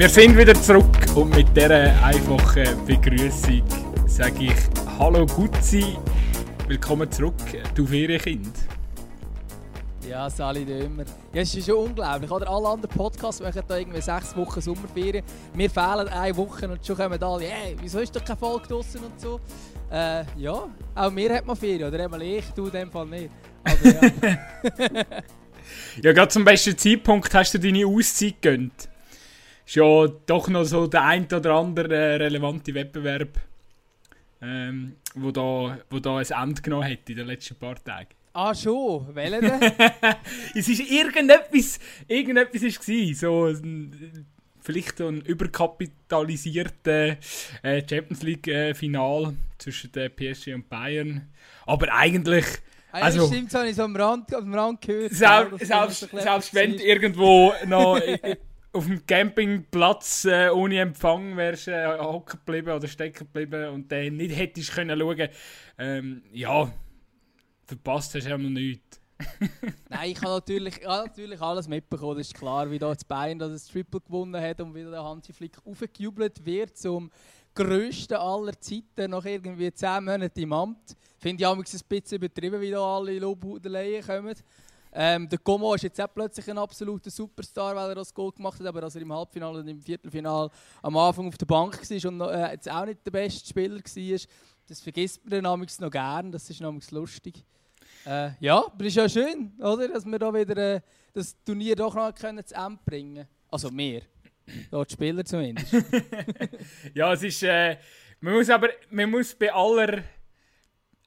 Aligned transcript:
Wir 0.00 0.08
sind 0.08 0.34
wieder 0.34 0.54
zurück 0.54 1.14
und 1.14 1.36
mit 1.36 1.54
dieser 1.54 2.02
einfachen 2.02 2.86
Begrüßung 2.86 3.62
sage 4.06 4.44
ich 4.44 4.54
Hallo 4.98 5.26
Gutzi, 5.26 5.98
willkommen 6.66 7.12
zurück, 7.12 7.34
du 7.74 7.84
Ferienkind. 7.84 8.50
Ja, 10.08 10.30
Sali 10.30 10.64
Dömer. 10.64 11.04
Ja, 11.34 11.42
es 11.42 11.54
ist 11.54 11.66
schon 11.66 11.88
unglaublich, 11.88 12.30
oder? 12.30 12.48
Alle 12.48 12.68
anderen 12.68 12.96
Podcasts 12.96 13.42
machen 13.42 13.62
da 13.68 13.76
irgendwie 13.76 14.00
sechs 14.00 14.34
Wochen 14.34 14.62
Sommerferien. 14.62 15.22
Wir 15.52 15.68
fehlen 15.68 16.08
eine 16.08 16.34
Woche 16.34 16.66
und 16.66 16.86
schon 16.86 16.96
kommen 16.96 17.22
alle, 17.22 17.44
hey, 17.44 17.76
wieso 17.78 17.98
ist 17.98 18.16
doch 18.16 18.24
keine 18.24 18.38
Folge 18.38 18.68
draussen 18.68 19.04
und 19.04 19.20
so. 19.20 19.38
Äh, 19.92 20.24
ja, 20.38 20.66
auch 20.94 21.10
mir 21.10 21.34
hat 21.34 21.44
man 21.44 21.56
Ferien, 21.56 21.92
oder 21.92 22.02
einmal 22.02 22.22
ich, 22.22 22.46
du 22.56 22.64
in 22.64 22.72
dem 22.72 22.90
Fall 22.90 23.04
nicht. 23.04 23.30
Aber 23.64 23.86
ja. 23.86 25.04
ja, 26.02 26.12
gerade 26.14 26.28
zum 26.28 26.42
besten 26.42 26.78
Zeitpunkt 26.78 27.34
hast 27.34 27.52
du 27.52 27.58
deine 27.58 27.86
Auszeit 27.86 28.40
gönnt. 28.40 28.89
Ja 29.72 30.08
doch 30.26 30.48
noch 30.48 30.64
so 30.64 30.88
der 30.88 31.04
ein 31.04 31.26
oder 31.32 31.54
andere 31.54 31.94
äh, 31.94 32.16
relevante 32.16 32.74
Wettbewerb, 32.74 33.38
ähm, 34.42 34.96
wo, 35.14 35.30
da, 35.30 35.78
wo 35.88 36.00
da 36.00 36.16
ein 36.16 36.26
Ende 36.26 36.60
genommen 36.60 36.90
hat 36.90 37.08
in 37.08 37.16
den 37.16 37.26
letzten 37.26 37.54
paar 37.54 37.76
Tagen. 37.82 38.08
Ah, 38.32 38.52
schon? 38.52 39.14
Welchen 39.14 39.40
denn? 39.42 39.60
es 40.56 40.68
ist 40.68 40.90
irgendetwas, 40.90 41.78
irgendetwas 42.08 42.62
ist 42.62 42.80
gewesen, 42.80 43.14
so 43.14 43.46
ein, 43.46 44.26
vielleicht 44.60 44.98
so 44.98 45.06
ein 45.06 45.20
überkapitalisierter 45.20 47.16
äh, 47.62 47.82
Champions 47.88 48.22
League 48.22 48.48
äh, 48.48 48.74
Final 48.74 49.34
zwischen 49.58 49.92
der 49.92 50.08
PSG 50.08 50.54
und 50.54 50.68
Bayern. 50.68 51.28
Aber 51.66 51.92
eigentlich 51.92 52.46
Ah, 52.92 53.02
also, 53.02 53.28
stimmt, 53.28 53.52
das 53.52 53.60
habe 53.60 53.70
ich 53.70 53.76
so 53.76 53.84
am 53.84 53.94
Rand, 53.94 54.34
am 54.34 54.52
Rand 54.52 54.80
gehört. 54.80 55.12
Selbst, 55.12 55.64
selbst, 55.64 56.08
selbst 56.10 56.54
wenn 56.54 56.76
du 56.76 56.82
irgendwo 56.82 57.52
noch 57.66 58.00
auf 58.72 58.86
dem 58.86 59.04
Campingplatz 59.04 60.24
äh, 60.24 60.48
ohne 60.50 60.80
Empfang 60.80 61.36
wärst 61.36 61.68
äh, 61.68 61.98
hocken 61.98 62.38
geblieben 62.38 62.70
oder 62.70 62.86
stecken 62.86 63.26
geblieben 63.26 63.70
und 63.70 63.90
dann 63.90 64.16
nicht 64.16 64.36
hättest 64.36 64.72
können 64.72 64.98
schauen, 64.98 65.28
ähm, 65.78 66.22
ja, 66.32 66.72
verpasst 67.64 68.14
hast 68.14 68.24
du 68.26 68.30
ja 68.30 68.38
noch 68.38 68.48
nichts. 68.48 69.00
Nein, 69.88 70.10
ich 70.10 70.22
habe 70.22 70.34
natürlich, 70.34 70.78
ja, 70.82 71.04
natürlich 71.04 71.40
alles 71.40 71.68
mitbekommen. 71.68 72.16
Das 72.16 72.28
ist 72.28 72.34
klar, 72.34 72.70
wie 72.70 72.78
da 72.78 72.88
das 72.94 73.04
Bein 73.04 73.38
das 73.38 73.66
Triple 73.66 74.00
gewonnen 74.00 74.40
hat 74.40 74.60
und 74.60 74.74
wie 74.74 74.82
der 74.82 75.02
Hansi 75.02 75.32
Flick 75.32 75.58
aufgejubelt 75.66 76.44
wird 76.44 76.76
zum 76.76 77.10
grössten 77.54 78.14
aller 78.14 78.58
Zeiten 78.58 79.10
nach 79.10 79.24
irgendwie 79.24 79.72
10 79.72 80.04
Monaten 80.04 80.40
im 80.40 80.52
Amt. 80.52 80.96
Finde 81.18 81.42
ich 81.42 81.46
auch 81.46 81.56
ein 81.56 81.62
bisschen 81.62 82.16
übertrieben, 82.16 82.60
wie 82.60 82.70
da 82.70 82.96
alle 82.96 83.18
Lobhudeleien 83.18 84.04
kommen. 84.04 84.34
Ähm, 84.92 85.28
der 85.28 85.38
Como 85.38 85.74
ist 85.74 85.82
jetzt 85.82 86.00
auch 86.00 86.12
plötzlich 86.12 86.50
ein 86.50 86.58
absoluter 86.58 87.10
Superstar, 87.10 87.76
weil 87.76 87.90
er 87.90 87.94
das 87.94 88.12
Goal 88.12 88.32
gemacht 88.32 88.58
hat, 88.58 88.66
aber 88.66 88.82
als 88.82 88.96
er 88.96 89.02
im 89.02 89.12
Halbfinale 89.12 89.60
und 89.60 89.68
im 89.68 89.80
Viertelfinale 89.80 90.50
am 90.82 90.96
Anfang 90.96 91.28
auf 91.28 91.38
der 91.38 91.46
Bank 91.46 91.78
war 91.78 92.10
und 92.10 92.20
äh, 92.20 92.52
jetzt 92.52 92.70
auch 92.70 92.84
nicht 92.84 93.06
der 93.06 93.10
beste 93.12 93.48
Spieler 93.48 93.76
war, 93.76 94.18
das 94.68 94.80
vergisst 94.80 95.24
man 95.24 95.42
dann 95.42 95.66
noch 95.80 95.90
gern, 95.90 96.32
das 96.32 96.50
ist 96.50 96.60
noch 96.60 96.74
lustig. 96.90 97.44
Äh, 98.06 98.30
ja, 98.40 98.64
aber 98.64 98.84
ist 98.84 98.96
ja 98.96 99.08
schön, 99.08 99.52
oder? 99.58 99.88
dass 99.88 100.04
wir 100.04 100.18
da 100.18 100.32
wieder 100.32 100.56
äh, 100.56 100.80
das 101.12 101.36
Turnier 101.44 101.76
doch 101.76 101.94
noch 101.94 102.14
können 102.14 102.44
zu 102.44 102.54
Ende 102.54 102.78
bringen 102.84 103.26
Also 103.48 103.70
wir, 103.76 104.02
da 104.70 104.84
die 104.84 104.92
Spieler 104.92 105.24
zumindest. 105.24 105.72
ja, 106.94 107.12
es 107.12 107.22
ist, 107.22 107.42
äh, 107.42 107.76
man 108.20 108.34
muss 108.34 108.48
aber, 108.50 108.68
man 108.90 109.10
muss 109.10 109.34
bei 109.34 109.52
aller 109.52 110.02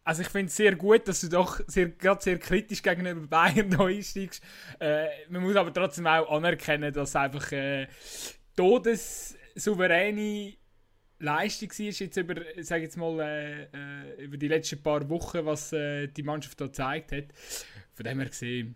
also 0.03 0.21
ich 0.21 0.27
finde 0.27 0.47
es 0.47 0.55
sehr 0.55 0.75
gut, 0.75 1.07
dass 1.07 1.21
du 1.21 1.29
doch 1.29 1.61
sehr, 1.67 1.89
gerade 1.89 2.21
sehr 2.21 2.37
kritisch 2.37 2.81
gegenüber 2.81 3.25
Bayern 3.27 3.69
da 3.77 3.85
einsteigst. 3.85 4.43
Äh, 4.79 5.07
man 5.29 5.43
muss 5.43 5.55
aber 5.55 5.73
trotzdem 5.73 6.07
auch 6.07 6.29
anerkennen, 6.29 6.93
dass 6.93 7.15
einfach 7.15 7.51
äh, 7.51 7.87
todessouveräne 8.55 10.53
Leistung 11.19 11.69
war 11.69 11.85
jetzt 11.85 12.17
über, 12.17 12.35
sag 12.61 12.81
jetzt 12.81 12.97
mal, 12.97 13.19
äh, 13.21 13.63
äh, 13.63 14.23
über 14.25 14.35
die 14.35 14.49
letzten 14.49 14.83
paar 14.83 15.07
Wochen, 15.09 15.45
was 15.45 15.71
äh, 15.71 16.07
die 16.07 16.23
Mannschaft 16.23 16.59
da 16.59 16.65
gezeigt 16.65 17.13
hat. 17.13 17.25
Von 17.93 18.03
dem 18.03 18.19
her 18.19 18.29
gesehen, 18.29 18.75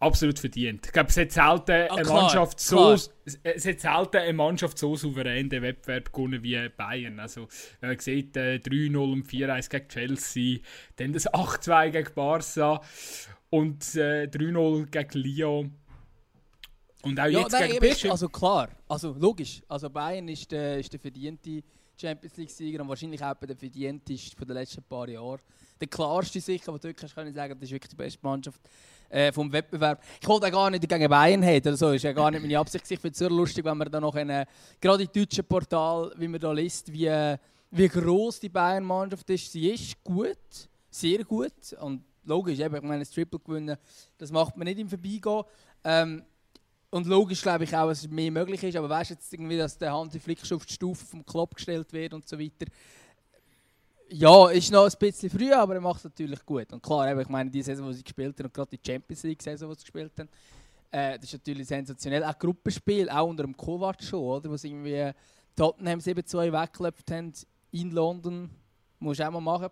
absolut 0.00 0.38
verdient. 0.38 0.86
Ich 0.86 0.92
glaube, 0.92 1.10
es 1.10 1.16
hat 1.16 1.30
selten 1.30 1.70
ah, 1.70 1.94
eine 1.94 2.02
klar, 2.02 2.22
Mannschaft 2.22 2.58
so, 2.58 2.92
es 2.94 3.66
hat 3.66 3.80
selten 3.80 4.16
eine 4.16 4.32
Mannschaft 4.32 4.78
so 4.78 4.96
souverän 4.96 5.48
den 5.48 5.62
Wettbewerb 5.62 6.12
gewonnen 6.12 6.42
wie 6.42 6.68
Bayern. 6.70 7.20
Also, 7.20 7.46
wenn 7.80 7.90
man 7.90 7.98
sieht, 7.98 8.36
äh, 8.36 8.56
3-0 8.56 8.96
und 8.96 9.26
4-1 9.26 9.70
gegen 9.70 9.88
Chelsea, 9.88 10.58
dann 10.96 11.12
das 11.12 11.28
8-2 11.32 11.90
gegen 11.90 12.14
Barca 12.14 12.80
und 13.50 13.94
äh, 13.94 14.24
3-0 14.24 14.86
gegen 14.86 15.18
Lyon. 15.20 15.74
Und 17.02 17.18
auch 17.18 17.26
ja, 17.26 17.40
jetzt 17.40 17.52
nein, 17.52 17.70
gegen 17.70 17.84
eben, 17.84 18.10
Also 18.10 18.28
klar, 18.28 18.68
also 18.88 19.14
logisch. 19.18 19.62
Also 19.68 19.88
Bayern 19.88 20.28
ist 20.28 20.50
der, 20.50 20.78
ist 20.78 20.92
der 20.92 21.00
verdiente 21.00 21.62
Champions 21.98 22.36
League-Sieger 22.36 22.82
und 22.82 22.88
wahrscheinlich 22.88 23.22
auch 23.22 23.34
der 23.34 23.56
verdienteste 23.56 24.36
von 24.36 24.46
den 24.46 24.56
letzten 24.56 24.82
paar 24.82 25.08
Jahren. 25.08 25.40
Der 25.80 25.88
klarste 25.88 26.40
sicher, 26.40 26.72
du 26.72 26.82
wirklich 26.82 27.14
kannst 27.14 27.34
sagen, 27.34 27.54
das 27.54 27.68
ist 27.68 27.72
wirklich 27.72 27.90
die 27.90 27.96
beste 27.96 28.18
Mannschaft 28.22 28.60
äh, 29.10 29.32
vom 29.32 29.52
Wettbewerb. 29.52 30.02
Ich 30.20 30.26
wollte 30.26 30.46
auch 30.46 30.52
gar 30.52 30.70
nicht 30.70 30.88
gegen 30.88 31.08
Bayern 31.08 31.44
haben 31.44 31.60
oder 31.60 31.76
so, 31.76 31.90
ist 31.90 32.04
ja 32.04 32.12
gar 32.12 32.30
nicht 32.30 32.40
meine 32.40 32.58
Absicht. 32.58 32.90
Ich 32.90 32.98
finde 32.98 33.12
es 33.12 33.18
sehr 33.18 33.30
lustig, 33.30 33.64
wenn 33.64 33.76
man 33.76 33.90
da 33.90 34.00
noch 34.00 34.14
eine, 34.14 34.46
gerade 34.80 35.02
im 35.02 35.12
deutschen 35.12 35.44
Portal, 35.44 36.12
wie 36.16 36.28
man 36.28 36.40
da 36.40 36.52
liest, 36.52 36.92
wie, 36.92 37.36
wie 37.70 37.88
groß 37.88 38.40
die 38.40 38.48
Bayern-Mannschaft 38.48 39.28
ist. 39.30 39.52
Sie 39.52 39.68
ist 39.68 40.02
gut, 40.02 40.38
sehr 40.90 41.24
gut 41.24 41.72
und 41.80 42.02
logisch, 42.24 42.58
eben, 42.58 42.74
ich 42.74 42.82
meine, 42.82 43.00
das 43.00 43.10
Triple 43.10 43.40
gewinnen, 43.40 43.76
das 44.16 44.30
macht 44.30 44.56
man 44.56 44.66
nicht 44.66 44.78
im 44.78 44.88
Vorbeigehen. 44.88 45.42
Ähm, 45.84 46.22
und 46.90 47.06
logisch 47.06 47.42
glaube 47.42 47.64
ich 47.64 47.76
auch, 47.76 47.88
dass 47.88 48.00
es 48.00 48.08
mehr 48.08 48.32
möglich 48.32 48.62
ist, 48.64 48.76
aber 48.76 48.88
weißt 48.88 49.10
du 49.10 49.14
jetzt 49.14 49.32
irgendwie, 49.32 49.56
dass 49.56 49.78
der 49.78 49.92
Hansi 49.92 50.18
Flick 50.18 50.44
schon 50.44 50.56
auf 50.56 50.66
die 50.66 50.72
Stufe 50.72 51.06
vom 51.06 51.24
Club 51.24 51.54
gestellt 51.54 51.92
wird 51.92 52.14
und 52.14 52.28
so 52.28 52.38
weiter, 52.38 52.66
ja, 54.12 54.50
ist 54.50 54.72
noch 54.72 54.84
ein 54.84 54.98
bisschen 54.98 55.30
früh, 55.30 55.52
aber 55.52 55.74
er 55.74 55.80
macht 55.80 55.98
es 55.98 56.04
natürlich 56.04 56.44
gut. 56.44 56.72
Und 56.72 56.82
klar, 56.82 57.18
ich 57.18 57.28
meine, 57.28 57.50
die 57.50 57.62
Saison, 57.62 57.88
die 57.88 57.94
sie 57.94 58.02
gespielt 58.02 58.38
haben, 58.38 58.46
und 58.46 58.54
gerade 58.54 58.76
die 58.76 58.80
Champions 58.84 59.22
League-Saison, 59.22 59.70
die 59.70 59.74
sie 59.76 59.82
gespielt 59.82 60.12
haben, 60.18 60.28
äh, 60.90 61.16
das 61.16 61.24
ist 61.24 61.32
natürlich 61.34 61.68
sensationell. 61.68 62.24
Auch 62.24 62.38
Gruppenspiel, 62.38 63.08
auch 63.08 63.28
unter 63.28 63.44
dem 63.44 63.56
Kovac 63.56 64.02
schon, 64.02 64.20
oder? 64.20 64.50
Wo 64.50 64.56
sie 64.56 64.68
irgendwie 64.68 65.12
Tottenham 65.54 66.00
7-2 66.00 66.52
weggelöpft 66.52 67.10
haben 67.12 67.32
in 67.70 67.90
London. 67.92 68.50
Muss 68.98 69.20
auch 69.20 69.30
mal 69.30 69.40
machen. 69.40 69.68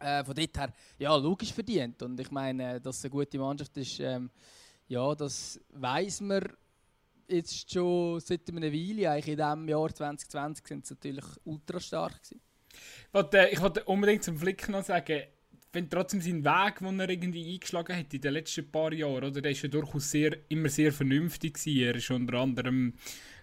Äh, 0.00 0.24
von 0.24 0.34
dort 0.34 0.58
her, 0.58 0.72
ja, 0.98 1.14
logisch 1.14 1.52
verdient. 1.52 2.02
Und 2.02 2.18
ich 2.18 2.30
meine, 2.32 2.80
dass 2.80 2.98
es 2.98 3.04
eine 3.04 3.10
gute 3.10 3.38
Mannschaft 3.38 3.76
ist, 3.76 4.00
ähm, 4.00 4.30
ja, 4.88 5.14
das 5.14 5.60
weiß 5.70 6.22
man 6.22 6.42
jetzt 7.28 7.70
schon 7.70 8.18
seit 8.18 8.48
einer 8.48 8.72
Weile. 8.72 9.10
Eigentlich 9.10 9.28
in 9.28 9.36
diesem 9.36 9.68
Jahr 9.68 9.94
2020 9.94 10.66
sind 10.66 10.86
sie 10.86 10.94
natürlich 10.94 11.24
ultra 11.44 11.78
stark 11.78 12.20
gewesen. 12.22 12.40
Ich 13.50 13.60
wollte 13.60 13.84
unbedingt 13.84 14.24
zum 14.24 14.38
Flick 14.38 14.68
noch 14.68 14.84
sagen, 14.84 15.22
wenn 15.72 15.88
trotzdem 15.88 16.20
seinen 16.20 16.44
Weg, 16.44 16.78
den 16.80 17.00
er 17.00 17.08
irgendwie 17.08 17.54
eingeschlagen 17.54 17.96
hat 17.96 18.12
in 18.12 18.20
den 18.20 18.32
letzten 18.34 18.70
paar 18.70 18.92
Jahren, 18.92 19.24
oder, 19.24 19.40
der 19.40 19.52
ist 19.52 19.62
ja 19.62 19.68
durchaus 19.68 20.10
sehr, 20.10 20.36
immer 20.48 20.68
sehr 20.68 20.92
vernünftig 20.92 21.54
gewesen. 21.54 21.82
Er 21.82 21.94
ist 21.94 22.10
unter 22.10 22.38
anderem 22.38 22.94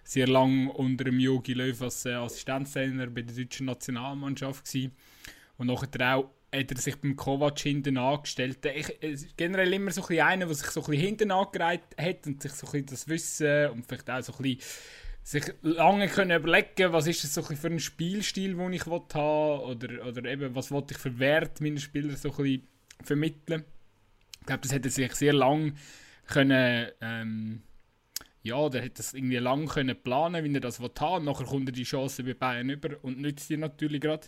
sehr 0.04 0.28
lang 0.28 0.68
unter 0.68 1.04
dem 1.04 1.18
Jogi 1.18 1.54
Löw 1.54 1.82
als 1.82 2.04
äh, 2.04 2.14
Assistenztrainer 2.14 3.08
bei 3.08 3.22
der 3.22 3.36
deutschen 3.36 3.66
Nationalmannschaft 3.66 4.64
gewesen. 4.64 4.92
und 5.58 5.66
nachher 5.66 6.16
auch 6.16 6.30
hat 6.52 6.70
er 6.72 6.78
sich 6.78 6.96
beim 6.96 7.14
Kovac 7.14 7.60
hinten 7.60 7.96
angestellt. 7.96 8.58
Ich, 8.66 9.02
äh, 9.02 9.16
generell 9.36 9.72
immer 9.72 9.92
so 9.92 10.04
ein 10.06 10.20
einer, 10.20 10.46
der 10.46 10.54
sich 10.54 10.66
so 10.68 10.80
ein 10.80 10.86
bisschen 10.86 11.06
hinten 11.06 11.30
angereiht 11.30 11.82
hat 11.96 12.26
und 12.26 12.42
sich 12.42 12.52
so 12.52 12.66
ein 12.66 12.72
bisschen 12.72 12.86
das 12.86 13.08
Wissen 13.08 13.70
und 13.70 13.86
vielleicht 13.86 14.10
auch 14.10 14.22
so 14.22 14.32
ein 14.32 14.42
bisschen 14.42 14.60
sich 15.22 15.44
lange 15.62 16.08
können 16.08 16.40
überlegen, 16.40 16.92
was 16.92 17.06
ist 17.06 17.24
es 17.24 17.34
so 17.34 17.42
für 17.42 17.66
ein 17.68 17.80
Spielstil, 17.80 18.56
den 18.56 18.72
ich 18.72 18.86
haben 19.14 19.60
oder 19.62 20.06
oder 20.06 20.24
eben 20.24 20.54
was 20.54 20.70
wollte 20.70 20.94
ich 20.94 20.98
für 20.98 21.18
Wert 21.18 21.60
meinen 21.60 21.78
Spielern 21.78 22.16
so 22.16 22.34
ein 22.38 22.62
vermitteln. 23.02 23.64
Ich 24.40 24.46
glaube, 24.46 24.62
das 24.62 24.72
hätte 24.72 24.90
sich 24.90 25.12
sehr 25.14 25.32
lang 25.32 25.76
können 26.26 26.88
ähm, 27.00 27.62
ja, 28.42 28.68
der 28.68 28.82
hätte 28.82 28.96
das 28.96 29.14
irgendwie 29.14 29.36
lang 29.36 29.66
können 29.66 30.02
planen, 30.02 30.44
wie 30.44 30.54
er 30.54 30.60
das 30.60 30.80
will 30.80 30.90
haben. 30.98 31.24
Nachher 31.24 31.44
kommt 31.44 31.68
er 31.68 31.72
die 31.72 31.82
Chance 31.82 32.24
bei 32.24 32.34
Bayern 32.34 32.70
über 32.70 32.96
und 33.02 33.20
nützt 33.20 33.50
die 33.50 33.56
natürlich 33.56 34.00
gerade. 34.00 34.26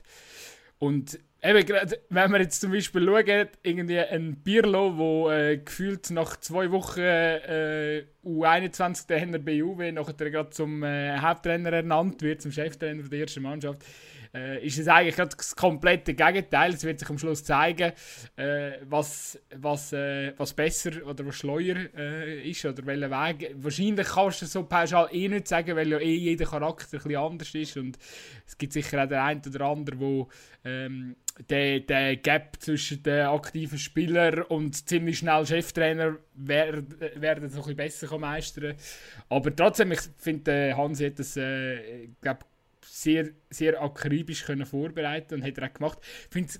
Und 0.82 1.16
eben, 1.40 1.64
wenn 2.08 2.32
wir 2.32 2.40
jetzt 2.40 2.60
zum 2.60 2.72
Beispiel 2.72 3.06
schauen, 3.06 3.48
irgendwie 3.62 4.00
ein 4.00 4.34
Birlo, 4.42 5.30
der 5.30 5.50
äh, 5.52 5.58
gefühlt 5.58 6.10
nach 6.10 6.36
zwei 6.40 6.72
Wochen 6.72 6.98
äh, 6.98 8.02
U21 8.24 9.06
der 9.06 9.20
bei 9.38 9.52
Juve 9.52 9.92
nachher 9.92 10.28
gerade 10.28 10.50
zum 10.50 10.82
äh, 10.82 11.16
Haupttrainer 11.18 11.72
ernannt 11.72 12.20
wird, 12.22 12.42
zum 12.42 12.50
Cheftrainer 12.50 13.04
der 13.04 13.20
ersten 13.20 13.42
Mannschaft, 13.42 13.84
äh, 14.34 14.64
ist 14.64 14.78
es 14.78 14.88
eigentlich 14.88 15.16
das 15.16 15.54
komplette 15.54 16.14
Gegenteil. 16.14 16.72
Es 16.72 16.84
wird 16.84 16.98
sich 16.98 17.08
am 17.08 17.18
Schluss 17.18 17.44
zeigen, 17.44 17.92
äh, 18.36 18.72
was, 18.84 19.38
was, 19.54 19.92
äh, 19.92 20.32
was 20.36 20.54
besser 20.54 21.06
oder 21.06 21.26
was 21.26 21.36
schleuer 21.36 21.76
äh, 21.96 22.48
ist 22.48 22.64
oder 22.64 22.84
welcher 22.86 23.10
Weg. 23.10 23.54
Wahrscheinlich 23.56 24.08
kannst 24.08 24.42
du 24.42 24.46
so 24.46 24.64
pauschal 24.64 25.08
eh 25.12 25.28
nicht 25.28 25.48
sagen, 25.48 25.76
weil 25.76 25.88
ja 25.88 25.98
eh 25.98 26.16
jeder 26.16 26.46
Charakter 26.46 26.96
ein 26.96 27.02
bisschen 27.02 27.16
anders 27.16 27.54
ist 27.54 27.76
und 27.76 27.98
es 28.46 28.56
gibt 28.56 28.72
sicher 28.72 29.02
auch 29.02 29.08
den 29.08 29.18
einen 29.18 29.42
oder 29.46 29.64
anderen, 29.66 30.00
wo 30.00 30.28
ähm, 30.64 31.16
der, 31.48 31.80
der 31.80 32.16
Gap 32.16 32.56
zwischen 32.60 33.02
den 33.02 33.26
aktiven 33.26 33.78
Spielern 33.78 34.42
und 34.42 34.88
ziemlich 34.88 35.18
schnell 35.18 35.46
Cheftrainer 35.46 36.16
werden, 36.34 36.94
werden 37.16 37.48
so 37.48 37.60
ein 37.60 37.62
bisschen 37.62 37.76
besser 37.76 38.18
meistern 38.18 38.74
Aber 39.28 39.54
trotzdem, 39.54 39.92
ich 39.92 40.00
finde, 40.18 40.76
Hansi 40.76 41.06
hat 41.06 41.18
das, 41.18 41.36
äh, 41.36 42.08
glaub, 42.20 42.44
sehr, 42.84 43.30
sehr 43.50 43.80
akribisch 43.82 44.44
können 44.44 44.66
vorbereiten 44.66 45.34
und 45.34 45.44
hat 45.44 45.58
er 45.58 45.68
auch 45.68 45.74
gemacht. 45.74 45.98
Ich 46.02 46.58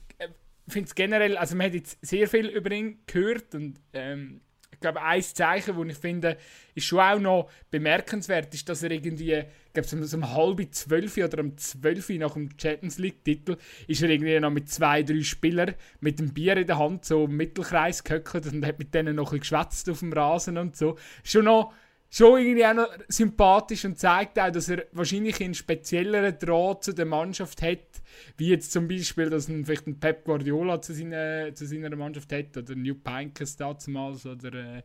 finde 0.68 0.88
es 0.88 0.94
generell, 0.94 1.36
also 1.36 1.56
man 1.56 1.66
hat 1.66 1.74
jetzt 1.74 1.98
sehr 2.04 2.28
viel 2.28 2.46
über 2.46 2.70
ihn 2.70 3.00
gehört 3.06 3.54
und 3.54 3.80
ähm, 3.92 4.40
glaube, 4.82 5.00
ein 5.00 5.22
Zeichen, 5.22 5.78
das 5.78 5.96
ich 5.96 5.98
finde, 5.98 6.36
ist 6.74 6.84
schon 6.86 7.00
auch 7.00 7.18
noch 7.18 7.50
bemerkenswert, 7.70 8.52
ist, 8.52 8.68
dass 8.68 8.82
er 8.82 8.90
irgendwie, 8.90 9.32
ich 9.32 9.72
glaube, 9.72 9.88
so, 9.88 10.02
so 10.04 10.16
um 10.18 10.34
halb 10.34 10.74
zwölf 10.74 11.16
oder 11.16 11.40
um 11.40 11.56
zwölf 11.56 12.10
nach 12.10 12.34
dem 12.34 12.50
Champions 12.60 12.98
League-Titel, 12.98 13.56
ist 13.86 14.02
er 14.02 14.10
irgendwie 14.10 14.38
noch 14.38 14.50
mit 14.50 14.68
zwei, 14.68 15.02
drei 15.02 15.22
Spielern 15.22 15.74
mit 16.00 16.18
dem 16.18 16.34
Bier 16.34 16.58
in 16.58 16.66
der 16.66 16.78
Hand 16.78 17.06
so 17.06 17.24
im 17.24 17.36
Mittelkreis 17.36 18.04
gehöckelt 18.04 18.52
und 18.52 18.66
hat 18.66 18.78
mit 18.78 18.92
denen 18.92 19.16
noch 19.16 19.32
ein 19.32 19.38
bisschen 19.38 19.58
geschwätzt 19.58 19.88
auf 19.88 20.00
dem 20.00 20.12
Rasen 20.12 20.58
und 20.58 20.76
so. 20.76 20.98
Schon 21.24 21.46
noch 21.46 21.72
schon 22.12 22.40
irgendwie 22.40 22.66
auch 22.66 22.74
noch 22.74 22.88
sympathisch 23.08 23.86
und 23.86 23.98
zeigt 23.98 24.38
auch, 24.38 24.50
dass 24.50 24.68
er 24.68 24.84
wahrscheinlich 24.92 25.42
einen 25.42 25.54
spezielleren 25.54 26.38
Draht 26.38 26.84
zu 26.84 26.92
der 26.92 27.06
Mannschaft 27.06 27.62
hat, 27.62 28.02
wie 28.36 28.50
jetzt 28.50 28.70
zum 28.70 28.86
Beispiel, 28.86 29.30
dass 29.30 29.48
ein, 29.48 29.64
vielleicht 29.64 29.86
ein 29.86 29.98
Pep 29.98 30.24
Guardiola 30.26 30.80
zu 30.82 30.92
seiner, 30.92 31.54
zu 31.54 31.66
seiner 31.66 31.96
Mannschaft 31.96 32.30
hat 32.30 32.54
oder 32.54 32.74
New 32.74 32.94
Pinkes 32.94 33.56
damals 33.56 34.26
oder 34.26 34.82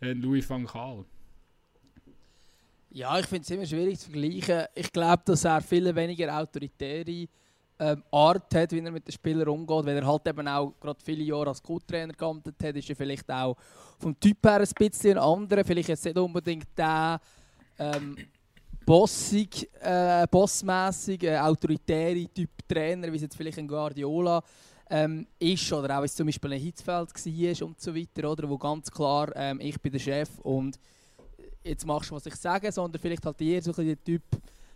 äh, 0.00 0.12
Louis 0.12 0.48
van 0.48 0.66
Gaal. 0.66 1.06
Ja, 2.90 3.18
ich 3.18 3.26
finde 3.26 3.42
es 3.42 3.50
immer 3.50 3.66
schwierig 3.66 3.98
zu 3.98 4.10
vergleichen. 4.10 4.66
Ich 4.74 4.92
glaube, 4.92 5.22
dass 5.24 5.44
er 5.44 5.62
viel 5.62 5.94
weniger 5.94 6.38
autoritäre 6.38 7.26
ähm, 7.78 8.02
Art 8.10 8.54
hat, 8.54 8.72
wie 8.72 8.80
er 8.80 8.92
mit 8.92 9.06
den 9.06 9.12
Spielern 9.12 9.48
umgeht, 9.48 9.86
weil 9.86 9.96
er 9.96 10.06
halt 10.06 10.26
eben 10.26 10.46
auch 10.46 10.74
gerade 10.78 11.00
viele 11.02 11.24
Jahre 11.24 11.48
als 11.48 11.62
Co-Trainer 11.62 12.12
gearbeitet 12.12 12.62
hat, 12.62 12.76
ist 12.76 12.90
er 12.90 12.96
vielleicht 12.96 13.30
auch 13.30 13.56
vom 13.98 14.18
Typ 14.18 14.44
her 14.44 14.60
ein 14.60 14.68
bisschen 14.76 15.18
anderer, 15.18 15.64
vielleicht 15.64 15.88
jetzt 15.88 16.04
nicht 16.04 16.18
unbedingt 16.18 16.68
der 16.76 17.20
ähm, 17.78 18.16
bossig, 18.84 19.68
äh, 19.80 20.26
bossmässig, 20.30 21.24
äh, 21.24 21.38
autoritäre 21.38 22.26
Typ 22.28 22.50
Trainer, 22.68 23.12
wie 23.12 23.16
es 23.16 23.22
jetzt 23.22 23.36
vielleicht 23.36 23.58
ein 23.58 23.68
Guardiola 23.68 24.42
ähm, 24.88 25.26
ist 25.38 25.72
oder 25.72 25.98
auch 25.98 26.02
wie 26.02 26.06
es 26.06 26.14
zum 26.14 26.26
Beispiel 26.26 26.52
ein 26.52 26.60
Hitzfeld 26.60 27.10
war 27.26 27.66
und 27.66 27.80
so 27.80 27.94
weiter, 27.94 28.30
oder, 28.30 28.48
wo 28.48 28.56
ganz 28.56 28.90
klar 28.90 29.30
ähm, 29.34 29.60
ich 29.60 29.80
bin 29.80 29.92
der 29.92 29.98
Chef 29.98 30.38
und 30.40 30.78
jetzt 31.64 31.86
machst 31.86 32.10
du, 32.10 32.14
was 32.14 32.26
ich 32.26 32.36
sage, 32.36 32.70
sondern 32.70 33.00
vielleicht 33.00 33.24
halt 33.26 33.40
eher 33.40 33.62
so 33.62 33.72
ein 33.72 33.86
der 33.86 34.02
Typ, 34.02 34.22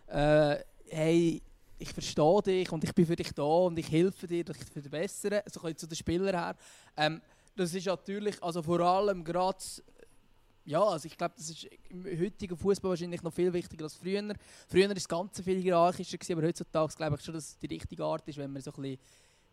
äh, 0.08 0.56
hey, 0.88 1.40
ich 1.78 1.93
verstehe 1.93 2.43
dich 2.43 2.73
und 2.73 2.84
ich 2.84 2.94
bin 2.94 3.06
für 3.06 3.16
dich 3.16 3.32
da 3.32 3.43
und 3.43 3.78
ich 3.78 3.90
helfe 3.90 4.26
dir, 4.26 4.44
dich 4.44 4.58
zu 4.73 4.82
verbessern, 4.82 5.40
so 5.46 5.62
ein 5.62 5.76
zu 5.76 5.87
den 5.87 5.96
Spielern 5.96 6.34
her. 6.34 6.56
Ähm, 6.96 7.20
das 7.60 7.74
ist 7.74 7.84
natürlich, 7.84 8.42
also 8.42 8.62
vor 8.62 8.80
allem 8.80 9.22
gerade, 9.22 9.58
ja, 10.64 10.82
also 10.82 11.06
ich 11.06 11.16
glaube, 11.16 11.34
das 11.36 11.50
ist 11.50 11.68
im 11.90 12.06
heutigen 12.06 12.56
Fußball 12.56 12.90
wahrscheinlich 12.90 13.22
noch 13.22 13.34
viel 13.34 13.52
wichtiger 13.52 13.84
als 13.84 13.96
früher. 13.96 14.34
Früher 14.66 14.88
war 14.88 14.96
es 14.96 15.06
ganz 15.06 15.42
viel 15.42 15.60
hierarchischer, 15.60 16.16
aber 16.32 16.46
heutzutage 16.46 16.94
glaube 16.96 17.16
ich 17.16 17.22
schon, 17.22 17.34
dass 17.34 17.48
es 17.48 17.58
die 17.58 17.66
richtige 17.66 18.02
Art 18.02 18.26
ist, 18.26 18.38
wenn 18.38 18.50
man 18.50 18.62
so 18.62 18.70
ein 18.70 18.80
bisschen 18.80 18.98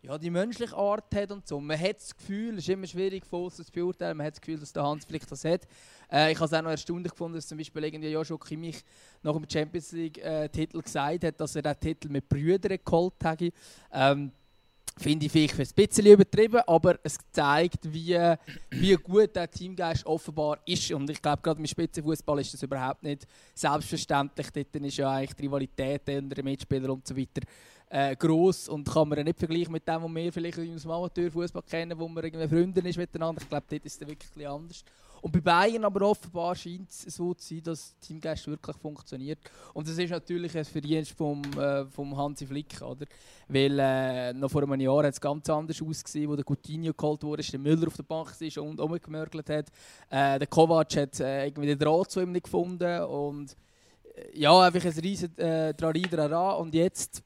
ja, 0.00 0.16
die 0.16 0.30
menschliche 0.30 0.74
Art 0.74 1.14
hat 1.14 1.32
und 1.32 1.46
so. 1.46 1.60
Man 1.60 1.78
hat 1.78 1.96
das 1.96 2.16
Gefühl, 2.16 2.54
es 2.54 2.60
ist 2.60 2.68
immer 2.70 2.86
schwierig 2.86 3.24
außen 3.30 3.64
zu 3.64 3.72
beurteilen, 3.72 4.16
man 4.16 4.26
hat 4.26 4.34
das 4.34 4.40
Gefühl, 4.40 4.58
dass 4.58 4.72
der 4.72 4.84
Hans 4.84 5.04
vielleicht 5.04 5.30
das 5.30 5.44
hat. 5.44 5.66
Äh, 6.10 6.32
ich 6.32 6.38
habe 6.38 6.46
es 6.46 6.52
auch 6.54 6.62
noch 6.62 6.70
erstaunlich 6.70 7.10
gefunden, 7.10 7.36
dass 7.36 7.48
zum 7.48 7.58
Beispiel 7.58 7.84
irgendwie 7.84 8.08
Joshua 8.08 8.38
Kimmich 8.38 8.82
nach 9.22 9.34
dem 9.34 9.44
Champions 9.50 9.92
League-Titel 9.92 10.78
äh, 10.78 10.82
gesagt 10.82 11.24
hat, 11.24 11.40
dass 11.40 11.56
er 11.56 11.62
den 11.62 11.80
Titel 11.80 12.08
mit 12.08 12.26
Brüdern 12.26 12.78
geholt 12.82 13.22
hat. 13.22 13.42
Ähm, 13.92 14.32
Finde 14.96 15.26
ich 15.26 15.32
vielleicht 15.32 15.58
ein 15.58 15.68
bisschen 15.74 16.06
übertrieben, 16.06 16.60
aber 16.66 16.98
es 17.02 17.18
zeigt, 17.30 17.92
wie, 17.92 18.18
wie 18.70 18.94
gut 18.94 19.36
der 19.36 19.50
Teamgeist 19.50 20.04
offenbar 20.06 20.58
ist. 20.66 20.90
Und 20.92 21.08
ich 21.10 21.22
glaube, 21.22 21.40
gerade 21.42 21.60
im 21.60 21.66
Spitzenfußball 21.66 22.40
ist 22.40 22.54
das 22.54 22.62
überhaupt 22.62 23.02
nicht 23.02 23.26
selbstverständlich. 23.54 24.50
Dort 24.50 24.74
ist 24.74 24.96
ja 24.96 25.10
eigentlich 25.10 25.34
die 25.34 25.42
Rivalität 25.46 26.08
unter 26.08 26.34
den 26.34 26.44
Mitspielern 26.44 26.90
und 26.90 27.06
so 27.06 27.16
weiter 27.16 27.42
äh, 27.90 28.16
gross 28.16 28.68
und 28.68 28.88
kann 28.88 29.08
man 29.08 29.24
nicht 29.24 29.38
vergleichen 29.38 29.72
mit 29.72 29.86
dem, 29.86 30.02
was 30.02 30.14
wir 30.14 30.32
vielleicht 30.32 30.58
aus 30.58 30.82
dem 30.82 30.90
Amateurfußball 30.90 31.62
kennen, 31.62 31.98
wo 31.98 32.08
man 32.08 32.24
irgendwie 32.24 32.48
Freunde 32.48 32.80
ist 32.88 32.98
miteinander. 32.98 33.40
Ich 33.40 33.48
glaube, 33.48 33.66
dort 33.68 33.84
ist 33.84 34.02
es 34.02 34.08
wirklich 34.08 34.48
anders. 34.48 34.84
Und 35.20 35.32
bei 35.32 35.40
Bayern 35.40 35.84
aber 35.84 36.02
offenbar 36.02 36.54
scheint 36.54 36.90
es 36.90 37.02
so 37.14 37.34
zu 37.34 37.48
sein, 37.48 37.62
dass 37.62 37.98
Teamgeist 37.98 38.46
wirklich 38.46 38.76
funktioniert. 38.76 39.38
Und 39.74 39.88
das 39.88 39.98
ist 39.98 40.10
natürlich 40.10 40.56
ein 40.56 40.64
Verdienst 40.64 41.12
vom, 41.12 41.42
äh, 41.58 41.86
vom 41.86 42.16
Hansi 42.16 42.46
Flick, 42.46 42.80
oder? 42.82 43.06
Weil 43.48 43.78
äh, 43.78 44.32
noch 44.32 44.50
vor 44.50 44.62
einem 44.62 44.80
Jahr 44.80 45.04
hat 45.04 45.14
es 45.14 45.20
ganz 45.20 45.48
anders 45.50 45.82
ausgesehen, 45.82 46.30
wo 46.30 46.36
der 46.36 46.44
Coutinho 46.44 46.92
geholt 46.92 47.22
wurde, 47.22 47.42
der 47.42 47.58
Müller 47.58 47.86
auf 47.86 47.96
der 47.96 48.02
Bank 48.02 48.34
ist 48.40 48.58
und 48.58 48.80
umgemörgelt 48.80 49.48
hat. 49.50 49.66
Äh, 50.10 50.38
der 50.38 50.46
Kovac 50.46 50.94
hat 50.96 51.20
äh, 51.20 51.46
irgendwie 51.46 51.68
den 51.68 51.78
Draht 51.78 52.10
zu 52.10 52.20
ihm 52.20 52.32
nicht 52.32 52.44
gefunden 52.44 53.02
und 53.02 53.56
äh, 54.14 54.38
ja, 54.38 54.60
einfach 54.60 54.84
ein 54.84 54.98
riesen 55.00 55.36
äh, 55.38 55.74
und 56.58 56.74
jetzt 56.74 57.22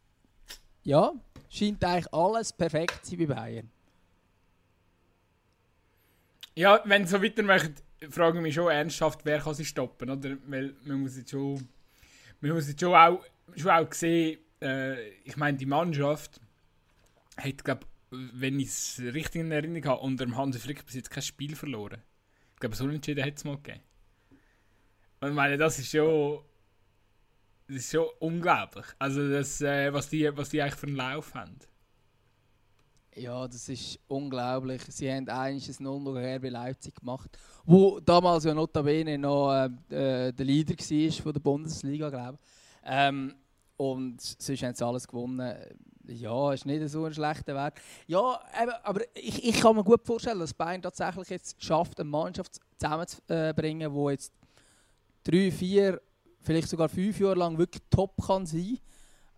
ja, 0.85 1.13
scheint 1.49 1.85
eigentlich 1.85 2.13
alles 2.13 2.53
perfekt 2.53 3.05
zu 3.05 3.17
sein 3.17 3.27
bei 3.27 3.35
Bayern. 3.35 3.71
Ja, 6.55 6.83
wenn 6.85 7.07
so 7.07 7.23
weiter 7.23 7.43
möchte, 7.43 7.83
frage 8.11 8.39
ich 8.39 8.43
mich 8.43 8.55
schon 8.55 8.71
ernsthaft, 8.71 9.25
wer 9.25 9.41
kann 9.41 9.55
sie 9.55 9.65
stoppen, 9.65 10.11
oder? 10.11 10.37
Weil 10.47 10.75
man 10.85 11.01
muss 11.01 11.17
jetzt 11.17 11.31
schon, 11.31 11.69
man 12.41 12.53
muss 12.53 12.69
jetzt 12.69 12.81
schon 12.81 12.95
auch, 12.95 13.25
schon 13.57 13.71
auch 13.71 13.93
sehen, 13.93 14.39
äh, 14.61 15.09
ich 15.25 15.37
meine, 15.37 15.57
die 15.57 15.67
Mannschaft 15.67 16.41
hat, 17.37 17.65
glaube 17.65 17.87
wenn 18.11 18.61
ich 18.61 18.69
es 18.69 19.01
richtig 19.01 19.41
in 19.41 19.53
Erinnerung 19.53 19.85
habe, 19.87 20.03
unter 20.03 20.27
dem 20.27 20.37
Hansi 20.37 20.59
Flick 20.59 20.85
bis 20.85 20.97
jetzt 20.97 21.11
kein 21.11 21.23
Spiel 21.23 21.57
verloren. 21.57 22.03
Ich 22.53 22.61
glaube, 22.61 22.77
so 22.77 22.85
unentschieden 22.85 23.25
hat 23.25 23.39
es 23.39 23.45
mal 23.45 23.57
gegeben. 23.57 23.81
Und 25.21 25.31
ich 25.31 25.35
meine, 25.35 25.57
das 25.57 25.79
ist 25.79 25.91
schon 25.91 26.45
das 27.69 27.77
ist 27.77 27.93
schon 27.93 28.07
unglaublich. 28.19 28.85
Also, 28.99 29.31
das, 29.31 29.61
äh, 29.63 29.93
was, 29.93 30.11
die, 30.11 30.29
was 30.37 30.51
die 30.51 30.61
eigentlich 30.61 30.75
für 30.75 30.89
einen 30.89 30.97
Lauf 30.97 31.35
haben. 31.35 31.57
Ja, 33.15 33.47
das 33.47 33.69
ist 33.69 33.99
unglaublich. 34.09 34.81
Sie 34.89 35.11
haben 35.11 35.29
eigentlich 35.29 35.79
ein 35.79 35.85
0 35.85 36.15
gegen 36.15 36.37
RB 36.37 36.51
Leipzig 36.51 36.95
gemacht, 36.95 37.39
wo 37.65 38.01
damals 38.01 38.45
ja 38.45 38.55
notabene 38.55 39.19
noch 39.19 39.53
äh, 39.53 39.67
äh 39.91 40.33
der 40.33 40.47
Leader 40.47 40.75
war 40.75 41.23
von 41.23 41.33
der 41.33 41.41
Bundesliga, 41.41 42.09
glaube 42.09 42.39
ich. 42.41 42.49
Ähm, 42.85 43.35
und 43.77 44.21
sonst 44.21 44.63
haben 44.63 44.75
sie 44.75 44.87
alles 44.87 45.07
gewonnen. 45.07 45.55
Ja, 46.07 46.53
ist 46.53 46.67
nicht 46.67 46.89
so 46.89 47.05
ein 47.05 47.13
schlechter 47.13 47.55
Wert. 47.55 47.75
Ja, 48.07 48.41
aber 48.83 49.03
ich, 49.15 49.45
ich 49.45 49.61
kann 49.61 49.77
mir 49.77 49.85
gut 49.85 50.07
vorstellen, 50.07 50.39
dass 50.39 50.55
Bayern 50.55 50.83
tatsächlich 50.83 51.29
jetzt 51.29 51.63
schafft, 51.63 52.01
eine 52.01 52.09
Mannschaft 52.09 52.61
zusammenzubringen, 52.79 53.93
die 53.93 54.11
jetzt 54.11 54.33
drei, 55.23 55.51
vier 55.51 56.01
vielleicht 56.41 56.69
sogar 56.69 56.89
fünf 56.89 57.21
Jahre 57.21 57.37
lang 57.37 57.59
wirklich 57.59 57.83
top 57.91 58.21
kann 58.25 58.47
sein 58.47 58.79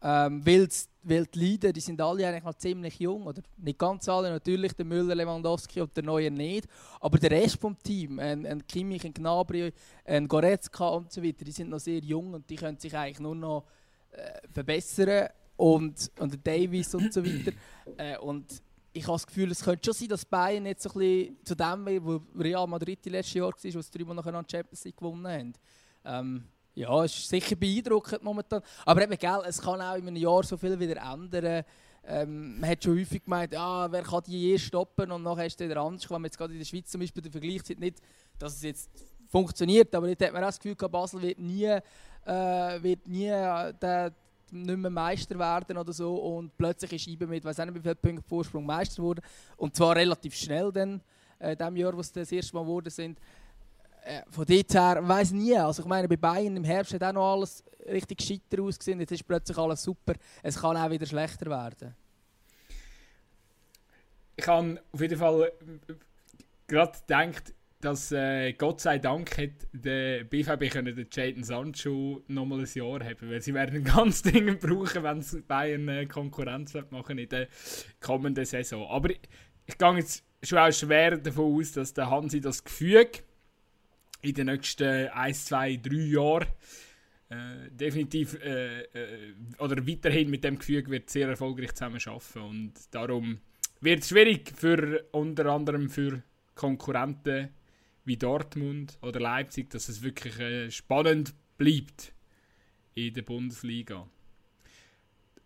ähm, 0.04 0.45
weil, 0.47 0.69
weil 1.04 1.26
die 1.26 1.38
Leader, 1.38 1.73
die 1.73 1.80
sind 1.80 2.00
alle 2.00 2.26
eigentlich 2.26 2.44
noch 2.44 2.54
ziemlich 2.54 2.99
jung, 2.99 3.26
oder 3.26 3.42
nicht 3.58 3.78
ganz 3.78 4.08
alle, 4.08 4.30
natürlich 4.30 4.73
der 4.73 4.84
Müller, 4.84 5.14
Lewandowski 5.14 5.80
und 5.80 5.94
der 5.96 6.02
Neuer 6.02 6.30
nicht, 6.30 6.66
aber 7.00 7.18
der 7.18 7.30
Rest 7.30 7.61
vom 7.61 7.76
Team, 7.78 8.18
ein, 8.18 8.46
ein 8.46 8.66
Kimmich, 8.66 9.04
ein 9.04 9.12
Gnabry, 9.12 9.73
ein 10.04 10.26
Goretzka 10.26 10.88
und 10.88 11.12
so 11.12 11.23
weiter, 11.23 11.44
die 11.44 11.52
sind 11.52 11.70
noch 11.70 11.78
sehr 11.78 11.99
jung 11.99 12.34
und 12.34 12.49
die 12.49 12.56
können 12.56 12.78
sich 12.78 12.96
eigentlich 12.96 13.20
nur 13.20 13.34
noch 13.34 13.64
äh, 14.11 14.40
verbessern 14.50 15.28
und, 15.56 16.11
und 16.18 16.32
der 16.32 16.40
Davis 16.40 16.94
und 16.94 17.12
so 17.12 17.25
weiter. 17.25 17.52
Äh, 17.99 18.16
und 18.16 18.62
ich 18.94 19.02
habe 19.02 19.12
das 19.16 19.26
Gefühl, 19.26 19.50
es 19.50 19.62
könnte 19.62 19.84
schon 19.84 19.92
sein, 19.92 20.08
dass 20.08 20.25
Bayern 20.25 20.64
jetzt 20.64 20.84
so 20.84 20.90
ein 20.90 20.99
bisschen 20.99 21.37
zu 21.44 21.54
dem, 21.54 22.02
wo 22.02 22.23
Real 22.34 22.66
Madrid 22.66 22.99
die 23.04 23.11
letzte 23.11 23.40
Jahr 23.40 23.49
war, 23.49 23.75
wo 23.75 23.82
sie 23.82 23.90
dreimal 23.90 24.16
nacheinander 24.16 24.49
Champions 24.50 24.84
League 24.84 24.96
gewonnen 24.96 25.26
haben. 25.26 25.52
Ähm, 26.06 26.44
ja, 26.75 27.04
es 27.04 27.14
ist 27.16 27.28
sicher 27.28 27.57
beeindruckend 27.57 28.23
momentan. 28.23 28.62
Aber 28.85 29.02
eben, 29.02 29.16
gell, 29.16 29.43
es 29.47 29.61
kann 29.61 29.81
auch 29.81 29.95
in 29.95 30.09
einem 30.09 30.16
Jahr 30.16 30.43
so 30.43 30.57
viel 30.57 30.78
wieder 30.78 31.00
ändern. 31.00 31.64
Ähm, 32.07 32.61
man 32.61 32.69
hat 32.69 32.85
schon 32.85 32.99
häufig 32.99 33.25
gemeint, 33.25 33.52
ja, 33.52 33.90
wer 33.90 34.02
kann 34.02 34.23
die 34.26 34.50
je 34.50 34.59
stoppen 34.59 35.11
und 35.11 35.23
nachher 35.23 35.47
ist 35.47 35.59
wieder 35.59 35.81
anders. 35.81 36.11
Wenn 36.11 36.21
man 36.21 36.25
jetzt 36.25 36.37
gerade 36.37 36.52
in 36.52 36.59
der 36.59 36.66
Schweiz 36.66 36.90
zum 36.90 37.00
Beispiel 37.00 37.23
den 37.23 37.33
Vergleich 37.33 37.62
sieht, 37.62 37.81
nicht, 37.81 37.99
dass 38.38 38.57
es 38.57 38.62
jetzt 38.62 38.90
funktioniert, 39.28 39.95
aber 39.95 40.09
jetzt 40.09 40.23
hat 40.23 40.33
man 40.33 40.43
auch 40.43 40.49
das 40.49 40.59
Gefühl, 40.59 40.75
Basel 40.88 41.23
wird 41.23 41.38
nie, 41.38 41.64
äh, 41.64 42.83
wird 42.83 43.07
nie 43.07 43.28
äh, 43.28 43.73
der, 43.81 44.12
nicht 44.50 44.78
mehr 44.78 44.90
Meister 44.90 45.38
werden 45.38 45.78
oder 45.78 45.93
so 45.93 46.14
und 46.16 46.57
plötzlich 46.57 46.93
ist 46.93 47.07
IBE 47.09 47.26
mit, 47.26 47.45
weiß 47.45 47.59
nicht 47.59 47.75
wie 47.75 47.81
viele 47.81 47.95
Punkte 47.97 48.23
Vorsprung 48.28 48.66
Meister 48.66 48.97
geworden 48.97 49.23
und 49.57 49.75
zwar 49.75 49.97
relativ 49.97 50.35
schnell 50.37 50.71
dann, 50.71 51.00
äh, 51.38 51.57
dem 51.57 51.75
Jahr, 51.76 51.97
wo 51.97 52.02
sie 52.02 52.12
das 52.12 52.31
erste 52.31 52.54
Mal 52.54 52.62
geworden 52.62 52.90
sind 52.90 53.19
äh, 54.04 54.23
von 54.30 54.44
dort 54.44 54.75
her, 54.75 55.00
ich 55.02 55.08
weiß 55.08 55.32
nie. 55.32 55.56
Also 55.56 55.82
ich 55.82 55.88
meine, 55.88 56.08
bei 56.08 56.16
Bayern 56.16 56.56
im 56.56 56.64
Herbst 56.64 56.94
hat 56.94 57.02
auch 57.02 57.12
noch 57.12 57.32
alles 57.32 57.64
richtig 57.87 58.18
gescheiter 58.18 58.62
ausgesehen. 58.62 59.00
Jetzt 59.00 59.12
ist 59.12 59.26
plötzlich 59.26 59.56
alles 59.56 59.82
super. 59.82 60.14
Es 60.42 60.61
kann 60.61 60.76
auch 60.76 60.90
wieder 60.90 61.06
schlechter 61.06 61.46
werden. 61.46 61.94
Ich 64.37 64.46
habe 64.46 64.80
auf 64.92 65.00
jeden 65.00 65.18
Fall 65.18 65.52
gerade 66.66 66.99
gedacht, 66.99 67.54
dass 67.80 68.12
äh, 68.12 68.54
Gott 68.54 68.80
sei 68.80 68.99
Dank 68.99 69.37
hat 69.37 69.50
der 69.73 70.25
BVB 70.25 70.70
können 70.73 70.96
den 70.96 71.06
Jadon 71.11 71.44
Sancho 71.44 72.23
noch 72.28 72.46
mal 72.46 72.61
ein 72.61 72.68
Jahr 72.73 73.04
haben, 73.04 73.30
weil 73.30 73.42
sie 73.42 73.52
werden 73.52 73.84
ganz 73.84 74.23
dringend 74.23 74.61
brauchen, 74.61 75.02
wenn 75.02 75.20
sie 75.20 75.42
Bayern 75.42 75.88
äh, 75.88 76.06
Konkurrenz 76.06 76.75
machen 76.90 77.18
in 77.18 77.28
der 77.28 77.49
kommenden 78.00 78.44
Saison. 78.44 78.88
Aber 78.88 79.11
ich, 79.11 79.20
ich 79.66 79.76
gehe 79.76 79.96
jetzt 79.96 80.25
schon 80.42 80.58
auch 80.58 80.73
schwer 80.73 81.18
davon 81.18 81.61
aus, 81.61 81.73
dass 81.73 81.92
der 81.92 82.11
Hansi 82.11 82.40
das 82.40 82.64
Gefüge 82.64 83.23
in 84.25 84.35
den 84.35 84.47
nächsten 84.47 85.09
1, 85.09 85.45
2, 85.45 85.76
3 85.76 85.95
Jahren 85.95 86.49
äh, 87.28 87.71
definitiv 87.71 88.38
äh, 88.43 88.83
äh, 88.83 89.35
oder 89.59 89.87
weiterhin 89.87 90.31
mit 90.31 90.45
dem 90.45 90.59
Gefüge 90.59 90.90
wird 90.90 91.11
sehr 91.11 91.28
erfolgreich 91.28 91.75
zusammen 91.75 92.00
arbeiten 92.07 92.38
und 92.40 92.73
darum 92.90 93.38
wird 93.81 94.00
es 94.00 94.09
schwierig 94.09 94.52
für 94.57 95.04
unter 95.12 95.47
anderem 95.47 95.90
für 95.90 96.23
Konkurrenten 96.54 97.50
wie 98.04 98.16
Dortmund 98.16 98.99
oder 99.02 99.21
Leipzig, 99.21 99.71
dass 99.71 99.88
es 99.88 100.02
wirklich 100.02 100.38
äh, 100.38 100.71
spannend 100.71 101.35
bleibt 101.57 102.12
in 102.95 103.12
der 103.14 103.23
Bundesliga. 103.23 104.07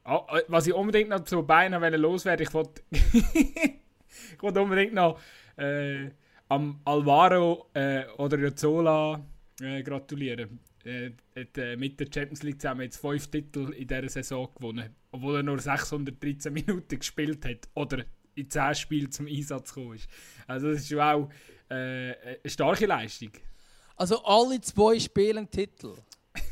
Ah, 0.04 0.24
äh, 0.36 0.42
was 0.48 0.66
ich 0.66 0.74
unbedingt 0.74 1.10
noch 1.10 1.24
zu 1.24 1.42
Bayern 1.42 1.94
loswerden 1.94 2.46
ich 2.46 2.54
wollte 2.54 2.82
ich 2.90 4.42
wollte 4.42 4.60
unbedingt 4.60 4.94
noch 4.94 5.20
äh, 5.56 6.10
am 6.48 6.80
Alvaro 6.84 7.66
äh, 7.74 8.04
oder 8.16 8.38
Jozzola 8.38 9.24
äh, 9.60 9.82
gratulieren. 9.82 10.60
Er 10.84 11.12
hat 11.36 11.58
äh, 11.58 11.76
mit 11.76 12.00
der 12.00 12.06
Champions 12.12 12.42
League 12.42 12.60
zusammen 12.60 12.82
jetzt 12.82 12.98
fünf 12.98 13.26
Titel 13.26 13.72
in 13.72 13.86
dieser 13.86 14.08
Saison 14.08 14.48
gewonnen, 14.54 14.94
obwohl 15.10 15.36
er 15.36 15.42
nur 15.42 15.58
613 15.58 16.52
Minuten 16.52 16.98
gespielt 16.98 17.44
hat 17.44 17.68
oder 17.74 18.04
in 18.34 18.48
10 18.48 18.74
Spielen 18.74 19.10
zum 19.10 19.26
Einsatz 19.26 19.74
gekommen 19.74 19.96
ist. 19.96 20.08
Also 20.46 20.70
das 20.70 20.80
ist 20.80 20.88
schon 20.88 21.00
auch 21.00 21.28
äh, 21.68 22.14
eine 22.14 22.38
starke 22.46 22.86
Leistung. 22.86 23.32
Also 23.96 24.22
alle 24.24 24.60
zwei 24.60 24.98
spielen 25.00 25.50
Titel. 25.50 25.94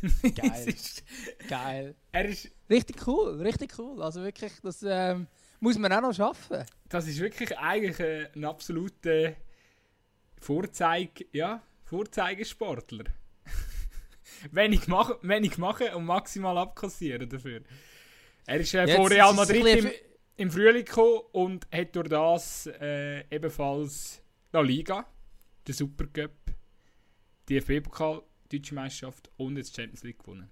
Geil. 0.35 0.75
Geil. 1.49 1.95
Er 2.11 2.25
ist 2.25 2.50
richtig 2.69 3.07
cool, 3.07 3.41
richtig 3.41 3.79
cool. 3.79 4.03
Also 4.03 4.23
wirklich, 4.23 4.53
das 4.62 4.85
ähm, 4.87 5.29
muss 5.61 5.79
man 5.79 5.93
auch 5.93 6.00
noch 6.00 6.12
schaffen. 6.12 6.65
Das 6.88 7.07
ist 7.07 7.21
wirklich 7.21 7.57
eigentlich 7.57 8.00
ein 8.35 8.45
absoluter 8.45 9.37
Vorzeig, 10.40 11.26
ja, 11.33 11.62
Vorzeigesportler. 11.85 13.05
wenig, 14.50 14.88
machen, 14.88 15.16
wenig 15.23 15.59
machen 15.59 15.88
und 15.95 16.05
maximal 16.05 16.59
abkassieren 16.59 17.28
dafür. 17.28 17.62
Er 18.47 18.61
ist 18.61 18.75
äh, 18.75 18.88
vor 18.95 19.11
Real 19.11 19.35
Madrid 19.35 19.66
im, 19.66 19.90
im 20.37 20.50
Frühling 20.50 20.85
gekommen 20.85 21.21
und 21.33 21.66
hat 21.73 21.97
durch 21.97 22.09
das 22.09 22.66
äh, 22.81 23.25
ebenfalls 23.31 24.23
La 24.52 24.61
Liga, 24.61 25.07
den 25.66 25.75
Supercup, 25.75 26.33
die 27.49 27.59
DFB-Pokal, 27.59 28.23
Deutsche 28.50 28.75
Meisterschaft 28.75 29.31
und 29.37 29.57
jetzt 29.57 29.75
Champions 29.75 30.05
League 30.05 30.21
gewonnen. 30.21 30.50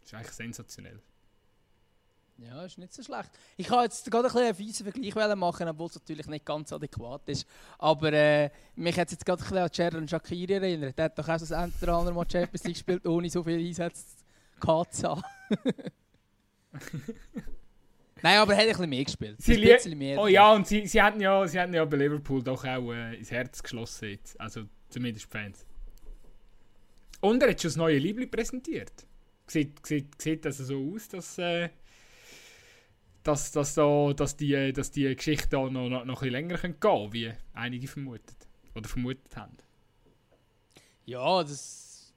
Das 0.00 0.08
ist 0.08 0.14
eigentlich 0.14 0.32
sensationell. 0.32 1.00
Ja, 2.42 2.64
ist 2.64 2.78
nicht 2.78 2.94
so 2.94 3.02
schlecht. 3.02 3.30
Ich 3.58 3.66
kann 3.66 3.82
jetzt 3.82 4.10
gerade 4.10 4.30
ein 4.30 4.36
einen 4.36 4.54
fiesen 4.54 4.90
Vergleich 4.90 5.14
machen, 5.36 5.68
obwohl 5.68 5.88
es 5.88 5.96
natürlich 5.96 6.26
nicht 6.26 6.46
ganz 6.46 6.72
adäquat 6.72 7.28
ist. 7.28 7.46
Aber 7.78 8.12
äh, 8.14 8.48
mich 8.76 8.98
hat 8.98 9.10
jetzt 9.10 9.26
gerade 9.26 9.42
ein 9.42 9.48
bisschen 9.48 9.58
an 9.58 9.70
Jaron 9.72 10.08
Shakiri 10.08 10.54
erinnert. 10.54 10.96
Der 10.96 11.04
hat 11.06 11.18
doch 11.18 11.28
auch 11.28 11.38
das 11.38 11.52
andere 11.52 12.14
Mal 12.14 12.24
Champions 12.30 12.64
League 12.64 12.76
gespielt, 12.76 13.06
ohne 13.06 13.28
so 13.28 13.42
viele 13.42 13.58
Einsätze 13.58 14.04
gehabt 14.58 14.94
zu 14.94 15.08
haben. 15.10 15.22
Nein, 18.22 18.38
aber 18.38 18.54
er 18.54 18.58
hat 18.58 18.64
ein 18.64 18.70
bisschen 18.70 18.90
mehr 18.90 19.04
gespielt. 19.04 19.36
Sie 19.38 19.56
ein 19.56 19.60
bisschen 19.60 19.98
mehr. 19.98 20.18
Oh 20.18 20.26
ja, 20.26 20.52
und 20.52 20.66
sie, 20.66 20.86
sie, 20.86 21.02
hatten 21.02 21.20
ja, 21.20 21.46
sie 21.46 21.60
hatten 21.60 21.74
ja 21.74 21.84
bei 21.84 21.98
Liverpool 21.98 22.42
doch 22.42 22.64
auch 22.64 22.92
äh, 22.92 23.16
ins 23.16 23.30
Herz 23.30 23.62
geschlossen 23.62 24.10
jetzt. 24.10 24.40
Also 24.40 24.64
zumindest 24.88 25.30
Fans. 25.30 25.66
Und 27.20 27.42
er 27.42 27.50
hat 27.50 27.60
schon 27.60 27.68
das 27.68 27.76
neue 27.76 27.98
Liebling 27.98 28.30
präsentiert. 28.30 28.92
Sieht, 29.46 29.84
sieht, 29.86 30.22
sieht 30.22 30.46
also 30.46 30.64
so 30.64 30.94
aus, 30.94 31.08
dass... 31.08 31.36
Äh, 31.36 31.68
dass, 33.22 33.52
dass, 33.52 33.74
da, 33.74 34.12
dass, 34.14 34.36
die, 34.36 34.72
dass 34.72 34.90
die 34.90 35.14
Geschichte 35.14 35.58
auch 35.58 35.70
noch, 35.70 35.88
noch, 35.88 36.04
noch 36.04 36.22
ein 36.22 36.30
länger 36.30 36.56
gehen 36.56 36.80
kann, 36.80 37.12
wie 37.12 37.32
einige 37.52 37.86
vermutet 37.86 38.36
oder 38.74 38.88
vermutet 38.88 39.36
haben. 39.36 39.56
Ja, 41.04 41.42
das. 41.42 42.12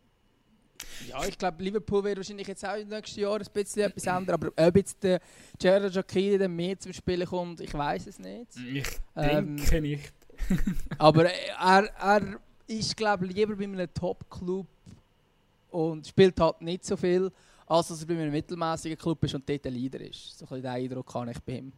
Ja, 1.07 1.25
ich 1.25 1.37
glaube, 1.37 1.63
Liverpool 1.63 2.03
wird 2.03 2.17
wahrscheinlich 2.17 2.47
jetzt 2.47 2.65
auch 2.65 2.75
im 2.75 2.87
nächsten 2.87 3.19
Jahr 3.19 3.35
ein 3.35 3.45
bisschen 3.51 3.83
etwas 3.83 4.05
ändern. 4.05 4.35
Aber 4.35 4.47
ob 4.55 4.75
jetzt 4.75 5.03
der 5.03 5.19
Gerard 5.59 5.93
Jacquini 5.93 6.37
dann 6.37 6.55
mehr 6.55 6.79
zum 6.79 6.93
Spielen 6.93 7.27
kommt, 7.27 7.59
ich 7.61 7.73
weiß 7.73 8.07
es 8.07 8.19
nicht. 8.19 8.55
Ich 8.71 8.87
ähm, 9.15 9.57
denke 9.57 9.81
nicht. 9.81 10.13
aber 10.97 11.25
er, 11.31 11.85
er 11.99 12.39
ist, 12.67 12.95
glaube 12.95 13.25
ich, 13.25 13.33
lieber 13.33 13.55
bei 13.55 13.63
einem 13.63 13.93
Top-Club 13.93 14.67
und 15.71 16.07
spielt 16.07 16.39
halt 16.39 16.61
nicht 16.61 16.85
so 16.85 16.95
viel 16.95 17.31
als 17.73 17.87
dass 17.87 18.01
er 18.01 18.07
bei 18.07 18.13
einem 18.13 18.31
mittelmäßigen 18.31 18.97
Club 18.97 19.23
ist 19.23 19.33
und 19.33 19.49
dort 19.49 19.65
der 19.65 19.71
Leader 19.71 20.01
ist. 20.01 20.37
So 20.37 20.45
ein 20.53 20.61
den 20.61 20.71
Eindruck 20.71 21.11
habe 21.13 21.31
ich 21.31 21.39
bei 21.39 21.53
ihm. 21.53 21.73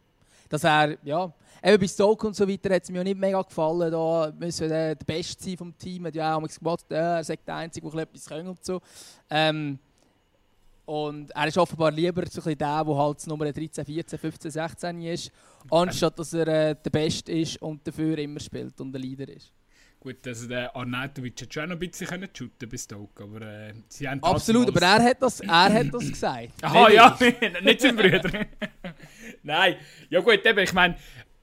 Dass 0.48 0.62
er, 0.62 0.98
ja, 1.02 1.32
eben 1.62 1.80
bei 1.80 1.88
Stoke 1.88 2.26
und 2.26 2.36
so 2.36 2.46
weiter 2.46 2.74
hat 2.74 2.82
es 2.82 2.90
mir 2.90 3.00
auch 3.00 3.04
nicht 3.04 3.18
mega 3.18 3.40
gefallen. 3.40 3.90
Da 3.90 4.32
müssen 4.38 4.60
wir 4.60 4.94
der 4.94 5.04
Beste 5.06 5.42
sein 5.42 5.56
vom 5.56 5.76
Team. 5.76 6.06
Hat 6.06 6.14
ja 6.14 6.36
auch 6.36 6.42
gesagt, 6.42 6.92
er 6.92 7.24
sagt 7.24 7.48
der 7.48 7.54
Einzige, 7.56 7.90
der 7.90 8.00
etwas 8.00 8.26
kann 8.26 8.46
und 8.46 8.62
so. 8.62 8.80
Ähm, 9.30 9.78
und 10.84 11.30
er 11.30 11.48
ist 11.48 11.58
offenbar 11.58 11.90
lieber 11.90 12.24
so 12.30 12.42
ein 12.42 12.58
der, 12.58 12.84
der 12.84 12.96
halt 12.96 13.26
Nummer 13.26 13.50
13, 13.50 13.84
14, 13.84 14.18
15, 14.18 14.50
16 14.52 15.02
ist, 15.02 15.32
anstatt 15.70 16.18
dass 16.18 16.32
er 16.32 16.46
äh, 16.46 16.76
der 16.76 16.90
Beste 16.90 17.32
ist 17.32 17.60
und 17.60 17.84
dafür 17.84 18.16
immer 18.18 18.38
spielt 18.38 18.80
und 18.80 18.92
der 18.92 19.00
Leader 19.00 19.28
ist. 19.28 19.50
Gut, 20.00 20.26
also 20.26 20.46
der 20.46 20.74
Arnautovic 20.76 21.40
hat 21.40 21.52
schon 21.52 21.68
noch 21.68 21.76
ein 21.76 21.78
bisschen 21.78 22.06
können 22.06 22.28
shooten 22.32 22.68
bis 22.68 22.84
Stoke, 22.84 23.24
aber 23.24 23.42
äh, 23.42 23.74
sie 23.88 24.08
haben 24.08 24.22
Absolut, 24.22 24.68
aber 24.68 24.80
er 24.80 25.02
hat 25.02 25.22
das, 25.22 25.40
er 25.40 25.72
hat 25.72 25.92
das 25.92 26.08
gesagt. 26.08 26.52
Aha, 26.62 26.90
ja, 26.90 27.18
nicht 27.62 27.80
sein 27.80 27.96
Brüder. 27.96 28.46
Nein, 29.42 29.76
ja 30.10 30.20
gut, 30.20 30.44
eben, 30.44 30.58
ich 30.60 30.72
meine, 30.72 30.96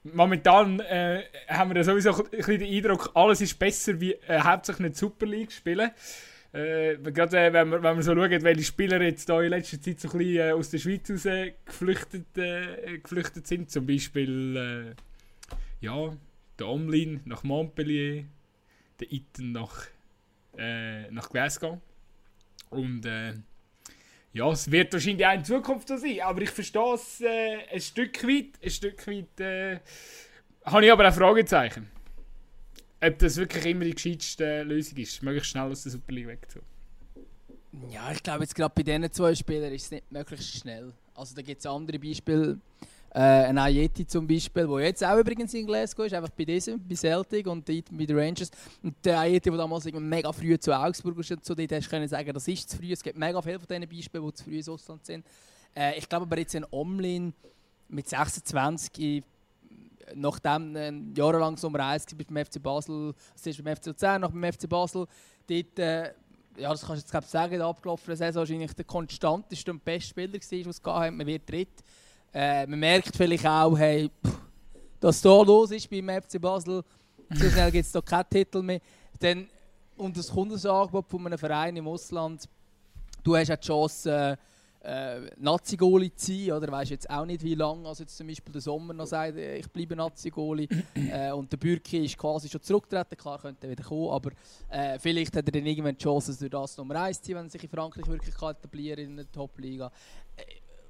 momentan 0.04 0.80
äh, 0.80 1.24
haben 1.48 1.74
wir 1.74 1.84
sowieso 1.84 2.14
ein 2.14 2.30
bisschen 2.30 2.58
den 2.60 2.74
Eindruck, 2.74 3.10
alles 3.14 3.40
ist 3.40 3.58
besser 3.58 4.00
wie 4.00 4.12
äh, 4.12 4.40
hauptsächlich 4.40 4.88
nicht 4.88 4.96
Super 4.96 5.26
League 5.26 5.52
spielen. 5.52 5.90
Äh, 6.52 6.96
gerade 6.98 7.38
äh, 7.38 7.52
wenn, 7.52 7.70
wir, 7.70 7.82
wenn 7.82 7.96
wir 7.96 8.02
so 8.02 8.14
schauen, 8.14 8.42
welche 8.44 8.62
Spieler 8.62 9.02
jetzt 9.02 9.28
da 9.28 9.42
in 9.42 9.50
letzter 9.50 9.80
Zeit 9.80 10.00
so 10.00 10.08
ein 10.08 10.18
bisschen 10.18 10.36
äh, 10.36 10.52
aus 10.52 10.70
der 10.70 10.78
Schweiz 10.78 11.10
raus 11.10 11.26
geflüchtet, 11.66 12.38
äh, 12.38 12.98
geflüchtet 12.98 13.46
sind, 13.46 13.70
zum 13.70 13.86
Beispiel 13.86 14.94
äh, 14.94 15.84
ja, 15.84 16.16
der 16.58 16.68
Omlin 16.68 17.20
nach 17.24 17.42
Montpellier, 17.42 18.24
der 19.00 19.12
Iten 19.12 19.52
nach, 19.52 19.86
äh, 20.56 21.10
nach 21.10 21.28
Glasgow. 21.30 21.78
Und 22.70 23.06
äh, 23.06 23.34
ja, 24.32 24.50
es 24.50 24.70
wird 24.70 24.92
wahrscheinlich 24.92 25.26
auch 25.26 25.34
in 25.34 25.44
Zukunft 25.44 25.88
so 25.88 25.96
sein, 25.96 26.20
aber 26.20 26.42
ich 26.42 26.50
verstehe 26.50 26.94
es 26.94 27.20
äh, 27.20 27.58
ein 27.72 27.80
Stück 27.80 28.22
weit. 28.24 28.62
Ein 28.62 28.70
Stück 28.70 29.06
weit 29.06 29.40
äh, 29.40 29.80
habe 30.64 30.86
ich 30.86 30.92
aber 30.92 31.08
auch 31.08 31.14
Fragezeichen. 31.14 31.88
Ob 33.00 33.18
das 33.18 33.36
wirklich 33.36 33.66
immer 33.66 33.84
die 33.84 33.94
gescheiteste 33.94 34.62
Lösung 34.62 34.98
ist, 34.98 35.22
möglichst 35.22 35.50
schnell 35.50 35.70
aus 35.70 35.82
der 35.82 35.92
Super 35.92 36.12
League 36.12 36.26
wegzuholen. 36.26 36.68
Ja, 37.90 38.10
ich 38.12 38.22
glaube 38.22 38.44
jetzt 38.44 38.54
gerade 38.54 38.72
bei 38.74 38.82
diesen 38.82 39.12
zwei 39.12 39.34
Spielern 39.34 39.72
ist 39.72 39.84
es 39.84 39.90
nicht 39.90 40.10
möglichst 40.10 40.56
schnell. 40.56 40.92
Also 41.14 41.34
da 41.34 41.42
gibt 41.42 41.60
es 41.60 41.66
andere 41.66 41.98
Beispiele. 41.98 42.58
Äh, 43.16 43.20
ein 43.20 43.58
Ayeti 43.58 44.04
zum 44.04 44.26
Beispiel, 44.26 44.66
der 44.66 44.78
jetzt 44.80 45.04
auch 45.04 45.16
übrigens 45.16 45.54
in 45.54 45.64
Glasgow 45.66 46.04
ist, 46.04 46.14
einfach 46.14 46.30
bei 46.30 46.44
diesem, 46.44 46.80
bei 46.84 46.96
Celtic 46.96 47.46
und 47.46 47.68
dort 47.68 47.96
bei 47.96 48.06
den 48.06 48.18
Rangers. 48.18 48.50
Und 48.82 48.96
der 49.04 49.20
Ayeti, 49.20 49.50
der 49.50 49.58
damals 49.58 49.84
mega 49.84 50.32
früh 50.32 50.58
zu 50.58 50.76
Augsburg 50.76 51.16
ist, 51.18 51.30
und 51.30 51.44
so, 51.44 51.54
dort 51.54 51.70
hast 51.70 51.92
du 51.92 52.08
sagen, 52.08 52.32
das 52.34 52.48
ist 52.48 52.70
zu 52.70 52.76
früh. 52.76 52.90
Es 52.90 53.04
gibt 53.04 53.16
mega 53.16 53.40
viele 53.40 53.60
von 53.60 53.68
diesen 53.68 53.88
Beispielen, 53.88 54.26
die 54.26 54.34
zu 54.34 54.44
früh 54.44 54.56
ins 54.56 54.68
Ausland 54.68 55.06
sind. 55.06 55.24
Äh, 55.76 55.96
ich 55.96 56.08
glaube 56.08 56.26
aber 56.26 56.38
jetzt 56.38 56.56
ein 56.56 56.66
Omlin 56.72 57.32
mit 57.88 58.08
26 58.08 59.22
nachdem 60.14 60.76
ein 60.76 61.14
jahrelang 61.16 61.56
so 61.56 61.68
umreist 61.68 62.14
beim 62.16 62.44
FC 62.44 62.62
Basel, 62.62 63.14
zuerst 63.36 63.64
beim 63.64 63.76
FC 63.76 63.86
Luzern, 63.86 64.20
noch 64.20 64.32
beim 64.32 64.52
FC 64.52 64.68
Basel, 64.68 65.06
dort, 65.46 65.78
äh, 65.78 66.12
ja, 66.56 66.70
das 66.70 66.84
kannst 66.84 67.12
du 67.12 67.16
jetzt 67.16 67.30
sagen, 67.30 67.52
in 67.52 67.58
der 67.60 67.68
abgelaufenen 67.68 68.16
Saison 68.16 68.40
wahrscheinlich 68.40 68.72
der 68.74 68.84
konstanteste 68.84 69.70
und 69.70 69.84
beste 69.84 70.10
Spieler 70.10 70.32
war, 70.32 70.40
was 70.40 70.76
es 70.76 70.82
gab. 70.82 71.12
Man 71.12 71.26
wird 71.26 71.48
dritt. 71.48 71.82
Äh, 72.34 72.66
man 72.66 72.80
merkt 72.80 73.16
vielleicht 73.16 73.46
auch, 73.46 73.78
hey, 73.78 74.10
pff, 74.26 74.38
dass 74.98 75.20
da 75.20 75.40
los 75.42 75.70
ist 75.70 75.88
beim 75.88 76.08
FC 76.08 76.40
Basel, 76.40 76.82
so 77.30 77.50
schnell 77.50 77.70
gibt 77.70 77.86
es 77.86 77.92
da 77.92 78.00
keinen 78.00 78.28
Titel 78.28 78.60
mehr. 78.60 78.80
Dann, 79.20 79.46
und 79.96 80.16
das 80.16 80.30
Kundenangebot 80.30 81.08
von 81.08 81.26
einem 81.26 81.38
Verein 81.38 81.76
im 81.76 81.86
Ausland, 81.86 82.48
du 83.22 83.36
hast 83.36 83.52
auch 83.52 83.56
die 83.56 83.66
Chance, 83.66 84.38
äh, 84.82 85.20
Nazi-Goalie 85.36 86.14
zu 86.14 86.32
sein, 86.32 86.52
oder? 86.52 86.72
Weiß 86.72 86.90
jetzt 86.90 87.08
auch 87.08 87.24
nicht, 87.24 87.42
wie 87.42 87.54
lange, 87.54 87.88
also 87.88 88.02
jetzt 88.02 88.16
zum 88.16 88.26
Beispiel 88.26 88.52
der 88.52 88.60
Sommer 88.60 88.92
noch 88.92 89.06
sagt, 89.06 89.36
äh, 89.36 89.58
ich 89.58 89.70
bleibe 89.70 89.94
Nazi-Goalie 89.94 90.68
äh, 90.94 91.30
und 91.30 91.50
der 91.52 91.56
Bürki 91.56 92.04
ist 92.04 92.18
quasi 92.18 92.48
schon 92.48 92.60
zurückgetreten, 92.60 93.16
klar 93.16 93.38
könnte 93.38 93.66
er 93.66 93.70
wieder 93.70 93.84
kommen, 93.84 94.10
aber 94.10 94.32
äh, 94.68 94.98
vielleicht 94.98 95.36
hat 95.36 95.46
er 95.46 95.52
dann 95.52 95.64
irgendwann 95.64 95.96
die 95.96 96.02
Chance, 96.02 96.36
durch 96.36 96.50
das 96.50 96.76
Nummer 96.76 96.96
1 96.96 97.22
zu 97.22 97.28
sein, 97.28 97.36
wenn 97.36 97.46
er 97.46 97.50
sich 97.50 97.62
in 97.62 97.70
Frankreich 97.70 98.06
wirklich 98.06 98.34
etablieren 98.34 99.04
in 99.04 99.16
der 99.16 99.30
Top-Liga. 99.30 99.90
Äh, 100.36 100.42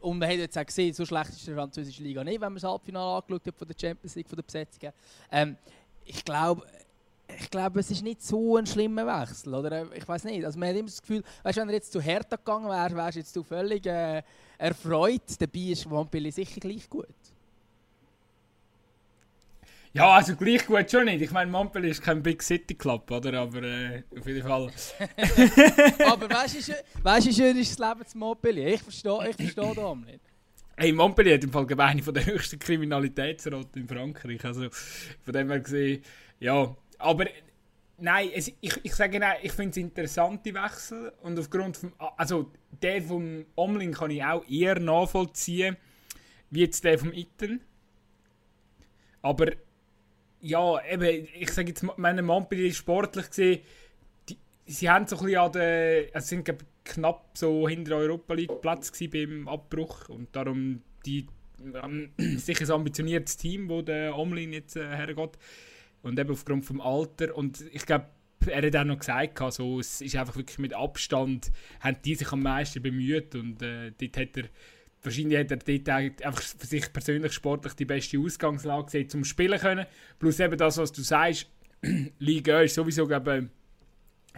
und 0.05 0.19
man 0.19 0.29
hat 0.29 0.37
jetzt 0.37 0.59
auch 0.59 0.67
gesehen, 0.67 0.93
so 0.93 1.05
schlecht 1.07 1.31
ist 1.31 1.47
die 1.47 1.55
französische 1.55 2.03
Liga 2.03 2.23
nicht, 2.23 2.41
wenn 2.41 2.53
man 2.53 2.61
das 2.61 2.65
Halbfinale 2.65 3.17
angeschaut 3.17 3.47
hat 3.47 3.57
von 3.57 3.69
der 3.69 3.77
Champions 3.81 4.15
League, 4.15 4.29
von 4.29 4.37
der 4.37 4.43
Besetzung. 4.43 4.91
Ähm, 5.33 5.57
ich 6.05 6.25
glaube, 6.25 6.63
ich 7.41 7.51
glaube, 7.51 7.81
es 7.81 7.91
ist 7.91 8.03
nicht 8.03 8.23
so 8.23 8.57
ein 8.57 8.67
schlimmer 8.67 9.07
Wechsel. 9.07 9.55
Oder? 9.55 9.91
Ich 9.95 10.07
weiß 10.07 10.25
nicht. 10.25 10.45
Also 10.45 10.59
man 10.59 10.69
hat 10.69 10.77
immer 10.77 10.89
das 10.89 11.01
Gefühl, 11.01 11.23
weißt, 11.43 11.59
wenn 11.59 11.69
er 11.69 11.75
jetzt 11.75 11.91
zu 11.91 12.01
Hertha 12.01 12.37
gegangen 12.37 12.69
wäre, 12.69 12.95
wärst 12.95 13.17
du 13.17 13.21
jetzt 13.21 13.49
völlig 13.49 13.87
äh, 13.87 14.23
erfreut. 14.59 15.23
Dabei 15.39 15.59
ist 15.61 15.89
Montpellier 15.89 16.33
sicher 16.33 16.61
gleich 16.61 16.89
gut. 16.89 17.07
Ja, 19.95 20.11
also 20.11 20.35
gleich 20.35 20.67
gut 20.67 20.91
schon 20.91 21.05
nicht. 21.05 21.23
Ich 21.23 21.31
meine, 21.31 21.49
Montpellier 21.49 21.93
ist 21.93 22.03
kein 22.03 22.21
Big 22.21 22.43
City 22.43 22.75
Club, 22.75 23.09
oder? 23.13 23.33
Aber 23.39 23.63
äh, 23.63 24.03
auf 24.19 24.27
jeden 24.27 24.43
Fall. 24.43 24.73
Aber 26.11 26.29
weißt 26.29 26.69
du, 26.69 27.29
wie 27.29 27.33
schön 27.33 27.57
ist 27.57 27.79
das 27.79 27.89
Leben 27.89 28.05
zu 28.05 28.19
Montpellier? 28.19 28.75
Ich 28.75 28.83
verstehe 28.83 29.31
ich 29.31 29.37
versteh 29.37 29.73
da 29.77 29.95
nicht. 29.95 30.21
Hey, 30.77 30.91
Montpellier 30.91 31.35
hat 31.35 31.45
im 31.45 31.53
Fall 31.53 31.67
eine 31.79 32.03
von 32.03 32.13
der 32.13 32.27
höchsten 32.27 32.59
Kriminalitätsraten 32.59 33.83
in 33.83 33.89
Frankreich. 33.89 34.45
Also 34.45 34.69
von 34.69 35.33
dem 35.33 35.49
her 35.49 35.61
gesehen, 35.61 36.03
ja. 36.41 36.75
Aber 36.99 37.27
nein, 37.97 38.31
es, 38.35 38.51
ich, 38.61 38.81
ich 38.83 38.95
sage 38.97 39.21
nein, 39.21 39.37
ich 39.43 39.53
finde 39.53 39.71
es 39.71 39.77
interessante 39.77 40.53
Wechsel 40.53 41.13
und 41.23 41.39
aufgrund 41.39 41.77
vom, 41.77 41.93
also 42.17 42.51
der 42.83 43.01
vom 43.01 43.47
Omling 43.55 43.93
kann 43.93 44.11
ich 44.11 44.25
auch 44.25 44.45
eher 44.49 44.81
nachvollziehen, 44.81 45.77
wie 46.51 46.63
jetzt 46.63 46.83
der 46.83 46.99
vom 46.99 47.13
Itten. 47.13 47.61
Aber 49.23 49.53
ja, 50.45 50.79
eben, 50.85 51.27
ich 51.39 51.51
sage 51.51 51.69
jetzt, 51.69 51.85
meine 51.97 52.23
Montpellier 52.23 52.69
ist 52.69 52.77
sportlich 52.77 53.29
gesehen, 53.29 53.61
die, 54.29 54.37
sie 54.67 54.91
haben 54.91 55.07
so 55.07 55.17
ein 55.17 55.25
bisschen 55.25 55.41
an 55.41 55.53
der, 55.53 56.07
also 56.13 56.27
sind 56.27 56.55
knapp 56.85 57.31
so 57.33 57.67
hinter 57.67 57.97
Europa 57.97 58.35
League 58.35 58.61
Platz 58.61 58.93
beim 59.11 59.49
Abbruch 59.49 60.11
und 60.11 60.37
darum 60.37 60.83
die 61.07 61.27
ähm, 61.83 62.11
sicher 62.39 62.67
ein 62.67 62.71
ambitioniertes 62.73 63.39
Team, 63.39 63.71
wo 63.71 63.81
der 63.81 64.19
Omlin 64.19 64.53
jetzt 64.53 64.77
äh, 64.77 64.87
hergeht 64.87 65.39
und 66.03 66.19
eben 66.19 66.31
aufgrund 66.31 66.67
vom 66.67 66.83
Alter 66.83 67.35
und 67.35 67.65
ich 67.73 67.87
glaube 67.87 68.07
er 68.47 68.67
hat 68.67 68.77
auch 68.77 68.85
noch 68.85 68.99
gesagt, 68.99 69.41
also, 69.41 69.81
es 69.81 70.03
ist 70.03 70.17
einfach 70.17 70.37
wirklich 70.37 70.59
mit 70.59 70.75
Abstand, 70.75 71.51
haben 71.81 71.97
die 72.05 72.15
sich 72.15 72.31
am 72.31 72.43
meisten 72.43 72.83
bemüht 72.83 73.35
und 73.35 73.63
äh, 73.63 73.91
dort 73.99 74.17
hat 74.19 74.37
er 74.37 74.45
wahrscheinlich 75.05 75.39
hat 75.39 75.51
er 75.51 75.59
dort 75.59 75.89
einfach 76.23 76.43
für 76.43 76.67
sich 76.67 76.93
persönlich 76.93 77.33
sportlich 77.33 77.75
die 77.75 77.85
beste 77.85 78.19
Ausgangslage 78.19 78.87
gesehen, 78.87 79.09
zum 79.09 79.25
Spielen 79.25 79.59
können. 79.59 79.87
Plus 80.19 80.41
eben 80.41 80.57
das, 80.57 80.79
was 80.79 80.93
du 80.93 81.03
sagst, 81.03 81.47
Liga 82.19 82.61
ist 82.63 82.75
sowieso 82.75 83.07
glaube 83.07 83.33
eine 83.33 83.51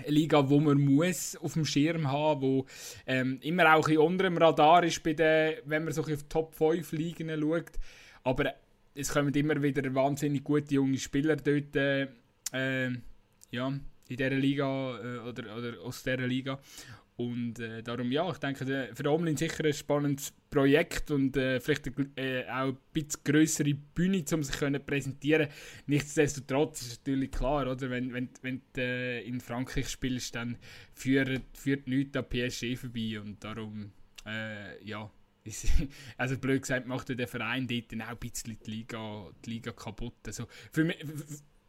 Liga, 0.06 0.48
wo 0.48 0.60
man 0.60 0.78
muss 0.78 1.36
auf 1.36 1.54
dem 1.54 1.64
Schirm 1.64 2.10
haben, 2.10 2.42
wo 2.42 2.66
ähm, 3.06 3.38
immer 3.42 3.74
auch 3.74 3.88
ein 3.88 3.98
unter 3.98 4.24
dem 4.24 4.36
Radar 4.36 4.84
ist, 4.84 5.02
bei 5.02 5.14
den, 5.14 5.54
wenn 5.64 5.84
man 5.84 5.92
so 5.92 6.02
auf 6.02 6.08
die 6.08 6.28
Top 6.28 6.54
5 6.54 6.92
Ligen 6.92 7.30
schaut. 7.40 7.72
Aber 8.22 8.52
es 8.94 9.12
kommen 9.12 9.32
immer 9.34 9.62
wieder 9.62 9.94
wahnsinnig 9.94 10.44
gute 10.44 10.74
junge 10.74 10.98
Spieler 10.98 11.36
dort 11.36 11.76
äh, 11.76 12.08
äh, 12.52 12.90
ja, 13.50 13.68
in 13.68 14.16
dieser 14.16 14.30
Liga 14.30 14.98
äh, 14.98 15.18
oder, 15.28 15.56
oder 15.56 15.80
aus 15.80 16.02
dieser 16.02 16.26
Liga. 16.26 16.58
Und 17.16 17.58
äh, 17.60 17.82
darum, 17.82 18.12
ja, 18.12 18.30
ich 18.30 18.36
denke, 18.36 18.90
für 18.92 19.10
Omlin 19.10 19.38
sicher 19.38 19.64
ein 19.64 19.72
spannendes 19.72 20.34
Projekt 20.50 21.10
und 21.10 21.34
äh, 21.38 21.60
vielleicht 21.60 21.86
äh, 22.16 22.44
auch 22.44 22.68
ein 22.68 22.78
bisschen 22.92 23.20
größere 23.24 23.72
Bühne, 23.72 24.22
um 24.32 24.42
sich 24.42 24.56
können 24.56 24.84
präsentieren 24.84 25.48
Nichtsdestotrotz 25.86 26.82
ist 26.82 27.06
natürlich 27.06 27.30
klar, 27.30 27.70
oder? 27.70 27.88
wenn, 27.88 28.12
wenn, 28.12 28.28
wenn 28.42 28.60
du 28.74 28.80
äh, 28.82 29.22
in 29.22 29.40
Frankreich 29.40 29.88
spielst, 29.88 30.34
dann 30.34 30.58
führt, 30.92 31.42
führt 31.54 31.88
nichts 31.88 32.18
an 32.18 32.28
PSG 32.28 32.76
vorbei 32.76 33.18
und 33.18 33.42
darum, 33.42 33.92
äh, 34.26 34.84
ja, 34.84 35.10
ist, 35.44 35.68
also 36.18 36.36
blöd 36.36 36.62
gesagt, 36.62 36.86
macht 36.86 37.08
der 37.08 37.28
Verein 37.28 37.66
dort 37.66 37.92
dann 37.92 38.02
auch 38.02 38.08
ein 38.08 38.18
bisschen 38.18 38.58
die 38.66 38.70
Liga, 38.70 39.30
die 39.42 39.50
Liga 39.50 39.72
kaputt. 39.72 40.16
Also 40.26 40.46
für 40.70 40.84
mich, 40.84 40.98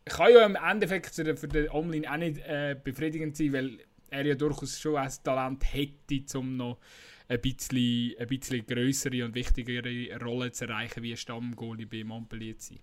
kann 0.07 0.31
ja 0.31 0.45
im 0.45 0.55
Endeffekt 0.55 1.13
für 1.15 1.23
den, 1.23 1.69
Omlin 1.69 2.07
auch 2.07 2.17
nicht 2.17 2.39
äh, 2.39 2.75
befriedigend 2.81 3.35
sein, 3.35 3.53
weil 3.53 3.79
er 4.09 4.25
ja 4.25 4.35
durchaus 4.35 4.79
schon 4.79 4.97
ein 4.97 5.11
Talent 5.23 5.73
hätte, 5.73 6.39
um 6.39 6.57
noch 6.57 6.79
ein 7.27 7.41
bisschen, 7.41 8.15
ein 8.17 8.27
bisschen 8.27 8.65
größere 8.65 9.25
und 9.25 9.35
wichtigere 9.35 10.19
Rolle 10.23 10.51
zu 10.51 10.65
erreichen, 10.65 11.03
wie 11.03 11.11
ein 11.11 11.17
Stammgoalie 11.17 11.85
bei 11.85 12.03
Montpellier 12.03 12.57
zu 12.57 12.73
sein. 12.73 12.79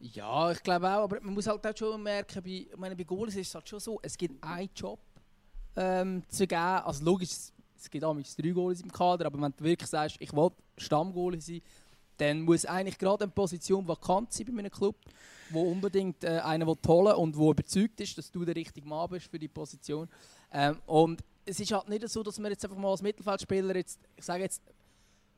Ja, 0.00 0.52
ich 0.52 0.62
glaube 0.62 0.88
auch, 0.88 1.04
aber 1.04 1.20
man 1.20 1.34
muss 1.34 1.46
halt 1.46 1.66
auch 1.66 1.76
schon 1.76 2.00
merken, 2.02 2.42
bei, 2.42 2.50
ich 2.70 2.76
meine, 2.76 2.94
bei 2.94 3.02
Goalies 3.02 3.34
ist 3.34 3.48
es 3.48 3.54
halt 3.54 3.68
schon 3.68 3.80
so, 3.80 3.98
es 4.00 4.16
gibt 4.16 4.42
einen 4.44 4.70
Job 4.74 5.00
ähm, 5.74 6.22
zu 6.28 6.46
geben, 6.46 6.60
also 6.60 7.04
logisch, 7.04 7.30
es 7.76 7.90
gibt 7.90 8.04
auch 8.04 8.16
drei 8.16 8.50
Goalies 8.50 8.80
im 8.80 8.92
Kader, 8.92 9.26
aber 9.26 9.40
wenn 9.40 9.52
du 9.56 9.64
wirklich 9.64 9.90
sagst, 9.90 10.16
ich 10.20 10.32
will 10.32 10.50
Stammgoalie 10.76 11.40
sein, 11.40 11.62
dann 12.16 12.42
muss 12.42 12.64
eigentlich 12.64 12.98
gerade 12.98 13.24
eine 13.24 13.32
Position 13.32 13.86
vakant 13.88 14.32
sein 14.32 14.46
bei 14.46 14.58
einem 14.58 14.70
Club, 14.70 14.96
wo 15.50 15.62
unbedingt 15.62 16.24
äh, 16.24 16.40
einen 16.40 16.66
holen 16.68 17.14
und 17.14 17.36
wo 17.36 17.50
überzeugt 17.50 18.00
ist, 18.00 18.16
dass 18.18 18.30
du 18.30 18.44
der 18.44 18.56
richtige 18.56 18.86
Mann 18.86 19.08
bist 19.08 19.30
für 19.30 19.38
die 19.38 19.48
Position. 19.48 20.08
Ähm, 20.52 20.80
und 20.86 21.22
es 21.44 21.60
ist 21.60 21.72
halt 21.72 21.88
nicht 21.88 22.08
so, 22.08 22.22
dass 22.22 22.38
man 22.38 22.50
jetzt 22.50 22.64
einfach 22.64 22.76
mal 22.76 22.90
als 22.90 23.02
Mittelfeldspieler 23.02 23.76
jetzt, 23.76 24.00
ich 24.16 24.24
sage 24.24 24.42
jetzt 24.42 24.62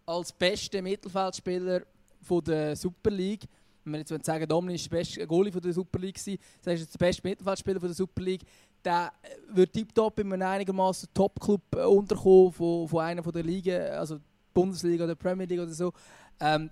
als 0.07 0.33
bester 0.33 0.83
Mittelfeldspieler 0.83 1.83
von 2.23 2.43
der 2.45 2.77
Super 2.77 3.11
League, 3.11 3.45
wenn 3.85 3.93
wir 3.93 4.01
jetzt 4.01 4.27
sagen, 4.27 4.47
Domini 4.47 4.75
ist 4.75 4.91
der 4.91 4.99
beste 4.99 5.27
Goalie 5.27 5.53
von 5.53 5.63
der 5.63 5.73
Super 5.73 5.99
League 5.99 6.17
das 6.17 6.27
heißt 6.27 6.83
jetzt 6.83 6.95
der 6.95 7.07
beste 7.07 7.27
Mittelfeldspieler 7.27 7.81
von 7.81 7.89
der 7.89 7.97
Super 7.97 8.23
League, 8.23 8.43
der 8.85 9.13
wird 9.53 9.73
tiptop 9.73 10.19
in 10.19 10.33
einem 10.33 10.49
einigermaßen 10.49 11.09
Top-Club 11.15 11.63
äh, 11.77 11.85
unterkommen 11.85 12.53
von, 12.53 12.89
von 12.89 13.01
einer 13.01 13.23
von 13.23 13.33
der 13.33 13.43
Liga, 13.43 13.77
also 13.99 14.19
Bundesliga 14.53 15.05
oder 15.05 15.15
Premier 15.15 15.47
League 15.47 15.61
oder 15.61 15.73
so. 15.73 15.93
Ähm, 16.41 16.71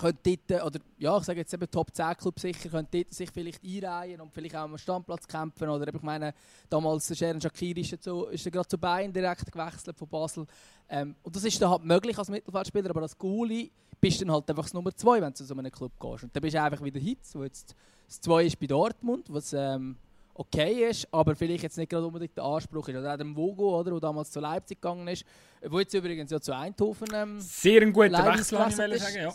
könnt 0.00 0.26
dort, 0.26 0.64
oder 0.64 0.80
ja, 0.98 1.16
ich 1.16 1.24
sage 1.24 1.40
jetzt 1.40 1.52
eben 1.54 1.70
Top 1.70 1.94
10 1.94 2.16
Club 2.16 2.38
sicher, 2.40 2.68
könnt 2.68 2.92
dort 2.92 3.12
sich 3.12 3.30
vielleicht 3.30 3.62
einreihen 3.64 4.20
und 4.20 4.32
vielleicht 4.32 4.56
auch 4.56 4.62
am 4.62 4.78
Standplatz 4.78 5.26
kämpfen. 5.26 5.68
Oder 5.68 5.94
ich 5.94 6.02
meine, 6.02 6.34
damals 6.68 7.06
der 7.08 7.14
Sharon 7.14 7.40
Shakiri 7.40 7.80
ist, 7.80 8.02
so, 8.02 8.26
ist 8.26 8.44
gerade 8.50 8.68
zu 8.68 8.78
Bayern 8.78 9.12
direkt 9.12 9.50
gewechselt 9.50 9.98
von 9.98 10.08
Basel. 10.08 10.46
Ähm, 10.88 11.14
und 11.22 11.36
das 11.36 11.44
ist 11.44 11.60
dann 11.60 11.70
halt 11.70 11.84
möglich 11.84 12.18
als 12.18 12.28
Mittelfeldspieler, 12.28 12.90
aber 12.90 13.02
als 13.02 13.16
Goalie 13.16 13.70
bist 14.00 14.20
du 14.20 14.24
dann 14.24 14.34
halt 14.34 14.48
einfach 14.48 14.64
das 14.64 14.74
Nummer 14.74 14.94
2, 14.94 15.20
wenn 15.20 15.28
du 15.28 15.34
zu 15.34 15.44
so 15.44 15.54
einem 15.54 15.70
Club 15.70 15.92
gehst. 16.00 16.24
Und 16.24 16.34
dann 16.34 16.40
bist 16.40 16.54
du 16.54 16.62
einfach 16.62 16.82
wieder 16.82 16.98
Hitz, 16.98 17.34
wo 17.34 17.44
jetzt 17.44 17.74
das 18.06 18.20
2 18.22 18.44
ist 18.46 18.58
bei 18.58 18.66
Dortmund, 18.66 19.26
was 19.28 19.52
ähm, 19.52 19.96
okay 20.34 20.88
ist, 20.88 21.06
aber 21.12 21.36
vielleicht 21.36 21.62
jetzt 21.62 21.76
nicht 21.76 21.90
gerade 21.90 22.06
unbedingt 22.06 22.36
der 22.36 22.44
Anspruch 22.44 22.88
ist. 22.88 22.96
Oder 22.96 23.12
auch 23.12 23.18
dem 23.18 23.36
Vogo, 23.36 23.78
oder, 23.78 23.90
der 23.90 24.00
damals 24.00 24.30
zu 24.30 24.40
Leipzig 24.40 24.80
gegangen 24.80 25.06
ist, 25.08 25.24
wo 25.68 25.78
jetzt 25.78 25.92
übrigens 25.92 26.30
ja 26.30 26.40
zu 26.40 26.56
Eindhoven 26.56 27.08
ähm, 27.12 27.40
Sehr 27.40 27.82
ein 27.82 27.92
guter 27.92 28.24
Wechsel, 28.24 28.92
ich 28.92 29.02
sagen, 29.02 29.16
ja. 29.16 29.30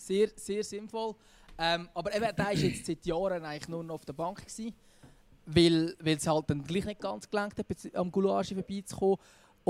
Sehr, 0.00 0.30
sehr, 0.34 0.64
sinnvoll. 0.64 1.14
Ähm, 1.58 1.88
aber 1.92 2.14
eben, 2.14 2.34
der 2.34 2.52
ist 2.52 2.62
jetzt 2.62 2.86
seit 2.86 3.04
Jahren 3.04 3.44
eigentlich 3.44 3.68
nur 3.68 3.84
noch 3.84 3.96
auf 3.96 4.04
der 4.06 4.14
Bank 4.14 4.38
gewesen, 4.38 4.74
weil, 5.44 5.94
weil 6.00 6.16
es 6.16 6.26
halt 6.26 6.48
dann 6.48 6.64
gleich 6.64 6.86
nicht 6.86 7.00
ganz 7.00 7.28
gelangt 7.28 7.58
hat, 7.58 7.66
am 7.94 8.10
Goulashi 8.10 8.54
vorbeizukommen. 8.54 9.18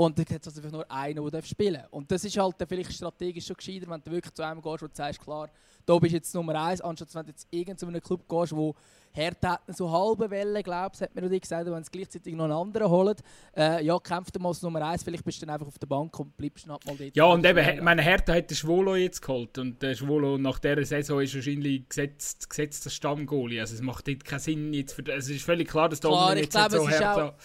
Und 0.03 0.17
dann 0.17 0.25
hat 0.25 0.47
es 0.47 0.57
also 0.57 0.67
nur 0.69 0.91
einen, 0.91 1.29
der 1.29 1.43
spielen 1.43 1.75
darf. 1.75 1.91
Und 1.91 2.11
das 2.11 2.25
ist 2.25 2.35
halt 2.35 2.55
vielleicht 2.67 2.91
strategisch 2.91 3.45
schon 3.45 3.55
gescheiter, 3.55 3.87
wenn 3.87 4.01
du 4.01 4.09
wirklich 4.09 4.33
zu 4.33 4.41
einem 4.41 4.59
gehst 4.59 4.81
und 4.81 4.95
sagst, 4.95 5.21
klar, 5.21 5.47
da 5.85 5.99
bist 5.99 6.11
du 6.11 6.15
jetzt 6.15 6.33
Nummer 6.33 6.59
eins, 6.59 6.81
anstatt 6.81 7.13
wenn 7.13 7.25
du 7.25 7.29
jetzt 7.29 7.47
irgend 7.51 7.79
zu 7.79 7.85
einem 7.85 8.01
Club 8.01 8.27
gehst, 8.27 8.55
wo 8.55 8.73
Hertha 9.11 9.59
so 9.67 9.91
halbe 9.91 10.27
Welle, 10.31 10.63
glaubst 10.63 11.01
hat 11.01 11.13
mir 11.13 11.21
noch 11.21 11.29
gesagt, 11.29 11.67
wenn 11.67 11.81
es 11.81 11.91
gleichzeitig 11.91 12.33
noch 12.33 12.45
einen 12.45 12.53
anderen 12.53 12.89
holen, 12.89 13.15
äh, 13.55 13.85
ja, 13.85 13.99
kämpft 13.99 14.39
mal 14.39 14.49
als 14.49 14.63
Nummer 14.63 14.81
eins, 14.87 15.03
vielleicht 15.03 15.23
bist 15.23 15.39
du 15.39 15.45
dann 15.45 15.53
einfach 15.53 15.67
auf 15.67 15.77
der 15.77 15.85
Bank 15.85 16.17
und 16.19 16.35
bleibst 16.35 16.65
dann 16.65 16.71
halt 16.71 16.85
mal 16.87 16.95
dort. 16.95 17.15
Ja, 17.15 17.25
und 17.25 17.45
eben, 17.45 17.83
meine 17.83 18.01
Hertha 18.01 18.33
hat 18.33 18.49
den 18.49 18.57
Schwolo 18.57 18.95
jetzt 18.95 19.21
geholt 19.21 19.55
und 19.59 19.83
der 19.83 19.93
Schwolo 19.93 20.39
nach 20.39 20.57
dieser 20.57 20.83
Saison 20.83 21.21
ist 21.21 21.35
wahrscheinlich 21.35 21.87
gesetzt, 21.87 22.49
gesetzt 22.49 22.87
das 22.87 22.95
Stammgoalie, 22.95 23.61
also 23.61 23.75
es 23.75 23.81
macht 23.81 24.07
jetzt 24.07 24.25
keinen 24.25 24.39
Sinn 24.39 24.73
jetzt, 24.73 24.93
für, 24.93 25.07
es 25.13 25.29
ist 25.29 25.43
völlig 25.43 25.69
klar, 25.69 25.89
dass 25.89 25.99
da 25.99 26.33
jetzt 26.33 26.53
glaube, 26.53 26.75
so 26.75 26.89
Hertha 26.89 27.35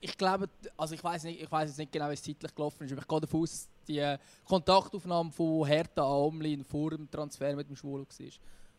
ich 0.00 0.16
glaube, 0.16 0.48
also 0.76 0.94
ich 0.94 1.02
weiß 1.02 1.24
nicht, 1.24 1.42
ich 1.42 1.50
weiß 1.50 1.70
jetzt 1.70 1.78
nicht 1.78 1.92
genau, 1.92 2.08
wie 2.08 2.14
es 2.14 2.22
zeitlich 2.22 2.54
gelaufen 2.54 2.84
ist, 2.84 2.92
aber 2.92 3.02
ich 3.02 3.08
gehe 3.08 3.20
davon 3.20 3.42
aus, 3.42 3.68
die 3.88 3.98
äh, 3.98 4.18
Kontaktaufnahme 4.44 5.30
von 5.32 5.66
Hertha 5.66 6.02
an 6.02 6.08
Omlin 6.08 6.64
vor 6.64 6.90
dem 6.90 7.10
Transfer 7.10 7.54
mit 7.56 7.68
dem 7.68 7.76
Schwulen 7.76 8.06
war. 8.06 8.26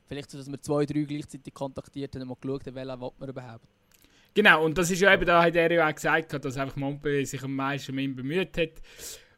Vielleicht 0.08 0.32
so, 0.32 0.38
dass 0.38 0.50
wir 0.50 0.62
zwei, 0.62 0.86
drei 0.86 1.02
gleichzeitig 1.02 1.54
kontaktiert 1.54 2.16
haben 2.16 2.24
und 2.24 2.28
mal 2.30 2.38
geschaut 2.40 2.68
haben, 2.68 2.76
welchen 2.76 3.00
man 3.20 3.30
überhaupt. 3.30 3.66
Genau, 4.34 4.64
und 4.64 4.78
das 4.78 4.92
ist 4.92 5.02
ja 5.02 5.14
eben, 5.14 5.26
da 5.26 5.44
hat 5.44 5.56
er 5.56 5.72
ja 5.72 5.90
auch 5.90 5.96
gesagt, 5.96 6.34
dass 6.46 6.58
einfach 6.58 6.76
Montpellier 6.76 7.26
sich 7.26 7.42
am 7.42 7.56
meisten 7.56 7.92
um 7.92 8.00
ihn 8.00 8.16
bemüht 8.16 8.56
hat. 8.58 8.82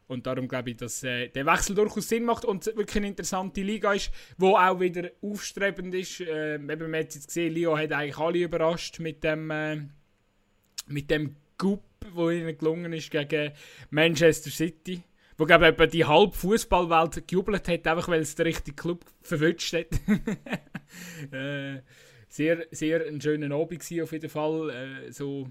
Und 0.06 0.26
darum 0.26 0.46
glaube 0.48 0.70
ich, 0.70 0.76
dass 0.76 1.02
äh, 1.04 1.28
der 1.28 1.46
Wechsel 1.46 1.74
durchaus 1.74 2.08
Sinn 2.08 2.24
macht 2.24 2.44
und 2.44 2.66
wirklich 2.66 2.96
eine 2.96 3.08
interessante 3.08 3.62
Liga 3.62 3.92
ist, 3.94 4.10
wo 4.36 4.56
auch 4.56 4.80
wieder 4.80 5.08
aufstrebend 5.22 5.94
ist. 5.94 6.20
Äh, 6.20 6.56
eben, 6.56 6.90
man 6.90 7.00
hat 7.00 7.14
jetzt 7.14 7.28
gesehen, 7.28 7.54
Leo 7.54 7.78
hat 7.78 7.92
eigentlich 7.92 8.18
alle 8.18 8.38
überrascht 8.40 8.98
mit 8.98 9.24
dem, 9.24 9.50
äh, 9.50 9.80
mit 10.88 11.10
dem 11.10 11.36
Group 11.60 11.82
wo 12.14 12.30
ihnen 12.30 12.56
gelungen 12.56 12.92
ist 12.92 13.10
gegen 13.10 13.52
Manchester 13.90 14.50
City. 14.50 15.02
Wo 15.36 15.46
glaube 15.46 15.74
ich, 15.78 15.90
die 15.90 16.04
halbe 16.04 16.36
Fußballwelt 16.36 17.26
gejubelt 17.26 17.66
hat, 17.66 17.86
einfach 17.86 18.08
weil 18.08 18.20
es 18.20 18.34
der 18.34 18.46
richtige 18.46 18.76
Club 18.76 19.04
verwünscht 19.22 19.72
hat. 19.72 19.86
äh, 21.32 21.80
sehr, 22.28 22.66
sehr 22.70 23.06
ein 23.06 23.20
schöner 23.20 23.54
Abend 23.54 23.80
gewesen, 23.80 24.02
auf 24.02 24.12
jeden 24.12 24.28
Fall. 24.28 24.70
Äh, 24.70 25.12
so, 25.12 25.48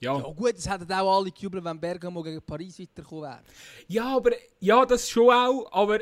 ja. 0.00 0.18
Ja 0.18 0.24
gut, 0.24 0.54
es 0.56 0.68
hätten 0.68 0.92
auch 0.92 1.18
alle 1.18 1.30
gejubelt, 1.30 1.64
wenn 1.64 1.80
Bergamo 1.80 2.22
gegen 2.22 2.42
Paris 2.42 2.78
weitergekommen 2.78 3.30
wäre. 3.30 3.40
Ja, 3.88 4.16
aber 4.16 4.32
ja, 4.60 4.84
das 4.84 5.08
schon 5.08 5.30
auch. 5.30 5.72
Aber 5.72 6.00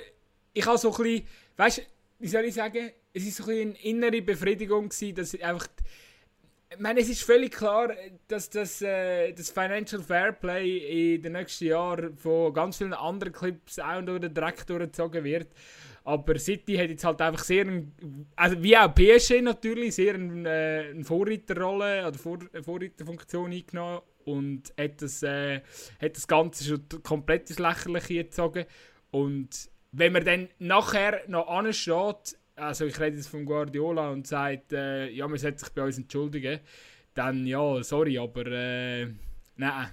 ich 0.53 0.67
habe 0.67 0.79
so 0.79 0.91
ein 0.93 1.03
bisschen, 1.03 1.27
weißt 1.57 1.83
wie 2.19 2.29
soll 2.29 2.45
ich 2.45 2.55
sagen, 2.55 2.91
es 3.13 3.25
ist 3.25 3.37
so 3.37 3.45
ein 3.45 3.49
bisschen 3.49 3.69
eine 3.71 3.83
innere 3.83 4.23
Befriedigung 4.23 4.89
gewesen, 4.89 5.15
dass 5.15 5.35
ich 5.35 5.45
einfach 5.45 5.69
ich 6.75 6.81
meine, 6.81 7.01
es 7.01 7.09
ist 7.09 7.23
völlig 7.23 7.53
klar, 7.53 7.91
dass 8.29 8.51
das, 8.51 8.83
äh, 8.83 9.33
das 9.33 9.51
Financial 9.51 10.03
Fairplay 10.03 11.15
in 11.15 11.23
den 11.23 11.33
nächsten 11.33 11.67
Jahren 11.67 12.17
von 12.17 12.53
ganz 12.53 12.79
vielen 12.79 12.95
anderen 12.95 13.33
Clips 13.33 13.79
auch 13.79 14.03
durch 14.03 14.21
den 14.21 14.35
Dreck 14.35 14.67
durchgezogen 14.67 15.25
wird. 15.25 15.49
Aber 16.05 16.39
City 16.39 16.77
hat 16.77 16.89
jetzt 16.89 17.05
halt 17.05 17.21
einfach 17.21 17.45
sehr, 17.45 17.67
also 18.35 18.63
wie 18.63 18.77
auch 18.77 18.93
PSG 18.93 19.41
natürlich, 19.41 19.95
sehr 19.95 20.15
eine, 20.15 20.49
äh, 20.49 20.91
eine 20.91 21.05
Vorreiterrolle 21.05 22.07
oder 22.07 22.19
Vor 22.19 22.39
Vorreiterfunktion 22.63 23.53
eingenommen 23.53 24.01
und 24.25 24.73
hat 24.79 25.01
das, 25.01 25.23
äh, 25.23 25.61
hat 26.01 26.17
das 26.17 26.27
Ganze 26.27 26.65
schon 26.65 27.03
komplett 27.03 27.51
ins 27.51 27.59
Lächerliche 27.59 28.25
gezogen. 28.25 28.65
Und 29.11 29.71
wenn 29.93 30.13
man 30.13 30.25
dann 30.25 30.49
nachher 30.59 31.23
noch 31.29 31.47
ansteht, 31.49 32.37
also 32.63 32.87
ich 32.87 32.99
rede 32.99 33.17
jetzt 33.17 33.29
von 33.29 33.45
Guardiola 33.45 34.11
und 34.11 34.27
sagt, 34.27 34.73
äh, 34.73 35.09
ja, 35.11 35.27
man 35.27 35.39
sollte 35.39 35.61
sich 35.61 35.69
bei 35.71 35.85
uns 35.85 35.99
entschuldigen, 35.99 36.61
dann 37.15 37.47
ja, 37.47 37.83
sorry, 37.83 38.19
aber 38.19 38.47
äh, 38.47 39.07
nein. 39.57 39.89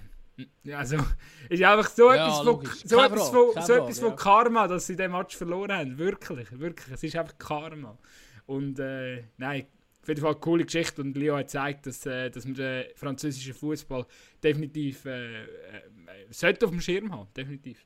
Also, 0.72 0.96
ist 1.50 1.62
einfach 1.62 1.90
so 1.90 2.12
Ja, 2.12 2.26
etwas, 2.26 2.38
von, 2.38 2.64
so 2.64 2.96
Keine 2.96 3.06
etwas, 3.06 3.28
Frage, 3.28 3.52
von, 3.52 3.62
so 3.62 3.72
Frage, 3.74 3.82
etwas 3.82 4.00
ja. 4.00 4.06
von 4.06 4.16
Karma, 4.16 4.68
dass 4.68 4.86
sie 4.86 4.96
den 4.96 5.10
Match 5.10 5.36
verloren 5.36 5.72
haben. 5.72 5.98
Wirklich, 5.98 6.58
wirklich. 6.58 6.94
Es 6.94 7.02
ist 7.02 7.16
einfach 7.16 7.36
Karma. 7.36 7.98
Und 8.46 8.78
äh, 8.78 9.24
nein, 9.36 9.66
auf 10.00 10.08
jeden 10.08 10.20
Fall 10.20 10.30
eine 10.30 10.40
coole 10.40 10.64
Geschichte. 10.64 11.02
Und 11.02 11.16
Leo 11.16 11.36
hat 11.36 11.46
gezeigt, 11.46 11.86
dass, 11.86 12.06
äh, 12.06 12.30
dass 12.30 12.46
man 12.46 12.54
den 12.54 12.84
französischen 12.94 13.52
Fußball 13.52 14.06
definitiv 14.42 15.04
äh, 15.04 15.42
äh, 15.42 15.46
sollte 16.30 16.64
auf 16.64 16.72
dem 16.72 16.80
Schirm 16.80 17.12
haben. 17.12 17.28
Definitiv. 17.36 17.84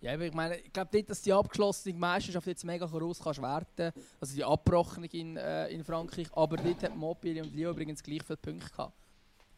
Ja, 0.00 0.12
aber 0.12 0.26
ich 0.26 0.34
meine, 0.34 0.56
ich 0.58 0.72
glaube 0.72 0.94
nicht, 0.94 1.08
dass 1.08 1.22
die 1.22 1.32
abgeschlossene 1.32 1.98
Meisterschaft 1.98 2.46
jetzt 2.46 2.64
mega 2.64 2.86
groß 2.86 3.20
kannst 3.20 3.40
werten 3.40 3.92
also 4.20 4.34
die 4.34 4.44
abgebrochene 4.44 5.06
in, 5.06 5.36
äh, 5.36 5.68
in 5.68 5.82
Frankreich, 5.84 6.28
aber 6.32 6.56
dort 6.56 6.82
hat 6.82 6.94
Mobile 6.94 7.42
und 7.42 7.54
Lyon 7.54 7.72
übrigens 7.72 8.02
gleich 8.02 8.22
viele 8.22 8.36
Punkte 8.36 8.70
gehabt. 8.70 8.92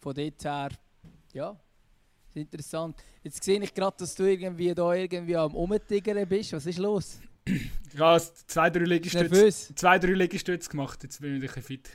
Von 0.00 0.14
dort 0.14 0.44
her, 0.44 0.68
ja, 1.32 1.56
ist 2.28 2.36
interessant. 2.36 2.96
Jetzt 3.22 3.42
sehe 3.42 3.60
ich 3.60 3.74
gerade, 3.74 3.96
dass 3.98 4.14
du 4.14 4.24
irgendwie 4.24 4.74
da 4.74 4.94
irgendwie 4.94 5.36
am 5.36 5.54
Umtigern 5.54 6.26
bist. 6.28 6.52
Was 6.52 6.66
ist 6.66 6.78
los? 6.78 7.18
Ich 7.44 7.98
habe 7.98 8.22
zwei, 8.46 8.70
drei 8.70 8.84
Liegestütze, 8.84 9.24
Nervös? 9.24 9.72
zwei, 9.74 9.98
drei 9.98 10.12
Liegestütze 10.12 10.68
gemacht. 10.70 11.02
Jetzt 11.02 11.20
bin 11.20 11.36
ich 11.36 11.42
ein 11.42 11.46
bisschen 11.46 11.62
fit. 11.62 11.90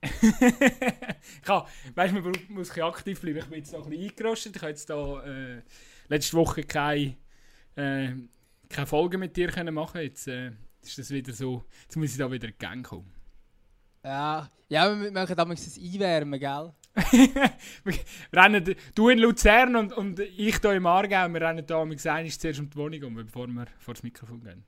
ich 0.02 1.48
habe, 1.48 1.68
weißt, 1.94 2.14
man 2.14 2.22
muss 2.22 2.36
ein 2.38 2.54
bisschen 2.56 2.82
aktiv 2.82 3.20
bleiben. 3.20 3.38
Ich 3.38 3.46
bin 3.46 3.58
jetzt 3.58 3.72
noch 3.72 3.84
ein 3.84 3.90
bisschen 3.90 4.10
eingerostet. 4.10 4.56
Ich 4.56 4.62
habe 4.62 4.70
jetzt 4.70 4.90
da 4.90 5.24
äh, 5.24 5.62
letzte 6.08 6.36
Woche 6.36 6.62
keine, 6.64 7.16
äh, 7.78 8.14
keine 8.68 8.86
Folge 8.86 9.18
mit 9.18 9.36
dir 9.36 9.48
können 9.48 9.74
machen. 9.74 10.00
Jetzt 10.00 10.28
äh, 10.28 10.52
ist 10.82 10.98
das 10.98 11.10
wieder 11.10 11.32
so. 11.32 11.64
Jetzt 11.82 11.96
muss 11.96 12.12
ich 12.12 12.18
da 12.18 12.30
wieder 12.30 12.48
in 12.48 12.52
die 12.52 12.58
Gang 12.58 12.86
kommen. 12.86 13.12
Ja, 14.04 14.48
ja 14.68 15.00
wir 15.00 15.10
machen 15.12 15.36
damals 15.36 15.64
das 15.64 15.78
Einwärmen, 15.78 16.40
gell? 16.40 16.72
wir 17.84 17.94
rennen, 18.32 18.74
du 18.94 19.08
in 19.08 19.18
Luzern 19.18 19.76
und, 19.76 19.92
und 19.92 20.18
ich 20.18 20.58
hier 20.60 20.72
im 20.72 20.86
Aargau, 20.86 21.28
wir 21.28 21.40
rennen 21.40 21.64
da 21.64 21.84
mit 21.84 22.00
zuerst 22.00 22.58
um 22.58 22.68
die 22.68 22.76
Wohnung 22.76 23.02
um, 23.04 23.14
bevor 23.14 23.46
wir 23.46 23.66
vor 23.78 23.94
das 23.94 24.02
Mikrofon 24.02 24.40
gehen. 24.40 24.64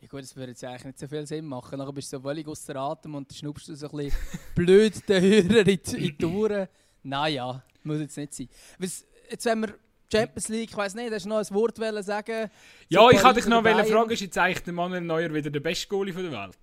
Ja 0.00 0.08
gut, 0.08 0.20
das 0.20 0.36
würde 0.36 0.52
jetzt 0.52 0.62
eigentlich 0.62 0.84
nicht 0.84 0.98
so 0.98 1.08
viel 1.08 1.26
Sinn 1.26 1.46
machen. 1.46 1.78
Nachher 1.78 1.92
bist 1.94 2.12
du 2.12 2.18
so 2.18 2.22
völlig 2.22 2.46
außer 2.46 2.76
Atem 2.76 3.14
und 3.14 3.32
schnuppst 3.32 3.68
du 3.68 3.74
so 3.74 3.88
ein 3.88 3.96
bisschen 3.96 4.20
blöd 4.54 5.08
den 5.08 5.22
Hörer 5.22 5.66
in 5.66 5.80
die, 5.82 6.08
in 6.08 6.18
die 6.18 6.24
Ohren. 6.26 6.68
Naja, 7.02 7.62
muss 7.84 8.00
jetzt 8.00 8.18
nicht 8.18 8.34
sein. 8.34 8.48
Was, 8.78 9.06
jetzt 9.30 9.46
wenn 9.46 9.60
wir 9.60 9.74
Champions 10.12 10.48
League, 10.48 10.70
ich 10.70 10.76
weiss 10.76 10.94
nicht, 10.94 11.12
hast 11.12 11.24
du 11.24 11.28
noch 11.28 11.38
ein 11.38 11.50
Wort 11.50 11.76
sagen? 12.04 12.50
Ja, 12.88 13.00
Zu 13.00 13.10
ich 13.10 13.22
Paris 13.22 13.36
dich 13.36 13.46
noch 13.46 13.62
Bayern? 13.62 13.86
fragen, 13.86 14.10
ist 14.10 14.20
jetzt 14.20 14.38
eigentlich 14.38 14.62
der 14.62 14.72
Manuel 14.72 15.00
Neuer 15.00 15.32
wieder 15.32 15.50
der 15.50 15.60
beste 15.60 15.88
Goalie 15.88 16.12
von 16.12 16.22
der 16.22 16.32
Welt? 16.32 16.58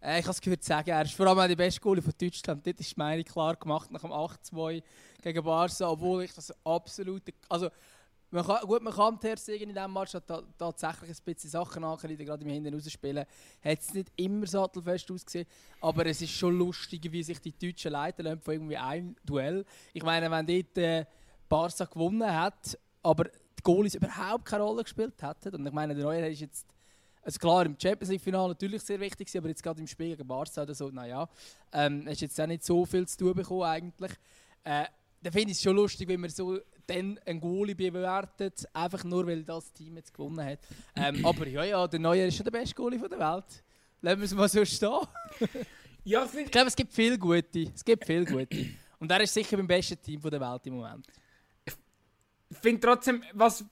Äh, 0.00 0.20
ich 0.20 0.24
habe 0.24 0.32
es 0.32 0.40
gehört 0.40 0.64
sagen, 0.64 0.90
er 0.90 1.02
ist 1.02 1.14
vor 1.14 1.26
allem 1.26 1.48
die 1.48 1.56
beste 1.56 1.80
Goalie 1.80 2.02
von 2.02 2.12
Deutschland. 2.20 2.66
Dort 2.66 2.80
ist 2.80 2.96
Meinung 2.96 3.24
klar 3.24 3.56
gemacht 3.56 3.90
nach 3.90 4.00
dem 4.00 4.10
8-2 4.10 4.82
gegen 5.22 5.44
Barca, 5.44 5.88
obwohl 5.90 6.24
ich 6.24 6.32
das 6.32 6.52
absolut... 6.64 7.22
Also, 7.48 7.70
man 8.30 8.44
kann, 8.44 8.60
gut, 8.66 8.82
man 8.82 8.92
kann 8.92 9.20
Ter 9.20 9.36
Stegen 9.36 9.68
in 9.68 9.74
diesem 9.74 9.92
Match 9.92 10.14
hat 10.14 10.26
ta 10.26 10.42
tatsächlich 10.58 11.10
ein 11.10 11.16
bisschen 11.24 11.48
Sachen 11.48 11.82
nachreiten, 11.82 12.24
gerade 12.26 12.44
im 12.44 12.50
Hinten 12.50 12.74
rausspielen. 12.74 13.24
Hat 13.64 13.78
es 13.80 13.94
nicht 13.94 14.12
immer 14.16 14.46
sattelfest 14.46 15.10
ausgesehen, 15.10 15.46
aber 15.80 16.06
es 16.06 16.20
ist 16.20 16.32
schon 16.32 16.58
lustig, 16.58 17.10
wie 17.12 17.22
sich 17.22 17.40
die 17.40 17.56
Deutschen 17.56 17.92
leiten 17.92 18.24
lassen 18.24 18.40
von 18.40 18.54
irgendwie 18.54 18.76
einem 18.76 19.14
Duell. 19.24 19.64
Ich 19.92 20.02
meine, 20.02 20.28
wenn 20.28 20.44
dort 20.44 20.76
äh, 20.76 21.06
Barca 21.48 21.84
gewonnen 21.84 22.32
hat, 22.32 22.78
aber 23.02 23.24
die 23.24 23.62
Goalies 23.62 23.94
überhaupt 23.94 24.44
keine 24.44 24.64
Rolle 24.64 24.82
gespielt 24.82 25.22
hätten, 25.22 25.54
und 25.54 25.66
ich 25.66 25.72
meine, 25.72 25.94
der 25.94 26.04
Neuer 26.04 26.26
ist 26.26 26.40
jetzt 26.40 26.66
also 27.26 27.40
klar, 27.40 27.66
im 27.66 27.76
Champions 27.76 28.08
League-Finale 28.10 28.48
natürlich 28.50 28.82
sehr 28.82 29.00
wichtig, 29.00 29.36
aber 29.36 29.48
jetzt 29.48 29.60
gerade 29.60 29.80
im 29.80 29.88
Spiel 29.88 30.10
gegen 30.10 30.28
Barca 30.28 30.62
oder 30.62 30.76
so, 30.76 30.90
naja, 30.90 31.28
ähm, 31.72 32.06
hast 32.08 32.20
jetzt 32.20 32.40
auch 32.40 32.46
nicht 32.46 32.64
so 32.64 32.86
viel 32.86 33.04
zu 33.08 33.18
tun 33.18 33.34
bekommen 33.34 33.64
eigentlich. 33.64 34.12
Äh, 34.62 34.84
da 35.20 35.30
finde 35.32 35.50
ich 35.50 35.56
es 35.56 35.62
schon 35.62 35.74
lustig, 35.74 36.06
wenn 36.08 36.20
man 36.20 36.30
so 36.30 36.60
dann 36.86 37.18
einen 37.26 37.40
Goalie 37.40 37.74
bewertet, 37.74 38.64
einfach 38.72 39.02
nur 39.02 39.26
weil 39.26 39.42
das 39.42 39.72
Team 39.72 39.96
jetzt 39.96 40.14
gewonnen 40.14 40.44
hat. 40.44 40.60
Ähm, 40.94 41.26
aber 41.26 41.48
ja, 41.48 41.64
ja, 41.64 41.88
der 41.88 41.98
Neuer 41.98 42.28
ist 42.28 42.36
schon 42.36 42.44
der 42.44 42.52
beste 42.52 42.76
Goalie 42.76 42.96
der 42.96 43.18
Welt. 43.18 43.64
Lassen 44.02 44.18
wir 44.20 44.24
es 44.24 44.34
mal 44.34 44.48
so 44.48 44.64
stehen. 44.64 45.00
Ja, 46.08 46.24
ich 46.24 46.52
glaube, 46.52 46.68
es 46.68 46.76
gibt 46.76 46.92
viel 46.92 47.18
Gute. 47.18 47.72
Es 47.74 47.84
gibt 47.84 48.06
viel 48.06 48.24
Gute. 48.24 48.68
Und 49.00 49.10
er 49.10 49.22
ist 49.22 49.34
sicher 49.34 49.56
beim 49.56 49.66
besten 49.66 50.00
Team 50.00 50.20
der 50.20 50.40
Welt 50.40 50.64
im 50.64 50.74
Moment. 50.74 51.04
Ich 52.50 52.58
finde 52.58 52.80
trotzdem, 52.80 53.22
was. 53.32 53.64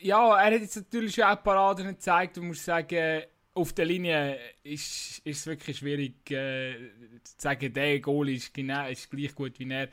Ja, 0.00 0.38
er 0.38 0.54
hat 0.54 0.60
jetzt 0.60 0.76
natürlich 0.76 1.14
schon 1.14 1.24
auch 1.24 1.42
Paraden 1.42 1.88
gezeigt 1.88 2.38
und 2.38 2.46
muss 2.46 2.64
sagen, 2.64 3.22
auf 3.54 3.72
der 3.72 3.84
Linie 3.84 4.38
ist, 4.62 5.20
ist 5.24 5.40
es 5.40 5.46
wirklich 5.46 5.78
schwierig 5.78 6.30
äh, 6.30 6.74
zu 7.24 7.34
sagen, 7.36 7.72
der 7.72 8.00
Goal 8.00 8.28
ist, 8.30 8.54
genau, 8.54 8.88
ist 8.88 9.10
gleich 9.10 9.34
gut 9.34 9.58
wie 9.58 9.70
er. 9.70 9.88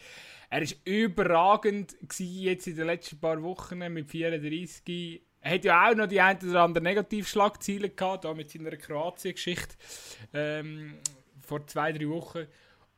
Er 0.50 0.62
ist 0.62 0.78
überragend 0.86 1.96
jetzt 2.20 2.68
in 2.68 2.76
den 2.76 2.86
letzten 2.86 3.20
paar 3.20 3.42
Wochen 3.42 3.80
mit 3.80 4.08
34. 4.08 5.22
Er 5.42 5.52
hat 5.52 5.66
ja 5.66 5.90
auch 5.90 5.96
noch 5.96 6.08
die 6.08 6.22
ein 6.22 6.38
oder 6.38 6.64
andere 6.64 6.84
Negativschlagziele 6.84 7.90
gehabt, 7.90 8.26
da 8.26 8.34
mit 8.34 8.50
seiner 8.50 8.76
Kroatien-Geschichte 8.76 9.76
ähm, 10.34 10.96
vor 11.42 11.66
zwei, 11.68 11.92
drei 11.92 12.08
Wochen. 12.10 12.48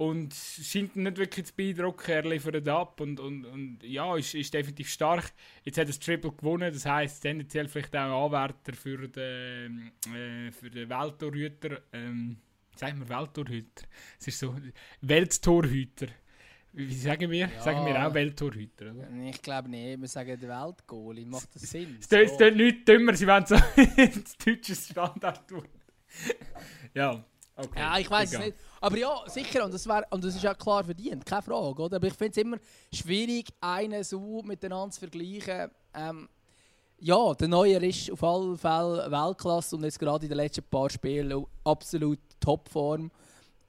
Und 0.01 0.33
scheint 0.33 0.95
nicht 0.95 1.17
wirklich 1.17 1.47
zu 1.47 1.53
beeindrucken, 1.53 2.09
er 2.09 2.23
liefert 2.23 2.65
ab 2.69 3.01
und, 3.01 3.19
und, 3.19 3.43
und 3.45 3.83
ja, 3.83 4.15
ist, 4.15 4.33
ist 4.33 4.53
definitiv 4.53 4.89
stark. 4.89 5.33
Jetzt 5.65 5.77
hat 5.77 5.83
er 5.83 5.87
das 5.87 5.99
Triple 5.99 6.31
gewonnen, 6.31 6.71
das 6.73 6.85
heisst 6.85 7.21
tendenziell 7.21 7.67
vielleicht 7.67 7.93
auch 7.97 8.27
Anwärter 8.27 8.71
für 8.73 9.09
den, 9.09 9.91
äh, 10.15 10.51
für 10.53 10.69
den 10.69 10.89
Welttorhüter. 10.89 11.81
Ähm, 11.91 12.37
sagen 12.77 12.97
wir 13.01 13.09
Welttorhüter? 13.09 13.83
Es 14.17 14.27
ist 14.29 14.39
so, 14.39 14.55
Welttorhüter. 15.01 16.07
Wie 16.71 16.93
sagen 16.95 17.29
wir? 17.29 17.47
Ja. 17.49 17.61
Sagen 17.61 17.85
wir 17.85 18.07
auch 18.07 18.13
Welttorhüter, 18.13 18.91
oder? 18.93 19.09
Ich 19.29 19.41
glaube 19.41 19.67
nicht, 19.69 19.99
wir 19.99 20.07
sagen 20.07 20.39
Weltgoalie. 20.41 21.25
Macht 21.25 21.53
das 21.55 21.63
Sinn? 21.63 21.97
Es 21.99 22.07
tut- 22.07 22.37
tut 22.37 22.55
nichts 22.55 22.85
dümmer, 22.85 23.13
sie 23.15 23.27
wollen 23.27 23.45
so 23.45 23.55
ins 23.97 24.37
deutsche 24.37 24.75
Standard 24.75 25.45
tun. 25.45 25.67
ja, 26.93 27.21
okay. 27.59 27.79
Ja, 27.79 27.97
ich 27.97 28.09
weiß 28.09 28.33
es 28.33 28.39
nicht. 28.39 28.57
Aber 28.81 28.97
ja, 28.97 29.23
sicher, 29.27 29.65
und 29.65 29.73
das, 29.73 29.87
wär, 29.87 30.05
und 30.09 30.23
das 30.23 30.35
ist 30.35 30.43
ja 30.43 30.53
klar 30.53 30.83
verdient, 30.83 31.25
keine 31.25 31.41
Frage. 31.41 31.81
Oder? 31.81 31.97
Aber 31.97 32.07
ich 32.07 32.13
finde 32.13 32.31
es 32.31 32.37
immer 32.37 32.57
schwierig, 32.93 33.49
einen 33.61 34.03
so 34.03 34.41
miteinander 34.43 34.91
zu 34.91 34.99
vergleichen. 34.99 35.71
Ähm, 35.93 36.29
ja, 37.01 37.33
der 37.33 37.47
Neuer 37.47 37.81
ist 37.81 38.11
auf 38.11 38.23
alle 38.23 38.57
Fälle 38.57 39.09
Weltklasse 39.09 39.75
und 39.75 39.83
jetzt 39.83 39.99
gerade 39.99 40.25
in 40.25 40.29
den 40.29 40.37
letzten 40.37 40.63
paar 40.63 40.89
Spielen 40.89 41.45
absolut 41.63 42.19
Topform. 42.39 43.11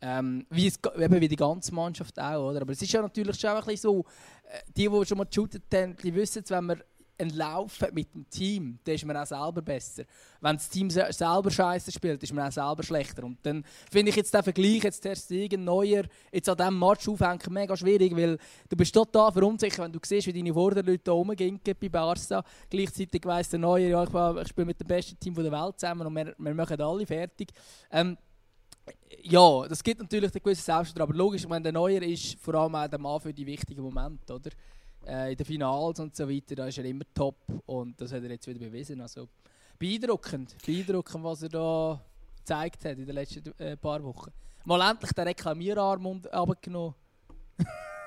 Ähm, 0.02 0.46
wie, 0.48 0.66
es, 0.66 0.78
eben 0.98 1.20
wie 1.20 1.28
die 1.28 1.36
ganze 1.36 1.74
Mannschaft 1.74 2.18
auch. 2.18 2.50
Oder? 2.50 2.62
Aber 2.62 2.72
es 2.72 2.80
ist 2.80 2.90
ja 2.90 3.02
natürlich 3.02 3.38
schon 3.38 3.50
ein 3.50 3.64
bisschen 3.64 3.76
so, 3.76 4.04
äh, 4.44 4.60
die, 4.74 4.88
die 4.88 5.06
schon 5.06 5.18
mal 5.18 5.26
geshootet 5.26 5.64
haben, 5.74 5.96
die 5.96 6.14
wissen, 6.14 6.42
wenn 6.48 6.64
man 6.64 6.82
einen 7.20 7.30
Lauf 7.30 7.78
mit 7.92 8.14
dem 8.14 8.28
Team, 8.28 8.78
dann 8.84 8.94
ist 8.94 9.04
man 9.04 9.16
auch 9.16 9.26
selber 9.26 9.62
besser. 9.62 10.04
Wenn 10.40 10.56
das 10.56 10.68
Team 10.68 10.90
se 10.90 11.06
selber 11.10 11.50
scheiße 11.50 11.92
spielt, 11.92 12.22
ist 12.22 12.32
man 12.32 12.48
auch 12.48 12.52
selber 12.52 12.82
schlechter. 12.82 13.24
Und 13.24 13.38
dann 13.42 13.64
finde 13.90 14.10
ich 14.10 14.16
jetzt 14.16 14.32
den 14.32 14.42
Vergleich, 14.42 14.82
jetzt 14.82 15.04
der 15.04 15.14
Stegen, 15.14 15.64
Neuer, 15.64 16.04
jetzt 16.32 16.48
an 16.48 16.56
diesem 16.56 16.78
Match 16.78 17.08
aufhängen, 17.08 17.40
mega 17.50 17.76
schwierig, 17.76 18.16
weil 18.16 18.38
du 18.68 18.76
bist 18.76 18.94
total 18.94 19.30
verunsichert, 19.32 19.78
wenn 19.78 19.92
du 19.92 19.98
siehst, 20.04 20.26
wie 20.26 20.32
deine 20.32 20.52
Vorderleute 20.52 21.04
da 21.04 21.12
rumgehen 21.12 21.60
bei 21.62 21.88
Barca. 21.88 22.44
Gleichzeitig 22.68 23.24
weiss 23.24 23.50
der 23.50 23.58
Neuer, 23.58 23.88
ja, 23.88 24.02
ich, 24.02 24.42
ich 24.42 24.48
spiele 24.48 24.66
mit 24.66 24.80
dem 24.80 24.86
besten 24.86 25.18
Team 25.18 25.34
der 25.34 25.52
Welt 25.52 25.78
zusammen 25.78 26.06
und 26.06 26.14
wir, 26.14 26.34
wir 26.36 26.54
machen 26.54 26.80
alle 26.80 27.06
fertig. 27.06 27.50
Ähm, 27.90 28.16
ja, 29.22 29.68
das 29.68 29.82
gibt 29.82 30.00
natürlich 30.00 30.32
einen 30.32 30.42
gewissen 30.42 30.62
Selbstvertrauen, 30.62 31.10
aber 31.10 31.18
logisch, 31.18 31.42
ich 31.42 31.48
meine, 31.48 31.64
der 31.64 31.72
Neuer 31.72 32.02
ist 32.02 32.38
vor 32.40 32.54
allem 32.54 32.74
auch 32.74 32.98
Mann 32.98 33.20
für 33.20 33.32
die 33.32 33.46
wichtigen 33.46 33.82
Momente, 33.82 34.34
oder? 34.34 34.50
Äh, 35.06 35.32
in 35.32 35.36
den 35.36 35.46
Finals 35.46 36.00
und 36.00 36.14
so 36.14 36.28
weiter, 36.28 36.54
da 36.54 36.66
ist 36.66 36.78
er 36.78 36.84
immer 36.84 37.04
top 37.14 37.36
und 37.66 38.00
das 38.00 38.12
hat 38.12 38.22
er 38.22 38.30
jetzt 38.30 38.46
wieder 38.46 38.60
bewiesen. 38.60 39.00
Also 39.00 39.28
beeindruckend, 39.78 40.56
beeindruckend, 40.64 41.24
was 41.24 41.42
er 41.42 41.48
da 41.48 42.00
gezeigt 42.36 42.84
hat 42.84 42.98
in 42.98 43.06
den 43.06 43.14
letzten 43.14 43.58
äh, 43.58 43.76
paar 43.76 44.02
Wochen. 44.02 44.30
Mal 44.64 44.90
endlich 44.90 45.12
den 45.12 45.24
Reklamierarm 45.26 46.22
abgenommen. 46.30 46.94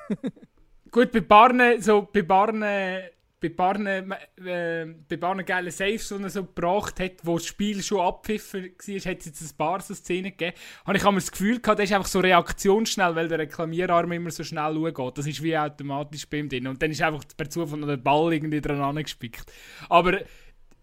Gut, 0.91 1.11
bei 1.11 1.21
Barne, 1.21 1.81
so 1.81 2.07
bei 2.11 2.21
Barne 2.21 3.09
bei 3.43 3.49
paar, 3.49 3.77
äh, 3.85 4.85
bei 5.09 5.17
paar 5.17 5.43
geilen 5.43 5.71
Saves, 5.71 6.07
die 6.07 6.23
er 6.23 6.29
so 6.29 6.45
gebracht 6.45 6.99
hat, 7.01 7.11
wo 7.23 7.37
das 7.37 7.45
Spiel 7.45 7.83
schon 7.83 7.99
abpfiffen 7.99 8.63
war, 8.63 8.95
hat 9.11 9.19
es 9.19 9.25
jetzt 9.25 9.41
ein 9.41 9.57
paar 9.57 9.81
so 9.81 9.93
Szenen 9.93 10.31
gegeben. 10.31 10.55
Habe 10.85 10.97
ich 10.97 11.03
das 11.03 11.31
Gefühl 11.31 11.59
gehabt, 11.59 11.79
der 11.79 11.83
ist 11.83 11.91
einfach 11.91 12.07
so 12.07 12.21
reaktionsschnell, 12.21 13.15
weil 13.15 13.27
der 13.27 13.39
Reklamierarm 13.39 14.13
immer 14.13 14.31
so 14.31 14.45
schnell 14.45 14.93
geht. 14.93 15.17
Das 15.17 15.27
ist 15.27 15.43
wie 15.43 15.57
automatisch 15.57 16.27
bei 16.29 16.37
ihm 16.37 16.47
drin. 16.47 16.67
Und 16.67 16.81
dann 16.81 16.91
ist 16.91 17.01
einfach 17.01 17.23
per 17.35 17.49
Zufall 17.49 17.79
noch 17.79 17.87
der 17.87 17.97
Ball 17.97 18.33
irgendwie 18.33 18.61
dran 18.61 18.95
gespickt. 18.95 19.51
Aber 19.89 20.21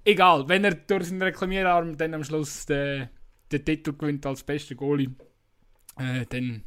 egal, 0.05 0.47
wenn 0.49 0.65
er 0.65 0.75
durch 0.75 1.07
seinen 1.07 1.23
Reklamierarm 1.23 1.97
dann 1.97 2.13
am 2.13 2.25
Schluss 2.25 2.67
den, 2.67 3.09
den 3.51 3.65
Titel 3.65 3.95
gewinnt 3.95 4.27
als 4.27 4.43
bester 4.43 4.75
Goalie, 4.75 5.11
äh, 5.99 6.27
dann 6.29 6.63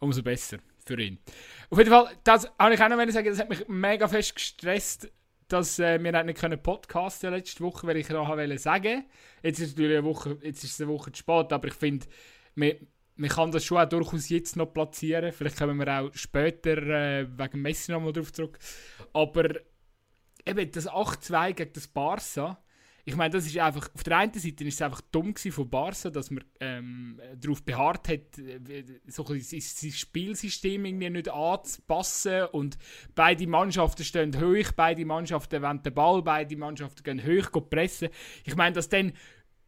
umso 0.00 0.22
besser 0.22 0.58
für 0.84 1.00
ihn. 1.00 1.18
Auf 1.70 1.78
jeden 1.78 1.90
Fall, 1.90 2.10
das 2.24 2.50
habe 2.58 2.74
ich 2.74 2.80
auch 2.80 2.88
noch 2.88 3.10
sagen, 3.10 3.28
das 3.28 3.38
hat 3.38 3.48
mich 3.48 3.66
mega 3.68 4.08
fest 4.08 4.34
gestresst, 4.34 5.10
dass 5.48 5.78
äh, 5.78 6.02
wir 6.02 6.22
nicht 6.24 6.38
können 6.38 6.62
podcasten 6.62 7.30
letzte 7.30 7.62
Woche, 7.62 7.86
weil 7.86 7.98
ich 7.98 8.08
noch 8.08 8.28
wollte 8.28 8.58
sagen. 8.58 9.04
Jetzt 9.42 9.60
ist 9.60 9.76
natürlich 9.76 9.98
eine 9.98 10.06
Woche, 10.06 10.38
jetzt 10.42 10.64
ist 10.64 10.74
es 10.74 10.80
eine 10.80 10.90
Woche 10.90 11.12
zu 11.12 11.18
spät, 11.18 11.52
aber 11.52 11.68
ich 11.68 11.74
finde, 11.74 12.06
man, 12.54 12.72
man 13.16 13.30
kann 13.30 13.50
das 13.50 13.64
schon 13.64 13.78
auch 13.78 13.88
durchaus 13.88 14.28
jetzt 14.30 14.56
noch 14.56 14.66
platzieren. 14.66 15.32
Vielleicht 15.32 15.58
kommen 15.58 15.78
wir 15.78 16.00
auch 16.00 16.10
später 16.14 16.78
äh, 16.78 17.26
wegen 17.38 17.62
Messi 17.62 17.92
nochmal 17.92 18.12
drauf 18.12 18.32
zurück. 18.32 18.58
Aber 19.12 19.50
eben 20.46 20.70
das 20.70 20.88
8-2 20.88 21.52
gegen 21.52 21.72
das 21.72 21.86
Barca, 21.86 22.61
ich 23.04 23.16
meine, 23.16 23.30
das 23.30 23.46
ist 23.46 23.58
einfach, 23.58 23.90
auf 23.94 24.02
der 24.04 24.16
einen 24.16 24.32
Seite 24.32 24.64
ist 24.64 24.74
es 24.74 24.82
einfach 24.82 25.00
dumm 25.10 25.34
von 25.34 25.68
Barca, 25.68 26.08
dass 26.08 26.30
man 26.30 26.44
ähm, 26.60 27.20
darauf 27.36 27.64
beharrt 27.64 28.08
hat, 28.08 28.38
äh, 28.38 28.84
so 29.08 29.26
ein 29.26 29.40
sein 29.40 29.60
Spielsystem 29.90 30.84
irgendwie 30.84 31.10
nicht 31.10 31.28
anzupassen 31.28 32.44
und 32.52 32.78
beide 33.16 33.46
Mannschaften 33.48 34.04
stehen 34.04 34.40
hoch, 34.40 34.70
beide 34.76 35.04
Mannschaften 35.04 35.62
wollen 35.62 35.82
den 35.82 35.94
Ball, 35.94 36.22
beide 36.22 36.56
Mannschaften 36.56 37.02
gehen 37.02 37.26
hoch 37.26 37.50
pressen. 37.68 38.08
Ich 38.44 38.54
meine, 38.54 38.74
dass 38.76 38.88
dann 38.88 39.12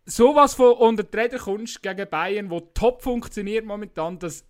sowas 0.06 0.54
von 0.54 0.74
unter 0.74 1.02
die 1.02 1.16
Räder 1.16 1.38
kommst 1.38 1.82
gegen 1.82 2.08
Bayern, 2.08 2.50
wo 2.50 2.60
top 2.60 3.02
funktioniert 3.02 3.64
momentan, 3.64 4.18
das 4.20 4.46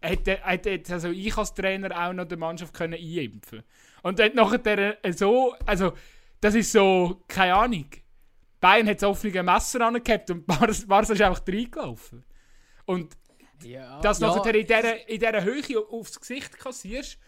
hätte, 0.00 0.38
hätte 0.44 0.80
also 0.92 1.10
ich 1.10 1.36
als 1.36 1.54
Trainer 1.54 2.08
auch 2.08 2.12
noch 2.12 2.26
der 2.26 2.38
Mannschaft 2.38 2.72
können 2.72 2.94
einimpfen 2.94 3.64
Und 4.04 4.20
dann 4.20 4.34
nachher 4.34 4.96
so, 5.12 5.56
also 5.66 5.92
das 6.40 6.54
ist 6.54 6.70
so, 6.70 7.24
keine 7.26 7.54
Ahnung, 7.56 7.86
Bayern 8.60 8.88
hat 8.88 9.02
das 9.02 9.08
offene 9.08 9.42
Messer 9.42 9.86
angehabt 9.86 10.30
und 10.30 10.46
Barca 10.88 11.12
ist 11.12 11.22
einfach 11.22 11.46
reingelaufen. 11.46 12.24
Und 12.86 13.16
ja, 13.62 14.00
dass 14.00 14.20
ja. 14.20 14.28
nachher 14.28 14.54
in 14.54 14.66
dieser, 14.66 15.08
in 15.08 15.20
dieser 15.20 15.44
Höhe 15.44 15.86
aufs 15.90 16.20
Gesicht 16.20 16.58
kassierst, 16.58 17.18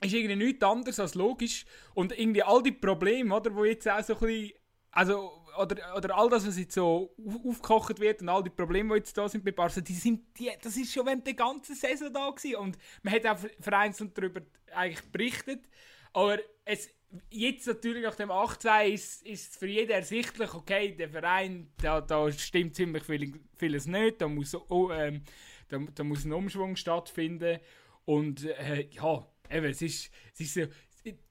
ist 0.00 0.12
irgendwie 0.12 0.36
nichts 0.36 0.64
anderes 0.64 1.00
als 1.00 1.14
logisch. 1.14 1.64
Und 1.94 2.18
irgendwie 2.18 2.42
all 2.42 2.62
die 2.62 2.72
Probleme, 2.72 3.34
oder, 3.34 3.54
wo 3.54 3.64
jetzt 3.64 3.88
auch 3.88 4.02
so 4.02 4.14
ein 4.14 4.20
bisschen, 4.20 4.52
also, 4.90 5.44
oder, 5.58 5.96
oder 5.96 6.16
all 6.16 6.28
das, 6.28 6.46
was 6.46 6.58
jetzt 6.58 6.74
so 6.74 7.14
aufgekocht 7.46 8.00
wird 8.00 8.22
und 8.22 8.28
all 8.28 8.42
die 8.42 8.50
Probleme, 8.50 8.94
die 8.94 8.98
jetzt 8.98 9.16
da 9.16 9.28
sind 9.28 9.44
bei 9.44 9.52
Barca, 9.52 9.80
die 9.80 9.94
sind, 9.94 10.38
die, 10.38 10.50
das 10.60 10.76
ist 10.76 10.92
schon 10.92 11.06
während 11.06 11.26
der 11.26 11.34
ganzen 11.34 11.74
Saison 11.74 12.12
da 12.12 12.30
gewesen. 12.30 12.56
Und 12.56 12.78
man 13.02 13.14
hat 13.14 13.26
auch 13.26 13.38
vereinzelt 13.60 14.16
darüber 14.16 14.40
eigentlich 14.74 15.10
berichtet. 15.10 15.68
Aber 16.12 16.38
es, 16.64 16.90
jetzt 17.30 17.66
natürlich 17.66 18.02
nach 18.02 18.14
dem 18.14 18.30
8-2 18.30 18.88
ist, 18.88 19.26
ist 19.26 19.56
für 19.56 19.66
jeden 19.66 19.90
ersichtlich, 19.90 20.52
okay, 20.54 20.94
der 20.94 21.08
Verein, 21.08 21.70
da, 21.82 22.00
da 22.00 22.30
stimmt 22.32 22.74
ziemlich 22.74 23.04
viel, 23.04 23.40
vieles 23.56 23.86
nicht, 23.86 24.20
da 24.20 24.28
muss, 24.28 24.54
oh, 24.54 24.90
ähm, 24.90 25.22
da, 25.68 25.78
da, 25.94 26.04
muss 26.04 26.24
ein 26.24 26.32
Umschwung 26.32 26.76
stattfinden. 26.76 27.58
Und 28.04 28.44
äh, 28.44 28.88
ja, 28.90 29.26
eben, 29.50 29.66
es 29.66 29.82
ist, 29.82 30.10
es 30.34 30.40
ist 30.40 30.54
so, 30.54 30.62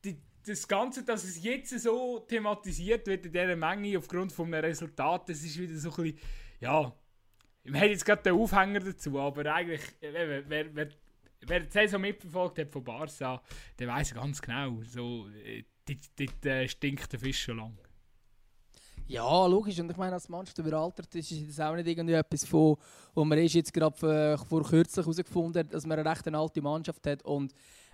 die, 0.04 0.18
das 0.46 0.68
Ganze, 0.68 1.04
dass 1.04 1.24
es 1.24 1.44
jetzt 1.44 1.80
so 1.80 2.20
thematisiert 2.20 3.08
wird 3.08 3.26
in 3.26 3.32
dieser 3.32 3.56
Menge 3.56 3.98
aufgrund 3.98 4.32
von 4.32 4.54
einem 4.54 4.66
Resultat, 4.66 5.30
das 5.30 5.44
ist 5.44 5.60
wieder 5.60 5.78
so 5.78 5.90
ein 5.90 6.04
bisschen, 6.04 6.20
ja, 6.60 6.96
wir 7.64 7.80
haben 7.80 7.90
jetzt 7.90 8.06
gerade 8.06 8.24
den 8.24 8.34
Aufhänger 8.34 8.80
dazu, 8.80 9.20
aber 9.20 9.46
eigentlich, 9.54 9.82
wer, 10.00 10.50
wer, 10.50 10.76
wer, 10.76 10.90
wer 11.42 11.60
die 11.60 11.72
Saison 11.72 12.02
mitverfolgt 12.02 12.60
hat 12.60 12.72
von 12.72 12.84
Barca, 12.84 13.42
der 13.78 13.88
weiß 13.88 14.14
ganz 14.16 14.42
genau, 14.42 14.82
so, 14.82 15.28
äh, 15.90 15.98
dort 16.16 16.46
äh, 16.46 16.68
stinkt 16.68 17.12
der 17.12 17.20
Fisch 17.20 17.44
schon 17.44 17.58
lang. 17.58 17.78
Ja, 19.08 19.46
logisch. 19.46 19.78
Und 19.80 19.92
ich 19.92 19.98
meine, 19.98 20.14
als 20.14 20.30
Mannschaft 20.30 20.58
überaltert 20.58 21.14
ist, 21.16 21.32
ist 21.32 21.50
das 21.50 21.60
auch 21.60 21.76
nicht 21.76 21.88
irgendwie 21.88 22.14
etwas 22.14 22.46
von, 22.46 22.78
wo 23.14 23.26
man 23.26 23.38
ist 23.40 23.54
jetzt 23.54 23.74
gerade 23.74 24.38
vor 24.38 24.64
kürzlich 24.64 25.06
herausgefunden 25.06 25.60
hat, 25.60 25.74
dass 25.74 25.86
man 25.86 26.00
eine 26.00 26.10
recht 26.10 26.34
alte 26.34 26.62
Mannschaft 26.62 27.06
hat. 27.06 27.22
Und, 27.24 27.54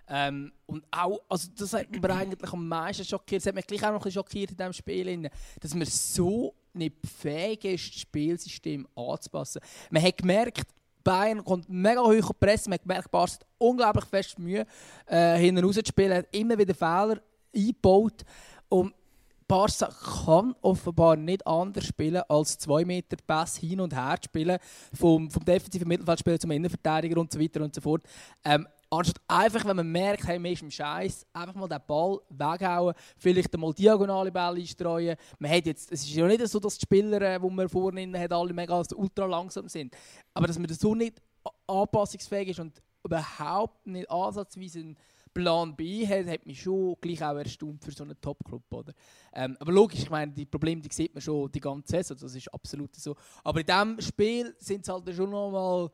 ähm, 0.10 0.52
und 0.68 0.86
auch, 0.92 1.22
also 1.28 1.50
das 1.58 1.74
hat 1.74 1.90
mich 1.92 2.04
eigentlich 2.04 2.54
am 2.54 2.68
meisten 2.68 3.04
schockiert. 3.04 3.42
Das 3.42 3.48
hat 3.48 3.56
mich 3.56 3.66
gleich 3.66 3.82
auch 3.82 3.88
noch 3.88 3.94
ein 3.94 4.04
bisschen 4.04 4.22
schockiert 4.22 4.52
in 4.52 4.58
diesem 4.58 4.74
Spiel, 4.74 5.30
dass 5.60 5.74
man 5.74 5.88
so 5.88 6.54
nicht 6.74 6.96
fähig 7.20 7.66
ist, 7.66 7.94
das 7.96 8.02
Spielsystem 8.02 8.88
anzupassen. 8.96 9.62
Man 9.90 10.04
hat 10.04 10.18
gemerkt, 10.18 10.68
Bayern 11.04 11.44
kommt 11.44 11.68
mega 11.68 12.02
hoch 12.02 12.32
Presse. 12.40 12.70
Man 12.70 12.76
hat 12.76 12.84
gemerkt, 12.84 13.10
Barca 13.10 13.34
hat 13.34 13.48
unglaublich 13.58 14.06
fest 14.06 14.38
Mühe, 14.38 14.68
äh, 15.08 15.38
hinten 15.38 15.64
raus 15.66 15.76
zu 15.76 15.82
spielen. 15.84 16.18
hat 16.18 16.28
immer 16.36 16.58
wieder 16.58 16.76
Fehler 16.76 17.22
eingebaut. 17.58 18.24
Und 18.70 18.94
Barca 19.48 19.90
kann 20.26 20.54
offenbar 20.62 21.16
nicht 21.16 21.48
anders 21.48 21.86
spielen, 21.86 22.22
als 22.28 22.58
2 22.60 22.84
Meter 22.84 23.16
Pass 23.26 23.58
hin 23.58 23.80
und 23.80 23.96
her 23.96 24.18
zu 24.22 24.26
spielen, 24.26 24.60
vom, 24.94 25.32
vom 25.32 25.46
defensiven 25.46 25.88
Mittelfeldspieler 25.88 26.40
zum 26.40 26.52
Innenverteidiger 26.52 27.20
und 27.20 27.32
so 27.32 27.40
weiter 27.40 27.62
und 27.62 27.74
so 27.74 27.80
fort. 27.80 28.04
Ähm, 28.44 28.68
anstatt 28.90 29.22
einfach, 29.26 29.64
wenn 29.64 29.78
man 29.78 29.90
merkt, 29.90 30.28
hey, 30.28 30.38
man 30.38 30.52
ist 30.52 30.64
im 30.64 30.72
Scheiß, 30.72 31.26
einfach 31.32 31.56
mal 31.56 31.70
den 31.70 31.80
Ball 31.88 32.20
weghauen, 32.30 32.94
vielleicht 33.18 33.54
einmal 33.54 33.74
diagonale 33.74 34.32
Bälle 34.34 34.60
einstreuen. 34.60 35.16
Man 35.40 35.52
hat 35.52 35.66
jetzt, 35.66 35.94
es 35.94 36.04
ist 36.04 36.14
ja 36.14 36.28
nicht 36.28 36.46
so, 36.48 36.60
dass 36.60 36.78
die 36.78 36.84
Spieler, 36.84 37.20
die 37.20 37.46
äh, 37.46 37.50
man 37.50 37.70
vorne 37.70 38.20
hat, 38.20 38.34
alle 38.34 38.54
mega 38.54 38.84
ultra 38.96 39.26
langsam 39.26 39.70
sind. 39.70 39.96
Aber 40.34 40.48
dass 40.48 40.60
man 40.60 40.68
so 40.70 40.94
nicht 40.94 41.22
anpassungsfähig 41.68 42.50
ist 42.50 42.60
und 42.60 42.82
überhaupt 43.04 43.88
nicht 43.88 44.12
ansatzweise 44.12 44.94
Plan 45.38 45.76
B 45.76 46.08
hat, 46.08 46.26
hat 46.26 46.46
mich 46.48 46.62
schon 46.62 46.96
gleich 47.00 47.24
auch 47.24 47.38
erstaunt 47.38 47.84
für 47.84 47.92
so 47.92 48.04
einen 48.04 48.20
Top-Club. 48.20 48.64
Ähm, 49.34 49.56
aber 49.60 49.72
logisch, 49.72 50.00
ich 50.00 50.10
meine, 50.10 50.32
die 50.32 50.46
Probleme 50.46 50.82
die 50.82 50.92
sieht 50.92 51.14
man 51.14 51.22
schon 51.22 51.52
die 51.52 51.60
ganze 51.60 51.92
Saison, 51.92 52.18
das 52.20 52.34
ist 52.34 52.52
absolut 52.52 52.96
so. 52.96 53.16
Aber 53.44 53.60
in 53.60 53.66
diesem 53.68 54.02
Spiel 54.02 54.56
sind 54.58 54.82
es 54.82 54.90
halt 54.90 55.14
schon 55.14 55.30
nochmal 55.30 55.92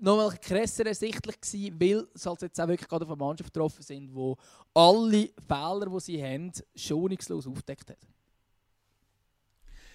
noch 0.00 0.16
mal 0.16 0.36
krasser 0.38 0.86
ersichtlich 0.86 1.40
gewesen, 1.40 1.80
weil 1.80 2.08
es 2.14 2.26
halt 2.26 2.42
jetzt 2.42 2.60
auch 2.60 2.66
wirklich 2.66 2.88
gerade 2.88 3.06
auf 3.06 3.16
Mannschaft 3.16 3.54
getroffen 3.54 3.82
sind, 3.82 4.12
wo 4.12 4.36
alle 4.74 5.30
Fehler, 5.46 5.86
die 5.86 6.00
sie 6.00 6.22
haben, 6.22 6.50
schonungslos 6.74 7.46
aufdeckt 7.46 7.90
hat. 7.90 7.98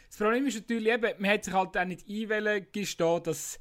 Das 0.08 0.18
Problem 0.18 0.48
ist 0.48 0.56
natürlich 0.56 0.94
eben, 0.94 1.22
man 1.22 1.32
hat 1.32 1.44
sich 1.44 1.54
halt 1.54 1.78
auch 1.78 1.86
nicht 1.86 2.08
einwählen 2.08 2.66
gestehen, 2.72 3.22
dass 3.24 3.60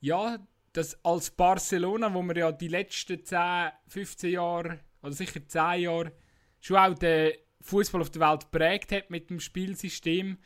ja, 0.00 0.38
dass 0.72 1.04
als 1.04 1.30
Barcelona, 1.30 2.12
wo 2.14 2.22
wir 2.22 2.36
ja 2.36 2.52
die 2.52 2.68
letzten 2.68 3.24
10, 3.24 3.72
15 3.88 4.30
Jahre, 4.30 4.80
oder 5.02 5.12
sicher 5.12 5.46
10 5.46 5.80
Jahre, 5.80 6.12
schon 6.60 6.76
auch 6.76 6.94
den 6.94 7.32
Fußball 7.60 8.00
auf 8.00 8.10
der 8.10 8.28
Welt 8.30 8.50
prägt 8.50 8.92
hat 8.92 9.10
mit 9.10 9.30
dem 9.30 9.40
Spielsystem 9.40 10.38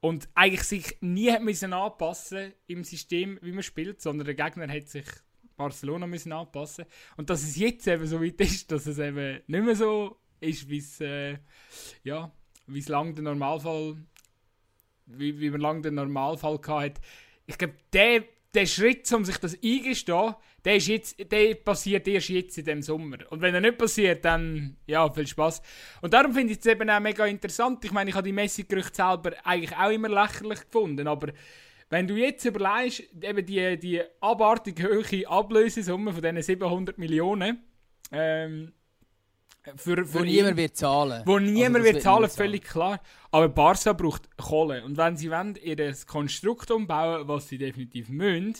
und 0.00 0.28
eigentlich 0.34 0.64
sich 0.64 0.98
nie 1.00 1.30
hat 1.30 1.42
müssen 1.42 1.72
anpassen 1.72 2.52
im 2.66 2.84
System, 2.84 3.38
wie 3.42 3.52
man 3.52 3.62
spielt, 3.62 4.02
sondern 4.02 4.26
der 4.26 4.34
Gegner 4.34 4.68
hat 4.68 4.88
sich 4.88 5.06
Barcelona 5.56 6.06
müssen 6.06 6.32
anpassen 6.32 6.84
und 7.16 7.30
dass 7.30 7.42
es 7.42 7.56
jetzt 7.56 7.86
eben 7.86 8.06
so 8.06 8.22
weit 8.22 8.40
ist, 8.40 8.70
dass 8.70 8.86
es 8.86 8.98
eben 8.98 9.40
nicht 9.46 9.64
mehr 9.64 9.76
so 9.76 10.18
ist, 10.40 10.68
wie 10.68 10.78
es 10.78 11.00
äh, 11.00 11.38
ja, 12.02 12.30
wie 12.66 12.78
es 12.78 12.88
lang 12.88 13.14
der 13.14 13.24
Normalfall, 13.24 13.96
wie, 15.06 15.38
wie 15.40 15.50
man 15.50 15.60
lang 15.60 15.82
den 15.82 15.94
Normalfall 15.94 16.60
hatte. 16.66 17.00
Ich 17.46 17.58
glaube, 17.58 17.74
der 17.92 18.24
der 18.54 18.66
Schritt, 18.66 19.10
um 19.12 19.24
sich 19.24 19.38
das 19.38 19.58
eingestehen, 19.62 20.34
der, 20.64 20.76
ist 20.76 20.86
jetzt, 20.88 21.32
der 21.32 21.54
passiert 21.56 22.08
erst 22.08 22.28
jetzt 22.28 22.58
in 22.58 22.64
dem 22.64 22.82
Sommer. 22.82 23.18
Und 23.30 23.40
wenn 23.42 23.54
er 23.54 23.60
nicht 23.60 23.76
passiert, 23.76 24.24
dann, 24.24 24.76
ja, 24.86 25.10
viel 25.12 25.26
Spaß. 25.26 25.60
Und 26.00 26.14
darum 26.14 26.32
finde 26.32 26.52
ich 26.52 26.60
es 26.60 26.66
eben 26.66 26.88
auch 26.88 27.00
mega 27.00 27.26
interessant. 27.26 27.84
Ich 27.84 27.92
meine, 27.92 28.10
ich 28.10 28.16
habe 28.16 28.26
die 28.26 28.32
Messi-Gerüchte 28.32 28.94
selber 28.94 29.32
eigentlich 29.44 29.76
auch 29.76 29.90
immer 29.90 30.08
lächerlich 30.08 30.60
gefunden, 30.60 31.06
aber 31.06 31.32
wenn 31.90 32.06
du 32.06 32.16
jetzt 32.16 32.44
überlegst, 32.44 33.04
eben 33.22 33.44
die, 33.44 33.78
die 33.78 34.02
abartig 34.20 34.82
hohe 34.82 35.28
Ablösesumme 35.28 36.12
von 36.12 36.22
diesen 36.22 36.42
700 36.42 36.98
Millionen, 36.98 37.62
ähm, 38.10 38.72
Für, 39.76 40.04
für 40.04 40.20
Wo 40.20 40.20
niemand 40.20 40.56
wird 40.56 40.76
zahlen. 40.76 41.22
Wo 41.24 41.38
niemand 41.38 41.76
Also, 41.76 41.84
wird 41.84 42.02
zahlen, 42.02 42.16
niemand 42.16 42.32
völlig 42.32 42.64
klar. 42.64 43.00
Aber 43.30 43.48
Barca 43.48 43.94
braucht 43.94 44.36
Kohle. 44.36 44.84
Und 44.84 44.96
wenn 44.96 45.16
sie 45.16 45.30
wollen, 45.30 45.56
ihr 45.62 45.94
Konstrukt 46.06 46.70
umbauen, 46.70 47.26
was 47.26 47.48
sie 47.48 47.56
definitiv 47.56 48.08
müssen, 48.10 48.54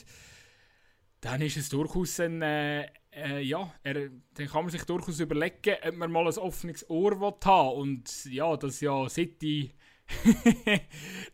dann 1.20 1.42
ist 1.42 1.56
es 1.56 1.68
durchaus 1.68 2.20
ein. 2.20 2.40
Äh, 2.42 2.88
äh, 3.16 3.40
ja, 3.42 3.72
er, 3.82 3.94
dann 4.34 4.46
kann 4.46 4.64
man 4.64 4.70
sich 4.70 4.84
durchaus 4.84 5.20
überlegen, 5.20 5.76
ob 5.86 5.94
man 5.94 6.10
mal 6.10 6.26
ein 6.26 6.38
offenes 6.38 6.88
Ohr 6.90 7.20
will 7.20 7.34
haben 7.44 7.76
Und 7.76 8.24
ja, 8.24 8.56
dass 8.56 8.80
ja 8.80 9.08
City. 9.08 9.72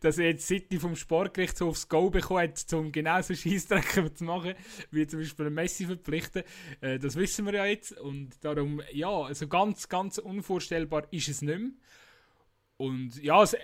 dass 0.00 0.18
er 0.18 0.26
jetzt 0.26 0.46
City 0.46 0.78
vom 0.78 0.96
Sportgerichtshof 0.96 1.74
das 1.74 1.88
Go 1.88 2.11
bekommen 2.11 2.42
hat, 2.42 2.72
um 2.72 2.92
genau 2.92 3.20
so 3.22 3.35
Scheissdrecken 3.35 4.14
zu 4.14 4.24
machen, 4.24 4.54
wie 4.90 5.06
zum 5.06 5.20
Beispiel 5.20 5.50
Messi 5.50 5.87
verpflichten. 5.87 6.44
Äh, 6.80 6.98
das 6.98 7.16
wissen 7.16 7.46
wir 7.46 7.54
ja 7.54 7.66
jetzt. 7.66 7.98
Und 7.98 8.30
darum, 8.42 8.80
ja, 8.92 9.11
also 9.11 9.48
ganz, 9.48 9.88
ganz 9.88 10.18
unvorstellbar 10.18 11.04
ist 11.11 11.28
es 11.28 11.42
nicht 11.42 11.59
mehr. 11.59 11.70
Und 12.76 13.22
ja, 13.22 13.42
es, 13.42 13.54
äh, 13.54 13.59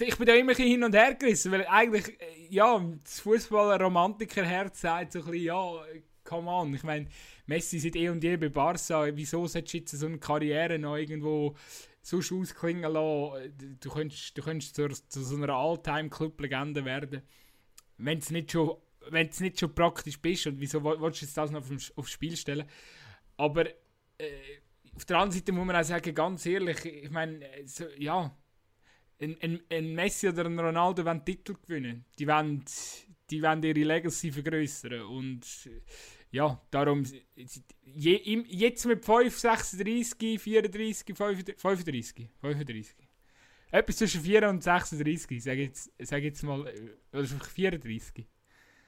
ich 0.00 0.16
bin 0.16 0.26
da 0.26 0.34
immer 0.34 0.52
ein 0.52 0.56
hin 0.56 0.84
und 0.84 0.94
her 0.94 1.14
gerissen, 1.14 1.50
weil 1.50 1.66
eigentlich, 1.66 2.20
äh, 2.20 2.46
ja, 2.50 2.80
das 3.02 3.20
Fußballer-Romantiker-Herz 3.20 4.80
sagt 4.82 5.12
so 5.12 5.20
ein 5.20 5.24
bisschen, 5.24 5.44
ja, 5.44 5.82
come 6.24 6.50
on. 6.50 6.74
Ich 6.74 6.82
meine, 6.82 7.08
Messi 7.46 7.78
seit 7.78 7.96
eh 7.96 8.10
und 8.10 8.22
je 8.22 8.36
bei 8.36 8.50
Barca. 8.50 9.06
Wieso 9.14 9.46
solltest 9.46 9.74
du 9.74 9.78
jetzt 9.78 9.90
so 9.92 10.06
eine 10.06 10.18
Karriere 10.18 10.78
noch 10.78 10.96
irgendwo 10.96 11.56
sonst 12.08 12.32
ausklingen 12.32 12.92
lassen? 12.92 13.78
Du 13.80 13.90
könntest, 13.90 14.36
du 14.36 14.42
könntest 14.42 14.74
zu, 14.74 14.88
zu 14.88 15.22
so 15.22 15.36
einer 15.36 15.50
All-Time-Club-Legende 15.50 16.84
werden. 16.84 17.22
Wenn 17.96 18.18
es 18.18 18.30
nicht 18.30 18.52
schon 18.52 18.76
wenn 19.10 19.28
es 19.28 19.40
nicht 19.40 19.58
schon 19.58 19.74
praktisch 19.74 20.20
bist 20.20 20.46
und 20.46 20.60
wieso 20.60 20.82
willst 20.82 21.22
du 21.22 21.24
jetzt 21.24 21.36
das 21.36 21.50
noch 21.50 21.64
aufs, 21.96 22.10
Spiel 22.10 22.36
stellen? 22.36 22.66
Aber 23.36 23.66
äh, 23.66 24.60
auf 24.94 25.04
der 25.04 25.18
anderen 25.18 25.32
Seite 25.32 25.52
muss 25.52 25.66
man 25.66 25.76
auch 25.76 25.84
sagen, 25.84 26.14
ganz 26.14 26.44
ehrlich, 26.46 26.84
ich 26.84 27.10
meine, 27.10 27.46
so, 27.64 27.86
ja, 27.96 28.36
ein, 29.20 29.36
ein, 29.40 29.60
ein, 29.70 29.94
Messi 29.94 30.28
oder 30.28 30.44
ein 30.44 30.58
Ronaldo 30.58 31.04
wollen 31.04 31.24
Titel 31.24 31.54
gewinnen. 31.54 32.04
Die 32.18 32.26
wollen, 32.26 32.64
die 33.30 33.42
wollen 33.42 33.62
ihre 33.62 33.82
Legacy 33.82 34.32
vergrößern 34.32 35.02
und 35.02 35.44
ja, 36.30 36.60
darum, 36.70 37.04
je, 37.84 38.44
jetzt 38.48 38.84
mit 38.86 39.04
5, 39.04 39.38
36, 39.38 40.40
34, 40.40 41.16
35, 41.16 42.28
35. 42.40 42.96
Etwas 43.70 43.96
zwischen 43.96 44.22
4 44.22 44.48
und 44.48 44.62
36, 44.62 45.42
sage 45.42 45.62
jetzt, 45.62 45.90
sag 45.98 46.22
jetzt 46.22 46.42
mal, 46.42 46.60
oder 47.12 47.26
34. 47.26 48.26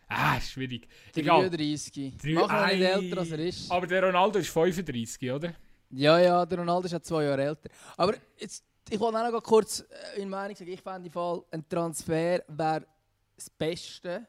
Ah, 0.08 0.40
schwierig. 0.40 0.88
33. 1.14 2.14
Mach 2.34 2.72
ihn 2.72 2.78
nicht 2.78 2.88
älter, 2.88 3.18
als 3.18 3.30
er 3.30 3.38
ist. 3.38 3.70
Aber 3.70 3.86
der 3.86 4.04
Ronaldo 4.04 4.38
ist 4.38 4.50
35, 4.50 5.30
oder? 5.30 5.54
Ja, 5.90 6.18
ja, 6.18 6.46
der 6.46 6.58
Ronaldo 6.58 6.86
ist 6.86 6.92
ja 6.92 7.00
zwei 7.00 7.24
Jahre 7.24 7.44
älter. 7.44 7.68
Aber 7.96 8.14
jetzt, 8.38 8.64
ich 8.88 8.98
wollte 8.98 9.18
auch 9.18 9.32
noch 9.32 9.42
kurz 9.42 9.84
in 10.16 10.28
Meinung 10.28 10.56
sagen, 10.56 10.70
ich 10.70 10.80
fände 10.80 11.10
Fall, 11.10 11.42
ein 11.50 11.68
Transfer 11.68 12.42
wäre 12.48 12.86
das 13.36 13.50
Beste. 13.50 14.26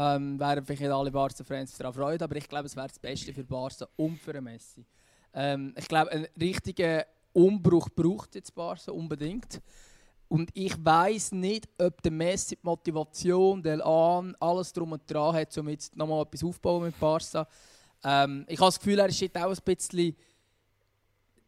Ähm, 0.00 0.38
wären 0.38 0.64
vielleicht 0.64 0.92
alle 0.92 1.10
Barca-Fans 1.10 1.76
darauf 1.76 1.96
freuen, 1.96 2.22
aber 2.22 2.36
ich 2.36 2.48
glaube, 2.48 2.66
es 2.66 2.76
wäre 2.76 2.86
das 2.86 3.00
Beste 3.00 3.34
für 3.34 3.42
Barca 3.42 3.88
und 3.96 4.16
für 4.16 4.40
Messi. 4.40 4.86
Ähm, 5.34 5.74
ich 5.76 5.88
glaube, 5.88 6.12
einen 6.12 6.28
richtigen 6.40 7.02
Umbruch 7.32 7.88
braucht 7.92 8.36
jetzt 8.36 8.54
Barca 8.54 8.92
unbedingt. 8.92 9.60
Und 10.28 10.50
ich 10.54 10.72
weiß 10.84 11.32
nicht, 11.32 11.68
ob 11.78 12.00
der 12.00 12.12
Messi 12.12 12.54
die 12.54 12.60
Motivation, 12.62 13.60
der 13.60 13.84
An, 13.84 14.36
alles 14.38 14.72
drum 14.72 14.92
und 14.92 15.02
dran 15.10 15.34
hat, 15.34 15.58
um 15.58 15.68
jetzt 15.68 15.96
nochmal 15.96 16.22
etwas 16.22 16.44
aufzubauen 16.44 16.84
mit 16.84 17.00
Barca. 17.00 17.48
Ähm, 18.04 18.44
ich 18.46 18.60
habe 18.60 18.68
das 18.68 18.78
Gefühl, 18.78 19.00
er 19.00 19.08
ist 19.08 19.20
jetzt 19.20 19.36
auch 19.36 19.50
ein 19.50 19.58
bisschen 19.64 20.14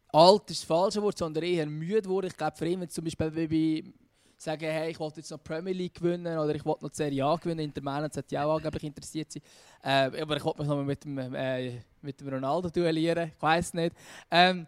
alt, 0.09 0.49
ist 0.49 0.63
das 0.63 0.67
falsche 0.67 1.01
Wort, 1.01 1.17
sondern 1.17 1.45
eher 1.45 1.67
müde 1.67 2.09
wurde. 2.09 2.27
Ich 2.27 2.35
glaube, 2.35 2.57
für 2.57 2.67
ihn, 2.67 2.81
wenn 2.81 2.89
zum 2.89 3.05
Beispiel 3.05 3.31
bei 3.31 3.93
sagen, 4.41 4.69
hey, 4.69 4.91
ich 4.91 4.99
wollte 4.99 5.19
jetzt 5.19 5.29
noch 5.29 5.43
Premier 5.43 5.73
League 5.73 5.95
gewinnen 5.95 6.37
oder 6.37 6.55
ich 6.55 6.65
wollte 6.65 6.83
noch 6.83 6.89
die 6.89 6.97
Serie 6.97 7.25
A 7.25 7.35
gewinnen, 7.35 7.59
Inter 7.59 7.81
Mailand 7.81 8.13
sollte 8.13 8.35
ja 8.35 8.45
auch 8.45 8.55
angeblich 8.55 8.83
interessiert 8.83 9.31
sein, 9.31 9.43
äh, 9.83 10.21
aber 10.21 10.37
ich 10.37 10.43
wollte 10.43 10.59
mich 10.59 10.67
noch 10.67 10.83
mit 10.83 11.03
dem, 11.03 11.17
äh, 11.35 11.81
mit 12.01 12.19
dem 12.19 12.27
Ronaldo 12.27 12.69
duellieren, 12.69 13.31
ich 13.35 13.41
weiß 13.41 13.75
nicht. 13.75 13.95
Ähm, 14.31 14.65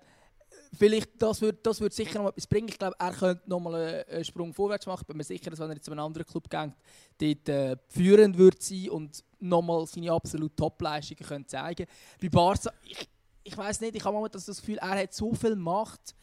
vielleicht, 0.78 1.22
das 1.22 1.42
würde 1.42 1.60
das 1.64 1.82
würd 1.82 1.94
sicher 1.94 2.22
noch 2.22 2.30
etwas 2.30 2.48
bringen. 2.48 2.68
Ich 2.68 2.78
glaube, 2.78 2.96
er 3.00 3.12
könnte 3.12 3.50
noch 3.50 3.60
mal 3.60 4.06
einen 4.08 4.24
Sprung 4.24 4.54
vorwärts 4.54 4.86
machen. 4.86 5.02
Ich 5.02 5.08
bin 5.08 5.18
mir 5.18 5.24
sicher, 5.24 5.50
dass 5.50 5.60
wenn 5.60 5.70
er 5.70 5.76
jetzt 5.76 5.86
zu 5.86 5.92
einem 5.92 6.06
anderen 6.06 6.28
Club 6.28 6.50
geht, 6.50 7.46
dort 7.46 7.50
äh, 7.50 7.78
führend 7.90 8.38
wird 8.38 8.62
sein 8.62 8.90
und 8.90 9.24
nochmal 9.40 9.86
seine 9.88 10.12
absolute 10.12 10.56
Topleistungen 10.56 11.26
können 11.26 11.48
zeigen 11.48 11.86
Bei 12.22 12.30
Barca, 12.30 12.72
ich, 12.84 13.10
ich 13.44 13.58
weiß 13.58 13.82
nicht, 13.82 13.96
ich 13.96 14.04
habe 14.04 14.16
momentan 14.16 14.42
das 14.46 14.60
Gefühl, 14.60 14.78
er 14.78 15.02
hat 15.02 15.14
so 15.14 15.34
viel 15.34 15.56
Macht, 15.56 16.16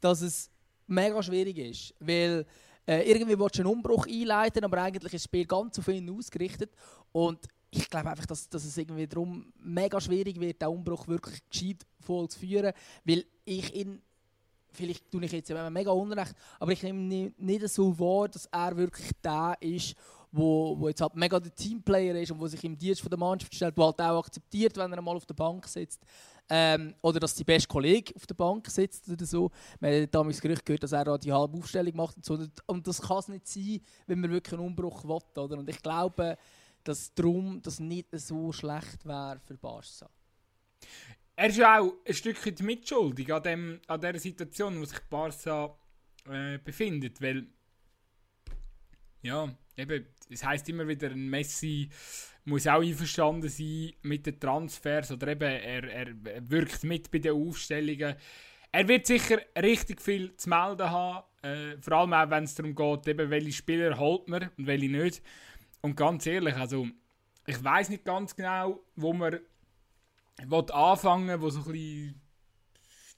dass 0.00 0.20
es 0.20 0.50
mega 0.86 1.22
schwierig 1.22 1.58
ist. 1.58 1.94
Weil 2.00 2.46
äh, 2.88 3.02
irgendwie 3.02 3.38
willst 3.38 3.58
du 3.58 3.62
einen 3.62 3.70
Umbruch 3.70 4.06
einleiten, 4.06 4.64
aber 4.64 4.78
eigentlich 4.82 5.12
ist 5.12 5.24
das 5.24 5.24
Spiel 5.24 5.44
ganz 5.44 5.78
auf 5.78 5.88
ihn 5.88 6.08
ausgerichtet. 6.08 6.72
Und 7.12 7.46
ich 7.70 7.88
glaube 7.90 8.08
einfach, 8.08 8.24
dass, 8.24 8.48
dass 8.48 8.64
es 8.64 8.78
irgendwie 8.78 9.06
darum 9.06 9.52
mega 9.60 10.00
schwierig 10.00 10.40
wird, 10.40 10.62
den 10.62 10.68
Umbruch 10.68 11.06
wirklich 11.06 11.42
gescheit 11.50 11.84
vollzuführen, 12.00 12.72
weil 13.04 13.26
ich 13.44 13.74
ihn, 13.74 14.00
vielleicht 14.72 15.10
tue 15.10 15.22
ich 15.22 15.32
jetzt 15.32 15.52
mega 15.70 15.90
unrecht, 15.90 16.34
aber 16.58 16.72
ich 16.72 16.82
nehme 16.82 17.00
nicht, 17.00 17.38
nicht 17.38 17.68
so 17.68 17.98
wahr, 17.98 18.28
dass 18.28 18.46
er 18.46 18.74
wirklich 18.74 19.10
der 19.22 19.58
ist, 19.60 19.94
wo, 20.32 20.74
wo 20.78 20.88
jetzt 20.88 21.02
halt 21.02 21.14
mega 21.14 21.38
der 21.38 21.54
Teamplayer 21.54 22.14
ist 22.14 22.30
und 22.30 22.40
wo 22.40 22.46
sich 22.46 22.64
im 22.64 22.76
Dienst 22.76 23.02
von 23.02 23.10
der 23.10 23.18
Mannschaft 23.18 23.54
stellt, 23.54 23.76
der 23.76 23.84
halt 23.84 24.00
auch 24.00 24.24
akzeptiert, 24.24 24.76
wenn 24.78 24.92
er 24.92 25.02
mal 25.02 25.16
auf 25.16 25.26
der 25.26 25.34
Bank 25.34 25.66
sitzt. 25.66 26.02
Ähm, 26.50 26.94
oder 27.02 27.20
dass 27.20 27.34
die 27.34 27.44
beste 27.44 27.68
Kollege 27.68 28.14
auf 28.16 28.26
der 28.26 28.34
Bank 28.34 28.66
sitzt 28.68 29.08
oder 29.08 29.26
so. 29.26 29.50
Wir 29.80 29.90
haben 29.90 30.10
damals 30.10 30.36
das 30.36 30.42
Gerücht 30.42 30.64
gehört, 30.64 30.82
dass 30.82 30.92
er 30.92 31.18
die 31.18 31.32
halbe 31.32 31.58
Aufstellung 31.58 31.94
macht 31.94 32.16
und 32.16 32.24
so. 32.24 32.38
Und 32.66 32.86
das 32.86 33.02
kann 33.02 33.18
es 33.18 33.28
nicht 33.28 33.46
sein, 33.46 33.80
wenn 34.06 34.20
man 34.20 34.30
wirklich 34.30 34.54
einen 34.54 34.66
Umbruch 34.66 35.04
will. 35.04 35.42
Oder? 35.42 35.58
Und 35.58 35.68
ich 35.68 35.82
glaube, 35.82 36.38
dass 36.84 37.12
darum 37.14 37.60
das 37.60 37.80
nicht 37.80 38.08
so 38.12 38.50
schlecht 38.52 39.04
wäre 39.04 39.40
für 39.44 39.58
Barca. 39.58 40.08
Er 41.36 41.48
ist 41.48 41.58
ja 41.58 41.80
auch 41.80 41.92
ein 42.04 42.14
Stückchen 42.14 42.66
mitschuldig 42.66 43.32
an, 43.32 43.42
dem, 43.42 43.80
an 43.86 44.00
der 44.00 44.18
Situation, 44.18 44.74
in 44.74 44.80
der 44.80 44.88
sich 44.88 45.00
Barca 45.10 45.76
äh, 46.28 46.58
befindet. 46.58 47.20
Weil, 47.20 47.46
ja, 49.22 49.54
eben, 49.76 50.06
es 50.30 50.44
heisst 50.44 50.68
immer 50.68 50.88
wieder, 50.88 51.10
ein 51.10 51.28
Messi 51.28 51.90
muss 52.48 52.66
auch 52.66 52.82
einverstanden 52.82 53.48
sein 53.48 53.92
mit 54.02 54.26
den 54.26 54.40
Transfers 54.40 55.12
oder 55.12 55.28
eben 55.28 55.42
er, 55.42 55.84
er 55.84 56.50
wirkt 56.50 56.84
mit 56.84 57.10
bei 57.10 57.18
den 57.18 57.32
Aufstellungen. 57.32 58.16
Er 58.72 58.88
wird 58.88 59.06
sicher 59.06 59.38
richtig 59.60 60.00
viel 60.02 60.36
zu 60.36 60.48
melden 60.48 60.90
haben, 60.90 61.24
äh, 61.42 61.76
vor 61.80 61.98
allem 61.98 62.12
auch 62.12 62.30
wenn 62.30 62.44
es 62.44 62.54
darum 62.54 62.74
geht, 62.74 63.08
eben, 63.08 63.30
welche 63.30 63.52
Spieler 63.52 63.98
holt 63.98 64.28
man 64.28 64.50
und 64.56 64.66
welche 64.66 64.90
nicht. 64.90 65.22
Und 65.80 65.96
ganz 65.96 66.26
ehrlich, 66.26 66.54
also 66.56 66.86
ich 67.46 67.62
weiß 67.62 67.88
nicht 67.90 68.04
ganz 68.04 68.34
genau, 68.34 68.80
wo 68.96 69.12
man 69.12 69.40
anfangen 70.72 71.40
wo 71.40 71.50
so 71.50 71.60
ein 71.60 71.72
bisschen 71.72 72.20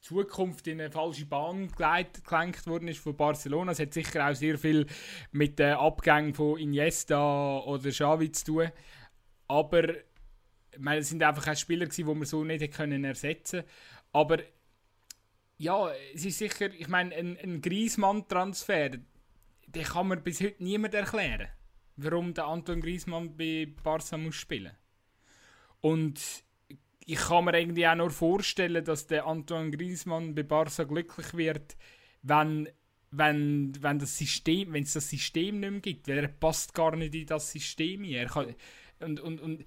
Zukunft 0.00 0.66
in 0.66 0.80
eine 0.80 0.90
falsche 0.90 1.26
Bahn 1.26 1.68
gelenkt 1.68 2.66
worden 2.66 2.88
ist 2.88 3.00
von 3.00 3.16
Barcelona. 3.16 3.72
Es 3.72 3.80
hat 3.80 3.92
sicher 3.92 4.28
auch 4.28 4.34
sehr 4.34 4.56
viel 4.56 4.86
mit 5.30 5.58
den 5.58 5.74
Abgängen 5.74 6.32
von 6.32 6.58
Iniesta 6.58 7.58
oder 7.58 7.90
Xavi 7.90 8.32
zu 8.32 8.44
tun. 8.44 8.70
Aber 9.50 9.82
es 10.94 11.08
sind 11.08 11.24
einfach 11.24 11.48
auch 11.48 11.56
Spieler, 11.56 11.86
die 11.86 12.04
man 12.04 12.24
so 12.24 12.44
nicht 12.44 12.72
können 12.72 13.02
ersetzen 13.02 13.64
Aber 14.12 14.38
ja, 15.58 15.90
es 16.14 16.24
ist 16.24 16.38
sicher, 16.38 16.72
ich 16.72 16.86
meine, 16.86 17.14
ein, 17.16 17.36
ein 17.36 17.60
Griezmann-Transfer, 17.60 18.90
den 19.66 19.82
kann 19.82 20.06
man 20.06 20.22
bis 20.22 20.40
heute 20.40 20.62
niemand 20.62 20.94
erklären, 20.94 21.48
warum 21.96 22.32
der 22.32 22.46
Anton 22.46 22.80
Griezmann 22.80 23.36
bei 23.36 23.66
Barca 23.82 24.16
muss 24.16 24.36
spielen. 24.36 24.70
Und 25.80 26.44
ich 27.04 27.18
kann 27.18 27.44
mir 27.44 27.58
irgendwie 27.58 27.88
auch 27.88 27.96
nur 27.96 28.10
vorstellen, 28.10 28.84
dass 28.84 29.08
der 29.08 29.26
Antoine 29.26 29.72
Griezmann 29.72 30.32
bei 30.32 30.44
Barca 30.44 30.84
glücklich 30.84 31.34
wird, 31.34 31.76
wenn, 32.22 32.68
wenn, 33.10 33.72
wenn 33.80 33.98
das 33.98 34.16
System, 34.16 34.72
wenn 34.72 34.84
es 34.84 34.92
das 34.92 35.10
System 35.10 35.58
nicht 35.58 35.70
mehr 35.70 35.80
gibt, 35.80 36.06
weil 36.06 36.18
er 36.18 36.28
passt 36.28 36.72
gar 36.72 36.94
nicht 36.94 37.16
in 37.16 37.26
das 37.26 37.50
System 37.50 38.04
Er 38.04 38.26
kann, 38.26 38.54
und, 39.00 39.20
und, 39.20 39.40
und 39.40 39.64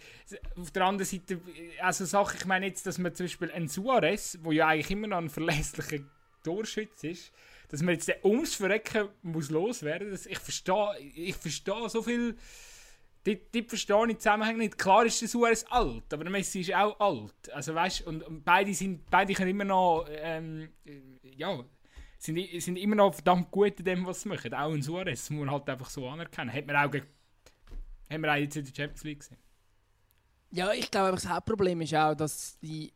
auf 0.57 0.71
der 0.71 0.85
anderen 0.85 1.05
Seite, 1.05 1.39
also 1.81 2.05
Sache, 2.05 2.37
ich 2.37 2.45
meine 2.45 2.67
jetzt, 2.67 2.85
dass 2.85 2.97
man 2.97 3.13
zum 3.13 3.25
Beispiel 3.25 3.51
ein 3.51 3.67
Suarez, 3.67 4.37
wo 4.41 4.51
ja 4.51 4.67
eigentlich 4.67 4.91
immer 4.91 5.07
noch 5.07 5.17
ein 5.17 5.29
verlässlicher 5.29 6.03
Torschütz 6.43 7.03
ist, 7.03 7.31
dass 7.69 7.81
man 7.81 7.95
jetzt 7.95 8.07
den 8.07 8.15
ums 8.23 8.55
Verrecken 8.55 9.09
muss 9.21 9.49
loswerden 9.49 10.11
muss. 10.11 10.25
Ich 10.25 10.39
verstehe, 10.39 10.97
ich 11.15 11.35
verstehe 11.35 11.89
so 11.89 12.01
viel, 12.03 12.35
die, 13.25 13.39
die 13.51 13.63
verstehe 13.63 14.07
ich 14.09 14.17
Zusammenhang 14.17 14.57
nicht. 14.57 14.77
Klar 14.77 15.05
ist 15.05 15.21
der 15.21 15.27
Suarez 15.27 15.65
alt, 15.69 16.13
aber 16.13 16.23
der 16.23 16.31
Messi 16.31 16.59
ist 16.61 16.73
auch 16.73 16.99
alt. 16.99 17.51
Also 17.51 17.73
weißt, 17.73 18.05
und, 18.05 18.21
und 18.23 18.43
beide 18.43 18.73
sind, 18.73 19.09
beide 19.09 19.33
können 19.33 19.51
immer 19.51 19.63
noch, 19.63 20.05
ähm, 20.09 20.69
ja, 21.35 21.63
sind, 22.17 22.39
sind 22.61 22.77
immer 22.77 22.95
noch 22.95 23.13
verdammt 23.13 23.51
gut 23.51 23.79
in 23.79 23.85
dem, 23.85 24.05
was 24.05 24.21
sie 24.21 24.29
machen. 24.29 24.53
Auch 24.53 24.71
ein 24.71 24.81
Suarez 24.81 25.29
muss 25.29 25.45
man 25.45 25.51
halt 25.51 25.69
einfach 25.69 25.89
so 25.89 26.07
anerkennen. 26.07 26.53
Hat 26.53 26.65
man 26.65 26.75
auch 26.75 26.91
haben 28.09 28.21
wir 28.21 28.31
auch 28.31 28.37
jetzt 28.37 28.55
in 28.55 28.65
der 28.65 28.73
Champions 28.73 29.03
League 29.03 29.19
gesehen. 29.19 29.37
Ja, 30.51 30.71
ich 30.71 30.91
glaube, 30.91 31.11
das 31.11 31.27
Hauptproblem 31.27 31.81
ist 31.81 31.95
auch, 31.95 32.13
dass 32.13 32.59
die 32.59 32.93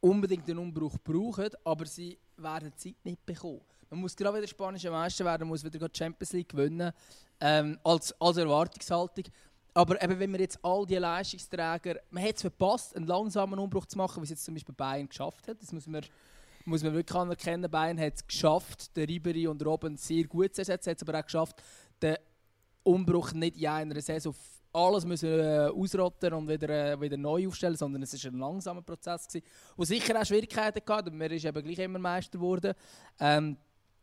unbedingt 0.00 0.48
einen 0.48 0.58
Umbruch 0.58 0.96
brauchen, 1.02 1.48
aber 1.64 1.86
sie 1.86 2.18
werden 2.36 2.72
Zeit 2.76 2.96
nicht 3.04 3.24
bekommen. 3.24 3.60
Man 3.90 4.00
muss 4.00 4.16
gerade 4.16 4.36
wieder 4.36 4.46
spanischer 4.46 4.90
Meister 4.90 5.24
werden, 5.24 5.42
man 5.42 5.50
muss 5.50 5.64
wieder 5.64 5.88
die 5.88 5.98
Champions 5.98 6.32
League 6.32 6.48
gewinnen, 6.48 6.92
ähm, 7.40 7.78
als, 7.84 8.12
als 8.20 8.36
Erwartungshaltung. 8.36 9.24
Aber 9.74 10.02
eben, 10.02 10.18
wenn 10.18 10.32
wir 10.32 10.40
jetzt 10.40 10.58
all 10.62 10.84
die 10.86 10.96
Leistungsträger, 10.96 12.00
man 12.10 12.24
hat 12.24 12.36
es 12.36 12.40
verpasst, 12.42 12.96
einen 12.96 13.06
langsamen 13.06 13.58
Umbruch 13.58 13.86
zu 13.86 13.96
machen, 13.96 14.20
wie 14.20 14.24
es 14.24 14.30
jetzt 14.30 14.44
zum 14.44 14.54
Beispiel 14.54 14.74
Bayern 14.74 15.08
geschafft 15.08 15.46
hat. 15.46 15.62
Das 15.62 15.72
muss 15.72 15.86
man, 15.86 16.04
muss 16.64 16.82
man 16.82 16.94
wirklich 16.94 17.16
anerkennen. 17.16 17.70
Bayern 17.70 17.98
hat 18.00 18.14
es 18.16 18.26
geschafft, 18.26 18.96
der 18.96 19.08
Ribery 19.08 19.46
und 19.46 19.64
Robben 19.64 19.96
sehr 19.96 20.24
gut 20.24 20.54
zu 20.54 20.62
ersetzen, 20.62 20.90
hat 20.90 20.96
es 21.00 21.08
aber 21.08 21.18
auch 21.18 21.24
geschafft, 21.24 21.62
den 22.02 22.16
Umbruch 22.88 23.32
nicht 23.32 23.56
in 23.56 23.66
einer 23.66 24.00
Saison 24.00 24.34
alles 24.72 25.04
müssen 25.04 25.28
äh, 25.28 25.70
ausrotten 25.74 26.32
und 26.34 26.48
wieder, 26.48 26.68
äh, 26.68 27.00
wieder 27.00 27.16
neu 27.16 27.48
aufstellen, 27.48 27.76
sondern 27.76 28.02
es 28.02 28.24
war 28.24 28.30
ein 28.30 28.38
langsamer 28.38 28.82
Prozess, 28.82 29.26
wo 29.76 29.84
sicher 29.84 30.20
auch 30.20 30.26
Schwierigkeiten 30.26 30.82
aber 30.86 31.10
man 31.10 31.30
ist 31.30 31.44
eben 31.44 31.62
gleich 31.62 31.78
immer 31.78 31.98
Meister 31.98 32.38
geworden. 32.38 32.74
Ähm, 33.18 33.56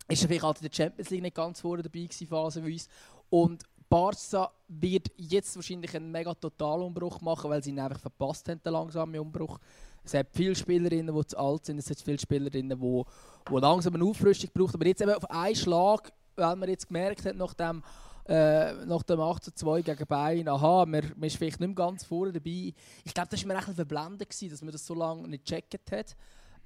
ist 0.07 0.23
vielleicht 0.23 0.43
halt 0.43 0.61
in 0.61 0.67
der 0.67 0.75
Champions 0.75 1.09
League 1.09 1.21
nicht 1.21 1.35
ganz 1.35 1.61
vorne 1.61 1.83
dabei 1.83 2.01
gewesen, 2.01 2.27
phasenweise. 2.27 2.87
Und 3.29 3.63
Barca 3.89 4.51
wird 4.67 5.11
jetzt 5.17 5.55
wahrscheinlich 5.55 5.95
einen 5.95 6.11
mega 6.11 6.33
Totalumbruch 6.33 7.21
machen, 7.21 7.49
weil 7.49 7.63
sie 7.63 7.71
ihn 7.71 7.79
einfach 7.79 7.99
verpasst 7.99 8.49
haben, 8.49 8.61
den 8.63 8.73
langsamen 8.73 9.19
Umbruch. 9.19 9.59
Es 10.03 10.13
hat 10.13 10.27
viele 10.31 10.55
Spielerinnen, 10.55 11.15
die 11.15 11.25
zu 11.25 11.37
alt 11.37 11.65
sind, 11.65 11.79
es 11.79 11.89
hat 11.89 11.99
viele 11.99 12.19
Spielerinnen, 12.19 12.79
die, 12.79 13.03
die 13.49 13.55
langsam 13.55 13.95
eine 13.95 14.05
Auffrischung 14.05 14.49
brauchen. 14.53 14.75
Aber 14.75 14.85
jetzt 14.85 15.01
eben 15.01 15.13
auf 15.13 15.29
einen 15.29 15.55
Schlag, 15.55 16.11
weil 16.35 16.55
man 16.55 16.69
jetzt 16.69 16.87
gemerkt 16.87 17.25
hat, 17.25 17.35
nach 17.35 17.53
dem, 17.53 17.83
äh, 18.27 18.85
nach 18.85 19.03
dem 19.03 19.19
8 19.19 19.43
zu 19.43 19.53
2 19.53 19.81
gegen 19.81 20.07
Bayern, 20.07 20.47
aha, 20.47 20.85
man, 20.85 21.13
man 21.15 21.27
ist 21.27 21.37
vielleicht 21.37 21.59
nicht 21.59 21.67
mehr 21.67 21.75
ganz 21.75 22.03
vorne 22.03 22.33
dabei. 22.33 22.73
Ich 23.03 23.13
glaube, 23.13 23.29
das 23.29 23.41
war 23.41 23.47
mir 23.47 23.53
ein 23.53 23.59
bisschen 23.59 23.75
verblendet, 23.75 24.29
gewesen, 24.29 24.49
dass 24.49 24.61
man 24.61 24.71
das 24.71 24.85
so 24.85 24.95
lange 24.95 25.27
nicht 25.27 25.45
gecheckt 25.45 25.91
hat. 25.91 26.15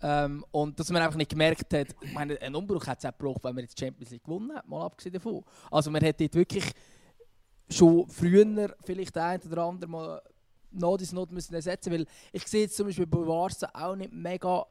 Ähm, 0.02 0.46
und 0.52 0.80
dass 0.80 0.90
man 0.90 1.02
einfach 1.02 1.18
nicht 1.18 1.32
gemerkt 1.32 1.74
hat, 1.74 1.88
ich 2.02 2.14
meine, 2.14 2.42
ein 2.42 2.56
Umbruch 2.56 2.88
hat 2.88 3.00
es 3.00 3.06
auch 3.06 3.18
gebraucht, 3.18 3.44
weil 3.44 3.54
man 3.54 3.64
jetzt 3.64 3.78
die 3.78 3.86
Champions 3.86 4.12
League 4.12 4.24
gewonnen 4.24 4.56
hat, 4.56 4.68
mal 4.68 4.86
abgesehen 4.86 5.14
davon. 5.14 5.44
Also 5.70 5.92
man 5.92 6.02
dort 6.02 6.34
wirklich 6.34 6.72
schon 7.70 8.08
früher 8.08 8.76
vielleicht 8.84 9.18
ein 9.18 9.42
oder 9.42 9.64
andere 9.64 9.90
mal 9.90 10.22
Not 10.72 11.02
is 11.02 11.12
Not 11.12 11.32
müssen 11.32 11.54
ersetzen, 11.54 11.92
weil 11.92 12.06
ich 12.32 12.48
sehe 12.48 12.62
jetzt 12.62 12.78
zum 12.78 12.88
Beispiel 12.88 13.08
bei 13.08 13.20
Barca 13.20 13.70
auch 13.74 13.96
nicht 13.96 14.14
mega 14.14 14.66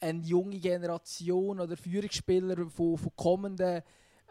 eine 0.00 0.22
junge 0.22 0.58
Generation 0.58 1.60
oder 1.60 1.76
Führungsspieler 1.76 2.68
von, 2.70 2.96
von 2.96 3.12
kommenden 3.16 3.82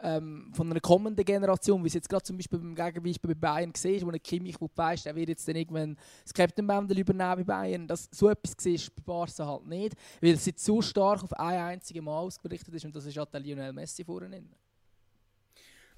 ähm, 0.02 0.50
von 0.52 0.70
einer 0.70 0.80
kommenden 0.80 1.24
Generation, 1.24 1.82
wie 1.82 1.88
es 1.88 1.94
jetzt 1.94 2.08
gerade 2.08 2.22
zum 2.22 2.36
Beispiel 2.36 2.58
beim 2.58 2.74
Gegenbeispiel 2.74 3.34
bei 3.34 3.48
Bayern 3.48 3.72
gesehen 3.72 4.06
wo 4.06 4.10
ein 4.10 4.22
Kimmich, 4.22 4.60
wo 4.60 4.68
du 4.68 4.72
der 5.04 5.14
wird 5.14 5.28
jetzt 5.28 5.46
dann 5.46 5.56
irgendwann 5.56 5.96
das 6.22 6.34
Captain 6.34 6.66
Bändel 6.66 6.98
übernehmen 6.98 7.44
bei 7.44 7.54
Bayern. 7.54 7.86
Das, 7.86 8.08
so 8.12 8.28
etwas 8.28 8.54
siehst 8.58 8.94
bei 8.96 9.02
Barca 9.04 9.46
halt 9.46 9.66
nicht, 9.66 9.94
weil 10.20 10.34
jetzt 10.34 10.64
so 10.64 10.80
stark 10.82 11.22
auf 11.22 11.32
ein 11.34 11.60
einziges 11.60 12.02
Mal 12.02 12.18
ausgerichtet 12.18 12.74
ist 12.74 12.84
und 12.84 12.94
das 12.94 13.06
ist 13.06 13.16
halt 13.16 13.32
der 13.32 13.40
Lionel 13.40 13.72
Messi 13.72 14.04
vorne. 14.04 14.42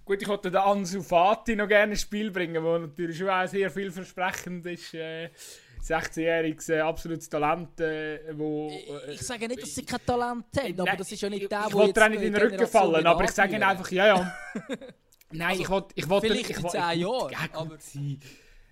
Gut, 0.04 0.20
ich 0.20 0.26
wollte 0.26 0.50
den 0.50 0.60
Ansu 0.60 1.00
Fati 1.00 1.54
noch 1.54 1.68
gerne 1.68 1.92
ins 1.92 2.00
Spiel 2.00 2.32
bringen, 2.32 2.54
der 2.62 2.78
natürlich 2.80 3.16
schon 3.16 3.28
auch 3.28 3.46
sehr 3.46 3.70
vielversprechend 3.70 4.66
ist. 4.66 4.94
Äh 4.94 5.30
16-jähriges 5.82 6.72
äh, 6.72 6.80
absolutes 6.80 7.28
Talent, 7.28 7.80
äh, 7.80 8.20
wo... 8.36 8.70
Äh, 8.70 9.14
ich 9.14 9.22
sage 9.22 9.48
nicht, 9.48 9.62
dass 9.62 9.74
sie 9.74 9.84
kein 9.84 10.00
Talent 10.06 10.44
haben, 10.56 10.80
aber 10.80 10.96
das 10.96 11.10
ist 11.10 11.20
ja 11.20 11.28
nicht 11.28 11.50
der, 11.50 11.66
Ich 11.68 11.74
wollte 11.74 12.04
auch 12.04 12.08
nicht 12.08 12.22
in 12.22 12.32
den 12.32 12.42
Rücken 12.42 12.66
fallen, 12.66 13.06
aber 13.06 13.24
ich 13.24 13.30
sage 13.30 13.54
ihnen 13.54 13.64
einfach, 13.64 13.90
ja, 13.90 14.06
ja. 14.06 14.34
Nein, 15.32 15.48
also, 15.48 15.62
ich 15.62 15.68
wollte... 15.68 15.94
Ich 15.96 16.08
wollte 16.08 16.26
vielleicht 16.28 16.50
in 16.50 16.68
10 16.68 16.80
Jahren, 16.80 17.00
ja, 17.00 17.38
aber... 17.52 17.78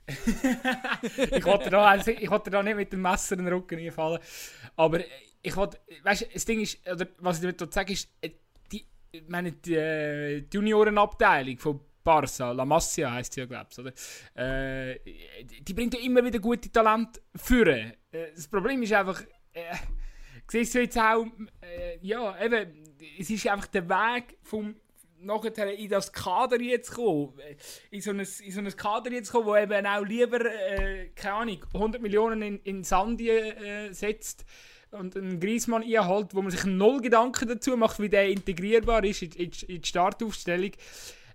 ich 0.07 1.45
wollte 1.45 1.71
da, 1.71 1.85
also, 1.87 2.11
ich 2.11 2.31
wollte 2.31 2.51
da 2.51 2.63
nicht 2.63 2.77
mit 2.77 2.93
dem 2.93 3.03
Messer 3.03 3.37
in 3.39 3.45
den 3.45 3.55
Rücken 3.55 3.79
einfallen, 3.79 4.21
aber 4.77 5.01
ich 5.43 5.57
wollte... 5.57 5.79
Weißt 6.05 6.23
du, 6.23 6.27
das 6.33 6.45
Ding 6.45 6.61
ist, 6.61 6.79
oder 6.89 7.07
was 7.19 7.43
ich 7.43 7.57
damit 7.57 7.75
sagen 7.75 7.93
ist, 7.93 8.09
die, 8.71 8.87
meine, 9.27 9.53
die, 9.53 9.75
äh, 9.75 10.43
die 10.43 10.57
Juniorenabteilung 10.57 11.59
von 11.59 11.81
Barca, 12.11 12.51
La 12.51 12.65
Masia 12.65 13.13
heisst 13.13 13.35
sie 13.35 13.41
ja, 13.41 13.47
glaube 13.47 13.69
ich? 13.95 14.41
Äh, 14.43 14.99
die 15.61 15.75
bringt 15.75 15.95
ja 15.95 16.01
immer 16.01 16.25
wieder 16.25 16.41
gute 16.41 16.71
Talente 16.71 17.21
führen. 17.37 17.93
Äh, 18.11 18.33
das 18.35 18.49
Problem 18.49 18.83
ist 18.83 18.93
einfach, 18.93 19.23
äh, 19.53 19.77
siehst 20.49 20.75
du 20.75 20.81
jetzt 20.81 20.99
auch, 20.99 21.25
äh, 21.61 21.99
ja, 22.03 22.37
eben, 22.45 22.85
es 23.17 23.31
ist 23.31 23.47
einfach 23.47 23.69
der 23.69 23.89
Weg 23.89 24.39
vom 24.43 24.75
nachher 25.23 25.79
in 25.79 25.89
das 25.89 26.13
Kader 26.13 26.61
jetzt 26.61 26.93
kommen, 26.93 27.39
äh, 27.39 27.55
in 27.91 28.01
so 28.01 28.11
ein, 28.11 28.19
in 28.19 28.27
so 28.27 28.61
ein 28.61 28.77
Kader 28.77 29.13
jetzt 29.13 29.31
kommen, 29.31 29.47
wo 29.47 29.57
eben 29.57 29.87
auch 29.87 30.05
lieber, 30.05 30.45
äh, 30.45 31.11
keine 31.15 31.35
Ahnung, 31.35 31.65
100 31.73 32.03
Millionen 32.03 32.43
in, 32.43 32.59
in 32.65 32.83
Sandie 32.83 33.29
äh, 33.29 33.93
setzt 33.93 34.45
und 34.91 35.17
einen 35.17 35.39
Griezmann 35.39 35.85
einholt, 35.85 36.35
wo 36.35 36.43
man 36.43 36.51
sich 36.51 36.65
null 36.65 37.01
Gedanken 37.03 37.49
dazu 37.49 37.77
macht, 37.77 38.01
wie 38.01 38.09
der 38.09 38.29
integrierbar 38.31 39.05
ist 39.05 39.23
in, 39.23 39.31
in, 39.33 39.53
in 39.69 39.83
die 39.83 39.89
Startaufstellung 39.89 40.73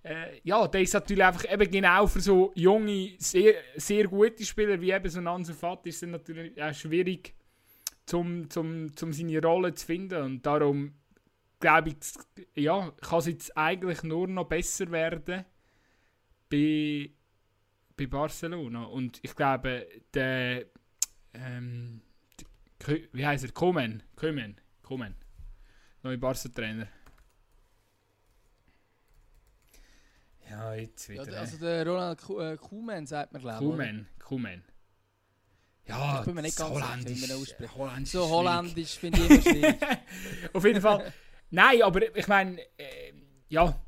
äh, 0.06 0.40
ja, 0.44 0.68
der 0.68 0.82
ist 0.82 0.94
natürlich 0.94 1.24
einfach 1.24 1.52
eben 1.52 1.72
genau 1.72 2.06
für 2.06 2.22
so 2.22 2.52
junge, 2.54 3.16
sehr, 3.18 3.56
sehr 3.76 4.08
gute 4.08 4.46
Spieler 4.46 4.80
wie 4.80 4.92
eben 4.92 5.10
so 5.10 5.20
ein 5.20 5.28
Ansu 5.28 5.54
Fati 5.54 5.90
ist 5.90 6.04
es 6.04 6.10
natürlich 6.10 6.62
auch 6.62 6.74
schwierig, 6.74 7.34
zum, 8.06 8.48
zum, 8.52 8.96
zum 8.96 9.12
seine 9.12 9.42
Rolle 9.42 9.74
zu 9.74 9.84
finden. 9.84 10.22
Und 10.22 10.46
darum 10.46 10.94
glaube 11.60 11.90
ich, 11.90 11.96
ja, 12.54 12.92
kann 13.02 13.20
es 13.20 13.26
jetzt 13.26 13.58
eigentlich 13.58 14.04
nur 14.04 14.28
noch 14.28 14.46
besser 14.46 14.92
werden 14.92 15.44
bei, 16.52 17.10
bei 17.98 18.06
Barcelona. 18.06 18.84
Und 18.84 19.20
ich 19.24 19.36
glaube, 19.36 19.88
der, 20.14 20.68
ähm, 21.34 22.02
wie 23.12 23.26
heißt 23.26 23.46
er? 23.46 23.52
Komen, 23.54 24.04
Komen, 24.16 24.62
Komen, 24.84 25.16
neue 26.04 26.20
Barca-Trainer 26.20 26.88
Ja, 30.50 30.74
jetzt 30.76 31.10
wieder. 31.10 31.30
Ja, 31.30 31.40
also 31.40 31.58
der 31.58 31.88
Ronald 31.88 32.20
äh, 32.30 32.58
Kuhmann 32.58 33.06
sagt 33.06 33.34
man, 33.34 33.42
glaube 33.42 33.64
ich. 33.64 33.70
Kuhmann, 33.70 34.08
Kuhmann. 34.20 34.64
Ja, 35.88 36.20
ich 36.20 36.26
bin 36.26 36.36
mir 36.36 36.42
nicht 36.42 36.58
ganz 36.58 36.72
Holländisch, 36.72 37.20
sicher, 37.20 37.36
wie 37.36 37.64
man 37.64 37.76
Holländisch 37.76 38.12
so 38.12 38.30
Holländisch 38.30 38.98
finde 38.98 39.20
ich 39.20 39.30
immer 39.30 39.42
schwierig. 39.42 39.76
Auf 40.54 40.66
jeden 40.66 40.82
Fall. 40.82 41.14
Nein, 41.52 41.82
aber 41.84 42.18
ich 42.18 42.28
meine, 42.28 42.60
äh, 42.78 43.14
ja, 43.50 43.80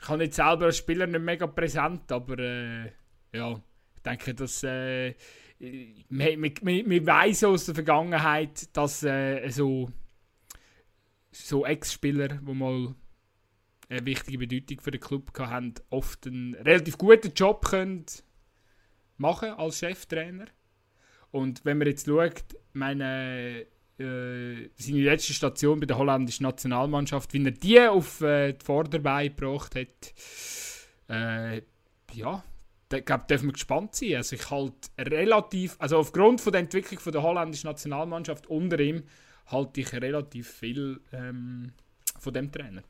ich 0.00 0.08
habe 0.08 0.24
jetzt 0.24 0.36
selber 0.36 0.66
als 0.66 0.78
Spieler 0.78 1.06
nicht 1.06 1.20
mega 1.20 1.46
präsent, 1.46 2.10
aber 2.10 2.38
äh, 2.38 2.92
ja, 3.34 3.52
ich 3.52 4.02
denke, 4.02 4.34
dass 4.34 4.62
äh, 4.62 5.14
man, 6.08 6.40
man 6.40 7.06
weiß 7.06 7.44
aus 7.44 7.66
der 7.66 7.74
Vergangenheit, 7.74 8.74
dass 8.74 9.02
äh, 9.02 9.48
so, 9.50 9.90
so 11.32 11.66
Ex-Spieler, 11.66 12.28
die 12.28 12.54
mal 12.54 12.94
eine 13.88 14.06
wichtige 14.06 14.38
Bedeutung 14.38 14.80
für 14.80 14.90
den 14.90 15.00
Club 15.00 15.30
haben, 15.38 15.74
oft 15.90 16.26
einen 16.26 16.54
relativ 16.54 16.98
guten 16.98 17.32
Job 17.34 17.64
können 17.64 18.06
machen 19.16 19.50
als 19.50 19.78
Cheftrainer. 19.78 20.46
Und 21.30 21.64
wenn 21.64 21.78
man 21.78 21.86
jetzt 21.86 22.06
schaut, 22.06 22.44
meine, 22.72 23.66
äh, 23.98 24.68
seine 24.76 25.00
letzte 25.00 25.32
Station 25.32 25.80
bei 25.80 25.86
der 25.86 25.98
holländischen 25.98 26.44
Nationalmannschaft, 26.44 27.32
wie 27.32 27.44
er 27.44 27.50
die 27.50 27.80
auf 27.80 28.20
äh, 28.20 28.52
die 28.52 28.64
Vorderbeine 28.64 29.30
gebracht 29.30 29.74
hat, 29.74 30.14
äh, 31.08 31.62
ja, 32.12 32.42
da 32.88 33.00
glaub, 33.00 33.26
dürfen 33.28 33.48
wir 33.48 33.52
gespannt 33.52 33.94
sein. 33.94 34.16
Also 34.16 34.36
ich 34.36 34.50
halt 34.50 34.74
relativ, 34.98 35.76
also 35.78 35.98
aufgrund 35.98 36.40
von 36.40 36.52
der 36.52 36.60
Entwicklung 36.60 37.00
von 37.00 37.12
der 37.12 37.22
holländischen 37.22 37.68
Nationalmannschaft 37.68 38.46
unter 38.46 38.78
ihm, 38.78 39.04
halte 39.46 39.80
ich 39.80 39.92
relativ 39.92 40.50
viel 40.50 41.00
ähm, 41.12 41.72
von 42.18 42.32
dem 42.32 42.50
Trainer. 42.50 42.82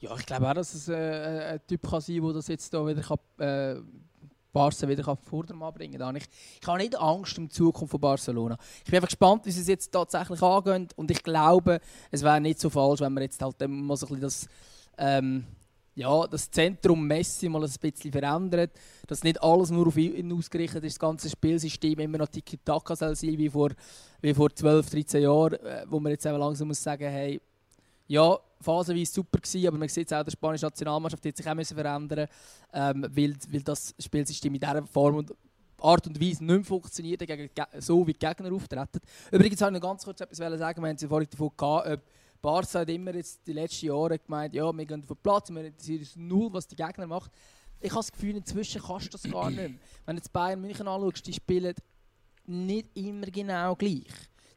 Ja, 0.00 0.16
ich 0.16 0.24
glaube 0.24 0.48
auch, 0.48 0.54
dass 0.54 0.74
es 0.74 0.88
äh, 0.88 0.94
äh, 0.94 1.52
ein 1.52 1.60
Typ 1.66 1.88
kann 1.88 2.00
sein 2.00 2.16
kann, 2.16 2.24
der 2.24 2.34
das 2.34 2.48
jetzt 2.48 2.72
da 2.72 2.86
wieder 2.86 3.02
kann, 3.02 3.18
äh, 3.38 3.76
Barca 4.50 4.88
wieder 4.88 5.02
kann 5.02 5.18
Vordermann 5.18 5.74
bringen 5.74 5.98
kann. 5.98 6.16
Ich, 6.16 6.24
ich 6.60 6.66
habe 6.66 6.78
nicht 6.78 6.98
Angst 6.98 7.38
um 7.38 7.48
die 7.48 7.54
Zukunft 7.54 7.90
von 7.90 8.00
Barcelona. 8.00 8.56
Ich 8.78 8.86
bin 8.86 8.96
einfach 8.96 9.08
gespannt, 9.08 9.44
wie 9.44 9.50
sie 9.50 9.60
es 9.60 9.68
jetzt 9.68 9.92
tatsächlich 9.92 10.42
angehen. 10.42 10.88
Und 10.96 11.10
ich 11.10 11.22
glaube, 11.22 11.80
es 12.10 12.22
wäre 12.22 12.40
nicht 12.40 12.58
so 12.58 12.70
falsch, 12.70 13.00
wenn 13.00 13.12
man 13.12 13.22
jetzt 13.22 13.42
halt 13.42 13.56
mal 13.68 13.96
so 13.96 14.06
ein 14.06 14.20
das, 14.20 14.48
ähm, 14.96 15.44
ja, 15.94 16.26
das 16.26 16.50
Zentrum 16.50 17.06
Messi 17.06 17.50
mal 17.50 17.62
ein 17.62 17.70
bisschen 17.80 18.10
verändert. 18.10 18.70
Dass 19.06 19.22
nicht 19.22 19.42
alles 19.42 19.70
nur 19.70 19.86
auf 19.86 19.98
ihn 19.98 20.32
ausgerichtet 20.32 20.82
ist, 20.82 20.94
das 20.94 21.00
ganze 21.00 21.28
Spielsystem 21.28 21.98
immer 21.98 22.18
noch 22.18 22.28
Tiki-Taka 22.28 22.96
soll 22.96 23.14
sein, 23.14 23.36
wie 23.36 23.50
vor, 23.50 23.70
wie 24.22 24.32
vor 24.32 24.48
12, 24.48 24.88
13 24.88 25.22
Jahren, 25.22 25.54
äh, 25.54 25.84
wo 25.88 26.00
man 26.00 26.12
jetzt 26.12 26.24
eben 26.24 26.38
langsam 26.38 26.68
muss 26.68 26.82
sagen, 26.82 27.08
hey, 27.08 27.38
ja, 28.08 28.38
phasenweise 28.60 29.12
super 29.12 29.38
gewesen, 29.38 29.66
aber 29.66 29.78
man 29.78 29.88
sieht 29.88 30.12
auch, 30.12 30.24
die 30.24 30.30
spanische 30.30 30.66
Nationalmannschaft 30.66 31.24
hat 31.24 31.36
sich 31.36 31.48
auch 31.48 31.54
müssen 31.54 31.74
verändern 31.74 32.28
ähm, 32.72 33.06
weil, 33.10 33.34
weil 33.50 33.62
das 33.62 33.94
Spielsystem 33.98 34.54
in 34.54 34.60
dieser 34.60 34.86
Form 34.86 35.16
und 35.16 35.32
Art 35.78 36.06
und 36.06 36.20
Weise 36.20 36.44
nicht 36.44 36.66
funktioniert, 36.66 37.20
gegen, 37.26 37.48
so 37.78 38.06
wie 38.06 38.12
die 38.12 38.18
Gegner 38.18 38.52
auftreten. 38.52 39.00
Übrigens 39.30 39.60
wollte 39.60 39.76
ich 39.76 39.82
noch 39.82 39.88
ganz 39.88 40.04
kurz 40.04 40.20
etwas 40.20 40.36
sagen, 40.36 40.82
wir 40.82 40.88
haben 40.88 40.96
es 40.96 41.04
vorhin 41.04 41.28
davon 41.30 41.50
gehabt, 41.56 41.88
ob 41.88 42.00
Barca 42.42 42.80
hat 42.80 42.88
immer 42.88 43.14
jetzt 43.14 43.46
die 43.46 43.52
letzten 43.52 43.86
Jahre 43.86 44.18
gemeint, 44.18 44.54
ja, 44.54 44.72
wir 44.72 44.86
gehen 44.86 45.02
auf 45.02 45.08
den 45.08 45.16
Platz, 45.16 45.50
wir 45.50 45.64
interessieren 45.64 46.00
uns 46.00 46.16
null, 46.16 46.52
was 46.52 46.66
die 46.66 46.76
Gegner 46.76 47.06
machen. 47.06 47.30
Ich 47.80 47.90
habe 47.90 48.00
das 48.00 48.12
Gefühl, 48.12 48.36
inzwischen 48.36 48.82
kannst 48.82 49.06
du 49.06 49.10
das 49.10 49.22
gar 49.30 49.50
nicht 49.50 49.58
mehr. 49.58 49.70
Wenn 50.06 50.16
du 50.16 50.20
jetzt 50.20 50.32
Bayern 50.32 50.60
München 50.60 50.86
anschaust, 50.86 51.26
die 51.26 51.32
spielen 51.32 51.74
nicht 52.46 52.88
immer 52.94 53.26
genau 53.26 53.74
gleich. 53.74 54.06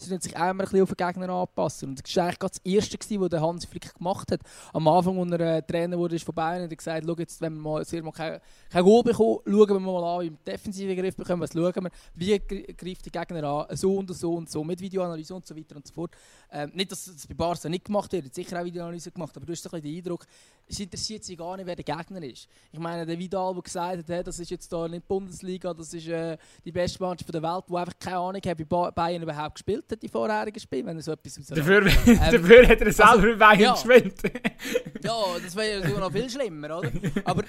Sie 0.03 0.13
müssen 0.13 0.21
sich 0.21 0.35
einmal 0.35 0.65
ein 0.65 0.69
bisschen 0.69 0.81
auf 0.81 0.93
den 0.93 1.07
Gegner 1.07 1.29
anpassen. 1.29 1.89
Und 1.89 2.03
das 2.03 2.15
war 2.15 2.25
eigentlich 2.25 2.37
das 2.37 2.57
Erste, 2.63 2.97
gewesen, 2.97 3.21
was 3.21 3.29
der 3.29 3.41
Hans 3.41 3.65
Flick 3.65 3.93
gemacht 3.95 4.31
hat. 4.31 4.41
Am 4.73 4.87
Anfang, 4.87 5.19
als 5.19 5.39
er 5.39 5.57
äh, 5.57 5.61
Trainer 5.61 5.97
wurde, 5.97 6.15
ist 6.15 6.25
von 6.25 6.35
Bayern, 6.35 6.63
hat 6.63 6.71
er 6.71 6.75
gesagt, 6.75 7.05
schau 7.05 7.15
jetzt, 7.17 7.41
wenn 7.41 7.53
wir 7.53 7.61
mal, 7.61 7.85
mal 8.01 8.11
kein, 8.11 8.39
kein 8.69 8.83
Goal 8.83 9.03
bekommen, 9.03 9.39
schauen 9.45 9.69
wir 9.69 9.79
mal 9.79 10.03
an, 10.03 10.25
wie 10.25 10.31
wir 10.31 10.37
defensiven 10.45 10.95
Griff 10.95 11.15
bekommen, 11.15 11.41
was 11.41 11.53
schauen 11.53 11.73
wir, 11.75 11.91
wie 12.15 12.39
greift 12.39 13.05
der 13.05 13.25
Gegner 13.25 13.43
an, 13.43 13.75
so 13.75 13.95
und 13.95 14.13
so 14.15 14.33
und 14.35 14.49
so, 14.49 14.63
mit 14.63 14.79
Videoanalyse 14.79 15.33
und 15.33 15.45
so 15.45 15.55
weiter 15.55 15.75
und 15.75 15.87
so 15.87 15.93
fort. 15.93 16.11
Ähm, 16.51 16.71
nicht, 16.73 16.91
dass 16.91 17.05
das 17.05 17.27
bei 17.27 17.33
Barca 17.33 17.69
nicht 17.69 17.85
gemacht 17.85 18.11
wird, 18.11 18.33
sicher 18.33 18.59
auch 18.59 18.65
Videoanalyse 18.65 19.11
gemacht, 19.11 19.35
aber 19.35 19.45
du 19.45 19.53
hast 19.53 19.65
ein 19.65 19.71
bisschen 19.71 19.91
den 19.91 19.97
Eindruck, 19.97 20.25
es 20.67 20.79
interessiert 20.79 21.23
sich 21.23 21.37
gar 21.37 21.57
nicht, 21.57 21.65
wer 21.65 21.75
der 21.75 21.83
Gegner 21.83 22.23
ist. 22.23 22.47
Ich 22.71 22.79
meine, 22.79 23.05
der 23.05 23.17
Vidal, 23.19 23.53
der 23.53 23.63
gesagt 23.63 23.97
hat, 23.97 24.07
hey, 24.07 24.23
das 24.23 24.39
ist 24.39 24.49
jetzt 24.49 24.69
hier 24.69 24.87
nicht 24.87 25.03
die 25.03 25.07
Bundesliga, 25.07 25.73
das 25.73 25.93
ist 25.93 26.07
äh, 26.07 26.37
die 26.63 26.71
beste 26.71 27.01
Mannschaft 27.03 27.33
der 27.33 27.43
Welt, 27.43 27.65
die 27.69 27.75
einfach 27.75 27.99
keine 27.99 28.17
Ahnung 28.17 28.41
hat, 28.45 28.59
wie 28.59 28.63
Bayern 28.65 29.23
überhaupt 29.23 29.55
gespielt 29.55 29.85
hat, 29.91 29.92
die 29.95 30.07
vorherigen 30.07 30.59
Spiele, 30.59 30.85
wenn 30.85 30.97
er 30.97 31.03
so 31.03 31.11
etwas 31.11 31.35
dafür, 31.47 31.85
ähm, 31.85 32.19
dafür 32.31 32.67
hat 32.67 32.81
er 32.81 32.91
selber 32.91 33.11
also, 33.11 33.37
Bayern 33.37 33.59
ja. 33.59 33.73
gespielt. 33.73 34.21
ja, 35.03 35.23
das 35.43 35.55
wäre 35.55 35.89
ja 35.89 35.99
noch 35.99 36.11
viel 36.11 36.29
schlimmer, 36.29 36.79
oder? 36.79 36.91
Aber, 37.25 37.43
äh, 37.43 37.47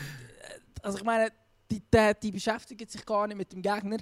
also 0.83 0.99
ich 0.99 1.05
meine, 1.05 1.31
die, 1.71 1.81
die, 1.81 2.13
die, 2.23 2.31
beschäftigen 2.31 2.87
sich 2.87 3.05
gar 3.05 3.27
nicht 3.27 3.37
mit 3.37 3.53
dem 3.53 3.63
Gegner. 3.63 3.97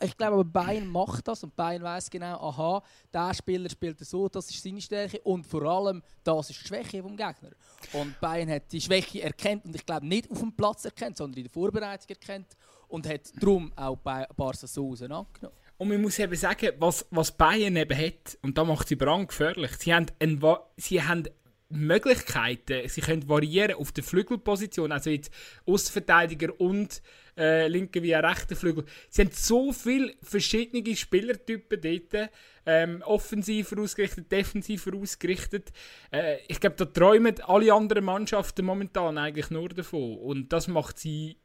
Ich 0.00 0.16
glaube 0.16 0.34
aber 0.34 0.44
Bayern 0.44 0.86
macht 0.86 1.26
das 1.28 1.42
und 1.44 1.54
Bayern 1.54 1.82
weiß 1.82 2.10
genau, 2.10 2.36
aha, 2.40 2.82
der 3.12 3.34
Spieler 3.34 3.70
spielt 3.70 3.98
so, 4.00 4.28
das 4.28 4.50
ist 4.50 4.62
seine 4.62 4.80
Stärke 4.80 5.20
und 5.20 5.46
vor 5.46 5.62
allem, 5.62 6.02
das 6.24 6.50
ist 6.50 6.62
die 6.62 6.68
Schwäche 6.68 7.02
vom 7.02 7.16
Gegner. 7.16 7.50
Und 7.92 8.18
Bayern 8.20 8.50
hat 8.50 8.70
die 8.72 8.80
Schwäche 8.80 9.22
erkannt 9.22 9.64
und 9.64 9.74
ich 9.74 9.86
glaube 9.86 10.06
nicht 10.06 10.30
auf 10.30 10.40
dem 10.40 10.52
Platz 10.52 10.84
erkannt, 10.84 11.16
sondern 11.16 11.38
in 11.38 11.44
der 11.44 11.52
Vorbereitung 11.52 12.08
erkannt 12.08 12.56
und 12.88 13.08
hat 13.08 13.30
darum 13.40 13.72
auch 13.76 13.96
bei 13.96 14.26
Barca 14.36 14.66
so 14.66 14.90
angenommen. 14.90 15.28
Und 15.78 15.88
man 15.88 16.02
muss 16.02 16.18
eben 16.18 16.34
sagen, 16.34 16.72
was, 16.78 17.06
was 17.10 17.36
Bayern 17.36 17.76
eben 17.76 17.96
hat, 17.96 18.36
und 18.42 18.58
da 18.58 18.64
macht 18.64 18.88
sie 18.88 18.96
brandgefährlich, 18.96 19.70
sie 19.78 19.94
haben, 19.94 20.06
einen, 20.18 20.42
sie 20.76 21.02
haben 21.02 21.28
Möglichkeiten. 21.70 22.88
Sie 22.88 23.00
können 23.00 23.28
variieren 23.28 23.76
auf 23.76 23.92
der 23.92 24.02
Flügelposition, 24.04 24.90
also 24.90 25.10
jetzt 25.10 25.32
Außenverteidiger 25.66 26.58
und 26.60 27.02
äh, 27.36 27.68
linke 27.68 28.02
wie 28.02 28.14
rechter 28.14 28.56
Flügel. 28.56 28.84
Sie 29.10 29.22
haben 29.22 29.30
so 29.32 29.72
viele 29.72 30.14
verschiedene 30.22 30.96
Spielertypen 30.96 31.80
dort, 31.80 32.30
ähm, 32.66 33.02
offensiver 33.02 33.80
ausgerichtet, 33.80 34.32
defensiver 34.32 34.94
ausgerichtet. 34.96 35.70
Äh, 36.10 36.38
ich 36.48 36.58
glaube, 36.58 36.76
da 36.76 36.86
träumen 36.86 37.40
alle 37.42 37.72
anderen 37.72 38.04
Mannschaften 38.04 38.64
momentan 38.64 39.18
eigentlich 39.18 39.50
nur 39.50 39.68
davon. 39.68 40.18
Und 40.18 40.52
das 40.52 40.68
macht 40.68 40.98
sie 40.98 41.36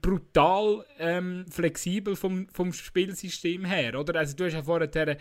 brutal 0.00 0.84
ähm, 0.98 1.46
flexibel 1.50 2.16
vom, 2.16 2.48
vom 2.48 2.72
Spielsystem 2.72 3.64
her. 3.64 3.98
Oder? 3.98 4.18
Also, 4.18 4.36
du 4.36 4.44
hast 4.44 4.54
ja 4.54 4.62
vorher 4.62 5.18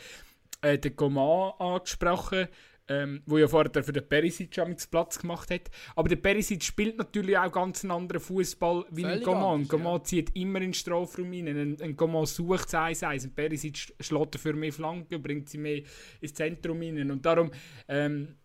äh, 0.61 0.77
den 0.77 0.95
Coman 0.95 1.53
angesprochen 1.59 2.47
ähm, 2.89 3.21
wo 3.25 3.37
ja 3.37 3.47
vorher 3.47 3.83
für 3.83 3.93
den 3.93 4.07
Perisic 4.07 4.59
Platz 4.89 5.19
gemacht 5.19 5.51
hat. 5.51 5.69
Aber 5.95 6.09
der 6.09 6.15
Perisic 6.17 6.63
spielt 6.63 6.97
natürlich 6.97 7.37
auch 7.37 7.51
ganz 7.51 7.83
einen 7.83 7.91
anderen 7.91 8.21
Fußball 8.21 8.85
wie 8.91 9.05
ein 9.05 9.23
Coman. 9.23 9.67
Coman 9.67 9.97
ja. 9.97 10.03
zieht 10.03 10.35
immer 10.35 10.59
in 10.59 10.67
den 10.67 10.73
Strafraum 10.73 11.31
rein. 11.31 11.47
Ein, 11.47 11.81
ein 11.81 11.95
Coman 11.95 12.25
sucht 12.25 12.67
es 12.67 12.73
1 12.73 13.03
Ein 13.03 13.33
Perisic 13.33 13.93
schlägt 13.99 14.35
dafür 14.35 14.53
mehr 14.53 14.73
Flanken, 14.73 15.21
bringt 15.21 15.49
sie 15.49 15.57
mehr 15.57 15.81
ins 16.21 16.33
Zentrum 16.33 16.79
rein. 16.81 17.11
Und 17.11 17.25
darum 17.25 17.51
ähm, 17.87 18.35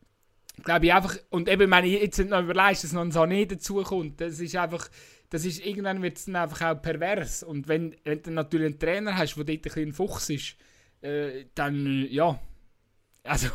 glaube 0.63 0.87
ich 0.87 0.93
einfach, 0.93 1.17
und 1.31 1.49
eben, 1.49 1.71
wenn 1.71 1.85
ich 1.85 2.01
jetzt 2.01 2.19
noch 2.19 2.43
überlegst, 2.43 2.85
dass 2.85 2.93
noch 2.93 3.03
ein 3.03 3.13
Sané 3.13 3.47
dazukommt, 3.47 4.21
das 4.21 4.41
ist 4.41 4.57
einfach, 4.57 4.89
das 5.33 5.47
ist, 5.47 5.65
irgendwann 5.65 6.03
wird 6.03 6.19
es 6.19 6.27
dann 6.27 6.37
einfach 6.37 6.61
auch 6.61 6.83
pervers. 6.83 7.43
Und 7.43 7.67
wenn, 7.67 7.97
wenn 8.05 8.23
du 8.23 8.31
natürlich 8.33 8.67
einen 8.67 8.79
Trainer 8.79 9.17
hast, 9.17 9.35
der 9.35 9.45
dort 9.45 9.59
ein 9.59 9.63
bisschen 9.63 9.93
Fuchs 9.95 10.29
ist, 10.29 10.57
äh, 11.01 11.47
dann, 11.55 12.07
ja, 12.11 12.39
also 13.23 13.49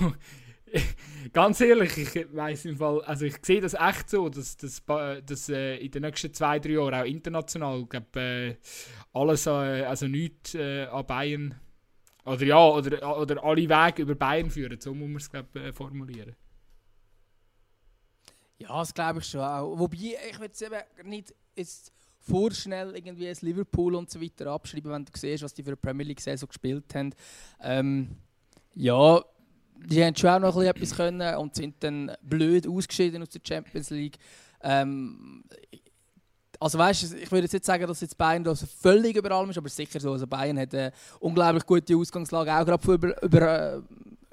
Ganz 1.33 1.61
ehrlich, 1.61 1.97
ich 1.97 2.35
weiß 2.35 2.65
im 2.65 2.77
Fall, 2.77 3.01
also 3.03 3.25
ich 3.25 3.37
sehe 3.41 3.61
das 3.61 3.73
echt 3.73 4.09
so, 4.09 4.27
dass, 4.27 4.57
dass, 4.57 4.83
dass 4.85 5.49
äh, 5.49 5.77
in 5.77 5.91
den 5.91 6.01
nächsten 6.01 6.33
zwei, 6.33 6.59
drei 6.59 6.71
Jahren 6.71 6.93
auch 6.93 7.05
international 7.05 7.85
glaub, 7.85 8.15
äh, 8.15 8.57
alles, 9.13 9.45
äh, 9.45 9.83
also 9.83 10.07
nichts 10.07 10.55
äh, 10.55 10.85
an 10.85 11.05
Bayern 11.05 11.55
oder 12.25 12.43
ja, 12.43 12.67
oder, 12.67 13.17
oder 13.17 13.43
alle 13.43 13.69
Wege 13.69 14.01
über 14.01 14.15
Bayern 14.15 14.49
führen, 14.49 14.79
so 14.81 14.93
muss 14.93 15.07
man 15.07 15.17
es 15.17 15.29
glaub, 15.29 15.55
äh, 15.55 15.71
formulieren. 15.71 16.35
Ja, 18.57 18.79
das 18.79 18.93
glaube 18.93 19.19
ich 19.19 19.25
schon 19.25 19.41
auch. 19.41 19.77
Wobei, 19.77 20.17
ich 20.29 20.39
würde 20.39 20.53
es 20.53 20.61
eben 20.61 21.09
nicht 21.09 21.33
jetzt 21.57 21.91
vorschnell 22.19 22.95
irgendwie 22.95 23.27
das 23.27 23.41
Liverpool 23.41 23.95
und 23.95 24.09
so 24.09 24.21
weiter 24.21 24.47
abschreiben, 24.47 24.91
wenn 24.91 25.05
du 25.05 25.11
siehst, 25.15 25.43
was 25.43 25.53
die 25.53 25.63
für 25.63 25.69
eine 25.69 25.77
Premier 25.77 26.05
League 26.05 26.19
Saison 26.19 26.47
gespielt 26.47 26.93
haben. 26.93 27.13
Ähm, 27.61 28.09
ja, 28.75 29.21
die 29.75 30.03
haben 30.03 30.15
schon 30.15 30.29
auch 30.43 30.55
noch 30.55 30.61
etwas 30.61 30.95
können 30.95 31.35
und 31.35 31.55
sind 31.55 31.75
dann 31.79 32.11
blöd 32.21 32.67
ausgeschieden 32.67 33.21
aus 33.21 33.29
der 33.29 33.41
Champions 33.47 33.89
League. 33.91 34.17
Ähm, 34.61 35.43
also 36.59 36.77
weißt 36.77 37.15
ich 37.15 37.31
würde 37.31 37.43
jetzt 37.43 37.53
nicht 37.53 37.65
sagen, 37.65 37.85
dass 37.87 38.01
jetzt 38.01 38.17
Bayern 38.17 38.43
das 38.43 38.65
völlig 38.81 39.15
über 39.15 39.31
allem 39.31 39.51
ist, 39.51 39.57
aber 39.57 39.69
sicher 39.69 39.99
so. 39.99 40.11
Also 40.11 40.27
Bayern 40.27 40.59
hat 40.59 40.73
eine 40.73 40.91
unglaublich 41.19 41.65
gute 41.65 41.95
Ausgangslage, 41.95 42.53
auch 42.53 42.65
gerade 42.65 42.91
über, 42.91 43.23
über, 43.23 43.41
äh, 43.41 43.81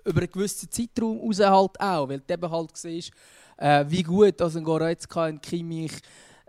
über 0.05 0.21
einen 0.21 0.31
gewissen 0.31 0.71
Zeitraum 0.71 1.21
raus 1.21 1.41
halt 1.41 1.81
auch, 1.81 2.09
weil 2.09 2.21
du 2.21 2.35
eben 2.35 2.51
halt 2.51 2.77
siehst, 2.77 3.11
äh, 3.59 3.85
wie 3.89 4.03
gut 4.03 4.41
also 4.41 4.59
ein 4.59 4.65
Goretzka, 4.65 5.25
ein 5.25 5.41
Kimmich, 5.41 5.93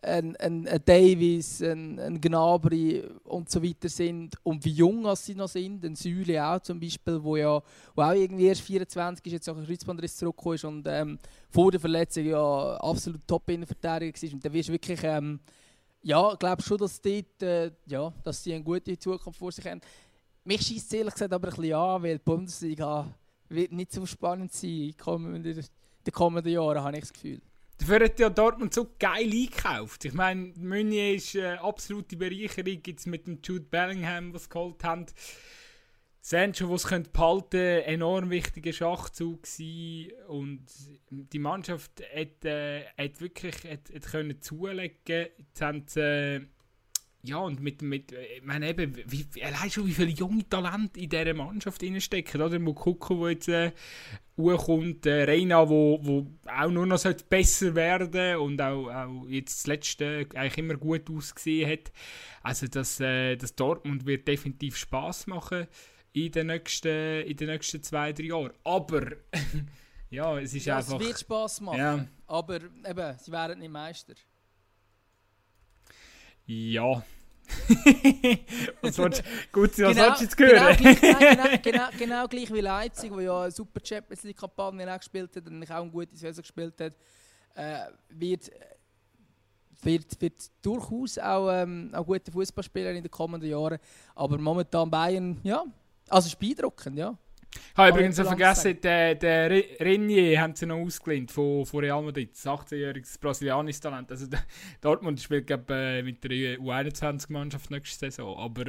ein, 0.05 0.35
ein, 0.37 0.67
ein 0.67 0.81
Davis, 0.85 1.61
ein, 1.61 1.99
ein 1.99 2.21
Gnabry 2.21 3.03
und 3.23 3.49
so 3.49 3.61
weiter 3.63 3.89
sind 3.89 4.35
und 4.43 4.63
wie 4.63 4.71
jung 4.71 5.13
sie 5.15 5.35
noch 5.35 5.49
sind, 5.49 5.83
ein 5.83 5.95
Süle 5.95 6.45
auch 6.45 6.59
zum 6.59 6.79
Beispiel, 6.79 7.21
wo 7.23 7.35
ja 7.35 7.61
wo 7.95 8.01
auch 8.01 8.13
irgendwie 8.13 8.45
erst 8.45 8.61
24 8.61 9.25
ist, 9.25 9.33
jetzt 9.33 9.49
auch 9.49 9.57
ein 9.57 9.65
Kreuzbandriss 9.65 10.17
zurückgekommen 10.17 10.55
ist 10.55 10.65
und 10.65 10.87
ähm, 10.87 11.19
vor 11.49 11.71
der 11.71 11.79
Verletzung 11.79 12.25
ja 12.25 12.75
absolut 12.77 13.27
Top-Innenverteidiger 13.27 14.21
war 14.21 14.33
und 14.33 14.45
dann 14.45 14.53
wirst 14.53 14.69
du 14.69 14.73
wirklich 14.73 14.99
ähm, 15.03 15.39
ja, 16.05 16.35
glaube 16.35 16.61
schon, 16.61 16.77
dass, 16.77 17.01
dort, 17.01 17.41
äh, 17.41 17.71
ja, 17.87 18.13
dass 18.23 18.43
sie 18.43 18.53
eine 18.53 18.63
gute 18.63 18.97
Zukunft 18.97 19.39
vor 19.39 19.51
sich 19.51 19.65
haben. 19.65 19.81
Mich 20.43 20.61
schießt 20.61 20.93
ehrlich 20.93 21.15
gesagt 21.15 21.33
aber 21.33 21.47
ein 21.47 21.55
bisschen 21.55 21.73
an, 21.73 22.03
weil 22.03 22.17
die 22.19 22.23
Bundesliga 22.23 23.11
wird 23.49 23.71
nicht 23.71 23.91
so 23.91 24.05
spannend 24.05 24.53
sein 24.53 24.93
in 24.93 25.43
den 25.43 25.65
kommenden 26.13 26.51
Jahren, 26.51 26.83
habe 26.83 26.95
ich 26.95 27.01
das 27.01 27.13
Gefühl. 27.13 27.41
Dafür 27.77 28.05
hat 28.05 28.19
ja 28.19 28.29
Dortmund 28.29 28.73
so 28.73 28.93
geil 28.97 29.29
eingekauft. 29.31 30.05
Ich 30.05 30.13
meine, 30.13 30.53
Meunier 30.57 31.15
ist 31.15 31.35
eine 31.35 31.61
absolute 31.61 32.15
Bereicherung, 32.15 32.81
jetzt 32.85 33.05
mit 33.05 33.27
dem 33.27 33.39
Jude 33.43 33.65
Bellingham, 33.65 34.33
was 34.33 34.49
geholt 34.49 34.83
haben. 34.83 35.05
Sancho, 36.21 36.71
was 36.71 36.91
es 36.91 37.09
behalten 37.11 37.83
enorm 37.83 38.31
wichtiger 38.31 38.73
Schachzug 38.73 39.45
sein 39.45 40.07
und 40.27 40.65
die 41.11 41.37
Mannschaft 41.37 42.01
hat, 42.01 42.43
äh, 42.45 42.85
hat 42.97 43.21
wirklich 43.21 43.55
hat, 43.63 43.93
hat 43.93 44.05
können 44.05 44.41
zulegen. 44.41 45.27
Jetzt 45.37 45.61
haben 45.61 45.83
sie, 45.85 46.01
äh, 46.01 46.41
ja, 47.25 47.37
und 47.37 47.59
mit, 47.59 47.81
mit 47.81 48.11
ich 48.11 48.43
meine 48.43 48.69
eben, 48.69 48.95
wie, 49.07 49.25
allein 49.41 49.69
schon 49.69 49.87
wie 49.87 49.93
viele 49.93 50.11
junge 50.11 50.47
Talente 50.47 50.99
in 50.99 51.09
dieser 51.09 51.33
Mannschaft 51.33 51.83
stecken, 51.99 52.41
oder? 52.41 52.59
Mukoko, 52.59 53.27
der 53.27 53.31
jetzt 53.31 53.47
äh, 53.47 53.71
kommt, 54.37 55.05
äh, 55.05 55.23
Reina, 55.23 55.67
wo, 55.67 55.99
wo 56.01 56.27
auch 56.45 56.69
nur 56.69 56.85
noch 56.85 57.01
besser 57.29 57.73
werden 57.75 58.37
und 58.37 58.61
auch, 58.61 58.89
auch 58.89 59.27
jetzt 59.27 59.59
das 59.59 59.67
letzte 59.67 60.27
eigentlich 60.35 60.57
immer 60.57 60.75
gut 60.75 61.09
ausgesehen 61.09 61.71
hat. 61.71 61.91
Also 62.41 62.67
das, 62.67 62.99
äh, 62.99 63.35
das 63.37 63.55
Dortmund 63.55 64.05
wird 64.05 64.27
definitiv 64.27 64.77
Spaß 64.77 65.27
machen 65.27 65.67
in 66.13 66.31
den 66.31 66.47
nächsten, 66.47 67.23
in 67.23 67.37
den 67.37 67.49
nächsten 67.49 67.81
zwei, 67.81 68.13
drei 68.13 68.25
Jahren. 68.25 68.53
Aber 68.63 69.11
ja, 70.09 70.37
es 70.39 70.53
ist 70.53 70.65
ja, 70.65 70.77
einfach... 70.77 70.99
Es 70.99 71.07
wird 71.07 71.19
Spaß 71.19 71.61
machen, 71.61 71.79
ja. 71.79 72.07
aber 72.27 72.55
eben, 72.55 73.17
sie 73.17 73.31
werden 73.31 73.59
nicht 73.59 73.71
Meister. 73.71 74.13
Ja. 76.47 77.03
was 78.81 78.97
willst, 78.97 79.23
gut, 79.51 79.71
was 79.71 79.75
genau, 79.95 80.15
jetzt 80.15 80.39
hören? 80.39 80.77
Genau, 80.77 80.93
gleich, 80.93 80.99
genau, 81.01 81.43
genau, 81.63 81.87
genau, 81.97 82.27
gleich 82.27 82.53
wie 82.53 82.61
Leipzig, 82.61 83.11
wo 83.11 83.19
ja 83.19 83.43
eine 83.43 83.51
super 83.51 83.79
Champions 83.83 84.23
League 84.23 84.37
Kampagne 84.37 84.85
gespielt 84.97 85.35
hat 85.35 85.47
und 85.47 85.63
auch 85.63 85.81
eine 85.81 85.91
gute 85.91 86.15
Saison 86.15 86.41
gespielt 86.41 86.79
hat, 86.79 86.93
äh, 87.55 87.91
wird, 88.09 88.51
wird, 89.81 90.21
wird 90.21 90.51
durchaus 90.61 91.17
auch, 91.17 91.51
ähm, 91.51 91.91
auch 91.93 92.05
gute 92.05 92.31
Fußballspieler 92.31 92.91
in 92.91 93.03
den 93.03 93.11
kommenden 93.11 93.49
Jahren. 93.49 93.79
Aber 94.13 94.37
momentan 94.37 94.89
Bayern, 94.89 95.39
ja, 95.43 95.63
also 96.09 96.27
ist 96.27 96.39
beeindruckend, 96.39 96.97
ja. 96.97 97.17
Ich 97.55 97.77
habe 97.77 97.89
übrigens 97.89 98.17
noch 98.17 98.27
vergessen, 98.27 98.79
den, 98.81 99.19
den 99.19 99.63
Renier 99.79 100.41
haben 100.41 100.55
sie 100.55 100.65
noch 100.65 100.77
ausgelehnt 100.77 101.31
von, 101.31 101.65
von 101.65 101.79
Real 101.81 102.01
Madrid. 102.01 102.31
Das 102.31 102.45
18-jähriges 102.45 103.19
brasilianisches 103.19 103.81
Talent. 103.81 104.11
Also 104.11 104.27
Dortmund 104.81 105.19
spielt 105.21 105.47
glaub, 105.47 105.69
äh, 105.69 106.01
mit 106.01 106.23
der 106.23 106.59
U21-Mannschaft 106.59 107.71
nächste 107.71 108.11
Saison, 108.11 108.37
aber 108.37 108.65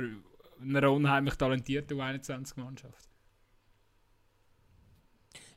eine 0.60 0.90
unheimlich 0.90 1.34
talentierte 1.34 1.94
U21-Mannschaft. 1.94 3.08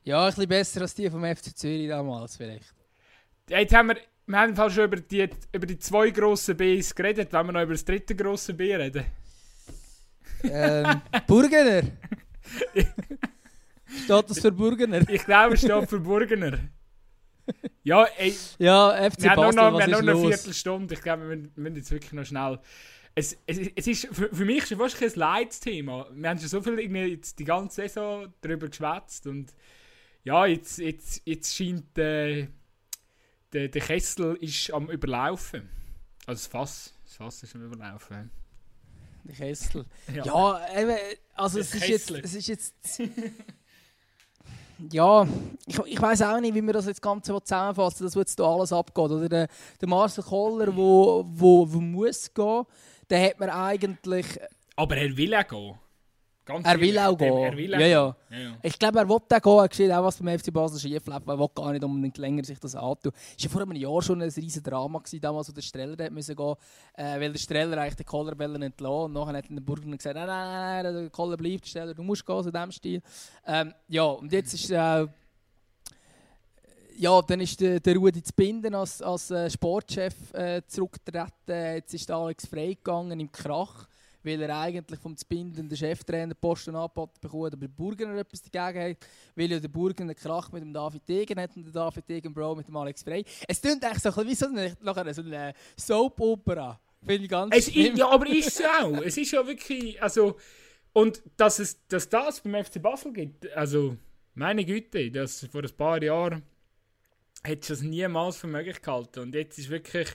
Ja, 0.02 0.24
ein 0.24 0.28
bisschen 0.28 0.48
besser 0.48 0.80
als 0.82 0.94
die 0.94 1.10
vom 1.10 1.24
FC 1.24 1.56
Zürich 1.56 1.88
damals 1.88 2.36
vielleicht. 2.36 2.74
Jetzt 3.48 3.74
haben 3.74 3.88
wir, 3.88 3.96
wir 4.26 4.38
haben 4.38 4.70
schon 4.70 4.84
über 4.84 4.96
die, 4.96 5.28
über 5.52 5.66
die 5.66 5.78
zwei 5.78 6.10
grossen 6.10 6.56
Bs 6.56 6.94
geredet, 6.94 7.32
wenn 7.32 7.46
wir 7.46 7.52
noch 7.52 7.62
über 7.62 7.72
das 7.72 7.84
dritte 7.84 8.14
grosse 8.14 8.54
B 8.54 8.74
reden. 8.74 9.04
Ähm, 10.44 11.02
Burgener. 11.26 11.82
Steht 14.04 14.30
das 14.30 14.40
für 14.40 14.52
Burgener? 14.52 15.00
Ich 15.08 15.24
glaube, 15.24 15.54
es 15.54 15.60
steht 15.60 15.88
für 15.88 16.00
Burgener. 16.00 16.58
Ja, 17.82 18.04
ey, 18.18 18.34
Ja, 18.58 18.92
FC 19.10 19.22
wir 19.22 19.30
haben 19.30 19.36
Basel, 19.36 19.56
noch, 19.56 19.72
wir 19.72 19.72
was 19.72 19.82
haben 19.82 19.90
ist 19.90 19.90
nur 19.90 20.02
noch 20.02 20.12
eine 20.12 20.12
los? 20.12 20.34
Viertelstunde. 20.34 20.94
Ich 20.94 21.02
glaube, 21.02 21.28
wir 21.28 21.36
müssen, 21.36 21.52
wir 21.56 21.72
jetzt 21.72 21.90
wirklich 21.90 22.12
noch 22.12 22.24
schnell. 22.24 22.58
Es, 23.16 23.36
es, 23.46 23.58
es 23.74 23.86
ist 23.88 24.06
für, 24.12 24.32
für 24.32 24.44
mich 24.44 24.66
schon 24.66 24.78
fast 24.78 24.98
kein 24.98 25.10
Leidthema. 25.14 26.06
Wir 26.14 26.30
haben 26.30 26.38
schon 26.38 26.48
so 26.48 26.62
viel 26.62 26.78
irgendwie 26.78 27.06
jetzt 27.06 27.38
die 27.40 27.44
ganze 27.44 27.82
Saison 27.82 28.32
darüber 28.40 28.68
geschwätzt 28.68 29.26
und 29.26 29.52
ja, 30.22 30.46
jetzt, 30.46 30.78
jetzt, 30.78 31.22
jetzt 31.24 31.56
scheint 31.56 31.98
äh, 31.98 32.46
der, 33.52 33.68
der 33.68 33.82
Kessel 33.82 34.36
ist 34.36 34.72
am 34.72 34.88
Überlaufen. 34.90 35.68
Also 36.26 36.38
das 36.42 36.46
Fass, 36.46 36.94
das 37.04 37.16
Fass 37.16 37.42
ist 37.42 37.54
am 37.56 37.64
Überlaufen. 37.64 38.30
Der 39.24 39.34
Kessel. 39.34 39.84
Ja. 40.14 40.24
Ja, 40.24 40.80
eben, 40.80 40.96
also 41.34 41.58
Der 41.58 41.64
es 41.64 41.74
ist, 41.74 41.88
jetzt, 41.88 42.10
es 42.10 42.34
ist 42.34 42.46
jetzt. 42.48 42.74
ja, 44.90 45.26
ich, 45.66 45.78
ich 45.78 46.00
weiß 46.00 46.22
auch 46.22 46.40
nicht, 46.40 46.54
wie 46.54 46.62
wir 46.62 46.72
das 46.72 46.86
jetzt 46.86 47.02
Ganze 47.02 47.38
zusammenfassen, 47.42 48.04
dass 48.04 48.14
jetzt 48.14 48.36
hier 48.36 48.46
alles 48.46 48.72
abgeht. 48.72 49.10
Oder 49.10 49.28
der, 49.28 49.48
der 49.80 49.88
Marcel 49.88 50.24
Koller, 50.24 50.74
wo, 50.74 51.24
wo, 51.26 51.72
wo 51.72 51.80
muss 51.80 52.32
gehen, 52.32 52.64
der 53.08 53.28
hat 53.28 53.40
man 53.40 53.50
eigentlich. 53.50 54.26
Aber 54.76 54.96
er 54.96 55.16
will 55.16 55.34
auch 55.34 55.46
gehen. 55.46 55.78
Ganz 56.50 56.66
Er 56.66 56.80
will 56.80 56.98
auch 56.98 57.16
gehen. 57.16 57.36
Er 57.36 57.56
will 57.56 57.70
Ja, 57.70 57.80
ja. 57.80 58.16
ja, 58.30 58.38
ja. 58.38 58.56
Ich 58.62 58.78
glaube, 58.78 58.98
er 58.98 59.08
will 59.08 59.16
auch 59.16 59.28
gehen. 59.28 59.58
Er 59.58 59.68
sieht 59.72 59.92
auch, 59.92 60.04
was 60.04 60.16
beim 60.16 60.38
FC 60.38 60.52
Basel 60.52 60.80
schief 60.80 61.06
läuft. 61.06 61.28
Er 61.28 61.38
will 61.38 61.48
gar 61.54 61.72
nicht 61.72 61.84
unbedingt 61.84 62.18
länger 62.18 62.44
sich 62.44 62.58
das 62.58 62.74
antun. 62.74 63.12
Es 63.38 63.44
war 63.44 63.50
vor 63.50 63.62
einem 63.62 63.76
Jahr 63.76 64.02
schon 64.02 64.20
ein 64.20 64.28
riesen 64.28 64.62
Drama, 64.62 64.98
gewesen, 64.98 65.20
damals, 65.20 65.48
wo 65.48 65.52
der 65.52 65.62
Streller 65.62 65.96
gehen 65.96 66.16
äh, 66.16 67.20
weil 67.20 67.32
der 67.32 67.38
Streller 67.38 67.78
eigentlich 67.78 67.96
den 67.96 68.06
Koller 68.06 68.38
wollte 68.38 68.64
entlassen 68.64 69.04
Und 69.04 69.12
nachher 69.12 69.36
hat 69.36 69.48
dann 69.48 69.56
der 69.56 69.62
Burger 69.62 69.96
gesagt, 69.96 70.16
nein, 70.16 70.26
nein, 70.26 70.82
nein, 70.84 70.94
der 70.94 71.10
Koller 71.10 71.36
bleibt, 71.36 71.64
der 71.64 71.68
Streller, 71.68 71.94
du 71.94 72.02
musst 72.02 72.26
gehen, 72.26 72.42
so 72.42 72.48
in 72.48 72.52
diesem 72.52 72.72
Stil. 72.72 73.02
Ähm, 73.46 73.72
ja, 73.88 74.04
und 74.04 74.32
jetzt 74.32 74.52
ist 74.54 74.70
äh, 74.70 75.06
ja, 77.00 77.22
dann 77.22 77.40
ist 77.40 77.58
der, 77.60 77.80
der 77.80 77.96
Rudi 77.96 78.22
Zbinden 78.22 78.74
als, 78.74 79.00
als 79.00 79.30
äh, 79.30 79.48
Sportchef 79.48 80.34
äh, 80.34 80.60
zurückgetreten. 80.66 81.32
Jetzt 81.46 81.94
ist 81.94 82.08
der 82.08 82.16
Alex 82.16 82.46
Frey 82.46 82.74
gegangen 82.74 83.18
im 83.18 83.32
Krach, 83.32 83.88
weil 84.22 84.40
er 84.42 84.58
eigentlich 84.58 85.00
vom 85.00 85.16
Zbinden 85.16 85.68
den 85.68 85.76
Cheftrainerposten 85.76 86.74
angeboten 86.74 87.18
bekommen 87.20 87.46
hat, 87.46 87.52
aber 87.54 87.66
der 87.66 87.74
Burgener 87.74 88.18
etwas 88.18 88.42
dagegen 88.42 88.90
hat, 88.90 88.96
weil 89.34 89.50
ja 89.50 89.58
der 89.58 89.68
Burgener 89.68 90.14
Krach 90.14 90.52
mit 90.52 90.62
dem 90.62 90.72
David 90.72 91.08
Degen 91.08 91.40
hat 91.40 91.56
und 91.56 91.64
der 91.64 91.72
David 91.72 92.08
Degen 92.08 92.32
Bro 92.32 92.56
mit 92.56 92.68
dem 92.68 92.76
Alex 92.76 93.02
Frey. 93.02 93.24
Es 93.48 93.60
klingt 93.60 93.84
eigentlich 93.84 94.02
so 94.02 94.08
ein 94.10 94.26
bisschen 94.26 94.54
wie 94.54 94.82
so 94.82 94.94
eine, 94.94 95.14
so 95.14 95.22
eine 95.22 95.54
Soap-Opera. 95.76 96.80
Finde 97.04 97.24
ich 97.24 97.30
ganz 97.30 97.56
Es 97.56 97.68
ist, 97.68 97.98
ja, 97.98 98.08
aber 98.08 98.26
ist 98.28 98.60
es 98.60 98.62
auch. 98.62 98.98
Es 98.98 99.16
ist 99.16 99.30
ja 99.30 99.46
wirklich, 99.46 100.00
also, 100.02 100.36
und 100.92 101.22
dass 101.36 101.58
es 101.58 101.86
dass 101.86 102.08
das 102.08 102.40
beim 102.40 102.62
FC 102.64 102.82
Basel 102.82 103.12
gibt, 103.12 103.50
also, 103.52 103.96
meine 104.34 104.64
Güte, 104.64 105.10
das 105.10 105.46
vor 105.50 105.62
ein 105.62 105.76
paar 105.76 106.02
Jahren 106.02 106.42
hätte 107.42 107.68
das 107.68 107.82
niemals 107.82 108.36
für 108.36 108.46
möglich 108.46 108.82
gehalten. 108.82 109.20
Und 109.20 109.34
jetzt 109.34 109.58
ist 109.58 109.70
wirklich, 109.70 110.08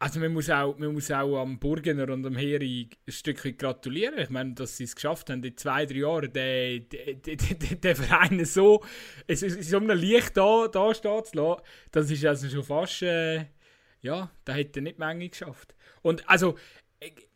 also 0.00 0.20
man 0.20 0.32
muss 0.32 0.48
auch, 0.48 0.76
man 0.78 0.92
muss 0.92 1.10
auch 1.10 1.40
am 1.40 1.58
Burgener 1.58 2.08
und 2.12 2.24
am 2.24 2.36
Heri 2.36 2.88
ein 3.06 3.12
Stück 3.12 3.44
weit 3.44 3.58
gratulieren. 3.58 4.18
Ich 4.18 4.30
meine, 4.30 4.54
dass 4.54 4.76
sie 4.76 4.84
es 4.84 4.94
geschafft 4.94 5.28
haben, 5.28 5.42
in 5.42 5.56
zwei, 5.56 5.86
drei 5.86 5.96
Jahren 5.96 6.32
den, 6.32 6.88
den, 6.88 7.20
den, 7.22 7.80
den, 7.80 7.96
Verein 7.96 8.44
so, 8.44 8.84
in 9.26 9.36
so 9.36 9.76
einem 9.78 9.98
Licht 9.98 10.36
da, 10.36 10.68
da 10.68 10.94
stehen 10.94 11.24
zu 11.24 11.36
lassen, 11.36 11.62
das 11.90 12.10
ist 12.10 12.24
also 12.24 12.48
schon 12.48 12.62
fast, 12.62 13.02
äh, 13.02 13.46
ja, 14.00 14.30
da 14.44 14.52
hätte 14.52 14.80
nicht 14.80 14.98
Menge 15.00 15.28
geschafft. 15.28 15.74
Und 16.02 16.28
also, 16.28 16.56
ich, 17.00 17.28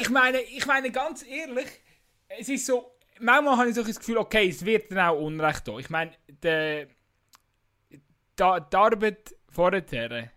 ich- 0.00 0.10
meine, 0.10 0.40
ich 0.40 0.66
meine 0.66 0.90
ganz 0.90 1.24
ehrlich, 1.26 1.68
es 2.28 2.48
ist 2.48 2.66
so, 2.66 2.96
manchmal 3.20 3.56
habe 3.58 3.68
ich 3.68 3.74
so 3.76 3.82
das 3.84 3.98
Gefühl, 3.98 4.18
okay, 4.18 4.48
es 4.48 4.64
wird 4.64 4.90
dann 4.90 4.98
auch 4.98 5.20
Unrecht 5.20 5.66
da. 5.68 5.78
Ich 5.78 5.88
meine, 5.88 6.12
die 6.28 6.86
Arbeit 8.42 9.34
vorher 9.56 10.30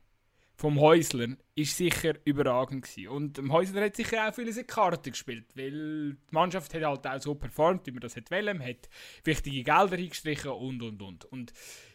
vom 0.55 0.79
Häusler 0.79 1.27
ist 1.55 1.77
sicher 1.77 2.15
überragend 2.25 2.83
gewesen. 2.83 3.07
Und 3.09 3.37
dem 3.37 3.51
Häusler 3.51 3.85
hat 3.85 3.95
sicher 3.95 4.27
auch 4.27 4.33
viele 4.33 4.63
Karten 4.63 5.11
gespielt, 5.11 5.45
weil 5.55 6.13
die 6.13 6.17
Mannschaft 6.31 6.73
hat 6.73 6.83
halt 6.83 7.07
auch 7.07 7.21
so 7.21 7.35
performt, 7.35 7.85
wie 7.87 7.91
man 7.91 8.01
das 8.01 8.15
hat 8.15 8.31
wollen, 8.31 8.61
hat 8.61 8.89
wichtige 9.23 9.63
Gelder 9.63 9.97
eingestrichen 9.97 10.51
und 10.51 10.81
und 10.81 11.01
und. 11.01 11.25
Und 11.25 11.53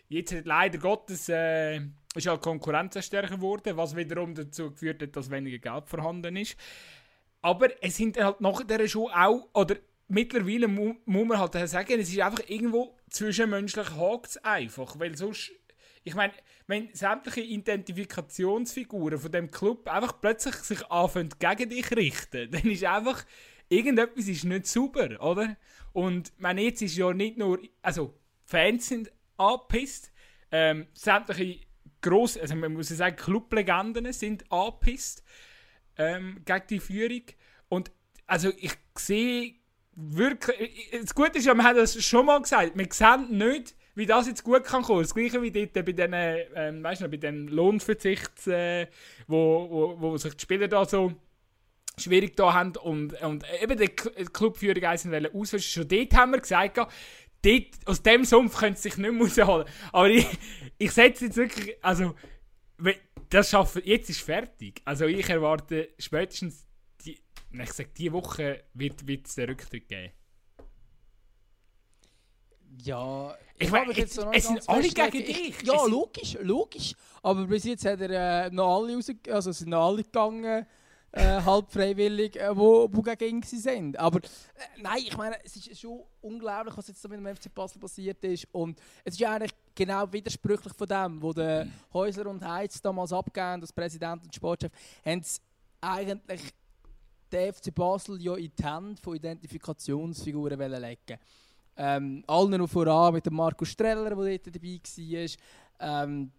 jetzt 0.09 0.35
hat 0.35 0.47
leider 0.47 0.79
Gottes 0.79 1.29
äh, 1.29 1.81
ist 2.14 2.27
halt 2.27 2.41
Konkurrenz 2.41 3.03
stärker 3.05 3.37
geworden, 3.37 3.77
was 3.77 3.97
wiederum 3.97 4.35
dazu 4.35 4.70
geführt 4.70 5.03
hat, 5.03 5.16
dass 5.16 5.31
weniger 5.31 5.59
Geld 5.59 5.89
vorhanden 5.89 6.37
ist. 6.37 6.57
Aber 7.43 7.68
es 7.83 7.97
sind 7.97 8.16
halt 8.18 8.41
nachher 8.41 8.89
schon 8.89 9.11
auch, 9.11 9.49
oder 9.53 9.77
mittlerweile 10.09 10.68
mu 10.68 10.95
muss 11.05 11.27
man 11.27 11.39
halt 11.39 11.68
sagen, 11.68 12.01
es 12.01 12.09
ist 12.09 12.20
einfach 12.20 12.49
irgendwo 12.49 12.97
zwischenmenschlich 13.11 13.91
hakt 13.91 14.43
einfach, 14.45 14.99
weil 14.99 15.16
sonst, 15.16 15.53
ich 16.05 16.14
meine, 16.14 16.34
wenn 16.66 16.94
sämtliche 16.94 17.40
Identifikationsfiguren 17.40 19.18
von 19.18 19.32
dem 19.32 19.50
Club 19.50 19.88
einfach 19.88 20.20
plötzlich 20.20 20.55
sich 20.57 20.86
anfangen 20.90 21.30
gegen 21.38 21.70
dich 21.70 21.90
richten, 21.90 22.50
dann 22.52 22.70
ist 22.70 22.84
einfach, 22.84 23.24
irgendetwas 23.68 24.28
ist 24.28 24.44
nicht 24.44 24.66
sauber, 24.66 25.20
oder? 25.20 25.57
Und 25.92 26.32
meine, 26.38 26.62
jetzt 26.62 26.82
ist 26.82 26.96
ja 26.96 27.12
nicht 27.12 27.38
nur, 27.38 27.59
also 27.82 28.14
Fans 28.44 28.88
sind 28.88 29.11
angepisst, 29.36 30.12
ähm, 30.50 30.86
sämtliche 30.92 31.66
grosse, 32.02 32.40
also 32.40 32.55
man 32.55 32.74
muss 32.74 32.90
ja 32.90 32.96
sagen, 32.96 33.16
Clublegenden 33.16 34.12
sind 34.12 34.50
angepisst 34.52 35.24
ähm, 35.96 36.42
gegen 36.44 36.66
die 36.68 36.80
Führung. 36.80 37.22
Und 37.68 37.90
also 38.26 38.50
ich 38.59 38.74
sehe 38.96 39.55
wirklich. 39.92 40.90
Das 40.92 41.14
Gute 41.14 41.38
ist 41.38 41.46
ja, 41.46 41.55
wir 41.55 41.64
haben 41.64 41.76
das 41.76 42.02
schon 42.05 42.26
mal 42.26 42.40
gesagt, 42.40 42.76
wir 42.76 42.88
sehen 42.90 43.38
nicht, 43.38 43.74
wie 43.95 44.07
das 44.07 44.26
jetzt 44.26 44.45
gut 44.45 44.64
kann 44.64 44.82
kommen. 44.82 45.03
Das 45.03 45.14
gleiche 45.14 45.42
wie 45.42 45.51
dort 45.51 45.72
bei 45.72 45.92
den, 45.92 46.12
ähm, 46.14 46.82
weißt 46.82 47.03
du, 47.03 47.09
bei 47.09 47.16
den 47.16 47.49
Lohnverzichts, 47.49 48.47
äh, 48.47 48.88
wo, 49.26 49.68
wo, 49.70 50.01
wo 50.01 50.16
sich 50.16 50.34
die 50.34 50.42
Spieler 50.42 50.68
da 50.68 50.84
so 50.84 51.12
schwierig 51.97 52.36
da 52.36 52.53
haben 52.53 52.76
und, 52.76 53.20
und 53.22 53.45
eben 53.62 53.78
die 53.78 53.88
Clubführung 53.88 54.82
eins 54.84 55.09
wollen 55.09 55.32
auswischen. 55.32 55.82
Schon 55.82 55.88
dort 55.88 56.14
haben 56.14 56.32
wir 56.32 56.40
gesagt, 56.40 56.76
dort, 56.76 56.88
aus 57.86 58.03
dem 58.03 58.24
Sumpf 58.24 58.57
können 58.57 58.76
sie 58.76 58.82
sich 58.82 58.97
nicht 58.97 59.12
mehr 59.12 59.22
rausholen. 59.22 59.66
Aber 59.92 60.09
ich, 60.11 60.26
ich 60.78 60.90
setze 60.90 61.26
jetzt 61.26 61.36
wirklich, 61.36 61.76
also, 61.82 62.14
das 63.30 63.51
schaffen, 63.51 63.82
jetzt 63.84 64.11
ist 64.11 64.20
fertig. 64.20 64.82
Also 64.84 65.07
ich 65.07 65.28
erwarte 65.28 65.90
spätestens, 65.99 66.66
die, 67.05 67.18
ich 67.53 67.72
sage, 67.72 67.90
diese 67.97 68.12
Woche 68.12 68.64
wird 68.74 69.03
es 69.24 69.34
den 69.34 69.51
Rücktritt 69.51 69.88
geben. 69.88 70.12
Ja, 72.83 73.35
Ich 73.59 73.68
kann 73.70 73.87
meine, 73.87 73.93
jetzt- 73.99 74.14
so 74.14 74.22
noch 74.25 74.33
es 74.33 74.47
sind 74.47 74.68
alle 74.68 74.89
gegen 74.89 75.16
Ich- 75.16 75.57
dich. 75.59 75.62
Ja, 75.62 75.85
Es- 75.85 75.91
logisch, 75.91 76.39
logisch. 76.43 76.95
Aber 77.22 77.47
bis 77.47 77.64
jetzt 77.64 77.85
hat 77.85 78.01
er 78.01 78.47
äh, 78.47 78.51
noch 78.51 78.77
alle 78.77 78.97
raus, 78.97 79.11
also 79.31 79.51
es 79.51 79.59
sind 79.59 79.70
noch 79.70 79.87
alle 79.87 80.03
gegangen, 80.03 80.66
äh, 81.12 81.20
halb 81.45 81.70
freiwillig, 81.70 82.37
äh, 82.37 82.57
wo, 82.57 82.89
wo 82.91 83.01
gegen 83.03 83.37
ihn 83.39 83.43
sind. 83.43 83.97
Aber 83.99 84.18
äh, 84.18 84.29
nein, 84.83 84.99
ich 84.99 85.16
meine, 85.16 85.37
es 85.45 85.57
ist 85.57 85.79
schon 85.81 86.03
unglaublich, 86.20 86.77
was 86.77 86.89
jetzt 86.89 87.05
da 87.05 87.09
mit 87.09 87.18
dem 87.18 87.27
FC 87.37 87.55
Basel 87.55 87.81
passiert 87.81 88.22
ist. 88.25 88.47
Und 88.53 88.79
es 89.05 89.14
ist 89.14 89.20
ja 89.20 89.33
eigentlich 89.33 89.53
genau 89.75 90.12
widersprüchlich 90.12 90.72
von 90.75 90.87
dem, 90.89 91.22
wo 91.22 91.33
der 91.33 91.68
Häusler 91.93 92.27
und 92.27 92.45
Heiz 92.45 92.81
damals 92.83 93.12
abgegeben, 93.12 93.62
als 93.62 93.72
Präsident 93.72 94.25
und 94.25 94.35
Sportchef, 94.35 94.72
haben 95.05 95.22
sie 95.22 95.41
eigentlich 95.81 96.41
den 97.33 97.53
FC 97.53 97.75
Basel 97.75 98.20
ja 98.20 98.35
in 98.37 98.53
die 98.57 98.62
Hände 98.64 99.01
von 99.01 99.16
Identifikationsfiguren 99.16 100.59
wollen 100.59 100.83
legen 100.83 101.18
ähm, 101.77 102.25
allen 102.27 102.59
noch 102.59 102.68
voran 102.68 103.14
mit 103.14 103.27
dem 103.27 103.35
Markus 103.35 103.68
Streller, 103.68 104.14
der 104.14 104.39
dort 104.39 104.55
dabei 104.55 104.81
war. 104.81 105.29
Ähm, 105.81 106.31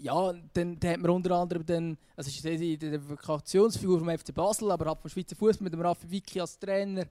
ja, 0.00 0.32
dann, 0.52 0.78
dann 0.78 0.90
hat 0.92 1.00
man 1.00 1.10
unter 1.10 1.32
anderem 1.32 1.66
dann, 1.66 1.98
also 2.16 2.28
ist 2.28 2.44
die 2.44 2.74
Identifikationsfigur 2.74 3.98
vom 3.98 4.10
FC 4.16 4.32
Basel, 4.32 4.70
aber 4.70 4.86
halt 4.86 5.00
vom 5.00 5.10
Schweizer 5.10 5.34
Fußball 5.34 5.64
mit 5.64 5.72
dem 5.72 5.80
Raffi 5.80 6.08
Vicky 6.10 6.40
als 6.40 6.58
Trainer. 6.58 7.06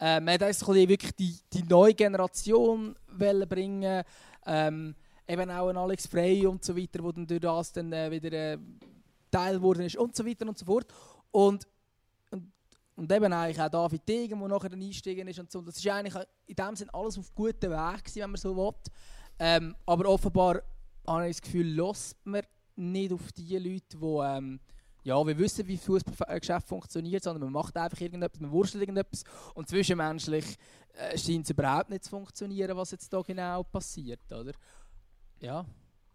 Äh, 0.00 0.20
man 0.20 0.34
hat 0.34 0.42
also 0.42 0.74
wirklich 0.74 1.14
die, 1.14 1.36
die 1.52 1.62
neue 1.64 1.94
Generation 1.94 2.96
bringen. 3.16 4.02
Ähm, 4.46 4.94
eben 5.26 5.50
auch 5.50 5.68
ein 5.68 5.76
Alex 5.76 6.06
Frey 6.06 6.46
und 6.46 6.64
so 6.64 6.76
weiter, 6.76 7.02
wo 7.02 7.12
dann 7.12 7.26
durch 7.26 7.40
das 7.40 7.72
dann 7.72 7.92
äh, 7.92 8.10
wieder 8.10 8.32
äh, 8.32 8.58
Teil 9.30 9.56
geworden 9.56 9.82
ist 9.82 9.96
und 9.96 10.14
so 10.14 10.24
weiter 10.26 10.46
und 10.46 10.58
so 10.58 10.64
fort. 10.64 10.86
Und 11.30 11.66
und 12.96 13.10
eben 13.10 13.32
eigentlich 13.32 13.60
auch 13.60 13.68
David 13.68 14.08
Degen, 14.08 14.38
der 14.38 14.48
nachher 14.48 14.68
dann 14.68 14.80
ist 14.80 15.38
und 15.38 15.50
so. 15.50 15.60
Das 15.62 15.76
ist 15.76 15.88
eigentlich 15.88 16.14
in 16.46 16.56
dem 16.56 16.76
Sinne 16.76 16.94
alles 16.94 17.18
auf 17.18 17.34
gutem 17.34 17.72
Weg 17.72 18.04
gewesen, 18.04 18.22
wenn 18.22 18.30
man 18.30 18.40
so 18.40 18.56
will. 18.56 18.72
Ähm, 19.38 19.76
aber 19.84 20.08
offenbar 20.08 20.62
habe 21.06 21.28
ich 21.28 21.36
das 21.36 21.42
Gefühl, 21.42 21.66
lässt 21.66 22.16
man 22.24 22.42
nicht 22.76 23.12
auf 23.12 23.32
die 23.32 23.58
Leute, 23.58 23.98
die 23.98 24.04
ähm, 24.04 24.60
ja, 25.04 25.26
wir 25.26 25.36
wissen, 25.36 25.66
wie 25.68 25.76
Fußballgeschäft 25.76 26.66
funktioniert, 26.66 27.22
sondern 27.22 27.44
man 27.44 27.52
macht 27.52 27.76
einfach 27.76 28.00
irgendetwas, 28.00 28.40
man 28.40 28.50
wurschtelt 28.50 28.82
irgendetwas 28.82 29.22
und 29.54 29.68
zwischenmenschlich 29.68 30.56
äh, 30.94 31.18
scheint 31.18 31.44
es 31.44 31.50
überhaupt 31.50 31.90
nicht 31.90 32.04
zu 32.04 32.10
funktionieren, 32.10 32.76
was 32.76 32.92
jetzt 32.92 33.12
da 33.12 33.20
genau 33.20 33.62
passiert, 33.64 34.20
oder? 34.32 34.52
Ja, 35.40 35.66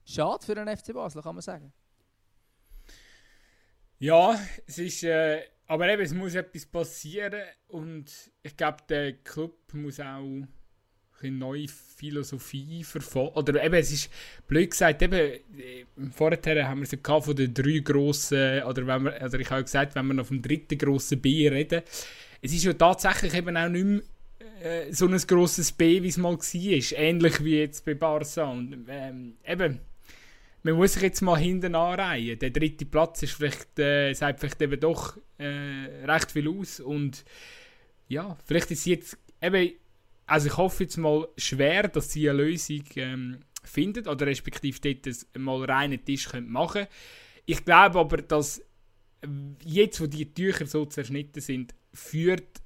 schade 0.06 0.44
für 0.44 0.56
den 0.56 0.76
FC 0.76 0.92
Basel, 0.94 1.22
kann 1.22 1.36
man 1.36 1.42
sagen. 1.44 1.72
Ja, 4.00 4.40
es 4.66 4.78
ist, 4.80 5.04
äh, 5.04 5.44
aber 5.70 5.88
eben, 5.88 6.02
es 6.02 6.16
muss 6.16 6.34
etwas 6.34 6.66
passieren 6.66 7.44
und 7.68 8.06
ich 8.42 8.58
glaube, 8.58 8.78
der 8.90 9.14
Club 9.14 9.54
muss 9.74 10.00
auch 10.00 10.42
eine 11.22 11.32
neue 11.32 11.68
Philosophie 11.68 12.84
verfolgen. 12.84 13.36
Oder 13.36 13.64
eben, 13.64 13.76
es 13.76 13.92
ist 13.92 14.12
blöd 14.48 14.72
gesagt, 14.72 15.04
eben, 15.04 15.14
äh, 15.14 15.86
vorher 16.12 16.68
haben 16.68 16.80
wir 16.80 16.86
es 16.86 16.92
ja 16.92 17.22
von 17.22 17.36
den 17.36 17.54
drei 17.54 17.80
grossen, 17.80 18.64
oder, 18.64 18.88
wenn 18.88 19.04
wir, 19.04 19.22
oder 19.24 19.40
ich 19.40 19.52
habe 19.52 19.64
gesagt, 19.64 19.94
wenn 19.94 20.08
wir 20.08 20.16
noch 20.16 20.26
vom 20.26 20.42
dritten 20.42 20.76
grossen 20.76 21.22
B 21.22 21.48
reden, 21.48 21.84
es 22.42 22.52
ist 22.52 22.64
ja 22.64 22.74
tatsächlich 22.74 23.36
eben 23.36 23.56
auch 23.56 23.70
nicht 23.70 23.86
mehr 23.86 24.02
äh, 24.64 24.92
so 24.92 25.06
ein 25.06 25.18
grosses 25.18 25.72
B, 25.72 26.02
wie 26.02 26.08
es 26.08 26.18
mal 26.18 26.36
war. 26.36 27.00
Ähnlich 27.00 27.44
wie 27.44 27.60
jetzt 27.60 27.86
bei 27.86 27.94
Barca. 27.94 28.46
Und 28.46 28.88
ähm, 28.90 29.38
eben, 29.46 29.82
man 30.64 30.76
muss 30.76 30.94
sich 30.94 31.04
jetzt 31.04 31.22
mal 31.22 31.38
hinten 31.38 31.76
anreihen. 31.76 32.40
Der 32.40 32.50
dritte 32.50 32.86
Platz 32.86 33.24
ist 33.24 33.34
vielleicht, 33.34 33.80
äh, 33.80 34.14
sagt 34.14 34.40
vielleicht 34.40 34.62
eben 34.62 34.80
doch 34.80 35.18
äh, 35.38 36.06
recht 36.06 36.32
viel 36.32 36.50
aus. 36.50 36.80
Und 36.80 37.24
ja, 38.08 38.38
vielleicht 38.46 38.72
ist 38.72 38.80
es 38.80 38.86
jetzt 38.86 39.18
eben, 39.42 39.72
also 40.26 40.48
ich 40.48 40.58
hoffe 40.58 40.84
jetzt 40.84 40.98
mal 40.98 41.28
schwer, 41.38 41.88
dass 41.88 42.12
sie 42.12 42.30
eine 42.30 42.44
Lösung 42.44 42.84
ähm, 42.96 43.40
findet 43.64 44.08
oder 44.08 44.26
respektive 44.28 44.80
dort 44.80 45.38
mal 45.38 45.64
reinen 45.64 46.04
Tisch 46.04 46.30
können 46.30 46.50
machen 46.50 46.88
Ich 47.46 47.64
glaube 47.64 48.00
aber, 48.00 48.18
dass 48.18 48.62
jetzt, 49.66 50.02
wo 50.02 50.08
die 50.08 50.34
Tücher 50.34 50.66
so 50.66 50.86
zerschnitten 50.86 51.42
sind, 51.42 51.74
führt 51.94 52.62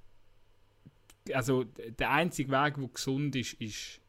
also 1.31 1.63
der 1.63 2.11
einzige 2.11 2.51
Weg, 2.51 2.75
der 2.75 2.87
gesund 2.89 3.33
ist, 3.37 3.53
ist, 3.53 4.01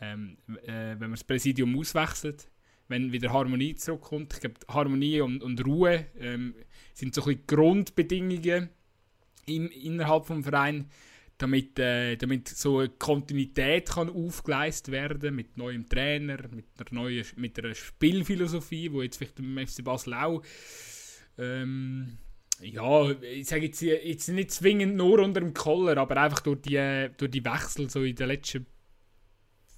ähm, 0.00 0.36
äh, 0.64 0.90
wenn 0.98 0.98
man 0.98 1.12
das 1.12 1.22
Präsidium 1.22 1.78
auswechselt 1.78 2.48
wenn 2.88 3.12
wieder 3.12 3.32
Harmonie 3.32 3.74
zurückkommt. 3.74 4.34
Ich 4.34 4.40
glaube, 4.40 4.56
Harmonie 4.68 5.20
und, 5.20 5.42
und 5.42 5.64
Ruhe 5.64 6.06
ähm, 6.18 6.54
sind 6.92 7.14
so 7.14 7.22
ein 7.22 7.26
bisschen 7.26 7.46
Grundbedingungen 7.46 8.68
im, 9.46 9.70
innerhalb 9.70 10.26
des 10.26 10.44
Vereins, 10.44 10.86
damit, 11.38 11.78
äh, 11.78 12.16
damit 12.16 12.48
so 12.48 12.78
eine 12.78 12.88
Kontinuität 12.90 13.90
kann 13.90 14.08
aufgeleistet 14.08 14.92
werden 14.92 15.34
mit 15.34 15.56
neuem 15.56 15.88
Trainer, 15.88 16.38
mit 16.50 16.66
einer 16.78 17.02
neuen 17.02 17.24
mit 17.36 17.58
einer 17.58 17.74
Spielphilosophie, 17.74 18.92
wo 18.92 19.02
jetzt 19.02 19.16
vielleicht 19.16 19.38
im 19.40 19.66
FC 19.66 19.82
Basel 19.82 20.14
auch 20.14 20.42
ähm, 21.38 22.18
ja, 22.60 23.10
ich 23.10 23.48
sage 23.48 23.66
jetzt, 23.66 23.82
jetzt 23.82 24.28
nicht 24.28 24.52
zwingend 24.52 24.96
nur 24.96 25.18
unter 25.18 25.40
dem 25.40 25.54
Koller, 25.54 25.96
aber 25.96 26.16
einfach 26.16 26.40
durch 26.40 26.62
die, 26.62 27.08
durch 27.16 27.30
die 27.30 27.44
Wechsel 27.44 27.90
so 27.90 28.02
in 28.02 28.14
den 28.14 28.28
letzten 28.28 28.66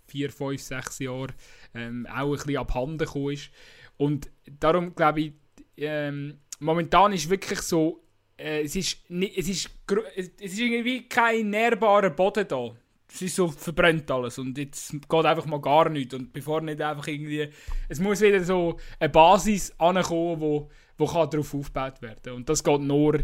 vier, 0.06 0.30
fünf, 0.30 0.60
sechs 0.60 0.98
Jahren 0.98 1.32
ähm, 1.74 2.06
auch 2.10 2.26
ein 2.26 2.32
bisschen 2.32 2.56
abhanden 2.56 2.98
gekommen 2.98 3.32
ist. 3.32 3.50
Und 3.96 4.30
darum 4.60 4.94
glaube 4.94 5.20
ich, 5.20 5.32
ähm, 5.76 6.38
momentan 6.58 7.12
ist 7.12 7.28
wirklich 7.28 7.60
so, 7.60 8.02
äh, 8.36 8.62
es, 8.62 8.76
ist 8.76 8.98
es, 9.08 9.48
ist, 9.48 9.70
es 10.16 10.30
ist 10.38 10.58
irgendwie 10.58 11.08
kein 11.08 11.50
nährbarer 11.50 12.10
Boden 12.10 12.46
da. 12.48 12.70
Es 13.08 13.22
ist 13.22 13.36
so 13.36 13.48
verbrennt 13.48 14.10
alles 14.10 14.38
und 14.38 14.58
jetzt 14.58 14.90
geht 14.90 15.24
einfach 15.24 15.46
mal 15.46 15.60
gar 15.60 15.88
nichts. 15.88 16.14
Und 16.14 16.32
bevor 16.32 16.60
nicht 16.60 16.80
einfach 16.80 17.06
irgendwie, 17.06 17.48
es 17.88 18.00
muss 18.00 18.20
wieder 18.20 18.42
so 18.42 18.78
eine 18.98 19.08
Basis 19.08 19.72
ankommen, 19.78 20.40
wo, 20.40 20.70
wo 20.98 21.06
kann 21.06 21.30
darauf 21.30 21.54
aufgebaut 21.54 22.02
werden. 22.02 22.34
Und 22.34 22.48
das 22.48 22.64
geht 22.64 22.80
nur, 22.80 23.20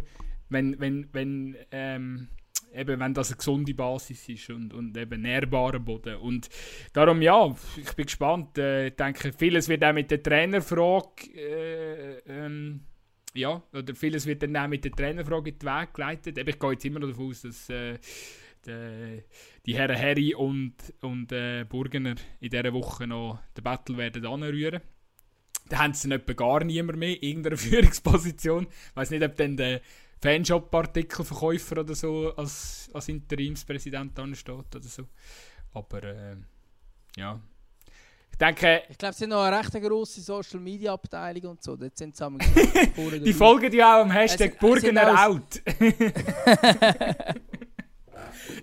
wenn, 0.49 0.79
wenn, 0.79 1.09
wenn 1.13 1.57
ähm, 1.73 2.29
eben, 2.75 3.01
wenn 3.01 3.15
das 3.15 3.31
eine 3.31 3.37
gesunde 3.37 3.75
Basis 3.75 4.29
ist 4.29 4.51
und, 4.51 4.73
und 4.73 4.97
eben 4.97 5.23
nährbarer 5.23 5.79
Boden. 5.79 6.17
Und 6.17 6.49
darum, 6.93 7.23
ja, 7.23 7.55
ich 7.77 7.93
bin 7.95 8.07
gespannt. 8.07 8.59
Äh, 8.59 8.89
ich 8.89 8.97
denke, 8.97 9.33
vieles 9.33 9.69
wird 9.69 9.85
auch 9.85 9.93
mit 9.93 10.11
der 10.11 10.23
Trainerfrage, 10.23 11.33
äh, 11.35 12.19
ähm, 12.27 12.81
ja, 13.35 13.63
oder 13.73 13.95
vieles 13.95 14.27
wird 14.27 14.43
dann 14.43 14.57
auch 14.57 14.69
mit 14.69 14.85
der 14.85 14.93
Trainerfrage 14.93 15.51
in 15.51 15.59
den 15.59 15.69
Weg 15.69 15.95
geleitet. 15.95 16.39
Eben, 16.39 16.51
ich 16.51 16.59
gehe 16.59 16.73
jetzt 16.73 16.85
immer 16.85 17.01
noch 17.01 17.09
davon 17.09 17.29
aus, 17.31 17.43
dass 17.43 17.69
äh, 17.71 17.99
die, 18.67 19.23
die 19.67 19.75
Herren 19.75 19.99
Harry 19.99 20.35
und, 20.35 20.75
und 21.01 21.33
äh, 21.33 21.65
Burgener 21.65 22.15
in 22.41 22.51
dieser 22.51 22.73
Woche 22.73 23.07
noch 23.07 23.41
den 23.57 23.65
Battle 23.65 23.97
werden 23.97 24.27
anrühren. 24.27 24.81
Da 25.69 25.79
haben 25.79 25.95
sie 25.95 26.09
dann 26.09 26.37
gar 26.37 26.65
niemand 26.65 26.99
mehr 26.99 27.17
in 27.17 27.29
irgendeiner 27.29 27.57
Führungsposition. 27.59 28.67
Ich 28.67 28.97
weiß 28.97 29.11
nicht, 29.11 29.23
ob 29.23 29.37
dann 29.37 29.57
der 29.57 29.81
Fanshop-Artikelverkäufer 30.23 31.81
oder 31.81 31.95
so 31.95 32.33
als, 32.37 32.89
als 32.93 33.09
Interimspräsident 33.09 34.19
ansteht 34.19 34.75
oder 34.75 34.83
so. 34.83 35.09
Aber 35.75 36.03
äh, 36.05 36.37
ja. 37.17 37.41
Ich 38.31 38.39
denke. 38.39 38.83
Ich 38.89 38.97
glaube, 38.97 39.15
sie 39.15 39.25
haben 39.25 39.31
noch 39.31 39.43
eine 39.43 39.59
recht 39.59 39.73
grosse 39.73 40.21
Social 40.21 40.61
Media 40.61 40.93
Abteilung 40.95 41.51
und 41.53 41.63
so. 41.63 41.77
Dort 41.77 41.99
sind 41.99 42.17
sie 42.17 42.39
Die 43.21 43.33
folgen 43.33 43.73
ja 43.73 43.97
auch 43.97 44.03
am 44.03 44.11
Hashtag 44.11 44.53
also, 44.55 44.67
Burgener 44.67 45.27
Out. 45.27 45.61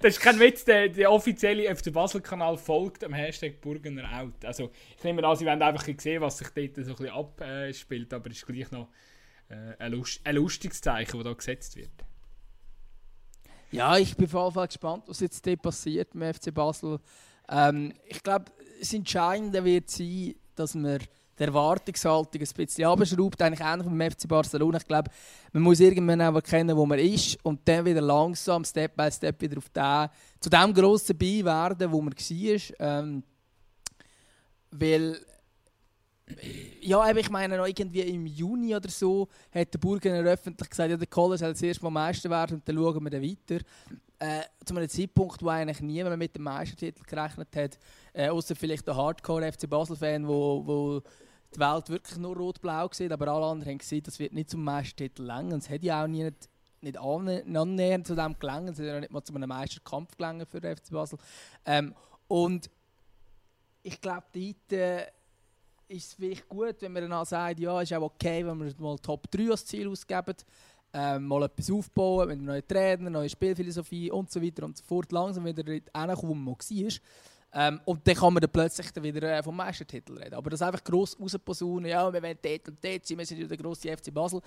das 0.02 0.16
ist 0.16 0.22
kein 0.22 0.40
Witz, 0.40 0.64
der, 0.66 0.90
der 0.90 1.12
offizielle 1.12 1.76
FC 1.76 1.94
Basel-Kanal 1.94 2.58
folgt 2.58 3.04
am 3.04 3.14
Hashtag 3.14 3.62
Burgener 3.62 4.10
Out. 4.20 4.46
Also, 4.46 4.72
ich 4.98 5.04
nehme 5.04 5.24
an, 5.28 5.36
sie 5.36 5.46
wollen 5.46 5.62
einfach 5.62 5.88
sehen, 5.98 6.22
was 6.22 6.38
sich 6.38 6.48
dort 6.50 6.76
so 6.76 6.82
ein 6.82 6.88
bisschen 6.88 7.10
abspielt, 7.10 8.14
aber 8.14 8.32
es 8.32 8.38
ist 8.38 8.48
gleich 8.48 8.72
noch 8.72 8.88
äh, 9.50 9.76
ein, 9.80 9.92
Lust, 9.92 10.22
ein 10.24 10.36
lustiges 10.36 10.82
Zeichen, 10.82 11.18
das 11.18 11.24
da 11.24 11.34
gesetzt 11.34 11.76
wird. 11.76 11.92
Ja, 13.72 13.98
ich 13.98 14.16
bin 14.16 14.28
vor 14.28 14.56
allem 14.56 14.68
gespannt, 14.68 15.04
was 15.08 15.20
jetzt 15.20 15.46
dort 15.46 15.62
passiert 15.62 16.16
im 16.16 16.34
FC 16.34 16.54
Basel. 16.54 17.00
Ähm, 17.50 17.94
ich 18.06 18.24
glaube, 18.24 18.46
das 18.80 18.94
Entscheidende 18.94 19.64
wird 19.64 19.90
sein, 19.90 20.36
dass 20.56 20.74
man 20.74 21.00
die 21.40 21.44
Erwartungshaltung 21.44 22.42
ein 22.42 22.48
bisschen 22.48 22.86
abschraubt, 22.86 23.42
eigentlich 23.42 23.66
ähnlich 23.66 23.86
wie 23.88 23.98
beim 23.98 24.12
FC 24.12 24.28
Barcelona. 24.28 24.78
Ich 24.78 24.88
glaube, 24.88 25.10
man 25.54 25.64
muss 25.64 25.80
irgendwann 25.80 26.22
auch 26.22 26.36
erkennen, 26.36 26.76
wo 26.76 26.86
man 26.86 27.00
ist 27.00 27.38
und 27.44 27.68
dann 27.68 27.86
wieder 27.86 28.02
langsam, 28.02 28.64
Step 28.66 28.96
by 28.96 29.12
Step, 29.12 29.40
wieder 29.42 29.58
auf 29.58 29.70
den, 29.70 30.10
zu 30.40 30.50
dem 30.50 30.74
grossen 30.74 31.18
Bein 31.18 31.46
werden, 31.46 31.92
wo 31.92 32.02
man 32.02 32.14
war. 32.14 32.60
Ähm, 32.80 33.24
weil 34.72 35.20
ja, 36.82 37.02
aber 37.02 37.20
ich 37.20 37.30
meine, 37.30 37.56
irgendwie 37.56 38.02
im 38.02 38.26
Juni 38.26 38.76
oder 38.76 38.90
so 38.90 39.28
hat 39.54 39.74
der 39.74 39.80
Burgener 39.80 40.30
öffentlich 40.30 40.70
gesagt, 40.70 40.90
ja, 40.90 40.98
der 40.98 41.08
Kohler 41.08 41.38
soll 41.38 41.54
das 41.54 41.62
erste 41.62 41.84
Mal 41.84 41.90
Meister 41.90 42.30
werden 42.30 42.58
und 42.58 42.68
dann 42.68 42.76
schauen 42.76 43.04
wir 43.04 43.10
dann 43.10 43.24
weiter. 43.24 43.64
Äh, 44.20 44.42
zu 44.66 44.76
einem 44.76 44.90
Zeitpunkt, 44.90 45.42
wo 45.42 45.48
eigentlich 45.48 45.80
niemand 45.80 46.18
mit 46.18 46.36
dem 46.36 46.44
Meistertitel 46.44 47.04
gerechnet 47.04 47.56
hat, 47.56 47.80
äh, 48.14 48.30
außer 48.30 48.56
vielleicht 48.56 48.86
der 48.86 48.96
Hardcore-FC 48.96 49.70
Basel-Fan, 49.70 50.28
wo, 50.28 50.62
wo 50.66 51.02
die 51.56 51.60
Welt 51.60 51.90
wirklich 51.90 52.18
nur 52.18 52.36
rot-blau 52.36 52.90
sieht, 52.92 53.12
aber 53.12 53.30
alle 53.30 53.46
anderen 53.46 53.72
haben 53.72 53.78
gesehen, 53.78 54.04
das 54.04 54.20
wird 54.20 54.34
nicht 54.34 54.50
zum 54.50 54.64
Meistertitel 54.64 55.24
länger. 55.24 55.56
Es 55.56 55.70
hätte 55.70 55.86
ja 55.86 56.04
auch 56.04 56.08
nie 56.08 56.24
nicht, 56.24 56.50
nicht 56.82 56.98
annähernd 56.98 58.06
zu 58.06 58.16
dem 58.16 58.38
gelangen, 58.38 58.74
es 58.74 58.80
hat 58.80 58.86
ja 58.86 59.00
nicht 59.00 59.12
mal 59.12 59.24
zu 59.24 59.34
einem 59.34 59.50
Meisterkampf 59.50 60.16
gelangen 60.18 60.46
für 60.46 60.60
den 60.60 60.76
FC 60.76 60.92
Basel. 60.92 61.18
Ähm, 61.66 61.96
und 62.28 62.70
ich 63.84 64.00
glaube, 64.02 64.26
dort... 64.34 64.74
Äh, 64.74 65.06
ist 65.90 66.08
es 66.08 66.14
vielleicht 66.14 66.48
gut, 66.48 66.76
wenn 66.82 66.94
man 66.94 67.10
dann 67.10 67.26
sagt, 67.26 67.60
ja, 67.60 67.82
ist 67.82 67.94
auch 67.94 68.04
okay, 68.04 68.46
wenn 68.46 68.58
wir 68.60 68.74
mal 68.78 68.98
Top 69.00 69.30
3 69.32 69.50
als 69.52 69.66
Ziel 69.66 69.90
ausgeben, 69.90 70.36
ähm, 70.94 71.28
mal 71.28 71.44
etwas 71.44 71.70
aufbauen 71.72 72.28
mit 72.28 72.42
neuen 72.42 72.68
Trainer, 72.68 73.10
neue 73.10 73.30
Spielphilosophie 73.30 74.12
und 74.12 74.32
so 74.32 74.42
weiter 74.42 74.66
und 74.66 74.78
so 74.78 74.84
fort, 74.84 75.12
langsam 75.12 75.46
wieder 75.46 75.64
hinkommen, 75.64 76.18
wo 76.22 76.34
man 76.34 76.56
war. 76.56 76.94
Ähm, 77.52 77.82
und 77.86 78.08
dann 78.08 78.16
kann 78.16 78.34
man 78.34 78.42
dann 78.42 78.52
plötzlich 78.52 78.92
dann 78.92 79.04
wieder 79.04 79.38
äh, 79.38 79.42
vom 79.42 79.56
Meistertitel 79.56 80.18
reden. 80.18 80.36
Aber 80.36 80.52
das 80.52 80.62
einfach 80.62 80.84
gross 80.84 81.20
rausposaunen, 81.20 81.90
ja, 81.90 82.12
wir 82.14 82.22
wollen 82.22 82.38
dort 82.42 82.68
und 82.70 82.84
dort 82.84 83.06
sein, 83.06 83.18
wir 83.18 83.26
sind 83.26 83.40
ja 83.40 83.48
der 83.48 83.58
grosse 83.58 83.96
FC 83.96 84.14
Basel. 84.14 84.42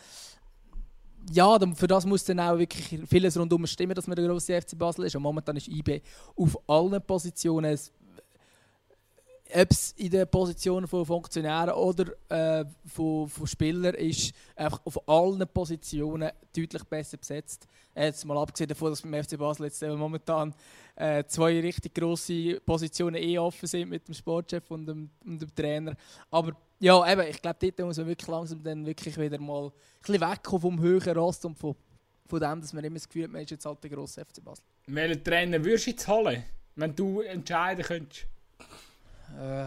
Ja, 1.30 1.57
für 1.74 1.86
das 1.86 2.05
muss 2.05 2.24
dann 2.24 2.40
auch 2.40 2.59
wirklich 2.59 3.01
vieles 3.09 3.36
rundum 3.36 3.66
stimmen, 3.66 3.95
dass 3.95 4.07
man 4.07 4.16
der 4.16 4.26
grosse 4.26 4.61
FC 4.61 4.76
Basel 4.76 5.05
ist. 5.05 5.16
Und 5.16 5.22
momentan 5.22 5.57
ist 5.57 5.68
IB 5.68 6.03
auf 6.36 6.59
allen 6.68 7.01
Positionen 7.03 7.78
ob 9.55 9.70
es 9.70 9.92
in 9.92 10.11
den 10.11 10.26
Positionen 10.28 10.86
von 10.86 11.05
Funktionären 11.05 11.74
oder 11.74 12.12
äh, 12.28 12.64
von, 12.86 13.28
von 13.28 13.46
Spielern 13.46 13.94
ist, 13.94 14.34
einfach 14.57 14.80
auf 14.84 15.09
allen 15.09 15.46
Positionen 15.48 16.30
deutlich 16.55 16.84
besser 16.84 17.16
besetzt. 17.16 17.66
Jetzt 17.94 18.24
mal 18.24 18.38
abgesehen 18.38 18.68
davon, 18.68 18.90
dass 18.90 19.03
beim 19.03 19.22
FC 19.22 19.38
Basel 19.38 19.66
jetzt 19.66 19.82
äh, 19.82 19.90
momentan 19.94 20.55
äh, 20.96 21.24
zwei 21.24 21.61
richtig 21.61 21.94
grosse 21.94 22.61
Positionen 22.61 23.16
eh 23.16 23.38
offen 23.38 23.66
sind 23.66 23.90
mit 23.90 24.07
dem 24.09 24.14
Sportchef 24.14 24.70
und 24.70 24.86
dem, 24.86 25.11
und 25.24 25.40
dem 25.40 25.55
Trainer. 25.55 25.94
Aber 26.30 26.53
ja, 26.78 27.12
eben, 27.12 27.28
ich 27.28 27.40
glaube, 27.40 27.59
dort 27.61 27.86
muss 27.86 27.98
man 27.98 28.07
wirklich 28.07 28.28
langsam 28.28 28.62
dann 28.62 28.86
wirklich 28.86 29.16
wieder 29.18 29.38
mal 29.38 29.66
ein 29.66 29.72
bisschen 30.03 30.20
wegkommen 30.20 30.61
vom 30.61 30.80
höheren 30.80 31.16
Rost 31.16 31.44
und 31.44 31.59
von, 31.59 31.76
von 32.26 32.40
dem, 32.40 32.61
dass 32.61 32.72
man 32.72 32.84
immer 32.84 32.96
das 32.96 33.09
Gefühl 33.09 33.24
hat, 33.24 33.30
man 33.30 33.42
ist 33.42 33.50
jetzt 33.50 33.66
halt 33.66 33.82
der 33.82 33.90
grosse 33.90 34.24
FC 34.24 34.42
Basel. 34.42 34.64
Welchen 34.86 35.22
Trainer 35.22 35.62
würdest 35.64 35.86
du 35.86 35.90
jetzt 35.90 36.09
holen, 36.09 36.42
wenn 36.76 36.94
du 36.96 37.20
entscheiden 37.20 37.84
könntest? 37.84 38.26
Äh, 39.39 39.66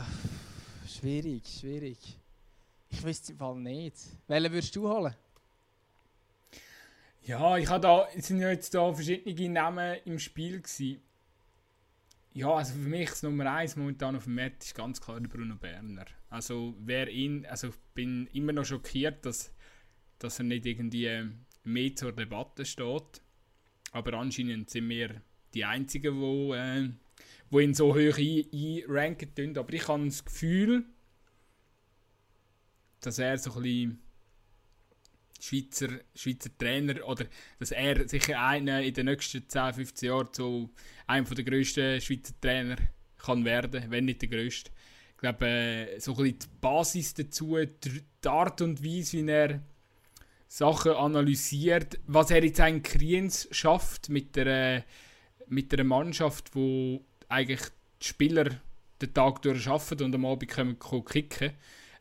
schwierig, 0.87 1.43
schwierig. 1.47 1.97
Ich 2.89 3.03
wüsste 3.03 3.31
im 3.31 3.37
Fall 3.37 3.55
nicht. 3.55 3.95
Welchen 4.27 4.51
würdest 4.51 4.75
du 4.75 4.87
holen? 4.87 5.15
Ja, 7.23 7.57
ich 7.57 7.67
habe 7.67 7.81
da, 7.81 8.07
es 8.15 8.27
sind 8.27 8.39
ja 8.39 8.49
jetzt 8.49 8.73
da 8.75 8.93
verschiedene 8.93 9.49
Namen 9.49 9.97
im 10.05 10.19
Spiel 10.19 10.61
gewesen. 10.61 11.01
Ja, 12.33 12.53
also 12.53 12.73
für 12.73 12.89
mich 12.89 13.09
das 13.09 13.23
Nummer 13.23 13.51
1 13.51 13.77
momentan 13.77 14.15
auf 14.15 14.25
dem 14.25 14.35
Markt 14.35 14.63
ist 14.63 14.75
ganz 14.75 15.01
klar 15.01 15.19
der 15.19 15.29
Bruno 15.29 15.55
Berner. 15.55 16.05
Also 16.29 16.75
wer 16.79 17.09
ihn, 17.09 17.45
also 17.45 17.69
ich 17.69 17.75
bin 17.93 18.27
immer 18.27 18.51
noch 18.51 18.65
schockiert, 18.65 19.25
dass, 19.25 19.53
dass 20.19 20.39
er 20.39 20.45
nicht 20.45 20.65
irgendwie 20.65 21.29
mehr 21.63 21.95
zur 21.95 22.11
Debatte 22.11 22.65
steht. 22.65 23.21
Aber 23.91 24.13
anscheinend 24.13 24.69
sind 24.69 24.89
wir 24.89 25.21
die 25.53 25.65
Einzigen, 25.65 26.19
die, 26.19 26.51
äh, 26.51 26.89
die 27.51 27.61
ihn 27.61 27.73
so 27.73 27.93
hoch 27.93 28.17
einranken 28.17 29.31
ein 29.37 29.57
Aber 29.57 29.73
ich 29.73 29.87
habe 29.87 30.05
das 30.05 30.25
Gefühl, 30.25 30.85
dass 33.01 33.19
er 33.19 33.37
so 33.37 33.53
ein 33.53 33.61
bisschen 33.61 33.99
Schweizer, 35.39 35.89
Schweizer 36.15 36.49
Trainer 36.57 37.05
oder 37.07 37.25
dass 37.59 37.71
er 37.71 38.07
sicher 38.07 38.41
einer 38.41 38.81
in 38.81 38.93
den 38.93 39.05
nächsten 39.05 39.47
10, 39.47 39.73
15 39.73 40.09
Jahren 40.09 40.33
zu 40.33 40.73
einem 41.05 41.25
der 41.25 41.43
grössten 41.43 42.01
Schweizer 42.01 42.33
Trainer 42.41 42.77
kann 43.17 43.45
werden, 43.45 43.85
wenn 43.89 44.05
nicht 44.05 44.21
der 44.21 44.29
grösste. 44.29 44.71
Ich 45.11 45.17
glaube, 45.17 45.47
äh, 45.47 45.99
so 45.99 46.11
ein 46.13 46.17
bisschen 46.17 46.39
die 46.39 46.47
Basis 46.61 47.13
dazu, 47.13 47.57
die 47.57 48.27
Art 48.27 48.61
und 48.61 48.83
Weise, 48.83 49.17
wie 49.17 49.29
er 49.29 49.61
Sachen 50.47 50.93
analysiert, 50.93 51.99
was 52.05 52.31
er 52.31 52.43
jetzt 52.43 52.59
in 52.59 52.83
Kriens 52.83 53.47
schafft 53.51 54.09
mit 54.09 54.35
der, 54.35 54.83
mit 55.47 55.71
der 55.71 55.83
Mannschaft, 55.83 56.55
wo 56.55 57.03
eigentlich 57.29 57.61
die 58.01 58.07
Spieler 58.07 58.49
den 59.01 59.13
Tag 59.13 59.41
durch 59.41 59.67
arbeiten 59.67 60.03
und 60.03 60.15
am 60.15 60.25
Abend 60.25 60.49
können 60.49 60.77
kicken 60.79 61.51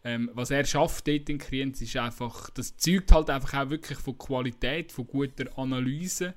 ähm, 0.05 0.31
was 0.35 0.51
er 0.51 0.65
schafft 0.67 1.09
dort 1.09 1.31
in 1.31 1.39
Kriens 1.39 1.81
ist 1.81 1.97
einfach, 1.97 2.51
das 2.51 2.77
zeugt 2.77 3.11
halt 3.11 3.31
einfach 3.31 3.55
auch 3.55 3.71
wirklich 3.71 3.99
von 3.99 4.19
Qualität, 4.19 4.93
von 4.93 5.07
guter 5.07 5.47
Analyse. 5.59 6.35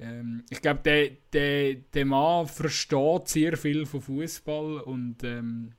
Ähm, 0.00 0.44
ich 0.50 0.60
glaube, 0.60 0.80
der, 0.84 1.10
der, 1.32 1.74
der 1.74 2.04
Mann 2.04 2.48
versteht 2.48 3.28
sehr 3.28 3.56
viel 3.56 3.86
von 3.86 4.00
Fußball 4.00 4.80
und 4.80 5.22
ähm, 5.22 5.72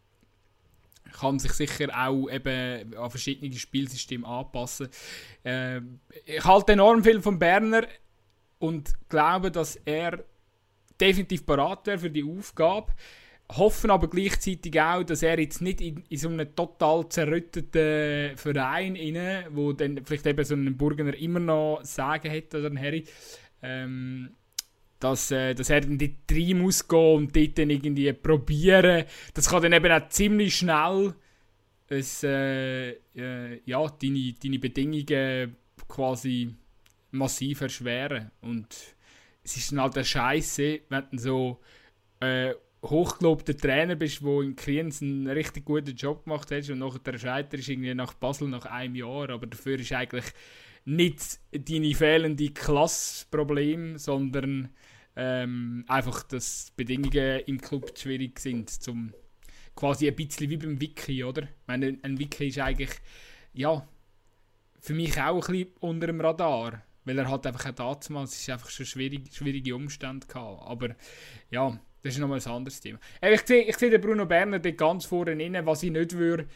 kann 1.12 1.38
sich 1.38 1.52
sicher 1.52 1.90
auch 1.94 2.30
eben 2.30 2.96
an 2.96 3.10
verschiedene 3.10 3.54
Spielsysteme 3.54 4.26
anpassen. 4.26 4.88
Äh, 5.44 5.82
ich 6.26 6.46
halte 6.46 6.72
enorm 6.72 7.04
viel 7.04 7.22
von 7.22 7.38
Berner 7.38 7.88
und 8.60 8.94
glaube, 9.10 9.52
dass 9.52 9.76
er 9.76 10.24
definitiv 11.02 11.46
parat 11.46 11.88
wäre 11.88 12.00
für 12.00 12.10
die 12.10 12.24
Aufgabe. 12.24 12.94
Hoffen 13.50 13.92
aber 13.92 14.10
gleichzeitig 14.10 14.80
auch, 14.80 15.04
dass 15.04 15.24
er 15.24 15.38
jetzt 15.40 15.62
nicht 15.62 15.82
in, 15.82 16.04
in 16.08 16.18
so 16.18 16.30
einem 16.30 16.56
total 16.56 17.10
zerrütteten 17.10 18.38
Verein 18.38 18.96
inne, 18.96 19.48
wo 19.52 19.74
dann 19.74 20.06
vielleicht 20.06 20.26
eben 20.26 20.46
so 20.46 20.56
ein 20.56 20.78
Burgener 20.78 21.18
immer 21.18 21.42
noch 21.42 21.82
sagen 21.84 22.30
hätte 22.30 22.60
oder 22.60 22.70
ein 22.70 22.80
Harry, 22.80 23.04
ähm, 23.62 24.32
dass, 25.00 25.32
äh, 25.32 25.54
dass 25.54 25.70
er 25.70 25.82
dann 25.82 25.98
dort 25.98 26.32
rein 26.32 26.60
muss 26.60 26.88
gehen 26.88 27.16
und 27.16 27.36
dort 27.36 27.58
dann 27.58 27.72
irgendwie 27.72 28.14
probieren. 28.14 29.04
Das 29.34 29.50
kann 29.50 29.64
dann 29.64 29.74
eben 29.74 29.92
auch 29.92 30.08
ziemlich 30.08 30.56
schnell 30.56 31.14
es, 31.92 32.24
äh, 32.24 32.92
äh, 33.16 33.62
ja, 33.66 33.86
deine, 33.88 34.34
deine 34.42 34.60
Bedingungen 34.60 35.58
quasi 35.88 36.56
massiv 37.12 37.62
erschweren. 37.62 38.32
Und 38.42 38.96
es 39.52 39.58
ist 39.58 39.72
dann 39.72 39.82
halt 39.82 39.96
eine 39.96 40.06
Scheiße, 40.06 40.82
wenn 40.90 41.04
du 41.12 41.18
so 41.18 41.60
äh, 42.20 42.54
hochgelobter 42.84 43.56
Trainer 43.56 43.96
bist, 43.96 44.22
der 44.22 44.42
in 44.42 44.56
Kriens 44.56 45.02
einen 45.02 45.28
richtig 45.28 45.66
guten 45.66 45.96
Job 45.96 46.24
gemacht 46.24 46.52
hat 46.52 46.70
und 46.70 46.80
nachher 46.80 47.18
scheiterst 47.18 47.70
irgendwie 47.70 47.94
nach 47.94 48.14
Basel 48.14 48.48
nach 48.48 48.66
einem 48.66 48.96
Jahr, 48.96 49.30
aber 49.30 49.48
dafür 49.48 49.80
ist 49.80 49.92
eigentlich 49.92 50.26
nicht 50.86 51.40
deine 51.52 51.94
fehlende 51.94 52.50
Klassproblem, 52.50 53.98
sondern 53.98 54.70
ähm, 55.16 55.86
einfach, 55.88 56.24
dass 56.24 56.68
die 56.68 56.72
Bedingungen 56.78 57.42
im 57.46 57.62
Club 57.62 57.98
schwierig 57.98 58.40
sind, 58.40 58.70
zum 58.70 59.14
quasi 59.76 60.08
ein 60.08 60.16
bisschen 60.16 60.50
wie 60.50 60.58
beim 60.58 60.82
Wiki, 60.82 61.24
oder? 61.24 61.44
Ich 61.44 61.68
meine, 61.68 61.98
ein 62.02 62.18
Wiki 62.18 62.48
ist 62.48 62.60
eigentlich, 62.60 62.92
ja, 63.54 63.88
für 64.80 64.94
mich 64.94 65.20
auch 65.22 65.48
ein 65.48 65.54
bisschen 65.54 65.76
unter 65.80 66.08
dem 66.08 66.22
Radar, 66.22 66.84
weil 67.06 67.18
er 67.18 67.30
hat 67.30 67.46
einfach 67.48 67.66
auch 67.80 67.96
damals, 67.96 68.34
es 68.34 68.42
ist 68.42 68.50
einfach 68.50 68.70
schon 68.70 68.86
schwierig, 68.86 69.34
schwierige 69.34 69.76
Umstände 69.76 70.28
gehabt, 70.28 70.62
aber 70.64 70.96
ja, 71.50 71.80
das 72.04 72.14
ist 72.14 72.20
nochmal 72.20 72.40
ein 72.40 72.52
anderes 72.52 72.80
Thema. 72.80 73.00
Ich 73.22 73.42
sehe, 73.42 73.64
ich 73.64 73.78
sehe 73.78 73.90
den 73.90 74.02
Bruno 74.02 74.26
Berner 74.26 74.60
dort 74.60 74.78
ganz 74.78 75.06
vorne 75.06 75.32
rein, 75.32 75.66
was 75.66 75.84
ich 75.84 75.92
nicht 75.92 76.14
würde, 76.14 76.48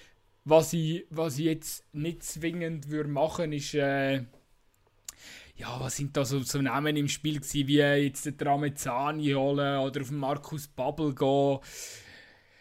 was 0.43 0.73
ich, 0.73 1.05
was 1.09 1.37
ich 1.39 1.45
jetzt 1.45 1.85
nicht 1.93 2.23
zwingend 2.23 2.89
würde 2.89 3.09
machen, 3.09 3.51
ist, 3.51 3.73
äh, 3.73 4.23
ja, 5.57 5.79
was 5.79 5.95
sind 5.95 6.17
da 6.17 6.25
so, 6.25 6.39
so 6.39 6.61
Namen 6.61 6.97
im 6.97 7.07
Spiel 7.07 7.39
gewesen, 7.39 7.67
wie 7.67 7.77
jetzt 7.77 8.25
den 8.25 8.37
Tramezzani 8.37 9.31
holen 9.31 9.79
oder 9.79 10.01
auf 10.01 10.09
den 10.09 10.17
Markus 10.17 10.67
Babbel 10.67 11.15
gehen. 11.15 11.59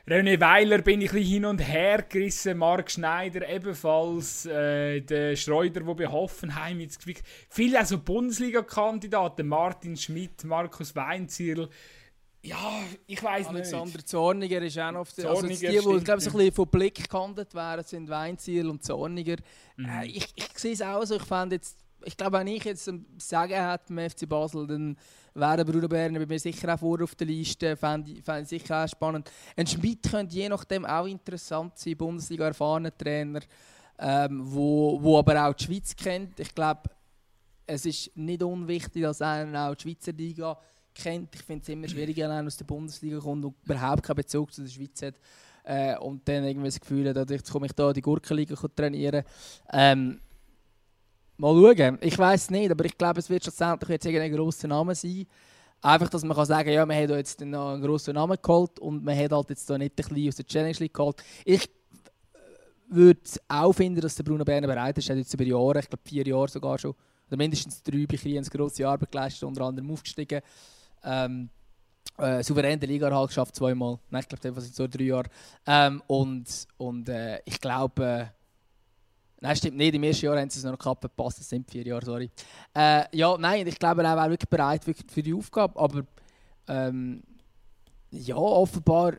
René 0.07 0.39
Weiler 0.39 0.83
bin 0.83 1.01
ich 1.01 1.15
ein 1.15 1.23
hin 1.23 1.45
und 1.47 1.61
her 1.61 2.03
gerissen, 2.03 2.59
Marc 2.59 2.91
Schneider 2.91 3.49
ebenfalls, 3.49 4.45
äh, 4.45 5.01
der 5.01 5.35
Schreuder, 5.35 5.81
der 5.81 5.95
bei 5.95 6.07
Hoffenheim 6.07 6.81
jetzt 6.81 7.01
gewickelt. 7.01 7.25
Viele 7.49 7.79
also 7.79 7.99
Bundesliga-Kandidaten, 7.99 9.49
Martin 9.49 9.97
Schmidt, 9.97 10.45
Markus 10.45 10.95
Weinzierl. 10.95 11.71
Ja, 12.43 12.83
ich 13.07 13.23
weiß 13.23 13.53
nicht. 13.53 13.73
Alexander 13.73 14.05
Zorniger 14.05 14.61
ist 14.61 14.79
auch 14.79 14.93
noch 14.93 15.01
auf 15.01 15.13
der 15.15 15.31
also 15.31 15.47
Die, 15.47 15.57
die 15.57 15.67
glaube 15.69 15.79
ich, 15.79 16.05
so 16.05 16.13
ein 16.13 16.19
bisschen 16.19 16.53
von 16.53 16.69
Blick 16.69 17.09
gehandelt 17.09 17.55
werden, 17.55 17.85
sind 17.85 18.11
Weinziel 18.11 18.69
und 18.69 18.85
Zorniger. 18.85 19.37
Mhm. 19.79 19.87
Äh, 19.87 20.07
ich, 20.09 20.29
ich 20.35 20.49
sehe 20.59 20.75
es 20.75 20.83
auch 20.83 21.03
so. 21.07 21.17
Ich 21.17 21.51
jetzt 21.51 21.79
ich 22.05 22.17
glaube, 22.17 22.39
wenn 22.39 22.47
ich 22.47 22.65
jetzt 22.65 22.89
ein 22.89 23.07
Sagen 23.19 23.55
hätte 23.55 23.93
im 23.93 24.11
FC 24.11 24.29
Basel, 24.29 24.67
dann 24.67 24.97
wäre 25.35 25.65
Bruno 25.65 25.89
Berner 25.89 26.21
bei 26.21 26.27
mir 26.27 26.39
sicher 26.39 26.75
auch 26.75 26.79
vor 26.79 27.03
auf 27.03 27.15
der 27.15 27.27
Liste. 27.27 27.77
Fände 27.77 28.13
ich, 28.13 28.49
sicher 28.49 28.85
auch 28.85 28.89
spannend. 28.89 29.31
Ein 29.57 29.67
Schmidt 29.67 30.09
könnte 30.11 30.35
je 30.35 30.49
nachdem 30.49 30.87
auch 30.87 31.07
interessant 31.07 31.79
sein, 31.79 31.97
Bundesliga 31.97 32.47
erfahrener 32.47 32.97
Trainer, 32.97 33.41
ähm, 33.99 34.41
wo, 34.45 34.99
wo 35.03 35.19
aber 35.19 35.47
auch 35.47 35.55
die 35.55 35.65
Schweiz 35.65 35.95
kennt. 35.97 36.39
Ich 36.39 36.55
glaube, 36.55 36.83
es 37.67 37.87
ist 37.87 38.17
nicht 38.17 38.43
unwichtig, 38.43 39.03
dass 39.03 39.21
er 39.21 39.69
auch 39.69 39.75
die 39.75 39.83
Schweizer 39.83 40.13
Liga 40.13 40.59
kennt. 40.95 41.35
Ich 41.35 41.43
finde 41.43 41.63
es 41.63 41.69
immer 41.69 41.89
schwierig, 41.89 42.17
wenn 42.17 42.31
er 42.31 42.47
aus 42.47 42.57
der 42.57 42.65
Bundesliga 42.65 43.19
kommt 43.19 43.45
und 43.45 43.55
überhaupt 43.65 44.03
keinen 44.03 44.17
Bezug 44.17 44.53
zu 44.53 44.63
der 44.63 44.71
Schweiz 44.71 45.03
hat. 45.03 45.15
Äh, 45.65 45.97
und 45.99 46.29
dann 46.29 46.45
irgendwie 46.45 46.69
das 46.69 46.79
Gefühl 46.79 47.09
hat, 47.09 47.31
jetzt 47.31 47.51
komme 47.51 47.67
ich 47.67 47.73
da 47.73 47.93
die 47.93 48.03
Gurkenliga 48.03 48.55
trainieren. 48.77 49.25
Ähm, 49.73 50.21
Mal 51.37 51.77
schauen. 51.77 51.99
Ich 52.01 52.19
weiß 52.19 52.51
nicht, 52.51 52.71
aber 52.71 52.85
ich 52.85 52.97
glaube, 52.97 53.21
es 53.21 53.29
wird 53.29 53.43
schlussendlich 53.43 53.89
jetzt 53.91 54.07
ein 54.07 54.33
grosser 54.33 54.69
Name 54.69 54.95
sein. 54.95 55.27
Einfach, 55.83 56.09
dass 56.09 56.25
man 56.25 56.37
kann 56.37 56.47
sagen 56.47 56.71
ja, 56.71 56.87
man 56.87 56.97
hat 56.97 57.11
jetzt 57.11 57.41
noch 57.43 57.73
einen 57.73 57.83
grossen 57.83 58.15
Namen 58.15 58.39
geholt 58.41 58.79
und 58.79 59.05
man 59.05 59.19
hat 59.19 59.33
halt 59.33 59.51
jetzt 59.51 59.69
da 59.69 59.77
nicht 59.77 59.93
ein 59.93 59.97
bisschen 59.97 60.29
aus 60.29 60.37
der 60.37 60.47
Challenge 60.47 60.77
League 60.79 60.95
geholt. 60.95 61.23
Ich 61.45 61.69
würde 62.89 63.21
auch 63.49 63.73
finden, 63.73 64.01
dass 64.01 64.15
der 64.15 64.23
Bruno 64.23 64.45
Berner 64.45 64.67
bereit 64.67 64.97
ist. 64.97 65.11
Er 65.11 65.17
hat 65.17 65.19
jetzt 65.19 65.35
über 65.35 65.45
Jahre, 65.45 65.81
ich 65.81 65.89
glaube 65.89 66.03
vier 66.09 66.27
Jahre 66.27 66.49
sogar 66.49 66.79
schon, 66.79 66.95
oder 67.27 67.37
mindestens 67.37 67.83
drei 67.83 68.07
bei 68.07 68.17
Kriens 68.17 68.51
grosse 68.51 68.87
Arbeit 68.87 69.11
geleistet, 69.11 69.43
unter 69.43 69.65
anderem 69.65 69.91
aufgestiegen. 69.91 70.41
Ähm, 71.03 71.51
äh, 72.17 72.43
souverän 72.43 72.79
der 72.79 72.89
Liga 72.89 73.11
halt 73.11 73.29
geschafft, 73.29 73.57
zweimal. 73.57 73.99
Nein, 74.09 74.23
ich 74.23 74.29
glaube, 74.29 74.55
das 74.55 74.65
sind 74.65 74.75
so 74.75 74.87
drei 74.87 75.05
Jahre. 75.05 75.29
Ähm, 75.67 76.03
und 76.07 76.47
und 76.79 77.09
äh, 77.09 77.41
ich 77.45 77.61
glaube, 77.61 78.05
äh, 78.05 78.27
Nein, 79.45 79.57
stimmt 79.57 79.77
nicht. 79.77 79.95
Im 79.95 80.03
ersten 80.03 80.25
Jahr 80.25 80.41
haben 80.41 80.49
sie 80.49 80.59
es 80.59 80.65
noch 80.65 80.79
gehabt, 80.79 81.15
passt. 81.15 81.39
Es 81.39 81.51
sind 81.51 81.71
vier 81.71 81.87
Jahre, 81.87 82.03
sorry. 82.03 82.31
Äh, 82.75 83.05
ja, 83.15 83.37
nein, 83.37 83.67
ich 83.67 83.79
glaube, 83.79 84.03
er 84.03 84.17
wäre 84.17 84.31
wirklich 84.31 84.49
bereit 84.49 84.83
für 84.83 85.23
die 85.23 85.35
Aufgabe. 85.35 85.79
Aber 85.79 86.07
ähm, 86.67 87.23
ja, 88.11 88.37
offenbar 88.37 89.19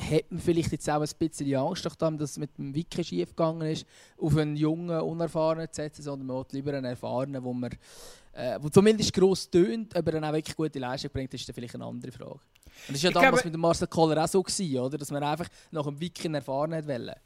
hat 0.00 0.30
man 0.30 0.40
vielleicht 0.40 0.70
jetzt 0.70 0.88
auch 0.88 1.00
ein 1.00 1.08
bisschen 1.18 1.52
Angst, 1.56 1.84
dass 1.84 2.30
es 2.30 2.38
mit 2.38 2.56
dem 2.56 2.72
Wiki 2.72 3.02
schief 3.02 3.30
gegangen 3.30 3.62
ist, 3.62 3.84
auf 4.16 4.36
einen 4.36 4.54
jungen, 4.54 5.00
unerfahrenen 5.00 5.66
zu 5.72 5.82
setzen, 5.82 6.02
sondern 6.02 6.28
man 6.28 6.36
will 6.36 6.46
lieber 6.52 6.72
einen 6.72 6.84
erfahrenen, 6.84 7.42
wo 7.42 7.52
man 7.52 7.72
äh, 8.32 8.56
wo 8.60 8.68
zumindest 8.68 9.12
gross 9.12 9.50
tönt, 9.50 9.96
aber 9.96 10.12
dann 10.12 10.24
auch 10.24 10.32
wirklich 10.32 10.54
gute 10.54 10.78
Leistung 10.78 11.10
bringt, 11.10 11.34
ist 11.34 11.48
dann 11.48 11.54
vielleicht 11.54 11.74
eine 11.74 11.84
andere 11.84 12.12
Frage. 12.12 12.38
Und 12.86 12.94
das 12.94 13.02
war 13.02 13.10
ja 13.10 13.14
damals 13.14 13.30
glaube, 13.32 13.46
mit 13.48 13.54
dem 13.54 13.60
Marcel 13.60 13.88
Koller 13.88 14.22
auch 14.22 14.28
so, 14.28 14.40
gewesen, 14.40 14.78
oder? 14.78 14.98
dass 14.98 15.10
man 15.10 15.24
einfach 15.24 15.48
nach 15.72 15.84
dem 15.84 15.98
Wiki 15.98 16.32
erfahren 16.32 16.70
wollte 16.86 17.16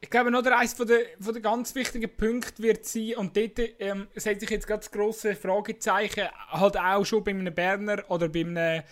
ich 0.00 0.10
glaube, 0.10 0.30
noch 0.30 0.44
eines 0.44 0.74
von 0.74 0.86
der, 0.86 1.00
von 1.20 1.32
der 1.32 1.42
ganz 1.42 1.74
wichtigen 1.74 2.08
Punkte 2.16 2.62
wird 2.62 2.86
sein, 2.86 3.14
und 3.16 3.36
dort 3.36 3.58
ähm, 3.78 4.06
setze 4.14 4.44
ich 4.44 4.50
jetzt 4.50 4.66
gerade 4.66 4.80
das 4.80 4.90
grosse 4.90 5.34
Fragezeichen, 5.34 6.28
halt 6.48 6.76
auch 6.76 7.04
schon 7.04 7.24
bei 7.24 7.32
einem 7.32 7.52
Berner 7.52 8.04
oder 8.08 8.28
bei 8.28 8.40
einem. 8.40 8.82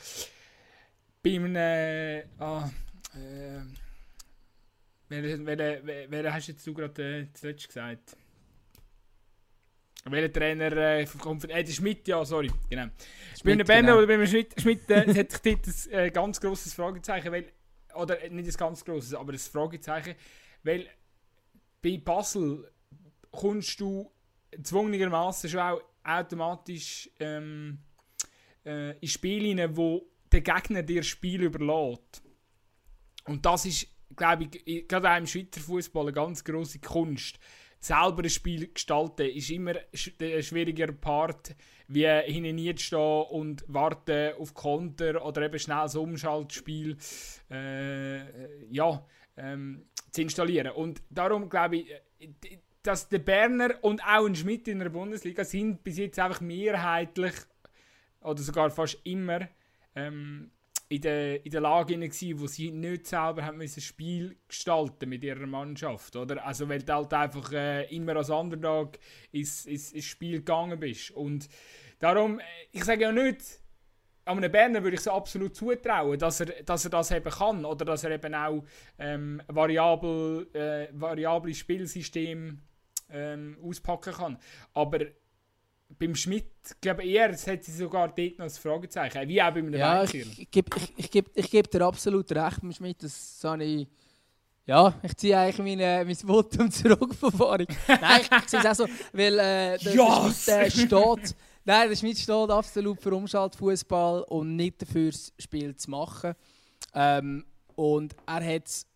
bei 1.23 1.35
einem. 1.37 2.25
Ah, 2.39 2.69
äh, 3.15 3.61
wer, 5.09 5.85
wer, 5.85 6.11
wer, 6.11 6.35
hast 6.35 6.49
jetzt 6.49 6.67
du 6.67 6.75
gerade 6.75 7.21
äh, 7.21 7.27
zuletzt 7.33 7.69
gesagt? 7.69 8.17
Welcher 10.09 10.33
Trainer 10.33 10.73
äh, 10.73 11.07
kommt 11.19 11.43
von. 11.43 11.51
Äh, 11.51 11.63
der 11.63 11.73
Schmidt, 11.73 12.07
ja, 12.09 12.25
sorry. 12.25 12.51
Genau. 12.69 12.87
Schmidt, 13.39 13.45
bei 13.45 13.53
einem 13.53 13.67
Berner 13.67 13.83
genau. 13.83 13.99
oder 13.99 14.07
bei 14.09 14.15
einem 14.15 14.27
Schmidt, 14.27 14.61
Schmidt 14.61 14.91
äh, 14.91 15.15
hat 15.15 15.47
dort 15.47 15.67
ein 15.67 15.93
äh, 15.93 16.11
ganz 16.11 16.41
grosses 16.41 16.75
Fragezeichen, 16.75 17.31
weil. 17.31 17.53
Oder 17.95 18.29
nicht 18.29 18.49
ein 18.49 18.57
ganz 18.59 18.85
grosses, 18.85 19.15
aber 19.15 19.33
ein 19.33 19.39
Fragezeichen 19.39 20.17
weil 20.67 20.89
bei 21.83 21.99
Basel 21.99 22.71
kommst 23.31 23.81
du 23.81 24.11
zwungenermaßen 24.63 25.49
schon 25.49 25.61
auch 25.61 25.81
automatisch 26.03 27.11
ähm, 27.21 27.79
äh, 28.65 28.99
in 28.99 29.09
Spiele 29.09 29.63
rein, 29.63 29.77
wo 29.77 30.07
der 30.31 30.41
Gegner 30.41 30.83
dir 30.83 31.01
das 31.01 31.07
Spiel 31.07 31.43
überlässt. 31.43 32.23
Und 33.27 33.45
das 33.45 33.67
ist, 33.67 33.89
glaube 34.15 34.49
ich, 34.51 34.89
gerade 34.89 35.11
auch 35.11 35.17
im 35.17 35.27
Schweizer 35.27 35.61
Fußball 35.61 36.05
eine 36.05 36.13
ganz 36.13 36.45
große 36.45 36.79
Kunst. 36.81 37.39
selber 37.81 38.23
ein 38.23 38.31
Spiel 38.31 38.73
gestalten 38.73 39.29
ist 39.29 39.51
immer 39.51 39.75
ein 39.75 40.43
schwieriger 40.43 40.93
Part, 40.93 41.55
wie 41.89 42.07
hinten 42.07 42.77
stehen 42.79 42.99
und 42.99 43.65
warten 43.69 44.35
auf 44.39 44.55
Konter 44.55 45.25
oder 45.25 45.43
eben 45.43 45.59
schnell 45.59 45.89
ein 45.89 45.97
Umschaltspiel 45.97 46.97
äh, 47.51 48.67
ja, 48.71 49.05
ähm, 49.37 49.87
zu 50.11 50.23
installieren. 50.23 50.73
Und 50.73 51.03
darum 51.11 51.49
glaube 51.49 51.77
ich, 51.77 51.87
dass 52.83 53.09
der 53.09 53.19
Berner 53.19 53.75
und 53.83 54.03
auch 54.03 54.27
ein 54.27 54.35
Schmidt 54.35 54.69
in 54.69 54.79
der 54.79 54.91
Bundesliga 54.91 55.45
sind 55.45 55.83
bis 55.83 55.99
jetzt 55.99 56.19
einfach 56.19 56.41
mehrheitlich 56.41 57.35
oder 58.21 58.43
sogar 58.43 58.71
fast 58.71 58.99
immer 59.05 59.49
ähm, 59.95 60.51
in 60.89 61.01
der, 61.01 61.45
in 61.45 61.51
der 61.51 61.61
Lage 61.61 61.99
gewesen, 61.99 62.41
wo 62.41 62.47
sie 62.47 62.71
nicht 62.71 63.07
selber 63.07 63.45
haben 63.45 63.59
müssen 63.59 63.81
Spiel 63.81 64.37
gestalten 64.47 65.09
mit 65.09 65.25
ihrer 65.25 65.47
Mannschaft, 65.47 66.15
oder? 66.15 66.45
Also 66.47 66.69
weil 66.69 66.83
du 66.83 66.95
halt 66.95 67.13
einfach 67.13 67.53
äh, 67.53 67.95
immer 67.95 68.17
als 68.17 68.31
Underdog 68.31 68.99
ins, 69.33 69.67
ins, 69.67 69.93
ins 69.93 70.05
Spiel 70.05 70.39
gegangen 70.39 70.79
bist 70.79 71.11
und 71.11 71.49
darum, 71.99 72.39
äh, 72.39 72.43
ich 72.71 72.85
sage 72.85 73.03
ja 73.03 73.13
nicht, 73.13 73.43
einem 74.27 74.51
Berner 74.51 74.83
würde 74.83 74.95
ich 74.95 75.01
es 75.01 75.09
absolut 75.09 75.55
zutrauen, 75.55 76.19
dass 76.19 76.41
er, 76.41 76.63
dass 76.65 76.85
er 76.85 76.91
das 76.91 77.11
eben 77.11 77.31
kann 77.31 77.65
oder 77.65 77.85
dass 77.85 78.05
er 78.05 78.11
eben 78.11 78.35
auch 78.35 78.65
ähm, 78.99 79.41
variabel, 79.47 80.49
äh, 80.53 80.89
variable 80.93 81.55
Spielsystem 81.55 82.61
ähm, 83.11 83.57
auspacken 83.63 84.13
kann. 84.13 84.39
Aber 84.75 84.99
beim 85.99 86.15
Schmidt, 86.15 86.51
glaube 86.81 87.05
ich, 87.05 87.11
eher, 87.15 87.31
es 87.31 87.47
hat 87.47 87.65
sie 87.65 87.73
sogar 87.73 88.09
dort 88.09 88.39
noch 88.39 88.47
ein 88.47 88.51
Fragezeichen. 88.51 89.29
Wie 89.29 89.41
auch 89.41 89.53
bei 89.53 89.61
einem 89.61 89.75
Ja, 89.75 90.03
ich, 90.03 90.15
ich 90.15 90.51
gebe 90.51 90.77
ich, 90.97 91.15
ich 91.45 91.51
dir 91.51 91.83
absolut 91.83 92.31
recht 92.33 92.61
beim 92.61 92.73
Schmidt. 92.73 93.03
Das 93.03 93.41
habe 93.45 93.65
ich. 93.65 93.89
Ja, 94.67 94.95
ich 95.05 95.17
ziehe 95.17 95.39
eigentlich 95.39 95.59
meine, 95.59 96.05
mein 96.05 96.17
Votum 96.17 96.71
zurück 96.73 97.15
von 97.15 97.31
vorhin. 97.31 97.69
Nein, 97.87 98.23
ich, 98.23 98.49
sehe 98.49 98.59
es 98.59 98.67
auch 98.67 98.75
so, 98.75 98.87
weil 99.13 99.39
äh, 99.39 99.79
der, 99.79 99.95
yes! 99.95 100.45
Schmidt 100.45 100.57
äh, 100.57 100.71
steht. 100.71 101.37
Nein, 101.69 101.89
der 101.89 101.97
Schmidt 101.97 102.17
steht 102.17 102.51
absolut 102.51 103.03
für 103.03 103.13
Umschaltfußball 103.13 104.23
und 104.29 104.55
nicht 104.55 104.81
dafür, 104.81 105.11
das 105.11 105.33
Spiel 105.37 105.75
zu 105.75 105.91
machen. 105.91 106.35
Ähm, 106.95 107.45
und 107.75 108.15
er 108.25 108.55
hat 108.55 108.87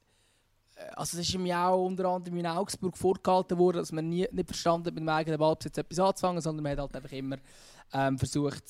also 0.95 1.19
es 1.19 1.29
ist 1.29 1.35
ihm 1.35 1.47
ja 1.47 1.69
auch 1.69 1.85
unter 1.85 2.07
anderem 2.07 2.39
in 2.39 2.47
Augsburg 2.47 2.97
vorgehalten 2.97 3.59
worden, 3.59 3.79
dass 3.79 3.93
man 3.93 4.09
nie, 4.09 4.27
nicht 4.33 4.49
verstanden 4.49 4.87
hat, 4.87 4.95
mit 4.95 5.03
dem 5.03 5.09
eigenen 5.09 5.39
Ballbesitz 5.39 5.77
etwas 5.77 5.99
anzufangen, 5.99 6.41
sondern 6.41 6.63
man 6.63 6.73
hat 6.73 6.79
halt 6.79 6.97
einfach 6.97 7.13
immer 7.13 7.37
ähm, 7.93 8.19
versucht, 8.19 8.63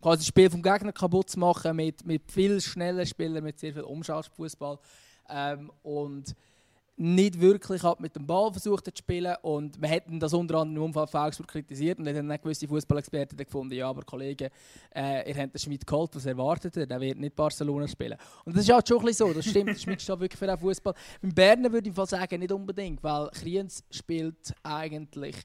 quasi 0.00 0.18
das 0.18 0.26
Spiel 0.26 0.50
vom 0.50 0.62
Gegner 0.62 0.92
kaputt 0.92 1.30
zu 1.30 1.38
machen 1.38 1.74
mit, 1.74 2.06
mit 2.06 2.30
viel 2.30 2.60
schnellen 2.60 3.06
Spielern, 3.06 3.42
mit 3.42 3.58
sehr 3.58 3.72
viel 3.72 3.82
Umschaltfußball. 3.82 4.78
Ähm, 5.28 5.72
und 5.82 6.36
nicht 7.00 7.40
wirklich 7.40 7.82
hat 7.82 7.98
mit 7.98 8.14
dem 8.14 8.26
Ball 8.26 8.52
versucht 8.52 8.84
zu 8.84 8.90
spielen 8.94 9.34
und 9.40 9.80
wir 9.80 9.88
hätten 9.88 10.20
das 10.20 10.34
unter 10.34 10.58
anderem 10.58 10.76
im 10.76 10.82
Umfall 10.82 11.06
von 11.06 11.20
Augsburg 11.22 11.48
kritisiert 11.48 11.98
und 11.98 12.04
dann 12.04 12.14
haben 12.14 12.42
gewisse 12.42 12.68
Fußballexperten 12.68 13.38
gefunden, 13.38 13.72
ja, 13.72 13.88
aber 13.88 14.02
Kollege, 14.02 14.50
äh, 14.94 15.30
ihr 15.30 15.42
habt 15.42 15.54
den 15.54 15.58
Schmidt 15.58 15.86
geholt, 15.86 16.10
was 16.14 16.26
erwartet 16.26 16.76
er? 16.76 16.86
Der 16.86 17.00
wird 17.00 17.18
nicht 17.18 17.34
Barcelona 17.34 17.88
spielen. 17.88 18.18
Und 18.44 18.54
das 18.54 18.64
ist 18.64 18.72
halt 18.72 18.86
schon 18.86 18.98
ein 18.98 19.06
bisschen 19.06 19.28
so, 19.28 19.32
das 19.32 19.46
stimmt, 19.46 19.70
der 19.70 19.74
Schmidt 19.78 20.02
steht 20.02 20.20
wirklich 20.20 20.38
für 20.38 20.46
den 20.46 20.58
Fußball. 20.58 20.92
Beim 21.22 21.34
Berner 21.34 21.72
würde 21.72 21.88
ich 21.88 21.96
sagen, 21.96 22.38
nicht 22.38 22.52
unbedingt, 22.52 23.02
weil 23.02 23.30
Kriens 23.30 23.82
spielt 23.90 24.52
eigentlich 24.62 25.36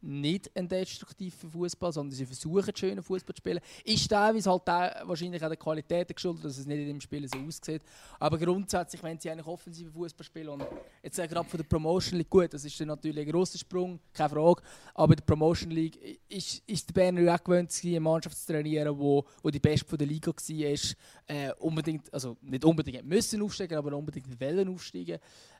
nicht 0.00 0.50
ein 0.56 0.68
destruktiver 0.68 1.48
Fußball, 1.48 1.92
sondern 1.92 2.14
sie 2.14 2.26
versuchen, 2.26 2.74
schönen 2.74 3.02
Fußball 3.02 3.34
zu 3.34 3.40
spielen. 3.40 3.60
Ist 3.84 4.08
teilweise 4.08 4.50
halt 4.50 4.68
auch 4.68 5.08
wahrscheinlich 5.08 5.42
auch 5.42 5.48
der 5.48 5.56
Qualität 5.56 6.14
geschuldet, 6.14 6.44
dass 6.44 6.58
es 6.58 6.66
nicht 6.66 6.78
in 6.78 6.86
dem 6.86 7.00
Spiel 7.00 7.28
so 7.28 7.38
aussieht. 7.38 7.82
Aber 8.18 8.38
grundsätzlich, 8.38 9.02
wenn 9.02 9.18
sie 9.18 9.30
eigentlich 9.30 9.46
offensiven 9.46 9.92
Fußball 9.92 10.24
spielen 10.24 10.48
und 10.48 10.66
jetzt 11.02 11.18
äh, 11.18 11.26
gerade 11.26 11.48
von 11.48 11.58
der 11.58 11.64
Promotion 11.64 12.18
League 12.18 12.30
gut, 12.30 12.52
das 12.52 12.64
ist 12.64 12.78
dann 12.80 12.88
natürlich 12.88 13.26
ein 13.26 13.32
grosser 13.32 13.58
Sprung, 13.58 13.98
keine 14.12 14.30
Frage. 14.30 14.62
Aber 14.94 15.12
in 15.12 15.16
der 15.16 15.24
Promotion 15.24 15.70
League 15.70 16.20
ist, 16.28 16.62
ist 16.66 16.88
der 16.88 16.94
Berner 16.94 17.34
auch 17.34 17.42
gewöhnt, 17.42 17.72
eine 17.84 18.00
Mannschaft 18.00 18.38
zu 18.38 18.52
trainieren, 18.52 18.98
wo, 18.98 19.24
wo 19.42 19.50
die 19.50 19.60
beste 19.60 19.86
von 19.86 19.98
der 19.98 20.06
Liga 20.06 20.30
war. 20.30 20.96
Äh, 21.28 21.52
unbedingt, 21.58 22.12
also 22.12 22.36
nicht 22.42 22.64
unbedingt 22.64 23.04
müssen 23.04 23.42
aufsteigen, 23.42 23.76
aber 23.76 23.96
unbedingt 23.96 24.40
wollen 24.40 24.68
aufsteigen 24.68 25.18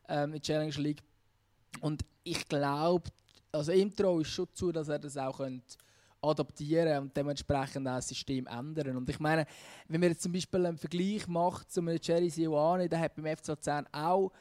ähm, 0.08 0.34
in 0.34 0.40
die 0.40 0.40
Challenge 0.40 0.74
League. 0.76 1.02
Und 1.80 2.04
ich 2.22 2.46
glaube, 2.48 3.10
also 3.56 3.72
ihm 3.72 3.94
traue 3.94 4.22
ich 4.22 4.28
schon 4.28 4.48
zu, 4.52 4.72
dass 4.72 4.88
er 4.88 4.98
das 4.98 5.16
auch 5.16 5.36
könnte 5.36 5.76
adaptieren 6.22 7.02
und 7.02 7.16
dementsprechend 7.16 7.86
auch 7.86 7.96
das 7.96 8.08
System 8.08 8.46
ändern. 8.46 8.96
Und 8.96 9.08
ich 9.08 9.20
meine, 9.20 9.46
wenn 9.88 10.00
man 10.00 10.10
jetzt 10.10 10.22
zum 10.22 10.32
Beispiel 10.32 10.66
einen 10.66 10.78
Vergleich 10.78 11.26
macht 11.28 11.70
zu 11.70 11.80
einem 11.80 11.98
Jerry 12.00 12.30
Sioane, 12.30 12.88
der 12.88 13.00
hat 13.00 13.14
beim 13.14 13.36
FC 13.36 13.48
Luzern 13.48 13.86
auch 13.92 14.32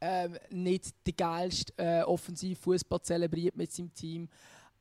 ähm, 0.00 0.38
nicht 0.50 0.94
die 1.06 1.16
geilste 1.16 1.72
äh, 1.76 2.02
Offensivfußball 2.02 3.02
zelebriert 3.02 3.56
mit 3.56 3.72
seinem 3.72 3.92
Team. 3.94 4.28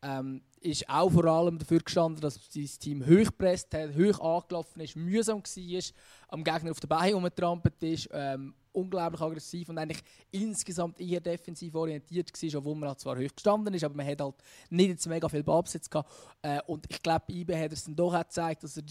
Ähm, 0.01 0.41
ist 0.61 0.89
auch 0.89 1.09
vor 1.09 1.25
allem 1.25 1.57
dafür 1.57 1.79
gestanden, 1.79 2.21
dass 2.21 2.39
sein 2.49 2.69
Team 2.79 3.05
hoch 3.05 3.25
gepresst 3.25 3.73
hat, 3.73 3.95
hoch 3.95 4.19
angelaufen 4.19 4.79
ist, 4.79 4.95
mühsam 4.95 5.41
war, 5.43 5.83
am 6.29 6.43
Gegner 6.43 6.71
auf 6.71 6.79
den 6.79 6.87
Beinen 6.87 7.15
rumgetrampelt 7.15 7.83
ist, 7.83 8.09
ähm, 8.13 8.53
unglaublich 8.71 9.21
aggressiv 9.21 9.69
und 9.69 9.77
eigentlich 9.77 10.01
insgesamt 10.31 10.99
eher 10.99 11.19
defensiv 11.19 11.75
orientiert 11.75 12.31
war, 12.31 12.59
obwohl 12.59 12.75
man 12.75 12.89
halt 12.89 12.99
zwar 12.99 13.17
hoch 13.17 13.35
gestanden 13.35 13.73
ist, 13.73 13.83
aber 13.83 13.95
man 13.95 14.07
hat 14.07 14.21
halt 14.21 14.35
nicht 14.69 14.89
jetzt 14.89 15.07
mega 15.07 15.27
viel 15.27 15.43
Ballbesitz 15.43 15.89
gehabt. 15.89 16.11
Äh, 16.41 16.61
und 16.67 16.85
ich 16.89 17.01
glaube, 17.01 17.25
IB 17.29 17.55
hat 17.55 17.71
es 17.71 17.85
dann 17.85 17.95
doch 17.95 18.13
auch 18.13 18.23
gezeigt, 18.23 18.63
dass 18.63 18.77
er 18.77 18.83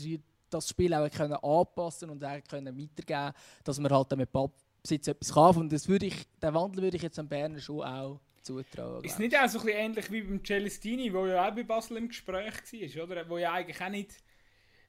das 0.51 0.69
Spiel 0.69 0.95
auch 0.95 1.11
können 1.11 1.35
anpassen 1.35 2.11
und 2.11 2.25
auch 2.25 2.43
können 2.49 2.79
weitergeben 2.79 3.35
dass 3.65 3.79
man 3.79 3.93
halt 3.93 4.17
mit 4.17 4.33
Ballbesitz 4.33 5.09
etwas 5.09 5.33
kann. 5.33 5.57
Und 5.57 5.73
das 5.73 5.89
würde 5.89 6.07
ich, 6.07 6.27
den 6.43 6.55
Wandel 6.55 6.83
würde 6.83 6.97
ich 6.97 7.03
jetzt 7.03 7.19
am 7.19 7.29
Berner 7.29 7.61
schon 7.61 7.83
auch 7.83 8.21
zutrauen. 8.43 9.05
Ist 9.05 9.19
nicht 9.19 9.37
auch 9.37 9.49
so 9.49 9.59
ein 9.59 9.67
bisschen 9.67 9.81
ähnlich 9.81 10.11
wie 10.11 10.23
beim 10.23 10.45
Celestini, 10.45 11.11
der 11.11 11.27
ja 11.27 11.49
auch 11.49 11.55
bei 11.55 11.63
Basel 11.63 11.99
im 11.99 12.09
Gespräch 12.09 12.55
war, 12.97 13.05
oder? 13.05 13.29
Wo 13.29 13.39
ja 13.39 13.53
eigentlich 13.53 13.81
auch 13.81 13.89
nicht... 13.91 14.17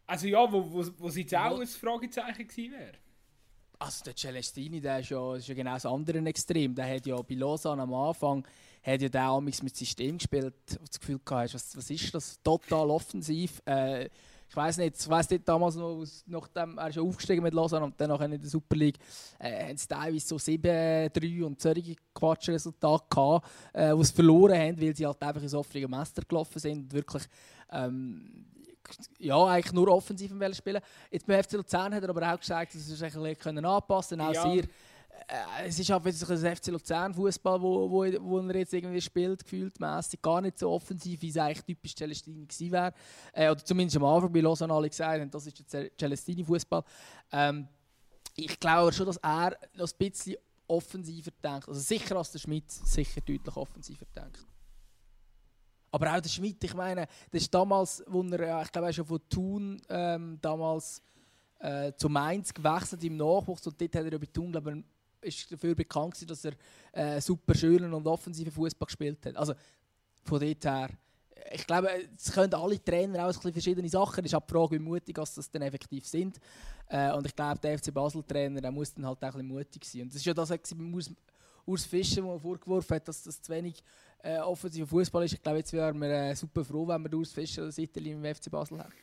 Also 0.07 0.27
ja, 0.27 0.51
wo, 0.51 0.71
wo, 0.71 0.85
wo 0.97 1.07
es 1.07 1.17
jetzt 1.17 1.35
auch 1.35 1.59
ein 1.59 1.67
Fragezeichen 1.67 2.47
gewesen 2.47 2.71
wäre. 2.71 2.93
Also 3.81 4.03
der 4.03 4.15
Celestini, 4.15 4.81
der 4.81 4.99
ist 4.99 5.09
ja, 5.09 5.35
ist 5.35 5.47
ja 5.47 5.55
genau 5.55 5.73
das 5.73 5.85
andere 5.85 6.19
Extrem. 6.19 6.75
Der 6.75 6.95
hat 6.95 7.05
ja 7.05 7.15
bei 7.21 7.35
Lausanne 7.35 7.81
am 7.81 7.93
Anfang 7.93 8.45
hat 8.83 9.01
ja 9.01 9.09
der 9.09 9.41
mit 9.41 9.75
System 9.75 10.17
gespielt, 10.17 10.53
du 10.67 10.77
das 10.85 10.99
Gefühl 10.99 11.19
gehabt 11.23 11.53
was, 11.53 11.75
was 11.75 11.89
ist 11.89 12.13
das? 12.13 12.41
Total 12.41 12.89
offensiv. 12.89 13.61
Äh, 13.65 14.09
ich 14.49 14.55
weiß 14.55 14.77
nicht, 14.77 14.99
ich 14.99 15.07
weiß 15.07 15.29
nicht 15.29 15.47
damals 15.47 15.75
noch, 15.75 16.03
nachdem 16.25 16.77
er 16.79 16.89
ja 16.89 17.01
aufgestiegen 17.01 17.43
mit 17.43 17.53
Lausanne 17.53 17.85
und 17.85 18.01
dann 18.01 18.31
in 18.31 18.41
der 18.41 18.49
Super 18.49 18.75
League, 18.75 18.97
äh, 19.37 19.67
haben 19.67 19.77
sie 19.77 19.87
teilweise 19.87 20.27
so 20.27 20.37
7-3 20.37 21.43
und 21.43 21.61
solche 21.61 21.95
Quatschresultate 22.15 23.05
gehabt, 23.09 23.47
äh, 23.73 23.95
die 23.95 24.03
sie 24.03 24.13
verloren 24.13 24.57
haben, 24.57 24.81
weil 24.81 24.95
sie 24.95 25.05
halt 25.05 25.21
einfach 25.21 25.43
ins 25.43 25.53
offene 25.53 25.87
Meister 25.87 26.23
gelaufen 26.27 26.57
sind 26.57 26.79
und 26.79 26.93
wirklich 26.93 27.23
ähm, 27.71 28.45
ja, 29.19 29.45
eigentlich 29.45 29.73
nur 29.73 29.87
offensiv 29.89 30.31
spielen 30.53 30.81
Jetzt 31.11 31.25
beim 31.25 31.43
FC 31.43 31.53
Luzern 31.53 31.93
hat 31.93 32.03
er 32.03 32.09
aber 32.09 32.33
auch 32.33 32.39
gesagt, 32.39 32.73
dass 32.73 32.85
sie 32.85 32.95
sich 32.95 33.15
ein 33.15 33.23
bisschen 33.23 33.65
anpassen 33.65 34.17
können. 34.17 34.29
Auch 34.29 34.33
ja. 34.33 34.51
sehr, 34.51 34.63
äh, 35.27 35.67
es 35.67 35.79
ist 35.79 35.89
halt 35.89 36.05
ein 36.05 36.55
FC 36.55 36.67
Luzern 36.67 37.13
Fußball, 37.13 37.61
wo, 37.61 37.89
wo, 37.89 38.05
wo 38.21 38.39
er 38.39 38.55
jetzt 38.55 38.73
irgendwie 38.73 39.01
spielt, 39.01 39.43
gefühlt 39.43 39.79
mäßig 39.79 40.21
gar 40.21 40.41
nicht 40.41 40.59
so 40.59 40.71
offensiv, 40.71 41.21
wie 41.21 41.29
es 41.29 41.37
eigentlich 41.37 41.63
typisch 41.63 41.95
Celestini 41.95 42.45
gewesen 42.45 42.71
wäre. 42.71 42.93
Äh, 43.33 43.49
oder 43.49 43.63
zumindest 43.63 43.97
am 43.97 44.05
Anfang 44.05 44.31
bei 44.31 44.39
Lausanne 44.39 44.73
alle 44.73 44.89
gesagt 44.89 45.21
haben, 45.21 45.29
das 45.29 45.45
ist 45.45 45.73
der 45.73 45.89
Celestini 45.97 46.43
Fußball. 46.43 46.83
Ähm, 47.31 47.67
ich 48.35 48.59
glaube 48.59 48.93
schon, 48.93 49.05
dass 49.05 49.17
er 49.17 49.57
noch 49.75 49.87
ein 49.87 49.97
bisschen 49.97 50.37
offensiver 50.67 51.31
denkt. 51.43 51.67
Also 51.67 51.79
sicher 51.79 52.15
als 52.15 52.31
der 52.31 52.39
Schmidt 52.39 52.71
sicher 52.71 53.21
deutlich 53.21 53.55
offensiver 53.55 54.05
denkt. 54.15 54.45
Aber 55.91 56.15
auch 56.15 56.21
der 56.21 56.29
Schmidt, 56.29 56.63
ich 56.63 56.73
meine, 56.73 57.07
das 57.31 57.41
ist 57.41 57.53
damals, 57.53 58.03
wo 58.07 58.21
er, 58.23 58.61
ich 58.61 58.71
glaube, 58.71 58.87
er 58.87 58.93
schon 58.93 59.05
von 59.05 59.19
Thun 59.29 59.81
ähm, 59.89 60.37
damals 60.41 61.01
äh, 61.59 61.93
zu 61.93 62.09
Mainz 62.09 62.53
gewechselt 62.53 63.03
im 63.03 63.17
Nachwuchs 63.17 63.65
und 63.67 63.79
dort 63.79 63.95
hat 63.95 64.05
er 64.05 64.19
bei 64.19 64.25
Thun, 64.27 64.51
glaube 64.51 64.77
ich, 64.77 64.83
ist 65.21 65.51
dafür 65.51 65.75
bekannt 65.75 66.13
gewesen, 66.13 66.27
dass 66.27 66.45
er 66.45 66.53
äh, 66.91 67.21
super 67.21 67.53
schönen 67.55 67.93
und 67.93 68.07
offensiven 68.07 68.51
Fußball 68.51 68.85
gespielt 68.85 69.25
hat. 69.25 69.35
Also 69.35 69.53
von 70.23 70.39
dort 70.39 70.63
her, 70.63 70.89
ich 71.51 71.65
glaube, 71.65 71.89
es 72.15 72.31
können 72.31 72.53
alle 72.53 72.83
Trainer 72.83 73.27
auch 73.27 73.33
verschiedene 73.33 73.89
Sachen. 73.89 74.23
Es 74.23 74.31
ist 74.31 74.35
auch 74.35 74.45
die 74.45 74.53
Frage, 74.53 74.75
wie 74.75 74.79
mutig 74.79 75.15
das 75.15 75.51
dann 75.51 75.61
effektiv 75.61 76.05
sind. 76.05 76.39
Äh, 76.87 77.11
und 77.13 77.25
ich 77.25 77.35
glaube, 77.35 77.59
der 77.59 77.77
FC 77.77 77.93
Basel-Trainer, 77.93 78.71
muss 78.71 78.93
dann 78.93 79.05
halt 79.05 79.17
auch 79.17 79.23
ein 79.23 79.31
bisschen 79.31 79.47
mutig 79.47 79.85
sein. 79.85 80.01
Und 80.03 80.09
das 80.09 80.17
ist 80.17 80.25
ja 80.25 80.33
das, 80.33 80.49
was 80.49 81.11
Urs 81.65 81.85
Fischer, 81.85 82.21
der 82.21 82.39
vorgeworfen 82.39 82.95
hat, 82.95 83.07
dass 83.07 83.23
das 83.23 83.41
zu 83.41 83.51
wenig 83.51 83.83
äh, 84.23 84.39
offensiver 84.39 84.87
Fußball 84.87 85.25
ist. 85.25 85.33
Ich 85.33 85.41
glaube, 85.41 85.59
jetzt 85.59 85.73
wären 85.73 85.99
wir 85.99 86.09
äh, 86.09 86.35
super 86.35 86.63
froh, 86.63 86.87
wenn 86.87 87.03
wir 87.03 87.13
Urs 87.17 87.31
Fischer 87.31 87.63
oder 87.63 87.71
Seiteli 87.71 88.11
im 88.11 88.23
FC 88.23 88.49
Basel 88.51 88.79
haben. 88.79 88.93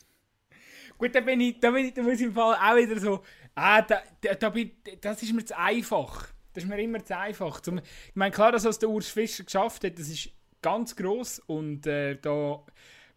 Gut, 0.98 1.14
da 1.14 1.20
bin 1.20 1.40
ich, 1.40 1.60
da 1.60 1.70
bin 1.70 1.86
ich, 1.86 1.94
da 1.94 2.02
muss 2.02 2.14
ich 2.14 2.26
im 2.26 2.32
Fall 2.32 2.54
auch 2.54 2.76
wieder 2.76 2.98
so, 2.98 3.22
ah, 3.54 3.82
da, 3.82 4.02
da, 4.20 4.34
da 4.34 4.48
bin, 4.50 4.70
das 5.00 5.22
ist 5.22 5.32
mir 5.32 5.44
zu 5.44 5.56
einfach. 5.58 6.28
Das 6.52 6.64
ist 6.64 6.70
mir 6.70 6.80
immer 6.80 7.04
zu 7.04 7.16
einfach. 7.16 7.60
Zum, 7.60 7.78
ich 7.78 8.14
meine, 8.14 8.30
klar, 8.30 8.52
dass 8.52 8.64
was 8.64 8.78
der 8.78 8.88
Urs 8.88 9.08
Fischer 9.08 9.44
geschafft 9.44 9.84
hat, 9.84 9.98
das 9.98 10.08
ist 10.08 10.30
ganz 10.62 10.96
gross 10.96 11.38
und 11.40 11.86
äh, 11.86 12.16
da 12.16 12.64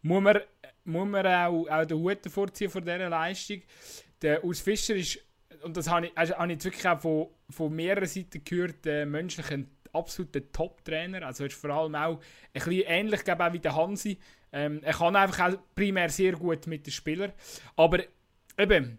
muss 0.02 0.22
man, 0.22 0.39
muss 0.84 1.08
man 1.08 1.26
auch, 1.26 1.68
auch 1.68 1.86
den 1.86 1.97
Hut 1.97 2.26
davor 2.26 2.54
ziehen 2.54 2.70
von 2.70 2.84
dieser 2.84 3.10
Leistung. 3.10 3.62
Der 4.22 4.43
Urs 4.43 4.60
Fischer 4.60 4.95
ist, 4.95 5.20
und 5.64 5.78
das 5.78 5.89
habe 5.89 6.08
ich, 6.08 6.18
also 6.18 6.36
habe 6.36 6.47
ich 6.47 6.56
jetzt 6.56 6.66
wirklich 6.66 6.88
auch 6.88 7.00
von, 7.00 7.28
von 7.50 7.74
mehreren 7.74 8.08
Seiten 8.08 8.43
gehört, 8.43 8.86
äh, 8.86 9.06
menschlich 9.06 9.50
ein 9.52 9.70
absoluter 9.94 10.52
Top-Trainer. 10.52 11.26
Also 11.26 11.44
er 11.44 11.48
ist 11.48 11.56
vor 11.56 11.70
allem 11.72 11.96
auch 11.96 12.18
ein 12.18 12.22
bisschen 12.54 12.84
ähnlich 12.88 13.24
glaube 13.24 13.46
auch 13.46 13.54
wie 13.54 13.60
der 13.60 13.76
Hansi. 13.76 14.18
Ähm, 14.52 14.82
er 14.84 14.94
kann 14.94 15.16
einfach 15.16 15.54
auch 15.54 15.58
primär 15.76 16.10
sehr 16.10 16.34
gut 16.34 16.68
mit 16.68 16.86
den 16.86 16.92
Spielern. 16.92 17.34
Aber 17.76 18.00
eben, 18.58 18.98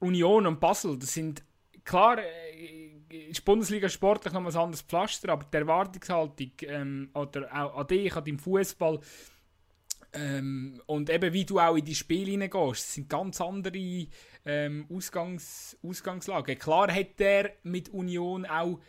Union 0.00 0.46
und 0.46 0.60
Basel, 0.60 0.98
das 0.98 1.14
sind 1.14 1.42
klar, 1.84 2.18
äh, 2.18 3.28
ist 3.30 3.44
Bundesliga 3.44 3.88
sportlich 3.88 4.32
noch 4.32 4.44
ein 4.44 4.56
anderes 4.56 4.82
Pflaster, 4.82 5.30
aber 5.30 5.44
die 5.44 5.56
Erwartungshaltung 5.56 6.50
ähm, 6.62 7.10
oder 7.14 7.48
auch 7.52 7.78
an 7.78 7.86
dich, 7.86 8.14
an 8.16 8.24
deinem 8.24 8.38
Fußball 8.38 9.00
ähm, 10.16 10.80
und 10.86 11.10
eben 11.10 11.32
wie 11.32 11.44
du 11.44 11.60
auch 11.60 11.76
in 11.76 11.84
die 11.84 11.94
Spiele 11.94 12.30
hineingehst, 12.30 12.94
sind 12.94 13.08
ganz 13.08 13.40
andere 13.40 14.06
ähm, 14.44 14.86
Ausgangs 14.90 15.76
Ausgangslagen. 15.82 16.58
Klar 16.58 16.92
hat 16.92 17.18
der 17.18 17.52
mit 17.62 17.90
Union 17.90 18.46
auch 18.46 18.80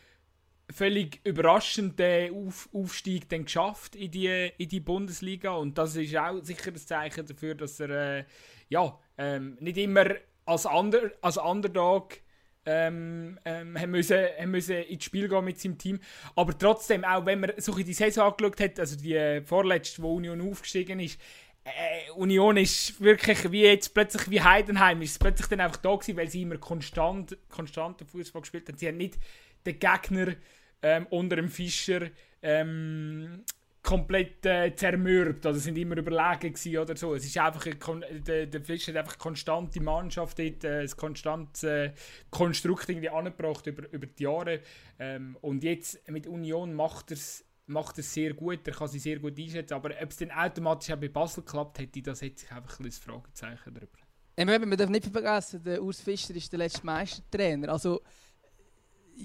völlig 0.70 1.22
überraschend 1.24 1.98
den 2.00 2.48
Auf 2.48 2.70
Aufstieg 2.74 3.30
dann 3.30 3.46
geschafft 3.46 3.96
in 3.96 4.12
die, 4.12 4.52
in 4.58 4.70
die 4.70 4.80
Bundesliga 4.80 5.52
und 5.52 5.78
das 5.78 5.96
ist 5.96 6.16
auch 6.16 6.44
sicher 6.44 6.72
das 6.72 6.86
Zeichen 6.86 7.26
dafür, 7.26 7.56
dass 7.56 7.80
er 7.80 8.20
äh, 8.20 8.26
ja, 8.70 9.00
ähm, 9.18 9.58
nicht 9.60 9.78
immer 9.78 10.06
als, 10.46 10.66
Under 10.66 11.12
als 11.22 11.38
Underdog 11.38 12.18
ähm, 12.66 13.40
ähm, 13.46 13.80
haben, 13.80 13.92
müssen, 13.92 14.18
haben 14.18 14.52
müssen 14.52 14.76
ins 14.76 15.06
Spiel 15.06 15.30
gehen 15.30 15.46
mit 15.46 15.60
seinem 15.60 15.78
Team. 15.78 16.00
Aber 16.36 16.58
trotzdem, 16.58 17.06
auch 17.06 17.26
wenn 17.26 17.40
man 17.40 17.54
so 17.58 17.74
die 17.74 17.94
Saison 17.94 18.32
angeschaut 18.32 18.60
hat, 18.60 18.80
also 18.80 18.98
die 18.98 19.16
äh, 19.16 19.42
vorletzte, 19.42 20.02
wo 20.02 20.16
Union 20.16 20.42
aufgestiegen 20.42 21.00
ist, 21.00 21.20
äh, 21.64 22.12
Union 22.12 22.58
ist 22.58 23.00
wirklich 23.02 23.52
wie 23.52 23.64
jetzt 23.64 23.94
plötzlich 23.94 24.30
wie 24.30 24.42
Heidenheim, 24.42 25.02
ist 25.02 25.20
plötzlich 25.20 25.48
dann 25.48 25.62
einfach 25.62 25.78
da 25.78 25.96
gewesen, 25.96 26.18
weil 26.18 26.30
sie 26.30 26.42
immer 26.42 26.58
konstant, 26.58 27.38
konstanten 27.50 28.06
Fußball 28.06 28.42
gespielt 28.42 28.68
haben. 28.68 28.78
Sie 28.78 28.88
haben 28.88 28.98
nicht 28.98 29.18
den 29.66 29.80
Gegner 29.80 30.36
ähm, 30.82 31.08
unter 31.10 31.36
dem 31.36 31.50
Fischer 31.50 32.10
ähm, 32.42 33.44
komplett 33.82 34.46
äh, 34.46 34.76
zermürbt. 34.76 35.46
Oder 35.46 35.56
sind 35.56 35.78
immer 35.78 35.98
überlegen 35.98 36.54
gewesen 36.54 36.78
oder 36.78 36.96
so. 36.96 37.16
Es 37.16 37.26
ist 37.26 37.38
einfach 37.38 37.66
ein, 37.66 38.24
der, 38.24 38.46
der 38.48 38.62
Fischer 38.62 38.92
hat 38.92 39.00
einfach 39.00 39.18
konstante 39.18 39.82
Mannschaft 39.82 40.40
dort, 40.40 40.64
äh, 40.64 40.82
ein 40.82 40.90
konstantes 40.98 41.64
äh, 41.64 41.94
Konstrukt 42.30 42.90
irgendwie 42.90 43.10
angebracht 43.10 43.66
über, 43.66 43.90
über 43.92 44.08
die 44.08 44.24
Jahre. 44.24 44.60
Ähm, 45.00 45.38
und 45.42 45.64
jetzt 45.64 46.10
mit 46.10 46.28
Union 46.28 46.74
macht 46.74 47.12
er 47.12 47.16
es 47.18 47.44
macht 47.68 48.00
es 48.00 48.14
sehr 48.14 48.34
gut, 48.34 48.66
er 48.66 48.74
kann 48.74 48.88
sie 48.88 49.00
sehr 49.00 49.20
gut 49.20 49.38
einschätzen, 49.38 49.74
aber 49.74 49.92
ob 50.02 50.10
es 50.10 50.18
dann 50.18 50.32
automatisch 50.32 50.90
auch 50.90 50.98
bei 50.98 51.10
Basel 51.10 51.44
klappt, 51.44 51.80
hätte 51.80 52.02
das 52.02 52.22
jetzt 52.22 52.52
einfach 52.52 52.80
ein 52.80 52.92
Fragezeichen 52.92 53.74
darüber. 53.74 53.98
Ähm, 54.38 54.70
man 54.70 54.78
darf 54.78 54.90
nicht 54.90 55.06
vergessen, 55.06 55.62
der 55.64 55.84
Urs 55.84 56.00
Fischer 56.00 56.34
ist 56.36 56.52
der 56.52 56.60
letzte 56.60 56.86
Meistertrainer, 56.86 57.70
also 57.70 58.02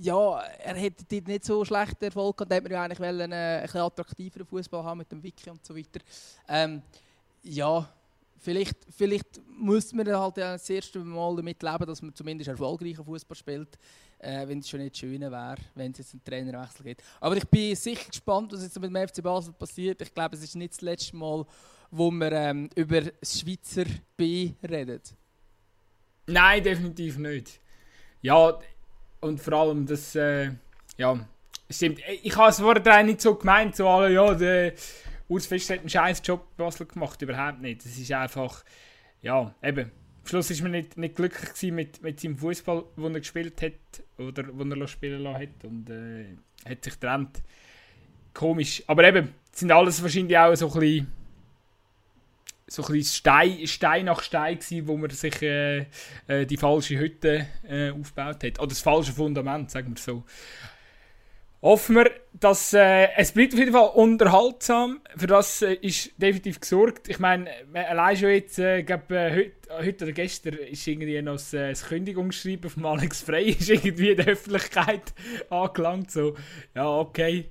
ja, 0.01 0.41
er 0.41 0.75
hätte 0.75 1.05
dort 1.09 1.29
nicht 1.29 1.45
so 1.45 1.65
schlechten 1.65 2.05
Erfolg 2.05 2.37
gehabt. 2.37 2.51
Da 2.51 2.57
hätte 2.57 2.65
man 2.65 2.73
ja 2.73 2.85
eigentlich 2.85 3.01
einen, 3.01 3.33
äh, 3.33 3.69
ein 3.73 3.81
attraktiveren 3.81 4.47
Fußball 4.47 4.83
haben 4.83 4.99
mit 4.99 5.13
dem 5.13 5.23
Wiki 5.23 5.51
und 5.51 5.65
so 5.65 5.77
weiter. 5.77 6.01
Ähm, 6.49 6.83
ja, 7.43 7.89
vielleicht, 8.39 8.77
vielleicht 8.97 9.41
muss 9.59 9.93
man 9.93 10.07
halt 10.09 10.39
das 10.39 10.69
erste 10.71 10.99
Mal 11.01 11.37
damit 11.37 11.63
leben, 11.63 11.87
dass 11.87 12.03
man 12.03 12.15
zumindest 12.15 12.49
erfolgreichen 12.49 13.05
Fußball 13.05 13.37
spielt. 13.37 13.79
Äh, 14.19 14.47
wenn 14.47 14.61
es 14.61 14.69
schon 14.69 14.81
nicht 14.81 14.97
schön 14.97 15.21
wäre, 15.21 15.57
wenn 15.75 15.91
es 15.91 15.99
jetzt 15.99 16.13
einen 16.13 16.25
Trainerwechsel 16.25 16.85
gibt. 16.85 17.03
Aber 17.21 17.37
ich 17.37 17.45
bin 17.49 17.75
sicher 17.75 18.09
gespannt, 18.09 18.53
was 18.53 18.63
jetzt 18.63 18.81
mit 18.81 18.95
dem 18.95 19.09
FC 19.09 19.21
Basel 19.21 19.53
passiert. 19.53 20.01
Ich 20.01 20.15
glaube, 20.15 20.37
es 20.37 20.45
ist 20.45 20.55
nicht 20.55 20.75
das 20.75 20.81
letzte 20.81 21.17
Mal, 21.17 21.45
wo 21.91 22.09
wir 22.13 22.31
ähm, 22.31 22.71
über 22.77 23.01
das 23.01 23.41
Schweizer 23.41 23.85
B 24.17 24.53
reden. 24.63 25.01
Nein, 26.27 26.63
definitiv 26.63 27.19
nicht. 27.19 27.59
Ja, 28.21 28.61
und 29.23 29.41
vor 29.41 29.53
allem, 29.55 29.87
das, 29.87 30.15
äh, 30.15 30.51
ja, 30.97 31.27
stimmt. 31.71 32.01
Ich 32.23 32.37
habe 32.37 32.51
es 32.51 32.61
vorher 32.61 33.03
nicht 33.03 33.21
so 33.21 33.35
gemeint, 33.35 33.77
so, 33.77 33.89
alle, 33.89 34.13
ja, 34.13 34.35
der 34.35 34.75
Urs 35.29 35.47
Fisch 35.47 35.71
hat 35.71 35.81
einen 35.81 35.89
scheiß 35.89 36.21
Job 36.25 36.47
in 36.51 36.57
Basel 36.65 36.87
gemacht, 36.87 37.23
überhaupt 37.23 37.61
nicht. 37.61 37.85
Es 37.87 37.99
ist 37.99 38.13
einfach, 38.13 38.65
ja, 39.23 39.55
eben. 39.63 39.91
Am 40.23 40.29
Schluss 40.29 40.51
war 40.51 40.63
man 40.63 40.73
nicht, 40.73 40.97
nicht 40.99 41.17
glücklich 41.17 41.73
mit, 41.73 42.03
mit 42.03 42.21
seinem 42.21 42.37
Fußball, 42.37 42.85
den 42.97 43.15
er 43.15 43.21
gespielt 43.21 43.61
hat 43.63 44.05
oder 44.19 44.45
den 44.45 44.81
er 44.81 44.87
spielen 44.87 45.23
lassen 45.23 45.43
hat 45.43 45.65
und 45.65 45.91
äh, 45.91 46.37
hat 46.69 46.85
sich 46.85 46.95
getrennt. 46.95 47.43
Komisch. 48.33 48.85
Aber 48.87 49.05
eben, 49.05 49.35
sind 49.51 49.73
alles 49.73 50.03
wahrscheinlich 50.03 50.39
auch 50.39 50.55
so 50.55 50.73
ein 50.73 50.81
bisschen 50.81 51.13
so 52.73 52.85
ein 52.87 53.03
Stein, 53.03 53.67
Stein 53.67 54.07
nach 54.07 54.23
Stein 54.23 54.59
gewesen, 54.59 54.89
wo 54.89 54.97
man 54.97 55.11
sich 55.11 55.43
äh, 55.43 55.87
äh, 56.27 56.47
die 56.47 56.57
falsche 56.57 56.99
Hütte 56.99 57.47
äh, 57.69 57.91
aufgebaut 57.91 58.43
hat. 58.43 58.59
Oder 58.59 58.69
das 58.69 58.81
falsche 58.81 59.13
Fundament, 59.13 59.71
sagen 59.71 59.95
wir 59.95 60.01
so. 60.01 60.25
Hoffen 61.61 61.95
wir, 61.95 62.11
dass 62.33 62.73
äh, 62.73 63.09
es 63.17 63.31
bleibt 63.33 63.53
auf 63.53 63.59
jeden 63.61 63.73
Fall 63.73 63.91
unterhaltsam. 63.95 65.01
Für 65.17 65.29
das 65.29 65.63
äh, 65.63 65.75
ist 65.75 66.11
definitiv 66.17 66.59
gesorgt. 66.59 67.09
Ich 67.09 67.21
meine, 67.21 67.49
allein 67.73 68.17
schon 68.17 68.31
jetzt, 68.31 68.59
äh, 68.59 68.83
glaub, 68.83 69.09
äh, 69.13 69.31
heute, 69.31 69.87
heute 69.87 70.05
oder 70.07 70.13
gestern 70.13 70.55
ist 70.55 70.85
irgendwie 70.89 71.23
noch 71.23 71.35
das, 71.35 71.55
äh, 71.55 71.69
das 71.69 71.85
Kündigungsschreiben 71.85 72.69
von 72.69 72.85
Alex 72.85 73.23
Frey 73.23 73.51
ist 73.59 73.71
irgendwie 73.71 74.11
in 74.11 74.17
der 74.17 74.27
Öffentlichkeit 74.29 75.15
angelangt. 75.51 76.11
So, 76.11 76.37
ja, 76.75 76.89
okay 76.89 77.51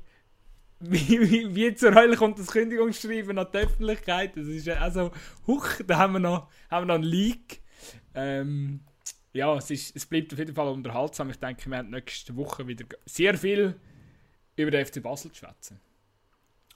wie, 0.82 1.30
wie, 1.30 1.56
wie 1.56 1.74
zur 1.76 1.94
Hölle 1.94 2.16
kommt 2.16 2.40
das 2.40 2.48
Kündigungsschreiben 2.48 3.38
an 3.38 3.48
die 3.54 3.58
Öffentlichkeit? 3.58 4.36
Das 4.36 4.48
ist 4.48 4.68
also, 4.70 5.12
huch, 5.48 5.68
da 5.86 5.98
haben 5.98 6.14
wir 6.14 6.20
noch, 6.20 6.50
haben 6.70 6.84
wir 6.84 6.94
noch 6.94 6.96
einen 6.96 7.04
Leak. 7.04 7.62
Ähm, 8.14 8.82
ja, 9.34 9.56
es, 9.56 9.72
ist, 9.72 9.96
es 9.96 10.06
bleibt 10.06 10.34
auf 10.34 10.40
jeden 10.40 10.54
Fall 10.54 10.68
unterhaltsam. 10.68 11.30
Ich 11.30 11.38
denke, 11.38 11.70
wir 11.70 11.78
haben 11.78 11.90
nächste 11.90 12.36
Woche 12.36 12.68
wieder 12.68 12.86
sehr 13.06 13.38
viel 13.38 13.76
über 14.56 14.72
den 14.72 14.86
FC 14.86 15.02
Basel 15.02 15.32
zu 15.32 15.40
schwätzen. 15.40 15.80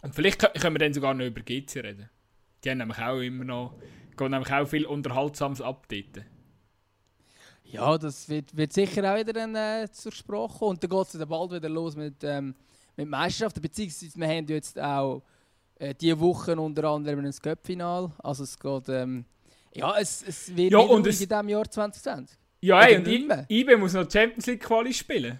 Und 0.02 0.16
vielleicht 0.16 0.40
können 0.40 0.76
wir 0.76 0.80
dann 0.80 0.94
sogar 0.94 1.14
noch 1.14 1.26
über 1.26 1.42
GC 1.42 1.78
reden. 1.78 2.10
Die 2.64 2.70
haben 2.70 2.78
nämlich 2.78 3.00
auch 3.00 3.20
immer 3.20 3.44
noch, 3.44 3.78
gehen 4.16 4.32
nämlich 4.32 4.52
auch 4.52 4.66
viel 4.66 4.86
Unterhaltsames 4.86 5.62
updaten. 5.62 6.26
Ja, 7.64 7.98
das 7.98 8.30
wird, 8.30 8.56
wird 8.56 8.72
sicher 8.72 9.12
auch 9.12 9.20
wieder 9.20 9.34
dann, 9.34 9.56
äh, 9.56 9.90
zur 9.92 10.12
Sprache 10.12 10.60
kommen. 10.60 10.72
Und 10.72 10.84
dann 10.84 10.90
geht 10.90 11.08
es 11.08 11.12
dann 11.14 11.28
bald 11.28 11.52
wieder 11.52 11.70
los 11.70 11.96
mit 11.96 12.24
ähm, 12.24 12.56
mit 12.98 13.10
Meisterschaften, 13.10 13.62
beziehungsweise 13.62 14.18
wir 14.20 14.28
haben 14.28 14.48
jetzt 14.48 14.80
auch 14.80 15.24
äh, 15.76 15.94
diese 15.94 16.20
Woche 16.20 16.60
unter 16.60 16.86
anderem 16.86 17.26
ein 17.26 17.32
Cup-Final. 17.32 18.12
Also 18.20 18.44
es 18.44 18.58
geht, 18.58 18.90
ähm, 18.90 19.26
ja, 19.74 19.98
es, 20.00 20.24
es 20.26 20.56
wird 20.56 20.72
ja, 20.72 20.80
und 20.80 21.06
es, 21.08 21.22
in 21.22 21.28
diesem 21.28 21.50
Jahr 21.50 21.70
2020. 21.70 22.38
Ja, 22.62 22.82
ey, 22.82 22.98
und 22.98 23.50
IBE 23.50 23.78
muss 23.78 23.94
noch 23.94 24.10
Champions 24.10 24.46
League 24.48 24.62
Quali 24.64 24.94
spielen. 24.94 25.40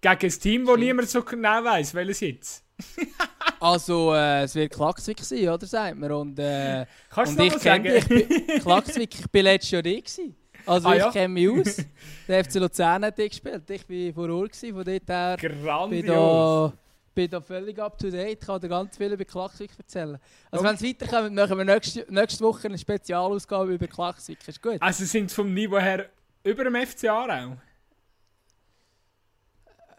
Gegen 0.00 0.18
ein 0.22 0.40
Team, 0.40 0.66
das 0.66 0.78
niemand 0.78 1.08
so 1.08 1.22
genau 1.22 1.64
weiß, 1.64 1.94
welches 1.94 2.20
jetzt. 2.20 2.64
also, 3.60 4.14
äh, 4.14 4.44
es 4.44 4.54
wird 4.54 4.72
Klaxvik 4.72 5.20
sein, 5.20 5.48
oder? 5.48 5.66
Sagt 5.66 5.96
man. 5.98 6.12
Und, 6.12 6.38
äh, 6.38 6.86
Kannst 7.10 7.32
und 7.32 7.38
du 7.38 7.44
ich 7.46 7.62
sagen? 7.62 7.86
Ich 7.86 8.06
bin, 8.06 8.60
Klaxvik, 8.60 9.14
ich 9.14 9.34
war 9.34 9.42
letztes 9.42 9.70
Jahr 9.70 9.82
nicht. 9.82 10.20
Also 10.66 10.88
ah, 10.88 10.94
ich 10.94 10.98
ja? 10.98 11.10
kenne 11.10 11.28
mich 11.28 11.48
aus. 11.48 11.76
Der 12.28 12.44
FC 12.44 12.54
Luzern 12.56 13.04
hat 13.04 13.16
gespielt. 13.16 13.70
Ich 13.70 13.88
war 13.88 14.14
vor 14.14 14.34
Ort, 14.34 14.56
von 14.56 14.84
dort 14.84 15.08
her 15.08 15.36
Grandios. 15.38 15.90
bin 15.90 16.06
da, 16.06 16.72
bin 17.14 17.30
da 17.30 17.40
völlig 17.40 17.78
up 17.78 17.96
to 17.96 18.10
date. 18.10 18.38
Ich 18.40 18.46
kann 18.46 18.60
dir 18.60 18.68
ganz 18.68 18.96
viel 18.96 19.12
über 19.12 19.24
Klaxvik 19.24 19.70
erzählen. 19.78 20.18
Also 20.50 20.64
wenn 20.64 20.74
es 20.74 20.82
weiterkommt, 20.82 21.34
machen 21.34 21.56
wir 21.56 21.64
nächste, 21.64 22.04
nächste 22.08 22.44
Woche 22.44 22.66
eine 22.66 22.78
Spezialausgabe 22.78 23.74
über 23.74 23.86
Klaxvik. 23.86 24.38
Ist 24.46 24.60
gut? 24.60 24.76
Also 24.80 25.04
sind 25.04 25.30
vom 25.30 25.54
Niveau 25.54 25.78
her 25.78 26.10
über 26.42 26.64
dem 26.64 26.74
FC 26.74 27.04
Aarau? 27.04 27.56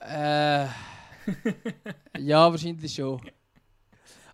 Äh, 0.01 0.67
ja, 2.19 2.51
wahrscheinlich 2.51 2.93
schon. 2.93 3.21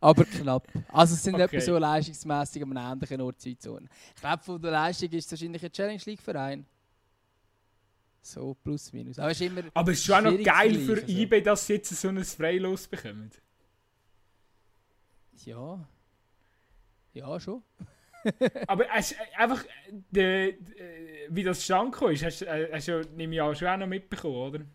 Aber 0.04 0.26
knapp. 0.26 0.68
Also 0.90 1.14
es 1.14 1.24
sind 1.24 1.36
okay. 1.36 1.44
etwa 1.44 1.62
so 1.62 1.78
leistungsmässig 1.78 2.62
am 2.62 2.76
ähnlichen 2.76 3.22
Ort 3.22 3.40
Zeitzone. 3.40 3.88
Ich 4.14 4.22
glaube, 4.22 4.44
von 4.44 4.62
der 4.62 4.72
Leistung 4.72 5.10
ist 5.10 5.26
es 5.26 5.32
wahrscheinlich 5.32 5.64
ein 5.64 5.72
Challenge 5.72 6.02
League 6.06 6.22
Verein. 6.22 6.66
So, 8.22 8.54
plus 8.54 8.92
minus. 8.92 9.18
Aber 9.18 9.32
es 9.32 9.40
ist, 9.40 9.48
immer 9.48 9.64
Aber 9.74 9.92
es 9.92 10.00
ist 10.00 10.06
schon 10.06 10.16
auch 10.16 10.32
noch 10.32 10.44
geil 10.44 10.76
für 10.80 11.02
also. 11.02 11.08
eBay, 11.08 11.42
dass 11.42 11.68
sie 11.68 11.76
jetzt 11.76 11.90
so 11.90 12.10
ein 12.10 12.24
Freilos 12.24 12.88
bekommen. 12.88 13.32
Ja. 15.46 15.88
Ja, 17.14 17.40
schon. 17.40 17.64
Aber 18.68 18.86
hast, 18.90 19.16
einfach, 19.38 19.64
de, 19.90 20.58
de, 20.62 21.28
wie 21.30 21.44
das 21.44 21.64
stand 21.64 21.96
ist, 22.02 22.24
hast, 22.24 22.42
äh, 22.42 22.70
hast 22.74 22.88
du, 22.90 23.02
nehme 23.16 23.36
ich 23.36 23.42
an, 23.42 23.56
schon 23.56 23.68
auch 23.70 23.78
noch 23.78 23.88
mitbekommen, 23.88 24.36
oder? 24.36 24.66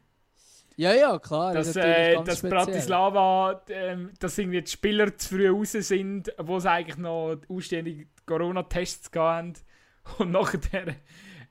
Ja, 0.79 0.95
ja, 0.95 1.19
klar. 1.19 1.55
Dass, 1.55 1.75
äh, 1.75 2.23
dass 2.23 2.41
Bratislava, 2.41 3.63
äh, 3.67 3.97
dass 4.21 4.39
irgendwie 4.39 4.63
die 4.63 4.71
Spieler 4.71 5.17
zu 5.17 5.35
früh 5.35 5.51
raus 5.51 5.73
sind, 5.73 6.33
wo 6.39 6.61
sie 6.61 6.71
eigentlich 6.71 6.99
noch 6.99 7.37
ausstehende 7.49 8.07
Corona-Tests 8.25 9.11
haben. 9.17 9.55
Und 10.19 10.31
nachher 10.31 10.95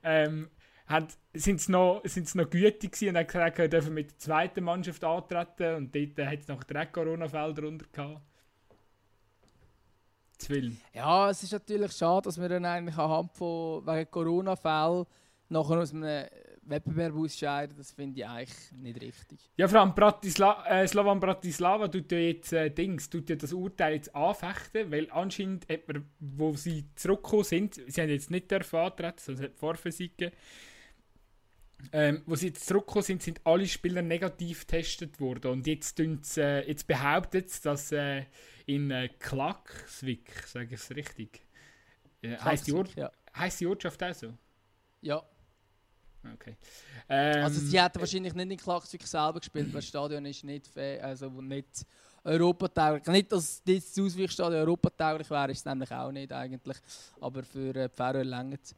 ähm, 0.02 0.50
sind 1.34 1.60
sie 1.60 1.72
noch, 1.74 2.04
noch 2.06 2.50
gütig 2.50 2.94
gewesen 2.94 3.10
und 3.10 3.18
haben 3.18 3.28
gesagt, 3.28 3.58
sie 3.58 3.70
dürfen 3.70 3.94
mit 3.94 4.12
der 4.12 4.18
zweiten 4.18 4.64
Mannschaft 4.64 5.04
antreten. 5.04 5.76
Und 5.76 5.94
dort 5.94 6.20
äh, 6.20 6.26
hat 6.26 6.40
es 6.40 6.48
noch 6.48 6.64
direkt 6.64 6.94
Corona-Fälle 6.94 7.54
drunter 7.54 7.86
gehabt. 7.92 8.22
Zwillen. 10.38 10.80
Ja, 10.94 11.30
es 11.30 11.44
ist 11.44 11.52
natürlich 11.52 11.92
schade, 11.92 12.24
dass 12.24 12.40
wir 12.40 12.48
dann 12.48 12.64
eigentlich 12.64 12.98
anhand 12.98 13.34
von 13.34 13.86
wegen 13.86 14.10
Corona-Fällen 14.10 15.06
nachher 15.50 15.80
aus 15.80 15.94
einem 15.94 16.28
Wettbewerb 16.70 17.16
ausscheiden, 17.16 17.78
das 17.78 17.92
finde 17.92 18.20
ich 18.20 18.28
eigentlich 18.28 18.72
nicht 18.74 19.02
richtig. 19.02 19.40
Ja, 19.56 19.68
vor 19.68 19.82
allem 19.82 19.96
Bratisla 19.96 20.66
äh, 20.68 20.88
Slovan 20.88 21.20
Bratislava 21.20 21.88
tut 21.88 22.12
ja 22.12 22.18
jetzt 22.18 22.54
äh, 22.54 22.70
Dings, 22.70 23.10
tut 23.10 23.30
ja 23.30 23.36
das 23.36 23.54
Urteil 23.54 23.96
jetzt 23.96 24.14
anfechten, 24.16 24.92
weil 24.92 25.10
anscheinend 25.12 25.68
hat 25.70 25.88
man, 25.88 26.06
wo 26.20 26.54
sie 26.54 26.86
zurückgekommen 26.96 27.44
sind, 27.44 27.76
sie 27.76 28.02
haben 28.02 28.10
jetzt 28.10 28.32
nicht 28.32 28.50
dürfen 28.52 28.80
antreten, 28.80 29.18
also 29.18 29.34
es 29.34 29.42
hat 29.42 29.56
Vorphysik 29.56 30.18
gegeben, 30.18 30.36
ähm, 31.92 32.24
wo 32.26 32.36
sie 32.36 32.48
jetzt 32.48 32.66
zurückgekommen 32.66 33.04
sind, 33.04 33.24
sind 33.24 33.42
alle 33.44 33.68
Spieler 33.68 34.02
negativ 34.02 34.62
getestet 34.62 35.20
worden. 35.20 35.52
Und 35.52 35.68
jetzt, 35.68 36.00
äh, 36.00 36.68
jetzt 36.68 36.88
behauptet 36.88 37.48
es, 37.48 37.62
dass 37.62 37.92
äh, 37.92 38.26
in 38.66 38.92
äh, 38.92 39.10
Klaksvik, 39.20 40.32
sage 40.48 40.74
ich 40.76 40.82
es 40.82 40.96
richtig, 40.96 41.42
äh, 42.22 42.38
heisst, 42.38 42.68
die 42.68 42.74
Ort, 42.74 42.96
ja. 42.96 43.12
die 43.60 43.68
Ortschaft 43.68 44.04
auch 44.04 44.14
so? 44.14 44.34
Ja. 45.02 45.24
Okay. 46.34 46.56
Ähm, 47.10 47.44
also 47.44 47.60
sie 47.60 47.82
hätten 47.82 48.00
wahrscheinlich 48.00 48.34
nicht 48.34 48.52
in 48.52 48.58
Klaksvik 48.58 49.06
selber 49.08 49.40
gespielt, 49.40 49.68
weil 49.68 49.82
das 49.82 49.88
Stadion 49.88 50.26
ist 50.26 50.44
nicht, 50.44 50.78
also 50.78 51.30
nicht 51.42 51.86
europatauglich. 52.24 53.08
Nicht, 53.08 53.32
dass 53.32 53.64
das 53.64 53.98
Ausweichstadion 54.00 54.60
europatauglich 54.62 55.30
wäre, 55.30 55.52
ist 55.52 55.60
es 55.60 55.66
nämlich 55.66 55.92
auch 55.92 56.12
nicht 56.12 56.32
eigentlich. 56.34 56.78
Aber 57.22 57.44
für 57.44 57.74
äh, 57.76 57.90
Pfarrer 57.90 58.24
längert 58.24 58.62
es. 58.64 58.76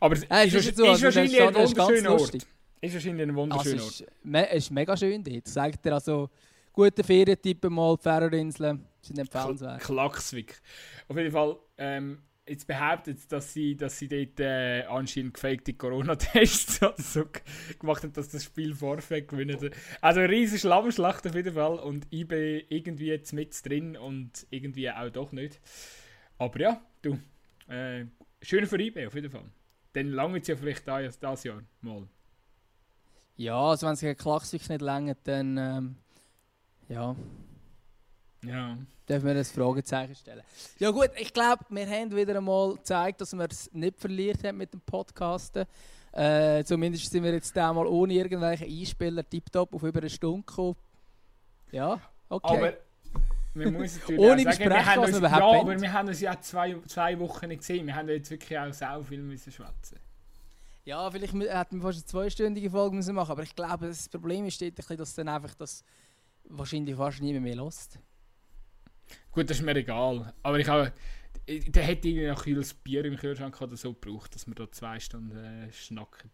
Aber 0.00 0.14
es 0.14 0.24
Äh, 0.24 0.46
ist, 0.46 0.54
ist 0.54 0.66
ist, 0.68 0.76
so, 0.76 0.86
also 0.86 1.04
wahrscheinlich 1.04 1.40
ein 1.42 1.54
ist 1.54 1.76
wunderschöner 1.76 2.10
Ort. 2.10 2.20
lustig. 2.20 2.46
Ist 2.80 2.94
wahrscheinlich 2.94 3.22
ein 3.28 3.30
Also 3.30 3.40
wunderschöner 3.40 3.76
es 3.76 3.82
Ort. 3.82 4.00
ist, 4.00 4.24
me 4.24 4.48
es 4.50 4.56
ist 4.64 4.70
mega 4.70 4.96
schön 4.96 5.24
dort. 5.24 5.48
Sagt 5.48 5.84
dir 5.84 5.94
also, 5.94 6.30
gute 6.72 7.02
Ferientippen 7.02 7.72
mal, 7.72 7.96
die 7.96 8.02
Färöerinseln 8.02 8.86
sind 9.00 9.18
empfehlenswert. 9.18 9.80
Klacksvik. 9.80 10.60
Auf 11.08 11.16
jeden 11.16 11.32
Fall, 11.32 11.56
ähm, 11.78 12.22
jetzt 12.46 12.66
behauptet 12.66 13.30
dass 13.32 13.52
sie, 13.52 13.76
dass 13.76 13.98
sie 13.98 14.08
dort 14.08 14.40
äh, 14.40 14.82
anscheinend 14.84 15.34
gefakte 15.34 15.74
Corona-Tests 15.74 16.80
so 17.12 17.24
gemacht 17.78 18.02
haben, 18.02 18.12
dass 18.12 18.28
das 18.28 18.44
Spiel 18.44 18.74
vorfeld 18.74 19.28
gewinnen. 19.28 19.70
Also 20.00 20.20
eine 20.20 20.28
riesige 20.28 20.60
Schlammschlacht 20.60 21.26
auf 21.26 21.34
jeden 21.34 21.54
Fall 21.54 21.78
und 21.78 22.06
ich 22.10 22.26
bin 22.28 22.62
irgendwie 22.68 23.06
jetzt 23.06 23.32
mit 23.32 23.64
drin 23.64 23.96
und 23.96 24.46
irgendwie 24.50 24.90
auch 24.90 25.10
doch 25.10 25.32
nicht. 25.32 25.60
Aber 26.38 26.60
ja, 26.60 26.80
du, 27.02 27.18
äh, 27.68 28.06
schön 28.42 28.66
für 28.66 28.80
IB 28.80 29.06
auf 29.06 29.14
jeden 29.14 29.30
Fall. 29.30 29.44
Dann 29.94 30.08
lange 30.08 30.40
es 30.40 30.48
ja 30.48 30.56
vielleicht 30.56 30.86
da, 30.86 31.00
das 31.00 31.44
Jahr 31.44 31.62
mal. 31.80 32.06
Ja, 33.36 33.58
also 33.58 33.86
wenn 33.86 33.94
es 33.94 34.00
gegen 34.00 34.16
Klaksvik 34.16 34.68
nicht 34.68 34.82
länger, 34.82 35.16
dann 35.24 35.56
ähm, 35.56 35.96
ja, 36.88 37.16
Ja. 38.44 38.76
Dürfen 39.08 39.26
wir 39.26 39.34
ein 39.34 39.44
Fragezeichen 39.44 40.14
stellen. 40.14 40.42
Ja 40.78 40.90
gut, 40.90 41.10
ich 41.16 41.32
glaube, 41.32 41.64
wir 41.68 41.86
haben 41.86 42.14
wieder 42.14 42.36
einmal 42.36 42.74
gezeigt, 42.74 43.20
dass 43.20 43.32
wir 43.32 43.46
es 43.50 43.70
nicht 43.72 43.98
verliert 44.00 44.42
haben 44.44 44.58
mit 44.58 44.72
dem 44.72 44.80
Podcasten. 44.80 45.66
Äh, 46.12 46.62
zumindest 46.64 47.10
sind 47.10 47.24
wir 47.24 47.32
jetzt 47.32 47.56
einmal 47.58 47.86
ohne 47.86 48.14
irgendwelche 48.14 48.64
Einspieler 48.64 49.28
tiptop 49.28 49.74
auf 49.74 49.82
über 49.82 50.00
eine 50.00 50.10
Stunde 50.10 50.44
gekommen. 50.46 50.76
Ja, 51.72 52.00
okay. 52.28 52.56
Aber 52.56 52.72
man 53.54 53.72
muss 53.72 53.98
natürlich 53.98 54.20
Ohne 54.20 54.42
sagen, 54.42 54.58
wir 54.58 54.86
haben 54.86 55.02
was 55.02 55.08
uns, 55.08 55.20
wir 55.22 55.28
ja, 55.28 55.38
überhaupt 55.38 55.60
aber 55.60 55.80
wir 55.80 55.92
haben 55.92 56.08
uns 56.08 56.20
ja 56.20 56.40
zwei, 56.40 56.76
zwei 56.86 57.18
Wochen 57.18 57.48
nicht 57.48 57.58
gesehen. 57.58 57.86
Wir 57.86 57.94
haben 57.94 58.08
jetzt 58.08 58.30
wirklich 58.30 58.58
auch 58.58 58.72
sau 58.72 59.02
viel 59.02 59.22
müssen 59.22 59.52
schwätzen. 59.52 59.98
Ja, 60.84 61.10
vielleicht 61.10 61.32
hätten 61.32 61.78
wir 61.78 61.82
fast 61.82 61.98
eine 61.98 62.04
zweistündige 62.04 62.70
Folge 62.70 62.96
müssen 62.96 63.14
machen 63.14 63.30
aber 63.30 63.42
ich 63.42 63.56
glaube, 63.56 63.86
das 63.86 64.08
Problem 64.08 64.44
ist 64.46 64.60
dass 64.60 65.14
dann 65.14 65.28
einfach 65.28 65.54
das 65.54 65.82
wahrscheinlich 66.44 66.94
fast 66.94 67.22
niemand 67.22 67.44
mehr 67.44 67.56
lässt. 67.56 67.98
Gut, 69.32 69.50
das 69.50 69.58
ist 69.58 69.62
mir 69.64 69.74
egal. 69.76 70.32
Aber 70.42 70.58
ich 70.58 70.68
habe, 70.68 70.92
der 71.48 71.82
hätte 71.82 72.08
irgendwie 72.08 72.26
noch 72.28 72.46
ein 72.46 72.76
Bier 72.84 73.04
im 73.04 73.16
Kühlschrank 73.16 73.60
oder 73.60 73.76
so 73.76 73.92
gebraucht, 73.92 74.34
dass 74.34 74.46
wir 74.46 74.54
da 74.54 74.70
zwei 74.70 74.98
Stunden 75.00 75.36
äh, 75.36 75.72
schnacken. 75.72 76.30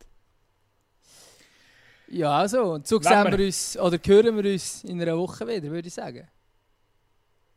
Ja, 2.09 2.39
also, 2.39 2.73
und 2.75 2.87
so 2.87 3.01
sehen 3.01 3.25
wir- 3.25 3.39
wir 3.39 3.47
uns, 3.47 3.79
oder 3.79 3.99
hören 4.05 4.43
wir 4.43 4.53
uns 4.53 4.85
in 4.85 5.01
einer 5.01 5.17
Woche 5.17 5.47
wieder, 5.47 5.71
würde 5.71 5.89
ich 5.89 5.95
sagen. 5.95 6.29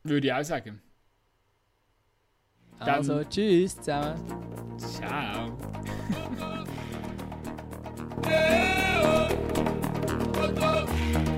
Würde 0.04 0.28
ich 0.28 0.34
auch 0.34 0.44
sagen. 0.44 0.82
Dann- 2.80 2.90
Also, 2.90 3.24
tschüss 3.24 3.76
zusammen. 3.78 4.78
Ciao. 4.78 5.58
Oh, 10.66 11.33